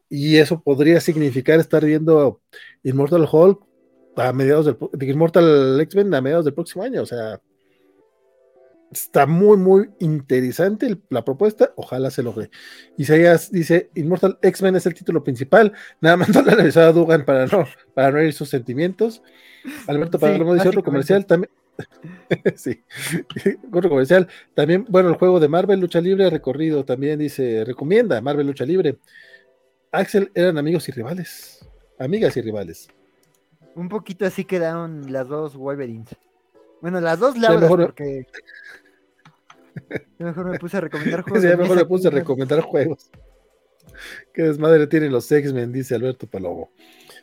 [0.09, 2.41] Y eso podría significar estar viendo
[2.83, 3.65] Immortal Hulk
[4.15, 7.01] a mediados del Immortal X-Men a mediados del próximo año.
[7.01, 7.41] O sea,
[8.91, 11.73] está muy, muy interesante la propuesta.
[11.75, 12.49] Ojalá se logre.
[12.97, 15.73] Isaías dice: Immortal X-Men es el título principal.
[15.99, 19.23] Nada más no le avisado a Dugan para no, para no herir sus sentimientos.
[19.88, 21.49] Alberto sí, dice otro comercial también.
[22.56, 22.84] sí,
[23.72, 24.27] otro comercial.
[24.53, 28.98] También, bueno, el juego de Marvel Lucha Libre recorrido también dice, recomienda Marvel Lucha Libre.
[29.92, 31.68] Axel eran amigos y rivales,
[32.00, 32.88] amigas y rivales.
[33.76, 36.10] Un poquito así quedaron las dos Wolverines.
[36.82, 37.85] Bueno, las dos la mejor...
[37.85, 38.27] porque
[40.18, 41.58] mejor me puse a recomendar juegos.
[41.58, 43.10] mejor me puse a recomendar juegos.
[44.34, 46.72] Qué desmadre tienen los X-Men, dice Alberto Palomo.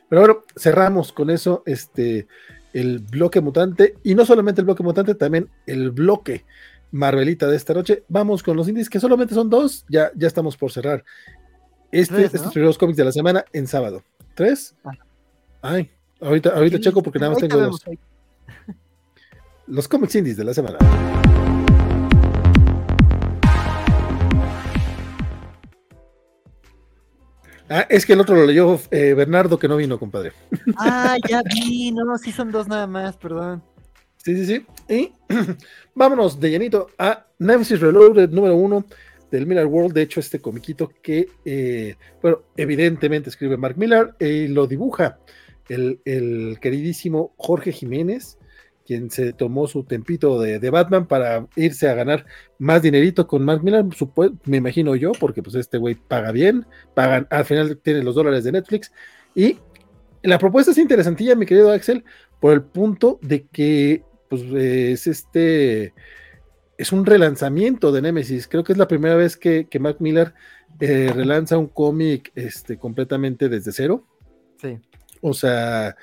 [0.09, 1.62] Pero bueno, cerramos con eso.
[1.67, 2.27] Este,
[2.73, 6.44] el bloque mutante y no solamente el bloque mutante, también el bloque
[6.92, 8.05] Marvelita de esta noche.
[8.08, 11.05] Vamos con los indies, que solamente son dos, ya, ya estamos por cerrar.
[11.92, 14.02] Este, Estos primeros cómics de la semana en sábado.
[14.34, 14.74] ¿Tres?
[14.84, 14.92] Ah.
[15.62, 15.90] Ay,
[16.20, 17.84] ahorita, ahorita checo porque nada más tengo dos.
[19.66, 20.78] Los cómics indies de la semana.
[27.73, 30.32] Ah, es que el otro lo leyó eh, Bernardo, que no vino, compadre.
[30.76, 33.62] Ah, ya vi, no, sí son dos nada más, perdón.
[34.16, 34.66] Sí, sí, sí.
[34.92, 35.12] Y
[35.94, 38.84] vámonos de llenito a Nemesis Reloaded número uno
[39.31, 39.94] del Miller World.
[39.94, 45.20] De hecho, este comiquito que, eh, bueno, evidentemente escribe Mark Miller y lo dibuja
[45.68, 48.36] el, el queridísimo Jorge Jiménez
[48.91, 52.27] quien se tomó su tempito de, Batman para irse a ganar
[52.59, 53.85] más dinerito con Mark Miller,
[54.47, 58.43] me imagino yo, porque pues este güey paga bien, pagan, al final tiene los dólares
[58.43, 58.93] de Netflix.
[59.33, 59.59] Y
[60.25, 62.02] la propuesta es interesantilla, mi querido Axel,
[62.41, 65.94] por el punto de que pues es este
[66.77, 68.49] es un relanzamiento de Nemesis.
[68.49, 70.35] Creo que es la primera vez que, que Mark Miller
[70.81, 74.05] eh, relanza un cómic este, completamente desde cero.
[74.60, 74.81] Sí.
[75.20, 75.94] O sea,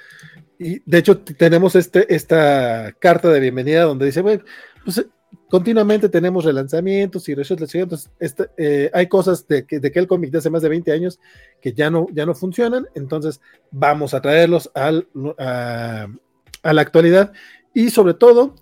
[0.59, 5.05] y de hecho tenemos este, esta carta de bienvenida donde dice, pues
[5.49, 8.09] continuamente tenemos relanzamientos y relanzamientos.
[8.19, 11.19] Este, eh, hay cosas de de que el cómic de hace más de 20 años
[11.61, 16.07] que ya no, ya no funcionan, entonces vamos a traerlos al, a,
[16.63, 17.33] la actualidad
[17.73, 18.55] y sobre todo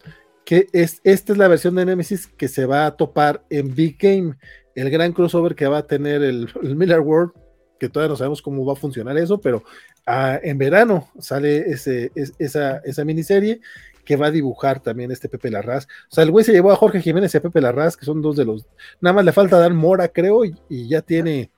[0.45, 3.98] que es, esta es la versión de Nemesis que se va a topar en Big
[3.98, 4.35] Game,
[4.75, 7.32] el gran crossover que va a tener el Miller World
[7.80, 9.64] que todavía no sabemos cómo va a funcionar eso, pero
[10.06, 13.62] ah, en verano sale ese, esa, esa, miniserie
[14.04, 15.86] que va a dibujar también este Pepe Larraz.
[16.10, 18.22] O sea, el güey se llevó a Jorge Jiménez y a Pepe Larraz, que son
[18.22, 18.66] dos de los.
[19.02, 21.52] Nada más le falta dar Mora, creo, y, ya tiene.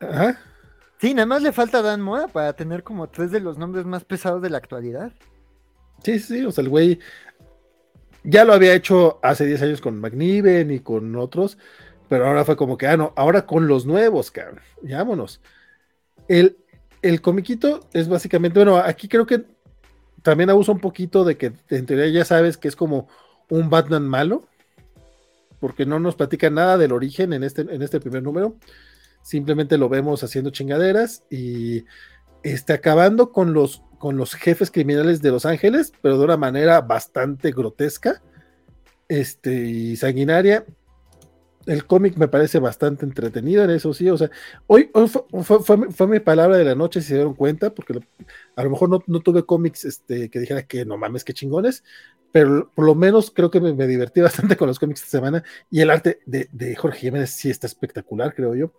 [0.00, 0.38] Ajá.
[1.00, 4.04] Sí, nada más le falta Dan Mora para tener como tres de los nombres más
[4.04, 5.12] pesados de la actualidad.
[6.02, 6.98] Sí, sí, o sea, el güey
[8.24, 11.56] ya lo había hecho hace 10 años con McNiven y con otros,
[12.08, 14.60] pero ahora fue como que, ah, no, ahora con los nuevos, cabrón.
[14.82, 15.40] Vámonos.
[16.26, 16.56] El,
[17.02, 19.44] el comiquito es básicamente, bueno, aquí creo que
[20.22, 23.08] también abusa un poquito de que en teoría ya sabes que es como
[23.50, 24.46] un Batman malo,
[25.60, 28.56] porque no nos platica nada del origen en este, en este primer número.
[29.22, 31.84] Simplemente lo vemos haciendo chingaderas y
[32.42, 36.80] está acabando con los, con los jefes criminales de Los Ángeles, pero de una manera
[36.80, 38.22] bastante grotesca
[39.08, 40.64] este, y sanguinaria
[41.68, 44.08] el cómic me parece bastante entretenido en eso, sí.
[44.08, 44.30] O sea,
[44.66, 44.90] hoy,
[45.42, 48.00] fue, mi palabra de la noche, si se dieron cuenta, porque
[48.56, 51.84] a lo mejor no, tuve cómics este, que dijera que no mames, que chingones,
[52.32, 55.80] pero por lo menos creo que me, divertí bastante con los cómics esta semana y
[55.80, 58.72] el arte de, Jorge Jiménez sí está espectacular, creo yo.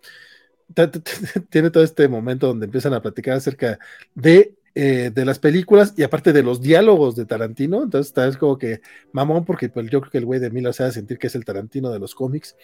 [1.49, 3.79] Tiene todo este momento donde empiezan a platicar acerca
[4.15, 8.57] de eh, de las películas y aparte de los diálogos de Tarantino, entonces es como
[8.57, 8.81] que
[9.11, 11.27] mamón, porque pues, yo creo que el güey de Miller se va a sentir que
[11.27, 12.55] es el Tarantino de los cómics.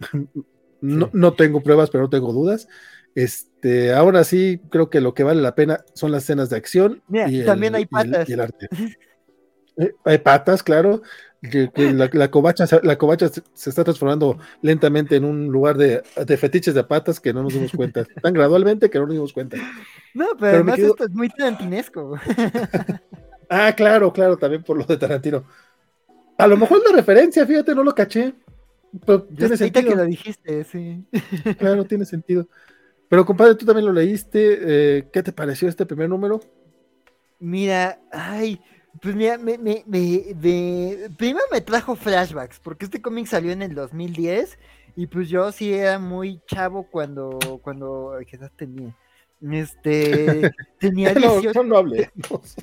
[0.80, 2.68] no, no, tengo pruebas, pero no tengo dudas.
[3.14, 7.02] Este, ahora sí, creo que lo que vale la pena son las escenas de acción.
[7.08, 8.28] y también hay patas.
[8.28, 8.68] Y el, arte.
[9.76, 11.00] Eh, hay patas, claro.
[11.42, 16.74] La, la, covacha, la covacha se está transformando lentamente en un lugar de, de, fetiches
[16.74, 18.04] de patas que no nos dimos cuenta.
[18.22, 19.56] Tan gradualmente que no nos dimos cuenta.
[20.12, 22.18] No, pero, además esto es muy tarantinesco.
[23.48, 25.44] ah, claro, claro, también por lo de Tarantino.
[26.36, 28.34] A lo mejor la referencia, fíjate, no lo caché.
[29.06, 29.88] Pero tiene sentido.
[29.88, 31.04] que lo dijiste, sí.
[31.58, 32.48] Claro, tiene sentido.
[33.08, 34.58] Pero compadre, tú también lo leíste.
[34.60, 36.40] Eh, ¿Qué te pareció este primer número?
[37.38, 38.60] Mira, ay,
[39.00, 43.74] pues mira, me, me, me, primero me trajo flashbacks, porque este cómic salió en el
[43.74, 44.58] 2010
[44.96, 48.96] y pues yo sí era muy chavo cuando, cuando, ¿qué tenía?
[49.40, 51.82] Este tenía 18, no,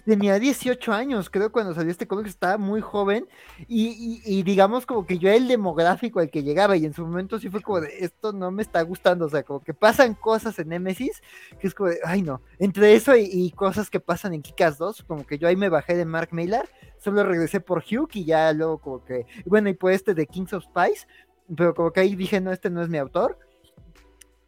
[0.05, 3.27] tenía 18 años, creo, cuando salió este cómic, estaba muy joven,
[3.67, 7.03] y, y, digamos como que yo era el demográfico al que llegaba, y en su
[7.03, 10.13] momento sí fue como de esto no me está gustando, o sea, como que pasan
[10.13, 11.23] cosas en Nemesis,
[11.59, 15.03] que es como de, ay no, entre eso y, cosas que pasan en Kikas 2,
[15.07, 18.53] como que yo ahí me bajé de Mark Miller, solo regresé por Hugh y ya
[18.53, 21.07] luego como que, bueno, y por este de Kings of Spice,
[21.55, 23.39] pero como que ahí dije, no, este no es mi autor.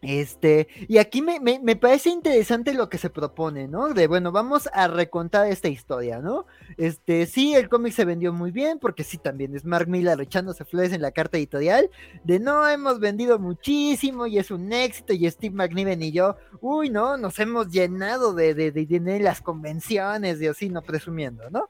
[0.02, 3.94] Este, y aquí me, me, parece interesante lo que se propone, ¿no?
[3.94, 6.46] De bueno, vamos a recontar esta historia, ¿no?
[6.78, 10.64] Este, sí, el cómic se vendió muy bien, porque sí, también es Mark Miller echándose
[10.64, 11.90] flores en la carta editorial,
[12.24, 16.90] de no, hemos vendido muchísimo y es un éxito, y Steve McNiven y yo, uy,
[16.90, 21.68] no, nos hemos llenado de, de, de, de las convenciones y así, no presumiendo, ¿no?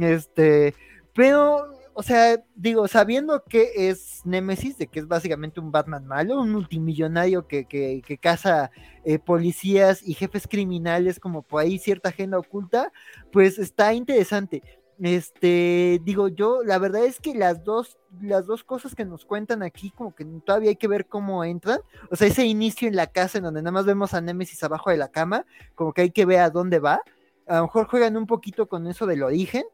[0.00, 0.76] Este,
[1.14, 6.40] pero o sea, digo, sabiendo que es Nemesis, de que es básicamente un Batman malo,
[6.40, 8.70] un multimillonario que, que, que caza
[9.04, 12.92] eh, policías y jefes criminales como por ahí cierta agenda oculta,
[13.30, 14.62] pues está interesante.
[15.00, 19.62] Este, digo yo, la verdad es que las dos, las dos cosas que nos cuentan
[19.62, 21.80] aquí, como que todavía hay que ver cómo entran.
[22.10, 24.90] O sea, ese inicio en la casa en donde nada más vemos a Nemesis abajo
[24.90, 27.02] de la cama, como que hay que ver a dónde va.
[27.48, 29.64] A lo mejor juegan un poquito con eso del origen,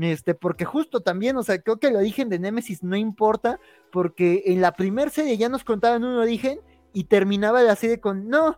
[0.00, 3.60] este, porque justo también, o sea, creo que el origen de Nemesis no importa,
[3.92, 6.60] porque en la primera serie ya nos contaban un origen
[6.92, 8.56] y terminaba la serie con, no,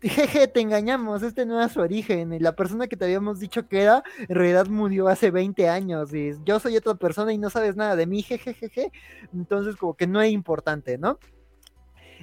[0.00, 3.68] jeje, te engañamos, este no era su origen, y la persona que te habíamos dicho
[3.68, 7.50] que era, en realidad murió hace 20 años, y yo soy otra persona y no
[7.50, 8.92] sabes nada de mí, jejejeje,
[9.32, 11.18] entonces como que no es importante, ¿no?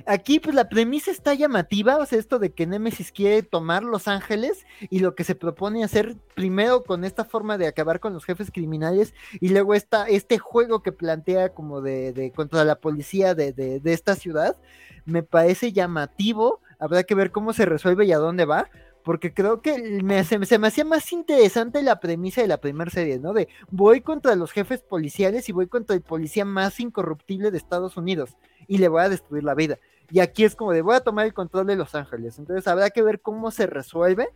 [0.05, 4.07] Aquí, pues la premisa está llamativa, o sea, esto de que Nemesis quiere tomar Los
[4.07, 8.25] Ángeles y lo que se propone hacer primero con esta forma de acabar con los
[8.25, 13.53] jefes criminales y luego esta, este juego que plantea como de, contra la policía de,
[13.53, 14.57] de, esta ciudad,
[15.05, 16.61] me parece llamativo.
[16.80, 18.69] Habrá que ver cómo se resuelve y a dónde va,
[19.03, 22.90] porque creo que me, se, se, me hacía más interesante la premisa de la primera
[22.90, 23.33] serie, ¿no?
[23.33, 27.98] De voy contra los jefes policiales y voy contra el policía más incorruptible de Estados
[27.98, 29.77] Unidos y le voy a destruir la vida.
[30.09, 32.38] Y aquí es como de voy a tomar el control de Los Ángeles.
[32.38, 34.30] Entonces habrá que ver cómo se resuelve.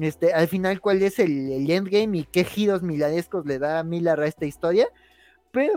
[0.00, 4.20] Este, al final, cuál es el, endgame y qué giros milanescos le da a Miller
[4.20, 4.88] a esta historia.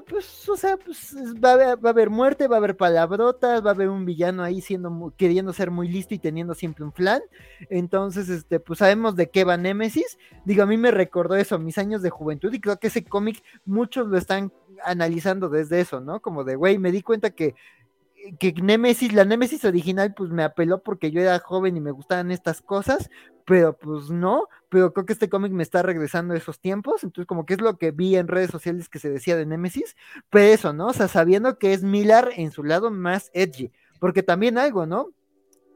[0.08, 3.90] Pues, o sea, pues va a, haber, muerte, va a haber palabrotas, va a haber
[3.90, 7.22] un villano ahí siendo queriendo ser muy listo y teniendo siempre un plan.
[7.70, 10.18] Entonces, este, pues sabemos de qué va Némesis.
[10.46, 13.44] Digo, a mí me recordó eso, mis años de juventud, y creo que ese cómic
[13.66, 14.52] muchos lo están
[14.84, 16.22] analizando desde eso, ¿no?
[16.22, 17.56] Como de, güey, me di cuenta que
[18.40, 22.32] que Nemesis, la Nemesis original, pues me apeló porque yo era joven y me gustaban
[22.32, 23.10] estas cosas,
[23.46, 27.28] pero pues no, pero creo que este cómic me está regresando a esos tiempos, entonces
[27.28, 29.96] como que es lo que vi en redes sociales que se decía de Nemesis,
[30.30, 30.88] pero eso, ¿no?
[30.88, 35.10] O sea, sabiendo que es Miller en su lado más edgy, porque también algo, ¿no?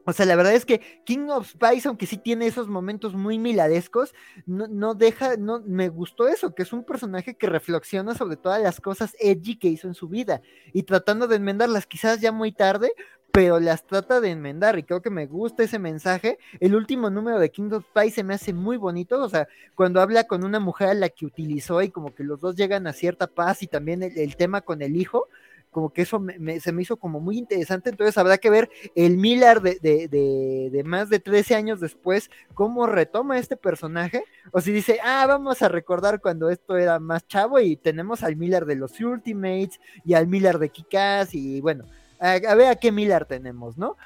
[0.06, 3.40] O sea, la verdad es que King of Spice, aunque sí tiene esos momentos muy
[3.40, 4.14] milarescos,
[4.46, 8.62] no, no, deja, no, me gustó eso, que es un personaje que reflexiona sobre todas
[8.62, 12.52] las cosas edgy que hizo en su vida y tratando de enmendarlas, quizás ya muy
[12.52, 12.92] tarde,
[13.32, 16.38] pero las trata de enmendar y creo que me gusta ese mensaje.
[16.60, 20.00] El último número de King of Spice se me hace muy bonito, o sea, cuando
[20.00, 22.92] habla con una mujer a la que utilizó y como que los dos llegan a
[22.92, 25.28] cierta paz y también el tema con el hijo,
[25.70, 26.24] como que eso
[26.60, 31.10] se me hizo como muy interesante, entonces habrá que ver el Miller de, de, más
[31.10, 36.20] de 13 años después, cómo retoma este personaje, o si dice, ah, vamos a recordar
[36.20, 40.58] cuando esto era más chavo y tenemos al Miller de los Ultimates y al Miller
[40.58, 41.84] de Kikas y bueno,
[42.18, 43.96] a, ver a qué Miller tenemos, ¿no?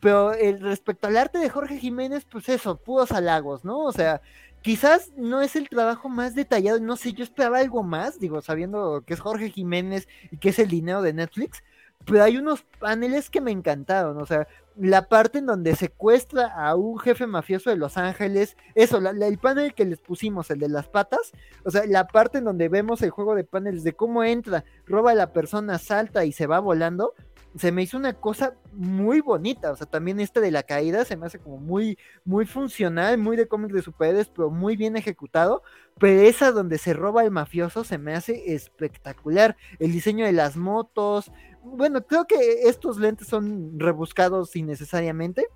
[0.00, 3.80] Pero respecto al arte de Jorge Jiménez, pues eso, puros halagos, ¿no?
[3.80, 4.20] O sea,
[4.62, 9.02] quizás no es el trabajo más detallado, no sé, yo esperaba algo más, digo, sabiendo
[9.06, 11.62] que es Jorge Jiménez y que es el dinero de Netflix,
[12.04, 16.74] pero hay unos paneles que me encantaron, o sea, la parte en donde secuestra a
[16.74, 20.88] un jefe mafioso de Los Ángeles, eso, el panel que les pusimos, el de las
[20.88, 21.32] patas,
[21.64, 25.10] o sea, la parte en donde vemos el juego de paneles de cómo entra, roba
[25.10, 27.14] a la persona, salta y se va volando,
[27.56, 31.16] se me hizo una cosa muy bonita, o sea, también este de la caída se
[31.16, 35.62] me hace como muy, muy funcional, muy de cómics de superhéroes, pero muy bien ejecutado,
[35.98, 40.56] pero esa donde se roba el mafioso se me hace espectacular, el diseño de las
[40.56, 45.46] motos, bueno, creo que estos lentes son rebuscados innecesariamente,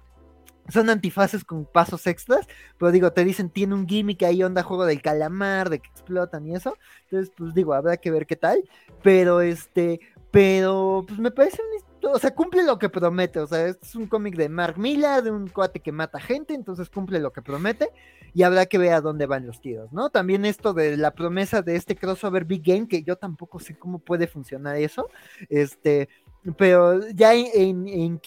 [0.69, 2.47] son antifaces con pasos extras,
[2.79, 6.47] pero digo, te dicen, tiene un gimmick ahí, onda juego del calamar, de que explotan
[6.47, 6.77] y eso.
[7.05, 8.65] Entonces, pues digo, habrá que ver qué tal.
[9.03, 10.01] Pero este,
[10.35, 13.95] pero pues me parece un, o sea, cumple lo que promete, o sea, este es
[13.95, 17.41] un cómic de Mark Miller, de un cuate que mata gente, entonces cumple lo que
[17.41, 17.91] promete
[18.35, 20.11] y habrá que ver a dónde van los tiros, ¿no?
[20.11, 24.01] También esto de la promesa de este crossover Big Game, que yo tampoco sé cómo
[24.01, 25.09] puede funcionar eso,
[25.49, 26.09] este,
[26.57, 28.21] pero ya en, en,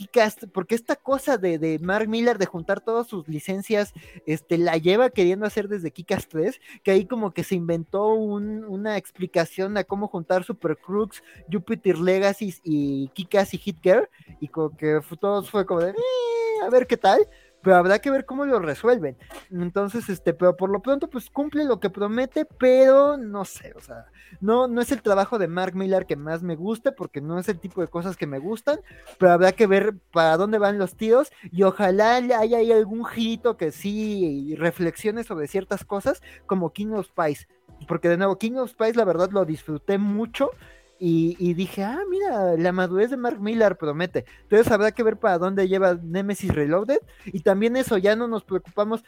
[0.51, 3.93] porque esta cosa de, de, Mark Miller de juntar todas sus licencias,
[4.25, 8.97] este, la lleva queriendo hacer desde Kicast 3, que ahí como que se inventó una
[8.97, 11.21] explicación a cómo juntar Super Crooks,
[11.51, 16.65] Jupiter Legacy y Kickass y Hit Girl, y como que todos fue como de, eh,
[16.65, 17.19] a ver qué tal,
[17.67, 19.17] pero habrá que ver cómo lo resuelven.
[19.51, 23.81] Entonces, este, pero por lo pronto, pues cumple lo que promete, pero no sé, o
[23.81, 24.05] sea,
[24.39, 27.49] no, no es el trabajo de Mark Miller que más me guste, porque no es
[27.49, 28.79] el tipo de cosas que me gustan,
[29.17, 33.73] pero habrá que ver para dónde van los tiros y ojalá haya algún girito que
[33.73, 37.49] sí reflexione sobre ciertas cosas, como King of Spice.
[37.85, 40.51] Porque de nuevo, King of Spice, la verdad, lo disfruté mucho
[40.99, 44.25] y, dije, ah, mira, la madurez de Mark Millar promete.
[44.43, 46.99] Entonces habrá que ver para dónde lleva Nemesis Reloaded.
[47.25, 49.03] Y también eso, ya no nos preocupamos.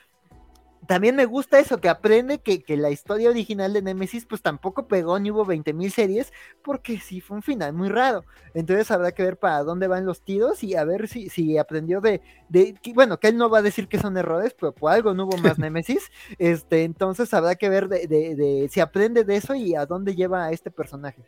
[0.87, 5.19] También me gusta eso, que aprende que, la historia original de Nemesis pues tampoco pegó
[5.19, 8.23] ni hubo 20.000 series, porque sí fue un final muy raro.
[8.55, 12.01] Entonces habrá que ver para dónde van los tiros y a ver si, si aprendió
[12.01, 15.13] de, de bueno, que él no va a decir que son errores, pero por algo
[15.13, 16.09] no hubo más Nemesis.
[16.39, 20.15] este, entonces habrá que ver de, de, de si aprende de eso y a dónde
[20.15, 21.21] lleva a este personaje.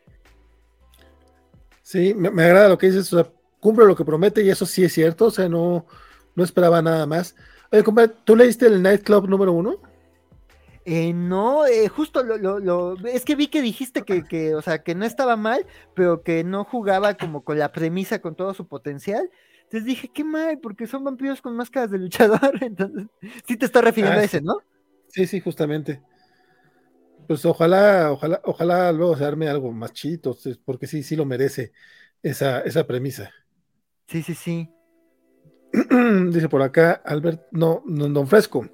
[1.92, 3.30] Sí, me, agrada lo que dices, o sea,
[3.60, 5.86] cumple lo que promete y eso sí es cierto, o sea, no,
[6.36, 7.36] no esperaba nada más.
[7.70, 9.76] Oye, compadre, ¿tú leíste el Nightclub número uno?
[10.86, 14.62] Eh, no, eh, justo lo, lo, lo, es que vi que dijiste que, que, o
[14.62, 18.54] sea, que no estaba mal, pero que no jugaba como con la premisa, con todo
[18.54, 19.30] su potencial.
[19.64, 22.40] Entonces dije, qué mal, porque son vampiros con máscaras de luchador.
[22.62, 23.08] Entonces,
[23.46, 24.60] sí te está refiriendo a ah, ese, ¿no?
[25.10, 26.02] Sí, sí, justamente
[27.32, 31.72] pues ojalá, ojalá, ojalá luego se arme algo más chito, porque sí, sí lo merece
[32.22, 33.32] esa, esa premisa.
[34.06, 34.70] Sí, sí, sí.
[36.30, 38.68] Dice por acá, Albert, no, no, don Fresco.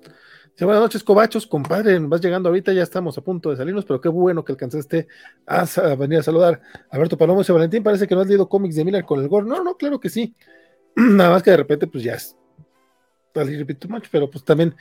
[0.53, 4.01] Dice, buenas noches, cobachos, compadre, vas llegando ahorita, ya estamos a punto de salirnos, pero
[4.01, 5.07] qué bueno que alcanzaste
[5.45, 6.59] a, venir a saludar.
[6.89, 9.45] Alberto Palomo dice, Valentín, parece que no has leído cómics de Miller con el gore.
[9.45, 10.35] No, no, claro que sí.
[10.95, 12.35] Nada más que de repente, pues ya es
[14.11, 14.75] pero pues también,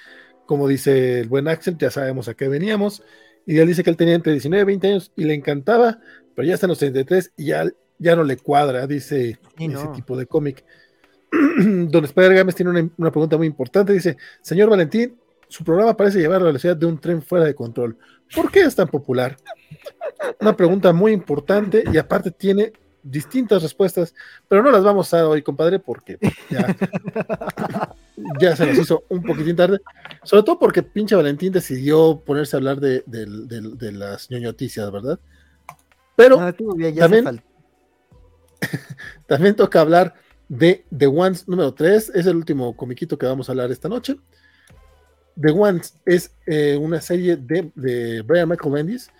[0.46, 3.02] como dice el buen Axel, ya sabemos a qué veníamos.
[3.46, 6.00] Y él dice que él tenía entre 19 y 20 años y le encantaba,
[6.34, 7.64] pero ya está en los 33 y ya,
[7.98, 10.64] ya no le cuadra, dice ese tipo de cómic.
[11.58, 13.92] Don Spider Games tiene una, una, pregunta muy importante.
[13.92, 15.16] Dice: Señor Valentín,
[15.48, 17.96] su programa parece llevar a la velocidad de un tren fuera de control.
[18.34, 19.36] ¿Por qué es tan popular?
[20.40, 24.14] Una pregunta muy importante y aparte tiene distintas respuestas,
[24.48, 26.18] pero no las vamos a dar hoy, compadre, porque
[26.50, 26.66] ya,
[28.40, 29.80] ya se nos hizo un poquitín tarde.
[30.22, 33.02] Sobre todo porque pinche Valentín decidió ponerse a hablar de,
[33.92, 35.18] las ñoñoticias, ¿verdad?
[36.14, 37.42] Pero también,
[39.26, 40.14] también toca hablar
[40.48, 44.16] de The Ones número 3, es el último comiquito que vamos a hablar esta noche.
[45.38, 49.10] The Ones es eh, una serie de, de Brian Michael Bendis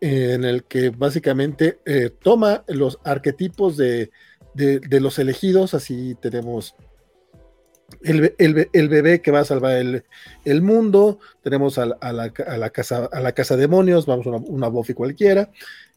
[0.00, 4.10] en el que básicamente eh, toma los arquetipos de,
[4.54, 6.74] los elegidos, así tenemos
[8.02, 9.72] el, bebé que va a salvar
[10.44, 12.30] el, mundo, tenemos a, la,
[12.70, 15.50] casa, a la casa demonios, vamos a una, Buffy cualquiera,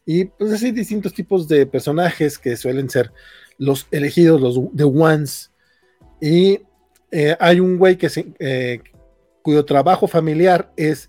[0.06, 3.12] y pues así distintos tipos de personajes que suelen ser
[3.58, 5.50] los elegidos, los The Ones,
[6.20, 6.60] y
[7.10, 8.80] eh, hay un güey que eh,
[9.42, 11.08] cuyo trabajo familiar es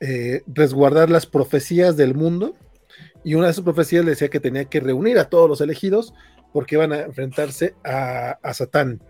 [0.00, 2.54] eh, resguardar las profecías del mundo.
[3.24, 6.14] Y una de esas profecías le decía que tenía que reunir a todos los elegidos
[6.52, 9.02] porque iban a enfrentarse a, Satán.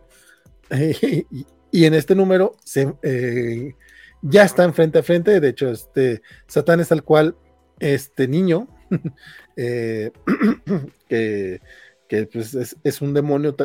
[1.70, 3.74] y, en este número se, eh,
[4.22, 5.40] ya están frente a frente.
[5.40, 7.36] De hecho, este Satán es tal cual
[7.78, 8.68] este niño
[9.56, 10.10] eh,
[11.08, 11.60] que,
[12.32, 13.56] pues, es, un demonio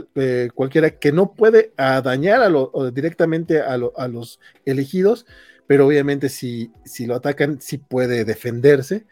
[0.56, 2.52] cualquiera que no puede dañar
[2.94, 5.26] directamente a, a, los elegidos,
[5.68, 9.06] pero obviamente si, si lo atacan, sí puede defenderse.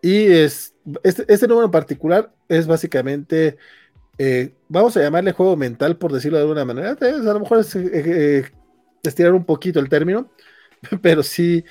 [0.00, 3.58] Y es, este, este número en particular es básicamente
[4.18, 6.96] eh, vamos a llamarle juego mental, por decirlo de alguna manera.
[7.00, 7.76] A lo mejor es
[9.02, 10.30] estirar un poquito el término,
[11.02, 11.64] pero sí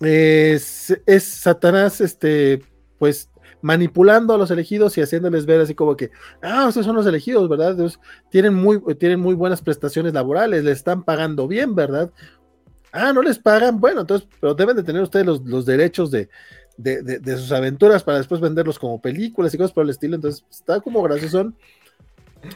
[0.00, 2.62] es, Satanás, este,
[2.98, 3.30] pues
[3.60, 6.10] manipulando a los elegidos y haciéndoles ver así como que,
[6.42, 7.76] ah, ustedes son los elegidos, ¿verdad?
[8.30, 12.12] tienen, muy, tienen muy buenas prestaciones laborales, les están pagando bien, ¿verdad?
[12.92, 16.28] Ah, no les pagan, bueno, entonces, pero deben de tener ustedes los, derechos de,
[16.78, 20.80] de, sus aventuras para después venderlos como películas y cosas por el estilo, entonces está
[20.80, 21.52] como gracioso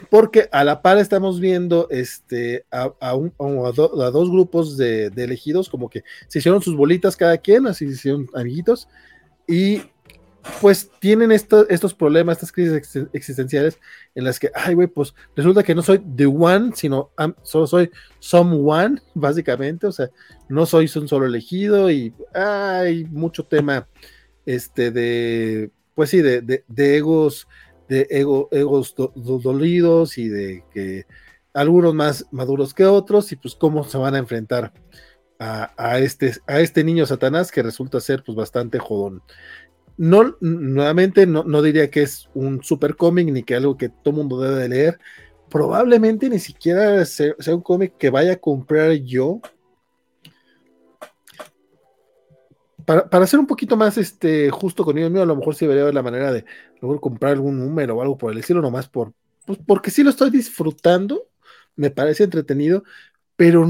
[0.09, 5.89] porque a la par estamos viendo este, a, un, a, dos grupos de, elegidos, como
[5.89, 8.87] que se hicieron sus bolitas cada quien, así se hicieron amiguitos,
[9.45, 9.81] y
[10.59, 13.79] pues tienen estos problemas, estas crisis existenciales
[14.13, 17.11] en las que, ay, güey, pues resulta que no soy the one, sino
[17.43, 20.09] solo soy someone, básicamente, o sea,
[20.49, 23.87] no soy un solo elegido y hay mucho tema,
[24.45, 27.47] este, de, pues sí, de, de egos
[27.87, 31.05] de ego, egos dolidos y de que
[31.53, 34.73] algunos más maduros que otros y pues cómo se van a enfrentar
[35.39, 39.21] a, este, a este niño Satanás que resulta ser pues bastante jodón.
[39.97, 44.13] No, nuevamente no, no diría que es un super cómic ni que algo que todo
[44.13, 44.99] mundo debe de leer.
[45.49, 49.41] Probablemente ni siquiera sea un cómic que vaya a comprar yo
[52.85, 55.91] para, para, ser un poquito más este, justo conmigo mío, a lo mejor sí vería
[55.91, 56.45] la manera de
[57.01, 59.13] comprar algún número o algo por el estilo, nomás por,
[59.45, 61.27] pues porque sí lo estoy disfrutando,
[61.75, 62.83] me parece entretenido,
[63.35, 63.65] pero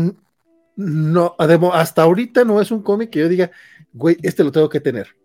[0.76, 3.52] no, además, hasta ahorita no es un cómic que yo diga,
[3.94, 5.16] güey, este lo tengo que tener.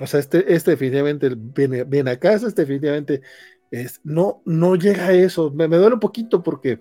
[0.00, 3.22] O sea, este, este definitivamente viene, viene a casa, este definitivamente
[3.70, 5.50] es, no, no llega a eso.
[5.50, 6.80] Me, me duele un poquito porque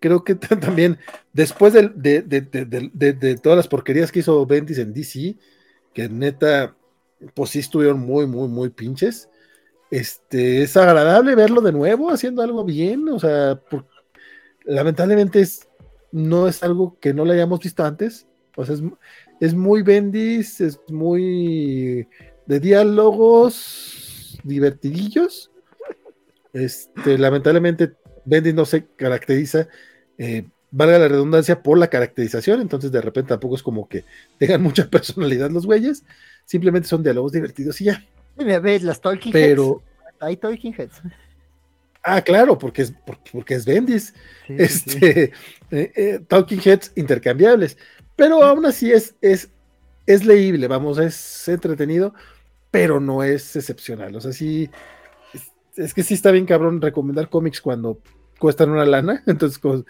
[0.00, 0.98] creo que también
[1.32, 5.36] después de, de, de, de, todas las porquerías que hizo Bendis en DC,
[5.96, 6.76] que neta,
[7.32, 9.30] pues sí estuvieron muy, muy, muy pinches.
[9.90, 13.58] Este, es agradable verlo de nuevo haciendo algo bien, o sea,
[14.66, 15.66] lamentablemente es,
[16.12, 18.26] no es algo que no le hayamos visto antes,
[18.56, 18.76] o sea,
[19.40, 22.06] es, muy bendis, es muy
[22.44, 25.50] de diálogos divertidillos.
[26.52, 27.94] Este, lamentablemente,
[28.26, 29.66] Bendis no se caracteriza
[30.18, 34.04] eh, valga la redundancia, por la caracterización, entonces de repente tampoco es como que
[34.38, 36.04] tengan mucha personalidad los güeyes,
[36.44, 38.04] simplemente son diálogos divertidos y ya.
[38.36, 39.82] ves las Talking Pero...
[39.82, 40.16] Heads.
[40.20, 41.02] Hay Talking Heads.
[42.02, 42.94] Ah, claro, porque es,
[43.32, 44.14] porque, es Bendis.
[44.48, 45.32] este,
[45.70, 47.76] eh, eh, Talking Heads intercambiables.
[48.14, 49.50] Pero aún así es, es,
[50.06, 52.14] es leíble, vamos, es entretenido,
[52.70, 54.14] pero no es excepcional.
[54.14, 54.70] O sea, sí,
[55.34, 58.00] es, es que sí está bien cabrón recomendar cómics cuando
[58.38, 59.22] cuestan una lana.
[59.26, 59.84] Entonces, como,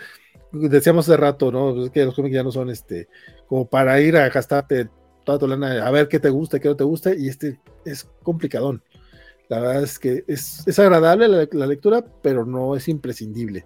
[0.68, 1.84] decíamos hace rato, ¿no?
[1.84, 3.08] Es que los cómics ya no son este,
[3.46, 4.88] como para ir a gastarte
[5.24, 8.08] toda tu lana a ver qué te gusta, qué no te gusta, y este es
[8.22, 8.82] complicadón.
[9.48, 13.64] La verdad es que es, agradable la, lectura, pero no es imprescindible.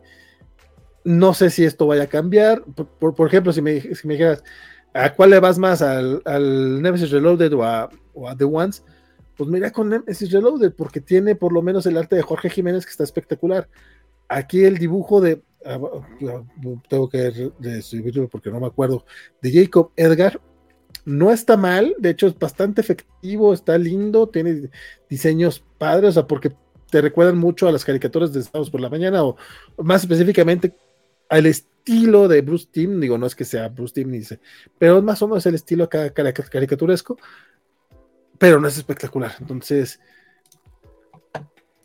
[1.04, 2.62] No sé si esto vaya a cambiar.
[2.64, 4.42] Por, ejemplo, si me, si me, dijeras,
[4.92, 5.80] ¿a cuál le vas más?
[5.80, 7.88] ¿Al, al Nemesis Reloaded o a,
[8.36, 8.84] The Ones?
[9.36, 12.84] Pues mira con Nemesis Reloaded, porque tiene por lo menos el arte de Jorge Jiménez
[12.84, 13.68] que está espectacular.
[14.28, 15.42] Aquí el dibujo de,
[16.88, 19.04] tengo que recibirlo porque no me acuerdo,
[19.42, 20.40] de Jacob Edgar.
[21.04, 24.70] No está mal, de hecho es bastante efectivo, está lindo, tiene
[25.08, 26.52] diseños padres, o sea, porque
[26.90, 29.36] te recuerdan mucho a las caricaturas de Estados por la Mañana, o
[29.78, 30.74] más específicamente
[31.28, 34.40] al estilo de Bruce Timm, digo, no es que sea Bruce Timm, dice,
[34.78, 37.16] pero es más o menos el estilo acá caricaturesco,
[38.36, 39.32] pero no es espectacular.
[39.40, 40.00] Entonces,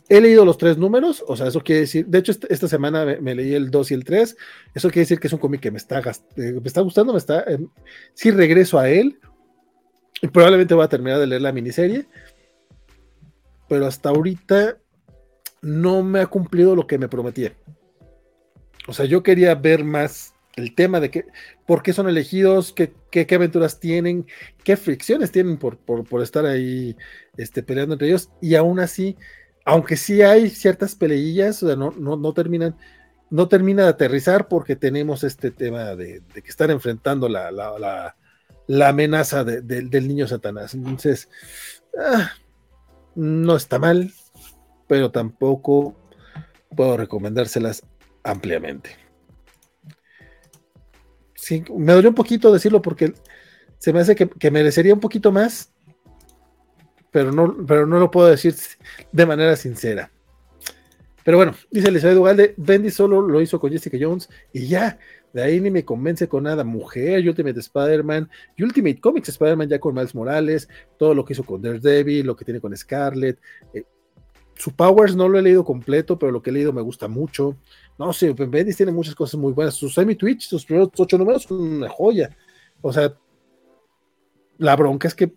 [0.08, 3.34] He leído los tres números, o sea, eso quiere decir, de hecho esta, semana me,
[3.34, 4.38] leí el 2 y el 3,
[4.76, 7.18] eso quiere decir que es un cómic que me está, eh, me está gustando, me
[7.18, 7.58] está, eh,
[8.14, 9.20] sí regreso a él,
[10.32, 12.06] probablemente voy a terminar de leer la miniserie,
[13.68, 14.78] pero hasta ahorita
[15.64, 17.54] no me ha cumplido lo que me prometía.
[18.88, 21.26] O sea, yo quería ver más el tema de qué,
[21.66, 24.28] por qué son elegidos, qué, qué, aventuras tienen,
[24.64, 26.96] qué fricciones tienen por, por, por estar ahí
[27.38, 29.18] este, peleando entre ellos, y aún así
[29.66, 32.78] aunque sí hay ciertas peleillas, o sea, no, terminan,
[33.32, 39.44] no termina de aterrizar porque tenemos este tema de, que están enfrentando la, la, amenaza
[39.44, 40.76] del niño Satanás.
[40.76, 41.30] Entonces,
[42.00, 42.32] ah,
[43.16, 44.14] no está mal,
[44.88, 45.96] pero tampoco
[46.76, 47.84] puedo recomendárselas
[48.24, 48.92] ampliamente.
[51.34, 53.14] Sí, me dolió un poquito decirlo porque
[53.80, 55.75] se me hace que, que merecería un poquito más,
[57.16, 58.54] pero no, pero no lo puedo decir
[59.14, 60.12] de manera sincera.
[61.24, 65.00] Pero bueno, dice Elizabeth Ugalde, Bendy solo lo hizo con Jessica Jones y ya,
[65.32, 66.66] de ahí ni me convence con nada.
[66.66, 68.30] Mujer, Ultimate Spider-Man,
[68.60, 70.68] Ultimate Comics Spider-Man ya con Miles Morales,
[71.00, 73.40] todo lo que hizo con Daredevil, lo que tiene con Scarlet.
[73.74, 73.86] Eh,
[74.56, 77.56] su Powers no lo he leído completo, pero lo que he leído me gusta mucho.
[77.98, 79.76] No sé, Bendis tiene muchas cosas muy buenas.
[79.76, 82.36] Sus semi-twitch, sus primeros ocho números son una joya.
[82.82, 83.18] O sea,
[84.58, 85.32] la bronca es que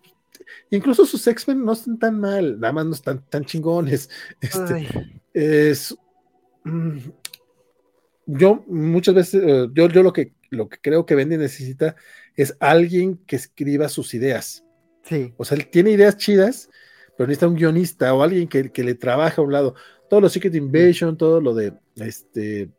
[0.71, 4.11] incluso sus X-Men no están tan mal, nada más no están tan chingones.
[4.41, 4.89] Este,
[5.33, 5.97] es,
[6.65, 6.99] mm,
[8.27, 11.97] yo muchas veces, eh, yo, yo lo, que, lo que creo que Bendy necesita
[12.35, 14.65] es alguien que escriba sus ideas.
[15.05, 15.33] Sí.
[15.37, 16.69] O sea, él tiene ideas chidas,
[17.17, 19.75] pero necesita un guionista o alguien que, que le trabaje a un lado.
[20.09, 22.71] Todo lo Secret Invasion, todo lo de este,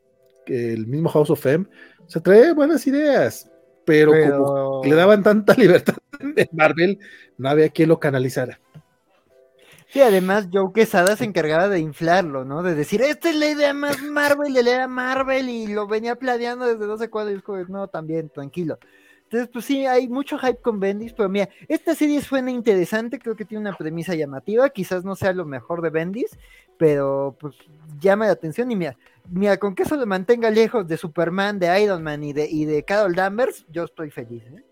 [0.45, 1.65] el mismo House of M,
[1.99, 3.51] o sea, trae buenas ideas,
[3.89, 6.99] pero, como le daban tanta libertad en Marvel,
[7.37, 8.59] no había quien lo canalizara.
[9.87, 12.61] Sí, además Joe Quesada se encargaba de inflarlo, ¿no?
[12.61, 16.15] De decir, esta es la idea más Marvel de leer a Marvel y lo venía
[16.15, 18.77] planeando desde no sé cuándo y no, también, tranquilo.
[19.29, 23.35] Entonces, pues sí, hay mucho hype con Bendis, pero mira, esta serie suena interesante, creo
[23.35, 26.35] que tiene una premisa llamativa, quizás no sea lo mejor de Bendis,
[26.79, 27.53] pero pues
[28.01, 28.97] llama la atención y mira,
[29.29, 32.65] mira, con que eso lo mantenga lejos de Superman, de Iron Man y de, y
[32.65, 34.63] de Carol Danvers, yo estoy feliz, ¿eh?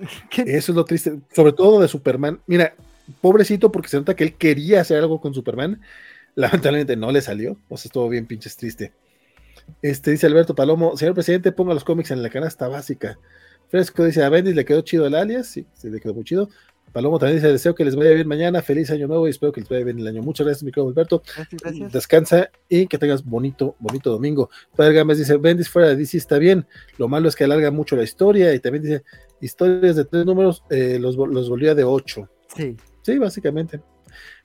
[0.46, 2.40] Eso es lo triste, sobre todo de Superman.
[2.46, 2.74] Mira,
[3.20, 5.80] pobrecito, porque se nota que él quería hacer algo con Superman.
[6.36, 7.56] Lamentablemente no le salió.
[7.68, 8.92] O sea, estuvo bien pinches triste.
[9.82, 13.18] Este dice Alberto Palomo: Señor presidente, ponga los cómics en la canasta básica.
[13.70, 15.46] Fresco dice: A Bendis le quedó chido el alias.
[15.46, 16.50] Sí, sí, le quedó muy chido.
[16.92, 18.60] Palomo también dice: Deseo que les vaya bien mañana.
[18.62, 20.22] Feliz año nuevo y espero que les vaya bien el año.
[20.22, 21.22] Muchas gracias, mi querido Alberto.
[21.92, 24.50] Descansa y que tengas bonito, bonito domingo.
[24.74, 26.66] Padre Gámez dice: Bendis fuera de DC está bien.
[26.98, 28.52] Lo malo es que alarga mucho la historia.
[28.52, 29.04] Y también dice:
[29.40, 32.28] Historias de tres números eh, los, los volvía de ocho.
[32.54, 32.76] Sí.
[33.02, 33.80] Sí, básicamente.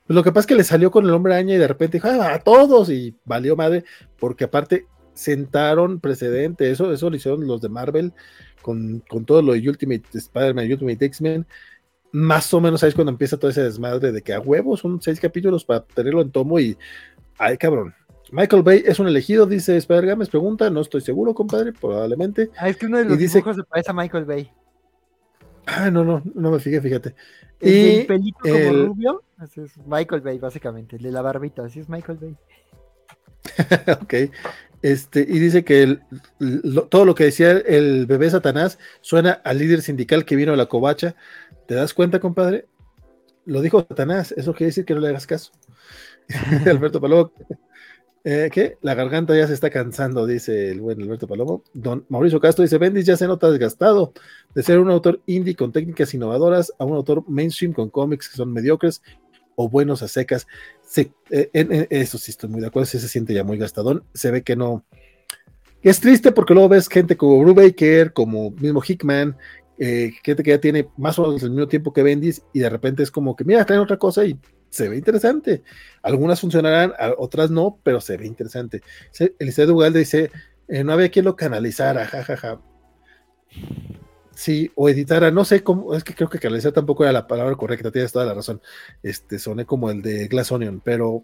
[0.05, 1.97] Pues lo que pasa es que le salió con el hombre araña y de repente
[1.97, 3.83] dijo, ah, a todos, y valió madre,
[4.19, 8.13] porque aparte sentaron precedente, eso, eso lo hicieron los de Marvel
[8.66, 11.45] con, todo lo de Ultimate Spider-Man, Ultimate X-Men.
[12.11, 15.19] Más o menos sabes cuando empieza todo ese desmadre de que a huevos son seis
[15.19, 16.77] capítulos para tenerlo en tomo y.
[17.38, 17.94] Ay, cabrón.
[18.32, 22.50] Michael Bay es un elegido, dice Spider Games, pregunta, no estoy seguro, compadre, probablemente.
[22.58, 24.52] Ah, es que uno de los dice, dibujos se parece a Michael Bay.
[25.68, 27.14] Ah, no, no, no me fijé, fíjate.
[27.61, 31.82] y el pelito como rubio, así es Michael Bay, básicamente, el de la barbita, así
[31.82, 32.38] es Michael Bay.
[34.02, 34.14] ok.
[34.81, 35.99] Este, y dice que
[36.89, 40.67] todo lo que decía el bebé Satanás suena al líder sindical que vino a la
[40.67, 41.15] covacha.
[41.67, 42.67] ¿Te das cuenta, compadre?
[43.45, 45.51] Lo dijo Satanás, eso quiere decir que no le hagas caso.
[46.65, 47.31] Alberto Paloma,
[48.27, 48.77] eh.
[48.81, 51.63] La garganta ya se está cansando, dice el buen Alberto Palomo.
[51.73, 54.13] Don Mauricio Castro dice: Bendis ya se nota desgastado
[54.55, 58.35] de ser un autor indie con técnicas innovadoras a un autor mainstream con cómics que
[58.35, 59.03] son mediocres
[59.55, 60.47] o buenos a secas.
[60.98, 64.03] Eh, eso sí estoy muy de acuerdo, se siente ya muy gastadón.
[64.14, 64.85] Se ve que no.
[65.82, 69.38] Es triste porque luego ves gente como Brubaker, como mismo Hickman,
[69.77, 72.69] eh, gente que ya tiene más o menos el mismo tiempo que Bendis y de
[72.69, 75.64] repente es como que, mira, traen otra cosa y se ve interesante.
[76.01, 78.82] Algunas funcionarán, otras no, pero se ve interesante.
[79.40, 80.32] Eliseo Ugalde dice,
[80.67, 82.61] eh, no había quien lo canalizara, jajaja.
[84.35, 87.55] Sí, o editara, no sé cómo, es que creo que canalizar tampoco era la palabra
[87.55, 88.61] correcta, tienes toda la razón.
[89.01, 91.23] Este, soné como el de Glass Onion, pero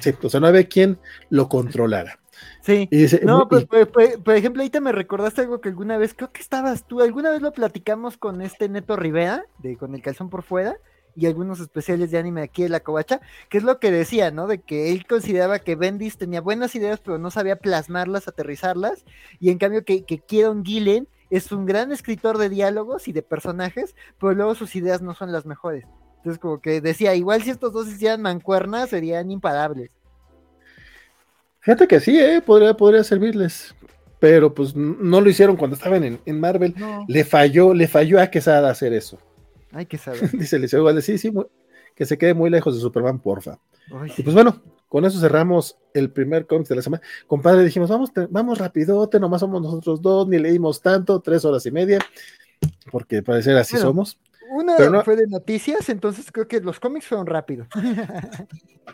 [0.00, 0.98] sí, o sea, no había quien
[1.30, 2.18] lo controlara.
[2.62, 6.14] Sí, dice, no, pues, pues, pues, por ejemplo, ahorita me recordaste algo que alguna vez,
[6.14, 10.02] creo que estabas tú, alguna vez lo platicamos con este Neto Rivera, de con el
[10.02, 10.76] calzón por fuera,
[11.16, 14.46] y algunos especiales de anime aquí en la covacha, que es lo que decía, ¿no?
[14.46, 19.04] De que él consideraba que Bendis tenía buenas ideas, pero no sabía plasmarlas, aterrizarlas,
[19.40, 23.22] y en cambio que, que Kieron Gillen es un gran escritor de diálogos y de
[23.22, 25.84] personajes, pero luego sus ideas no son las mejores.
[26.18, 29.90] Entonces, como que decía, igual si estos dos hicieran mancuernas, serían imparables.
[31.60, 32.42] Fíjate que sí, ¿eh?
[32.44, 33.74] podría, podría servirles.
[34.20, 36.74] Pero pues no lo hicieron cuando estaban en, Marvel.
[37.06, 39.18] Le falló, le falló a Quesada hacer eso.
[39.70, 40.30] Hay que saber.
[40.32, 41.32] Dice Eliseo Valdez, sí, sí,
[41.98, 43.58] que se quede muy lejos de Superman, porfa.
[44.16, 47.02] Y pues bueno, con eso cerramos el primer cómic de la semana.
[47.26, 51.72] Compadre, dijimos, vamos, vamos rapidote, nomás somos nosotros dos, ni leímos tanto, tres horas y
[51.72, 51.98] media,
[52.92, 54.16] porque parecer así somos.
[54.48, 57.66] Una fue de noticias, entonces creo que los cómics fueron rápidos.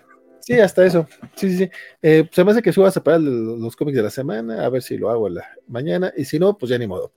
[0.47, 1.09] Sí, hasta eso.
[1.37, 1.71] Sí, sí, sí.
[2.03, 4.83] Eh, se me hace que suba a separar los cómics de la semana, a ver
[4.83, 7.13] si lo hago la mañana, y si no, pues ya ni modo.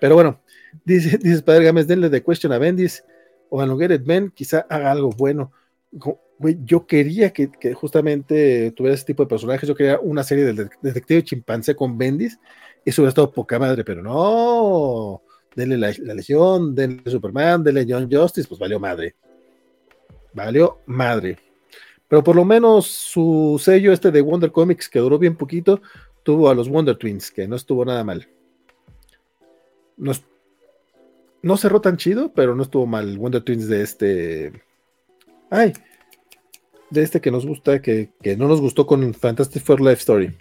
[0.00, 0.40] Pero bueno,
[0.84, 3.02] dice, dice Padre Gámez, denle de Question a Bendis
[3.50, 5.52] o a Logueret Ben, quizá haga algo bueno.
[6.64, 11.24] yo quería que, justamente tuviera ese tipo de personajes, yo quería una serie del detective
[11.24, 12.38] chimpancé con Bendis,
[12.84, 15.22] eso hubiera estado poca madre, pero no,
[15.54, 19.14] denle la, la Legión, denle Superman, denle John Justice, pues valió madre.
[20.32, 21.38] Valió madre.
[22.08, 25.82] Pero por lo menos su sello este de Wonder Comics, que duró bien poquito,
[26.22, 28.26] tuvo a los Wonder Twins, que no estuvo nada mal.
[29.96, 30.12] No,
[31.56, 33.16] cerró tan chido, pero no estuvo mal.
[33.18, 34.62] Wonder Twins de este.
[35.50, 35.72] Ay.
[36.90, 40.36] de este que nos gusta, que, no nos gustó con Fantastic Four Life Story.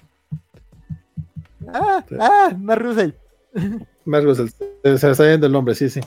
[1.67, 3.11] Ah, ah, Mark Russell.
[4.05, 4.47] Mark Russell,
[4.83, 6.01] se está yendo el nombre, sí, sí.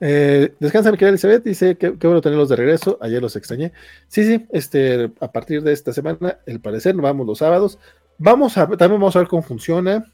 [0.00, 3.72] Eh, descansa, mi querida Elizabeth, dice que qué bueno tenerlos de regreso, ayer los extrañé.
[4.06, 7.78] Sí, sí, este, a partir de esta semana, el parecer, nos vamos los sábados.
[8.18, 10.12] Vamos a, también vamos a ver cómo funciona.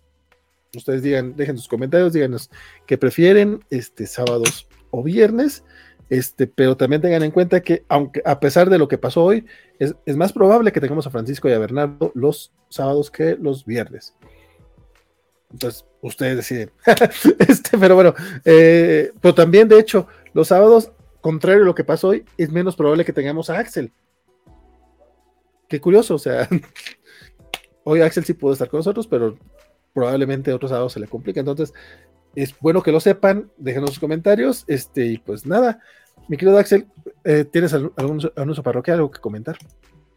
[0.77, 2.51] Ustedes digan, dejen sus comentarios, díganos
[2.87, 5.65] qué prefieren, este, sábados o viernes.
[6.11, 9.47] Este, pero también tengan en cuenta que, aunque a pesar de lo que pasó hoy,
[9.79, 14.15] es, más probable que tengamos a Francisco y a Bernardo los sábados que los viernes.
[15.51, 16.71] Entonces, ustedes deciden.
[17.49, 22.09] este, pero bueno, eh, pero también, de hecho, los sábados, contrario a lo que pasó
[22.09, 23.93] hoy, es menos probable que tengamos a Axel.
[25.69, 26.49] Qué curioso, o sea,
[27.85, 29.39] hoy Axel sí pudo estar con nosotros, pero
[29.95, 31.41] probablemente otros sábados se le complica.
[31.41, 31.73] Entonces,
[32.35, 35.81] es bueno que lo sepan, déjenos sus comentarios, este, y pues nada,
[36.29, 36.87] mi querido Axel,
[37.25, 39.57] eh, ¿tienes algún, anuncio parroquial, algo que comentar?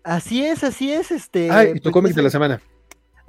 [0.03, 1.51] Así es, así es, este.
[1.51, 2.61] Ah, y tu pues, cómic de la semana.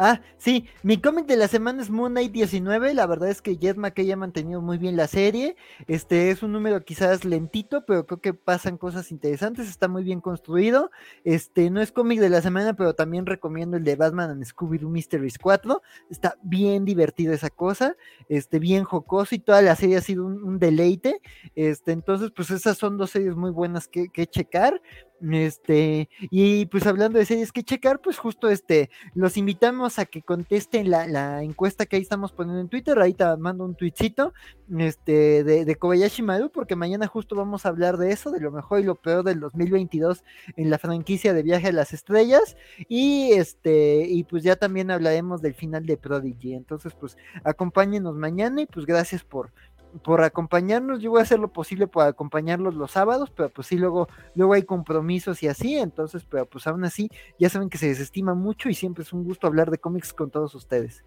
[0.00, 2.94] Ah, sí, mi cómic de la semana es Moon Knight 19.
[2.94, 5.56] La verdad es que Jet McKay ha mantenido muy bien la serie.
[5.88, 9.68] Este es un número quizás lentito, pero creo que pasan cosas interesantes.
[9.68, 10.92] Está muy bien construido.
[11.24, 14.88] Este no es cómic de la semana, pero también recomiendo el de Batman and Scooby-Doo
[14.88, 15.82] Mysteries 4.
[16.10, 17.96] Está bien divertido esa cosa.
[18.28, 21.20] Este, bien jocoso y toda la serie ha sido un, deleite.
[21.56, 24.80] Este, entonces, pues esas son dos series muy buenas que, que checar.
[25.20, 30.22] Este, y pues hablando de series que checar, pues justo este, los invitamos a que
[30.22, 34.32] contesten la, encuesta que ahí estamos poniendo en Twitter, ahí te mando un tweetcito,
[34.78, 38.52] este, de, de, Kobayashi Maru, porque mañana justo vamos a hablar de eso, de lo
[38.52, 40.22] mejor y lo peor del 2022
[40.56, 42.56] en la franquicia de Viaje a las Estrellas,
[42.88, 48.62] y este, y pues ya también hablaremos del final de Prodigy, entonces pues acompáñenos mañana
[48.62, 49.52] y pues gracias por,
[50.02, 51.00] por acompañarnos.
[51.00, 54.54] Yo voy a hacer lo posible por acompañarlos los sábados, pero pues sí, luego, luego
[54.54, 58.68] hay compromisos y así, entonces, pero pues aún así, ya saben que se desestima mucho
[58.68, 61.04] y siempre es un gusto hablar de cómics con todos ustedes.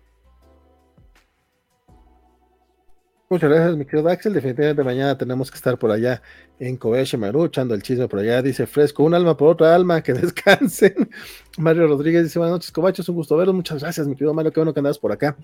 [3.32, 4.34] Muchas gracias, mi querido Axel.
[4.34, 6.22] Definitivamente mañana tenemos que estar por allá
[6.60, 8.42] en Kobayashi Maru, echando el chisme por allá.
[8.42, 11.10] Dice Fresco, un alma por otra alma, que descansen.
[11.58, 13.56] Mario Rodríguez dice, buenas noches, Cobacho, es un gusto verlos.
[13.56, 15.38] Muchas gracias, mi querido Mario, qué bueno que andas por acá.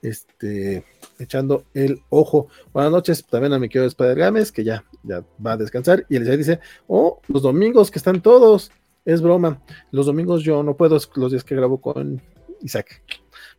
[0.00, 0.86] Este,
[1.18, 2.48] echando el ojo.
[2.72, 6.06] Buenas noches también a mi querido Spider Games, que ya, ya va a descansar.
[6.08, 8.72] Y él dice, oh, los domingos que están todos.
[9.04, 9.60] Es broma.
[9.90, 12.22] Los domingos yo no puedo, los días que grabo con
[12.62, 13.02] Isaac.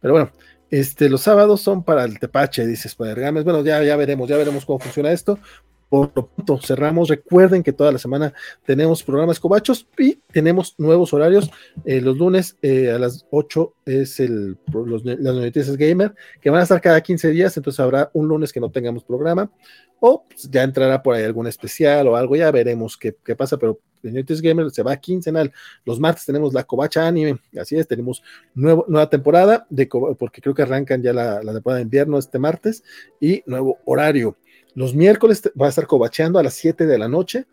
[0.01, 0.31] Pero bueno,
[0.71, 3.43] este, los sábados son para el tepache, dice Spider Games.
[3.43, 5.39] Bueno, ya, ya veremos, ya veremos cómo funciona esto.
[5.89, 7.09] Por lo pronto, cerramos.
[7.09, 8.33] Recuerden que toda la semana
[8.65, 11.49] tenemos programas cobachos y tenemos nuevos horarios.
[11.85, 14.57] Eh, los lunes eh, a las 8 es el,
[15.03, 18.59] las noticias gamer, que van a estar cada 15 días, entonces habrá un lunes que
[18.59, 19.51] no tengamos programa
[19.99, 23.57] o pues, ya entrará por ahí algún especial o algo, ya veremos qué, qué pasa,
[23.57, 25.51] pero Noticias Gamer se va quincenal.
[25.83, 28.21] Los martes tenemos la Covacha Anime, así es, tenemos
[28.53, 32.37] nuevo, nueva temporada, de, porque creo que arrancan ya la, la temporada de invierno este
[32.37, 32.83] martes
[33.19, 34.37] y nuevo horario.
[34.75, 37.47] Los miércoles va a estar cobacheando a las 7 de la noche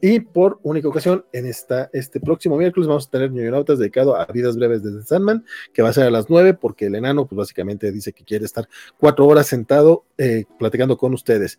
[0.00, 4.26] y por única ocasión, en esta, este próximo miércoles vamos a tener Ñoñonautas dedicado a
[4.26, 7.36] Vidas Breves desde Sandman, que va a ser a las 9 porque el enano pues
[7.36, 11.58] básicamente dice que quiere estar cuatro horas sentado eh, platicando con ustedes.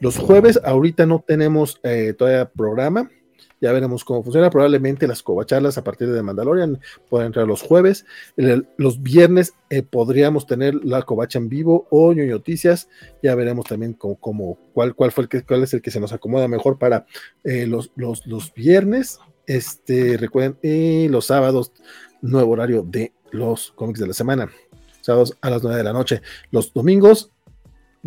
[0.00, 3.10] Los jueves ahorita no tenemos eh, todavía programa,
[3.60, 4.50] ya veremos cómo funciona.
[4.50, 8.04] Probablemente las covacharlas a partir de Mandalorian pueden entrar los jueves.
[8.36, 12.88] los viernes eh, podríamos tener la covacha en vivo o noticias.
[13.22, 16.12] Ya veremos también cómo, cuál, cuál, fue el que, cuál es el que se nos
[16.12, 17.06] acomoda mejor para
[17.44, 19.18] eh, los, los, los, viernes.
[19.46, 21.72] Este, recuerden, y los sábados,
[22.20, 24.50] nuevo horario de los cómics de la semana.
[25.00, 26.20] Sábados a las 9 de la noche.
[26.50, 27.32] Los domingos,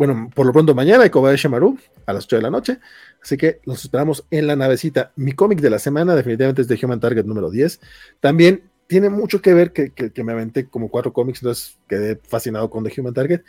[0.00, 2.78] bueno, por lo pronto mañana hay Kobayashi Maru a las 8 de la noche.
[3.22, 5.12] Así que los esperamos en la navecita.
[5.14, 7.78] Mi cómic de la semana definitivamente es de Human Target número 10.
[8.18, 9.92] También tiene mucho que ver que,
[10.24, 13.42] me aventé como cuatro cómics, entonces quedé fascinado con The Human Target.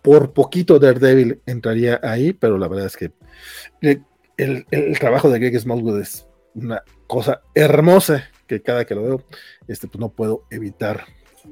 [0.00, 3.10] Por poquito Daredevil entraría ahí, pero la verdad es que
[4.36, 4.64] el,
[5.00, 9.24] trabajo de Greg Smallwood es una cosa hermosa que cada que lo veo,
[9.66, 11.04] este, pues no puedo evitar.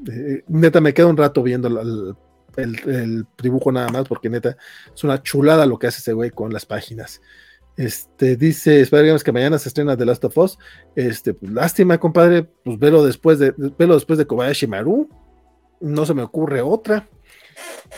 [0.09, 2.15] Eh, neta, me quedo un rato viendo el,
[2.57, 4.57] el, dibujo nada más, porque neta,
[4.95, 7.21] es una chulada lo que hace ese güey con las páginas.
[7.77, 10.59] Este, dice spider que mañana se estrena The Last of Us.
[10.95, 12.45] Este, pues, lástima, compadre.
[12.65, 15.09] Pues velo después de, velo después de Kobayashi Maru.
[15.81, 17.09] No se me ocurre otra.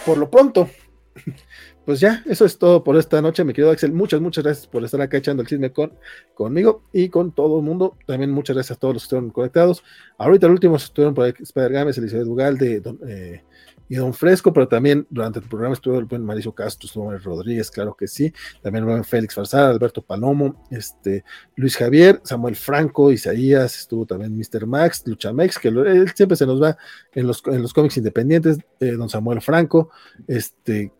[0.05, 0.68] Por lo pronto,
[1.85, 3.93] pues ya, eso es todo por esta noche, mi querido Axel.
[3.93, 5.93] Muchas, muchas gracias por estar acá echando el chisme con,
[6.35, 7.97] conmigo y con todo el mundo.
[8.07, 9.83] También muchas gracias a todos los que estuvieron conectados.
[10.18, 13.43] Ahorita el último estuvieron por Spider Games, Elizabeth Bugal de eh,
[13.89, 17.23] y Don Fresco, pero también durante el programa estuvo el buen Mauricio Castro, estuvo el
[17.23, 18.32] Rodríguez, claro que sí,
[18.62, 21.24] también el buen Félix Farsar, Alberto Palomo, este,
[21.55, 24.66] Luis Javier, Samuel Franco, Isaías, estuvo también Mr.
[24.66, 26.76] Max, Luchamex, que él siempre se nos va
[27.12, 29.90] en los, en los cómics independientes, eh, Don Samuel Franco,
[30.26, 30.92] este,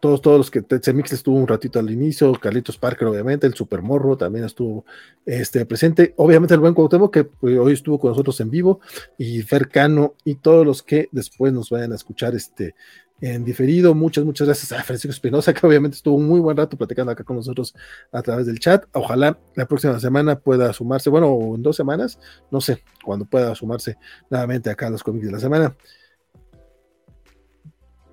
[0.00, 3.82] todos, todos los que Mix estuvo un ratito al inicio, Carlitos Parker, obviamente, el Super
[3.82, 4.84] Morro también estuvo
[5.26, 8.80] este, presente, obviamente el buen Cuauhtémoc, que pues, hoy estuvo con nosotros en vivo,
[9.18, 12.74] y Fercano, y todos los que después nos vayan a escuchar este,
[13.20, 13.94] en diferido.
[13.94, 17.22] Muchas, muchas gracias a Francisco Espinosa, que obviamente estuvo un muy buen rato platicando acá
[17.22, 17.74] con nosotros
[18.10, 18.84] a través del chat.
[18.92, 22.18] Ojalá la próxima semana pueda sumarse, bueno, en dos semanas,
[22.50, 23.98] no sé, cuando pueda sumarse
[24.30, 25.76] nuevamente acá a los cómics de la semana.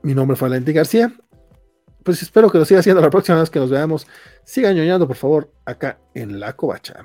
[0.04, 1.14] Mi nombre fue Valentín García
[2.08, 4.08] pues espero que lo siga haciendo la próxima vez que nos veamos.
[4.46, 7.04] Sigan ñoñando, por favor, acá en La Covacha.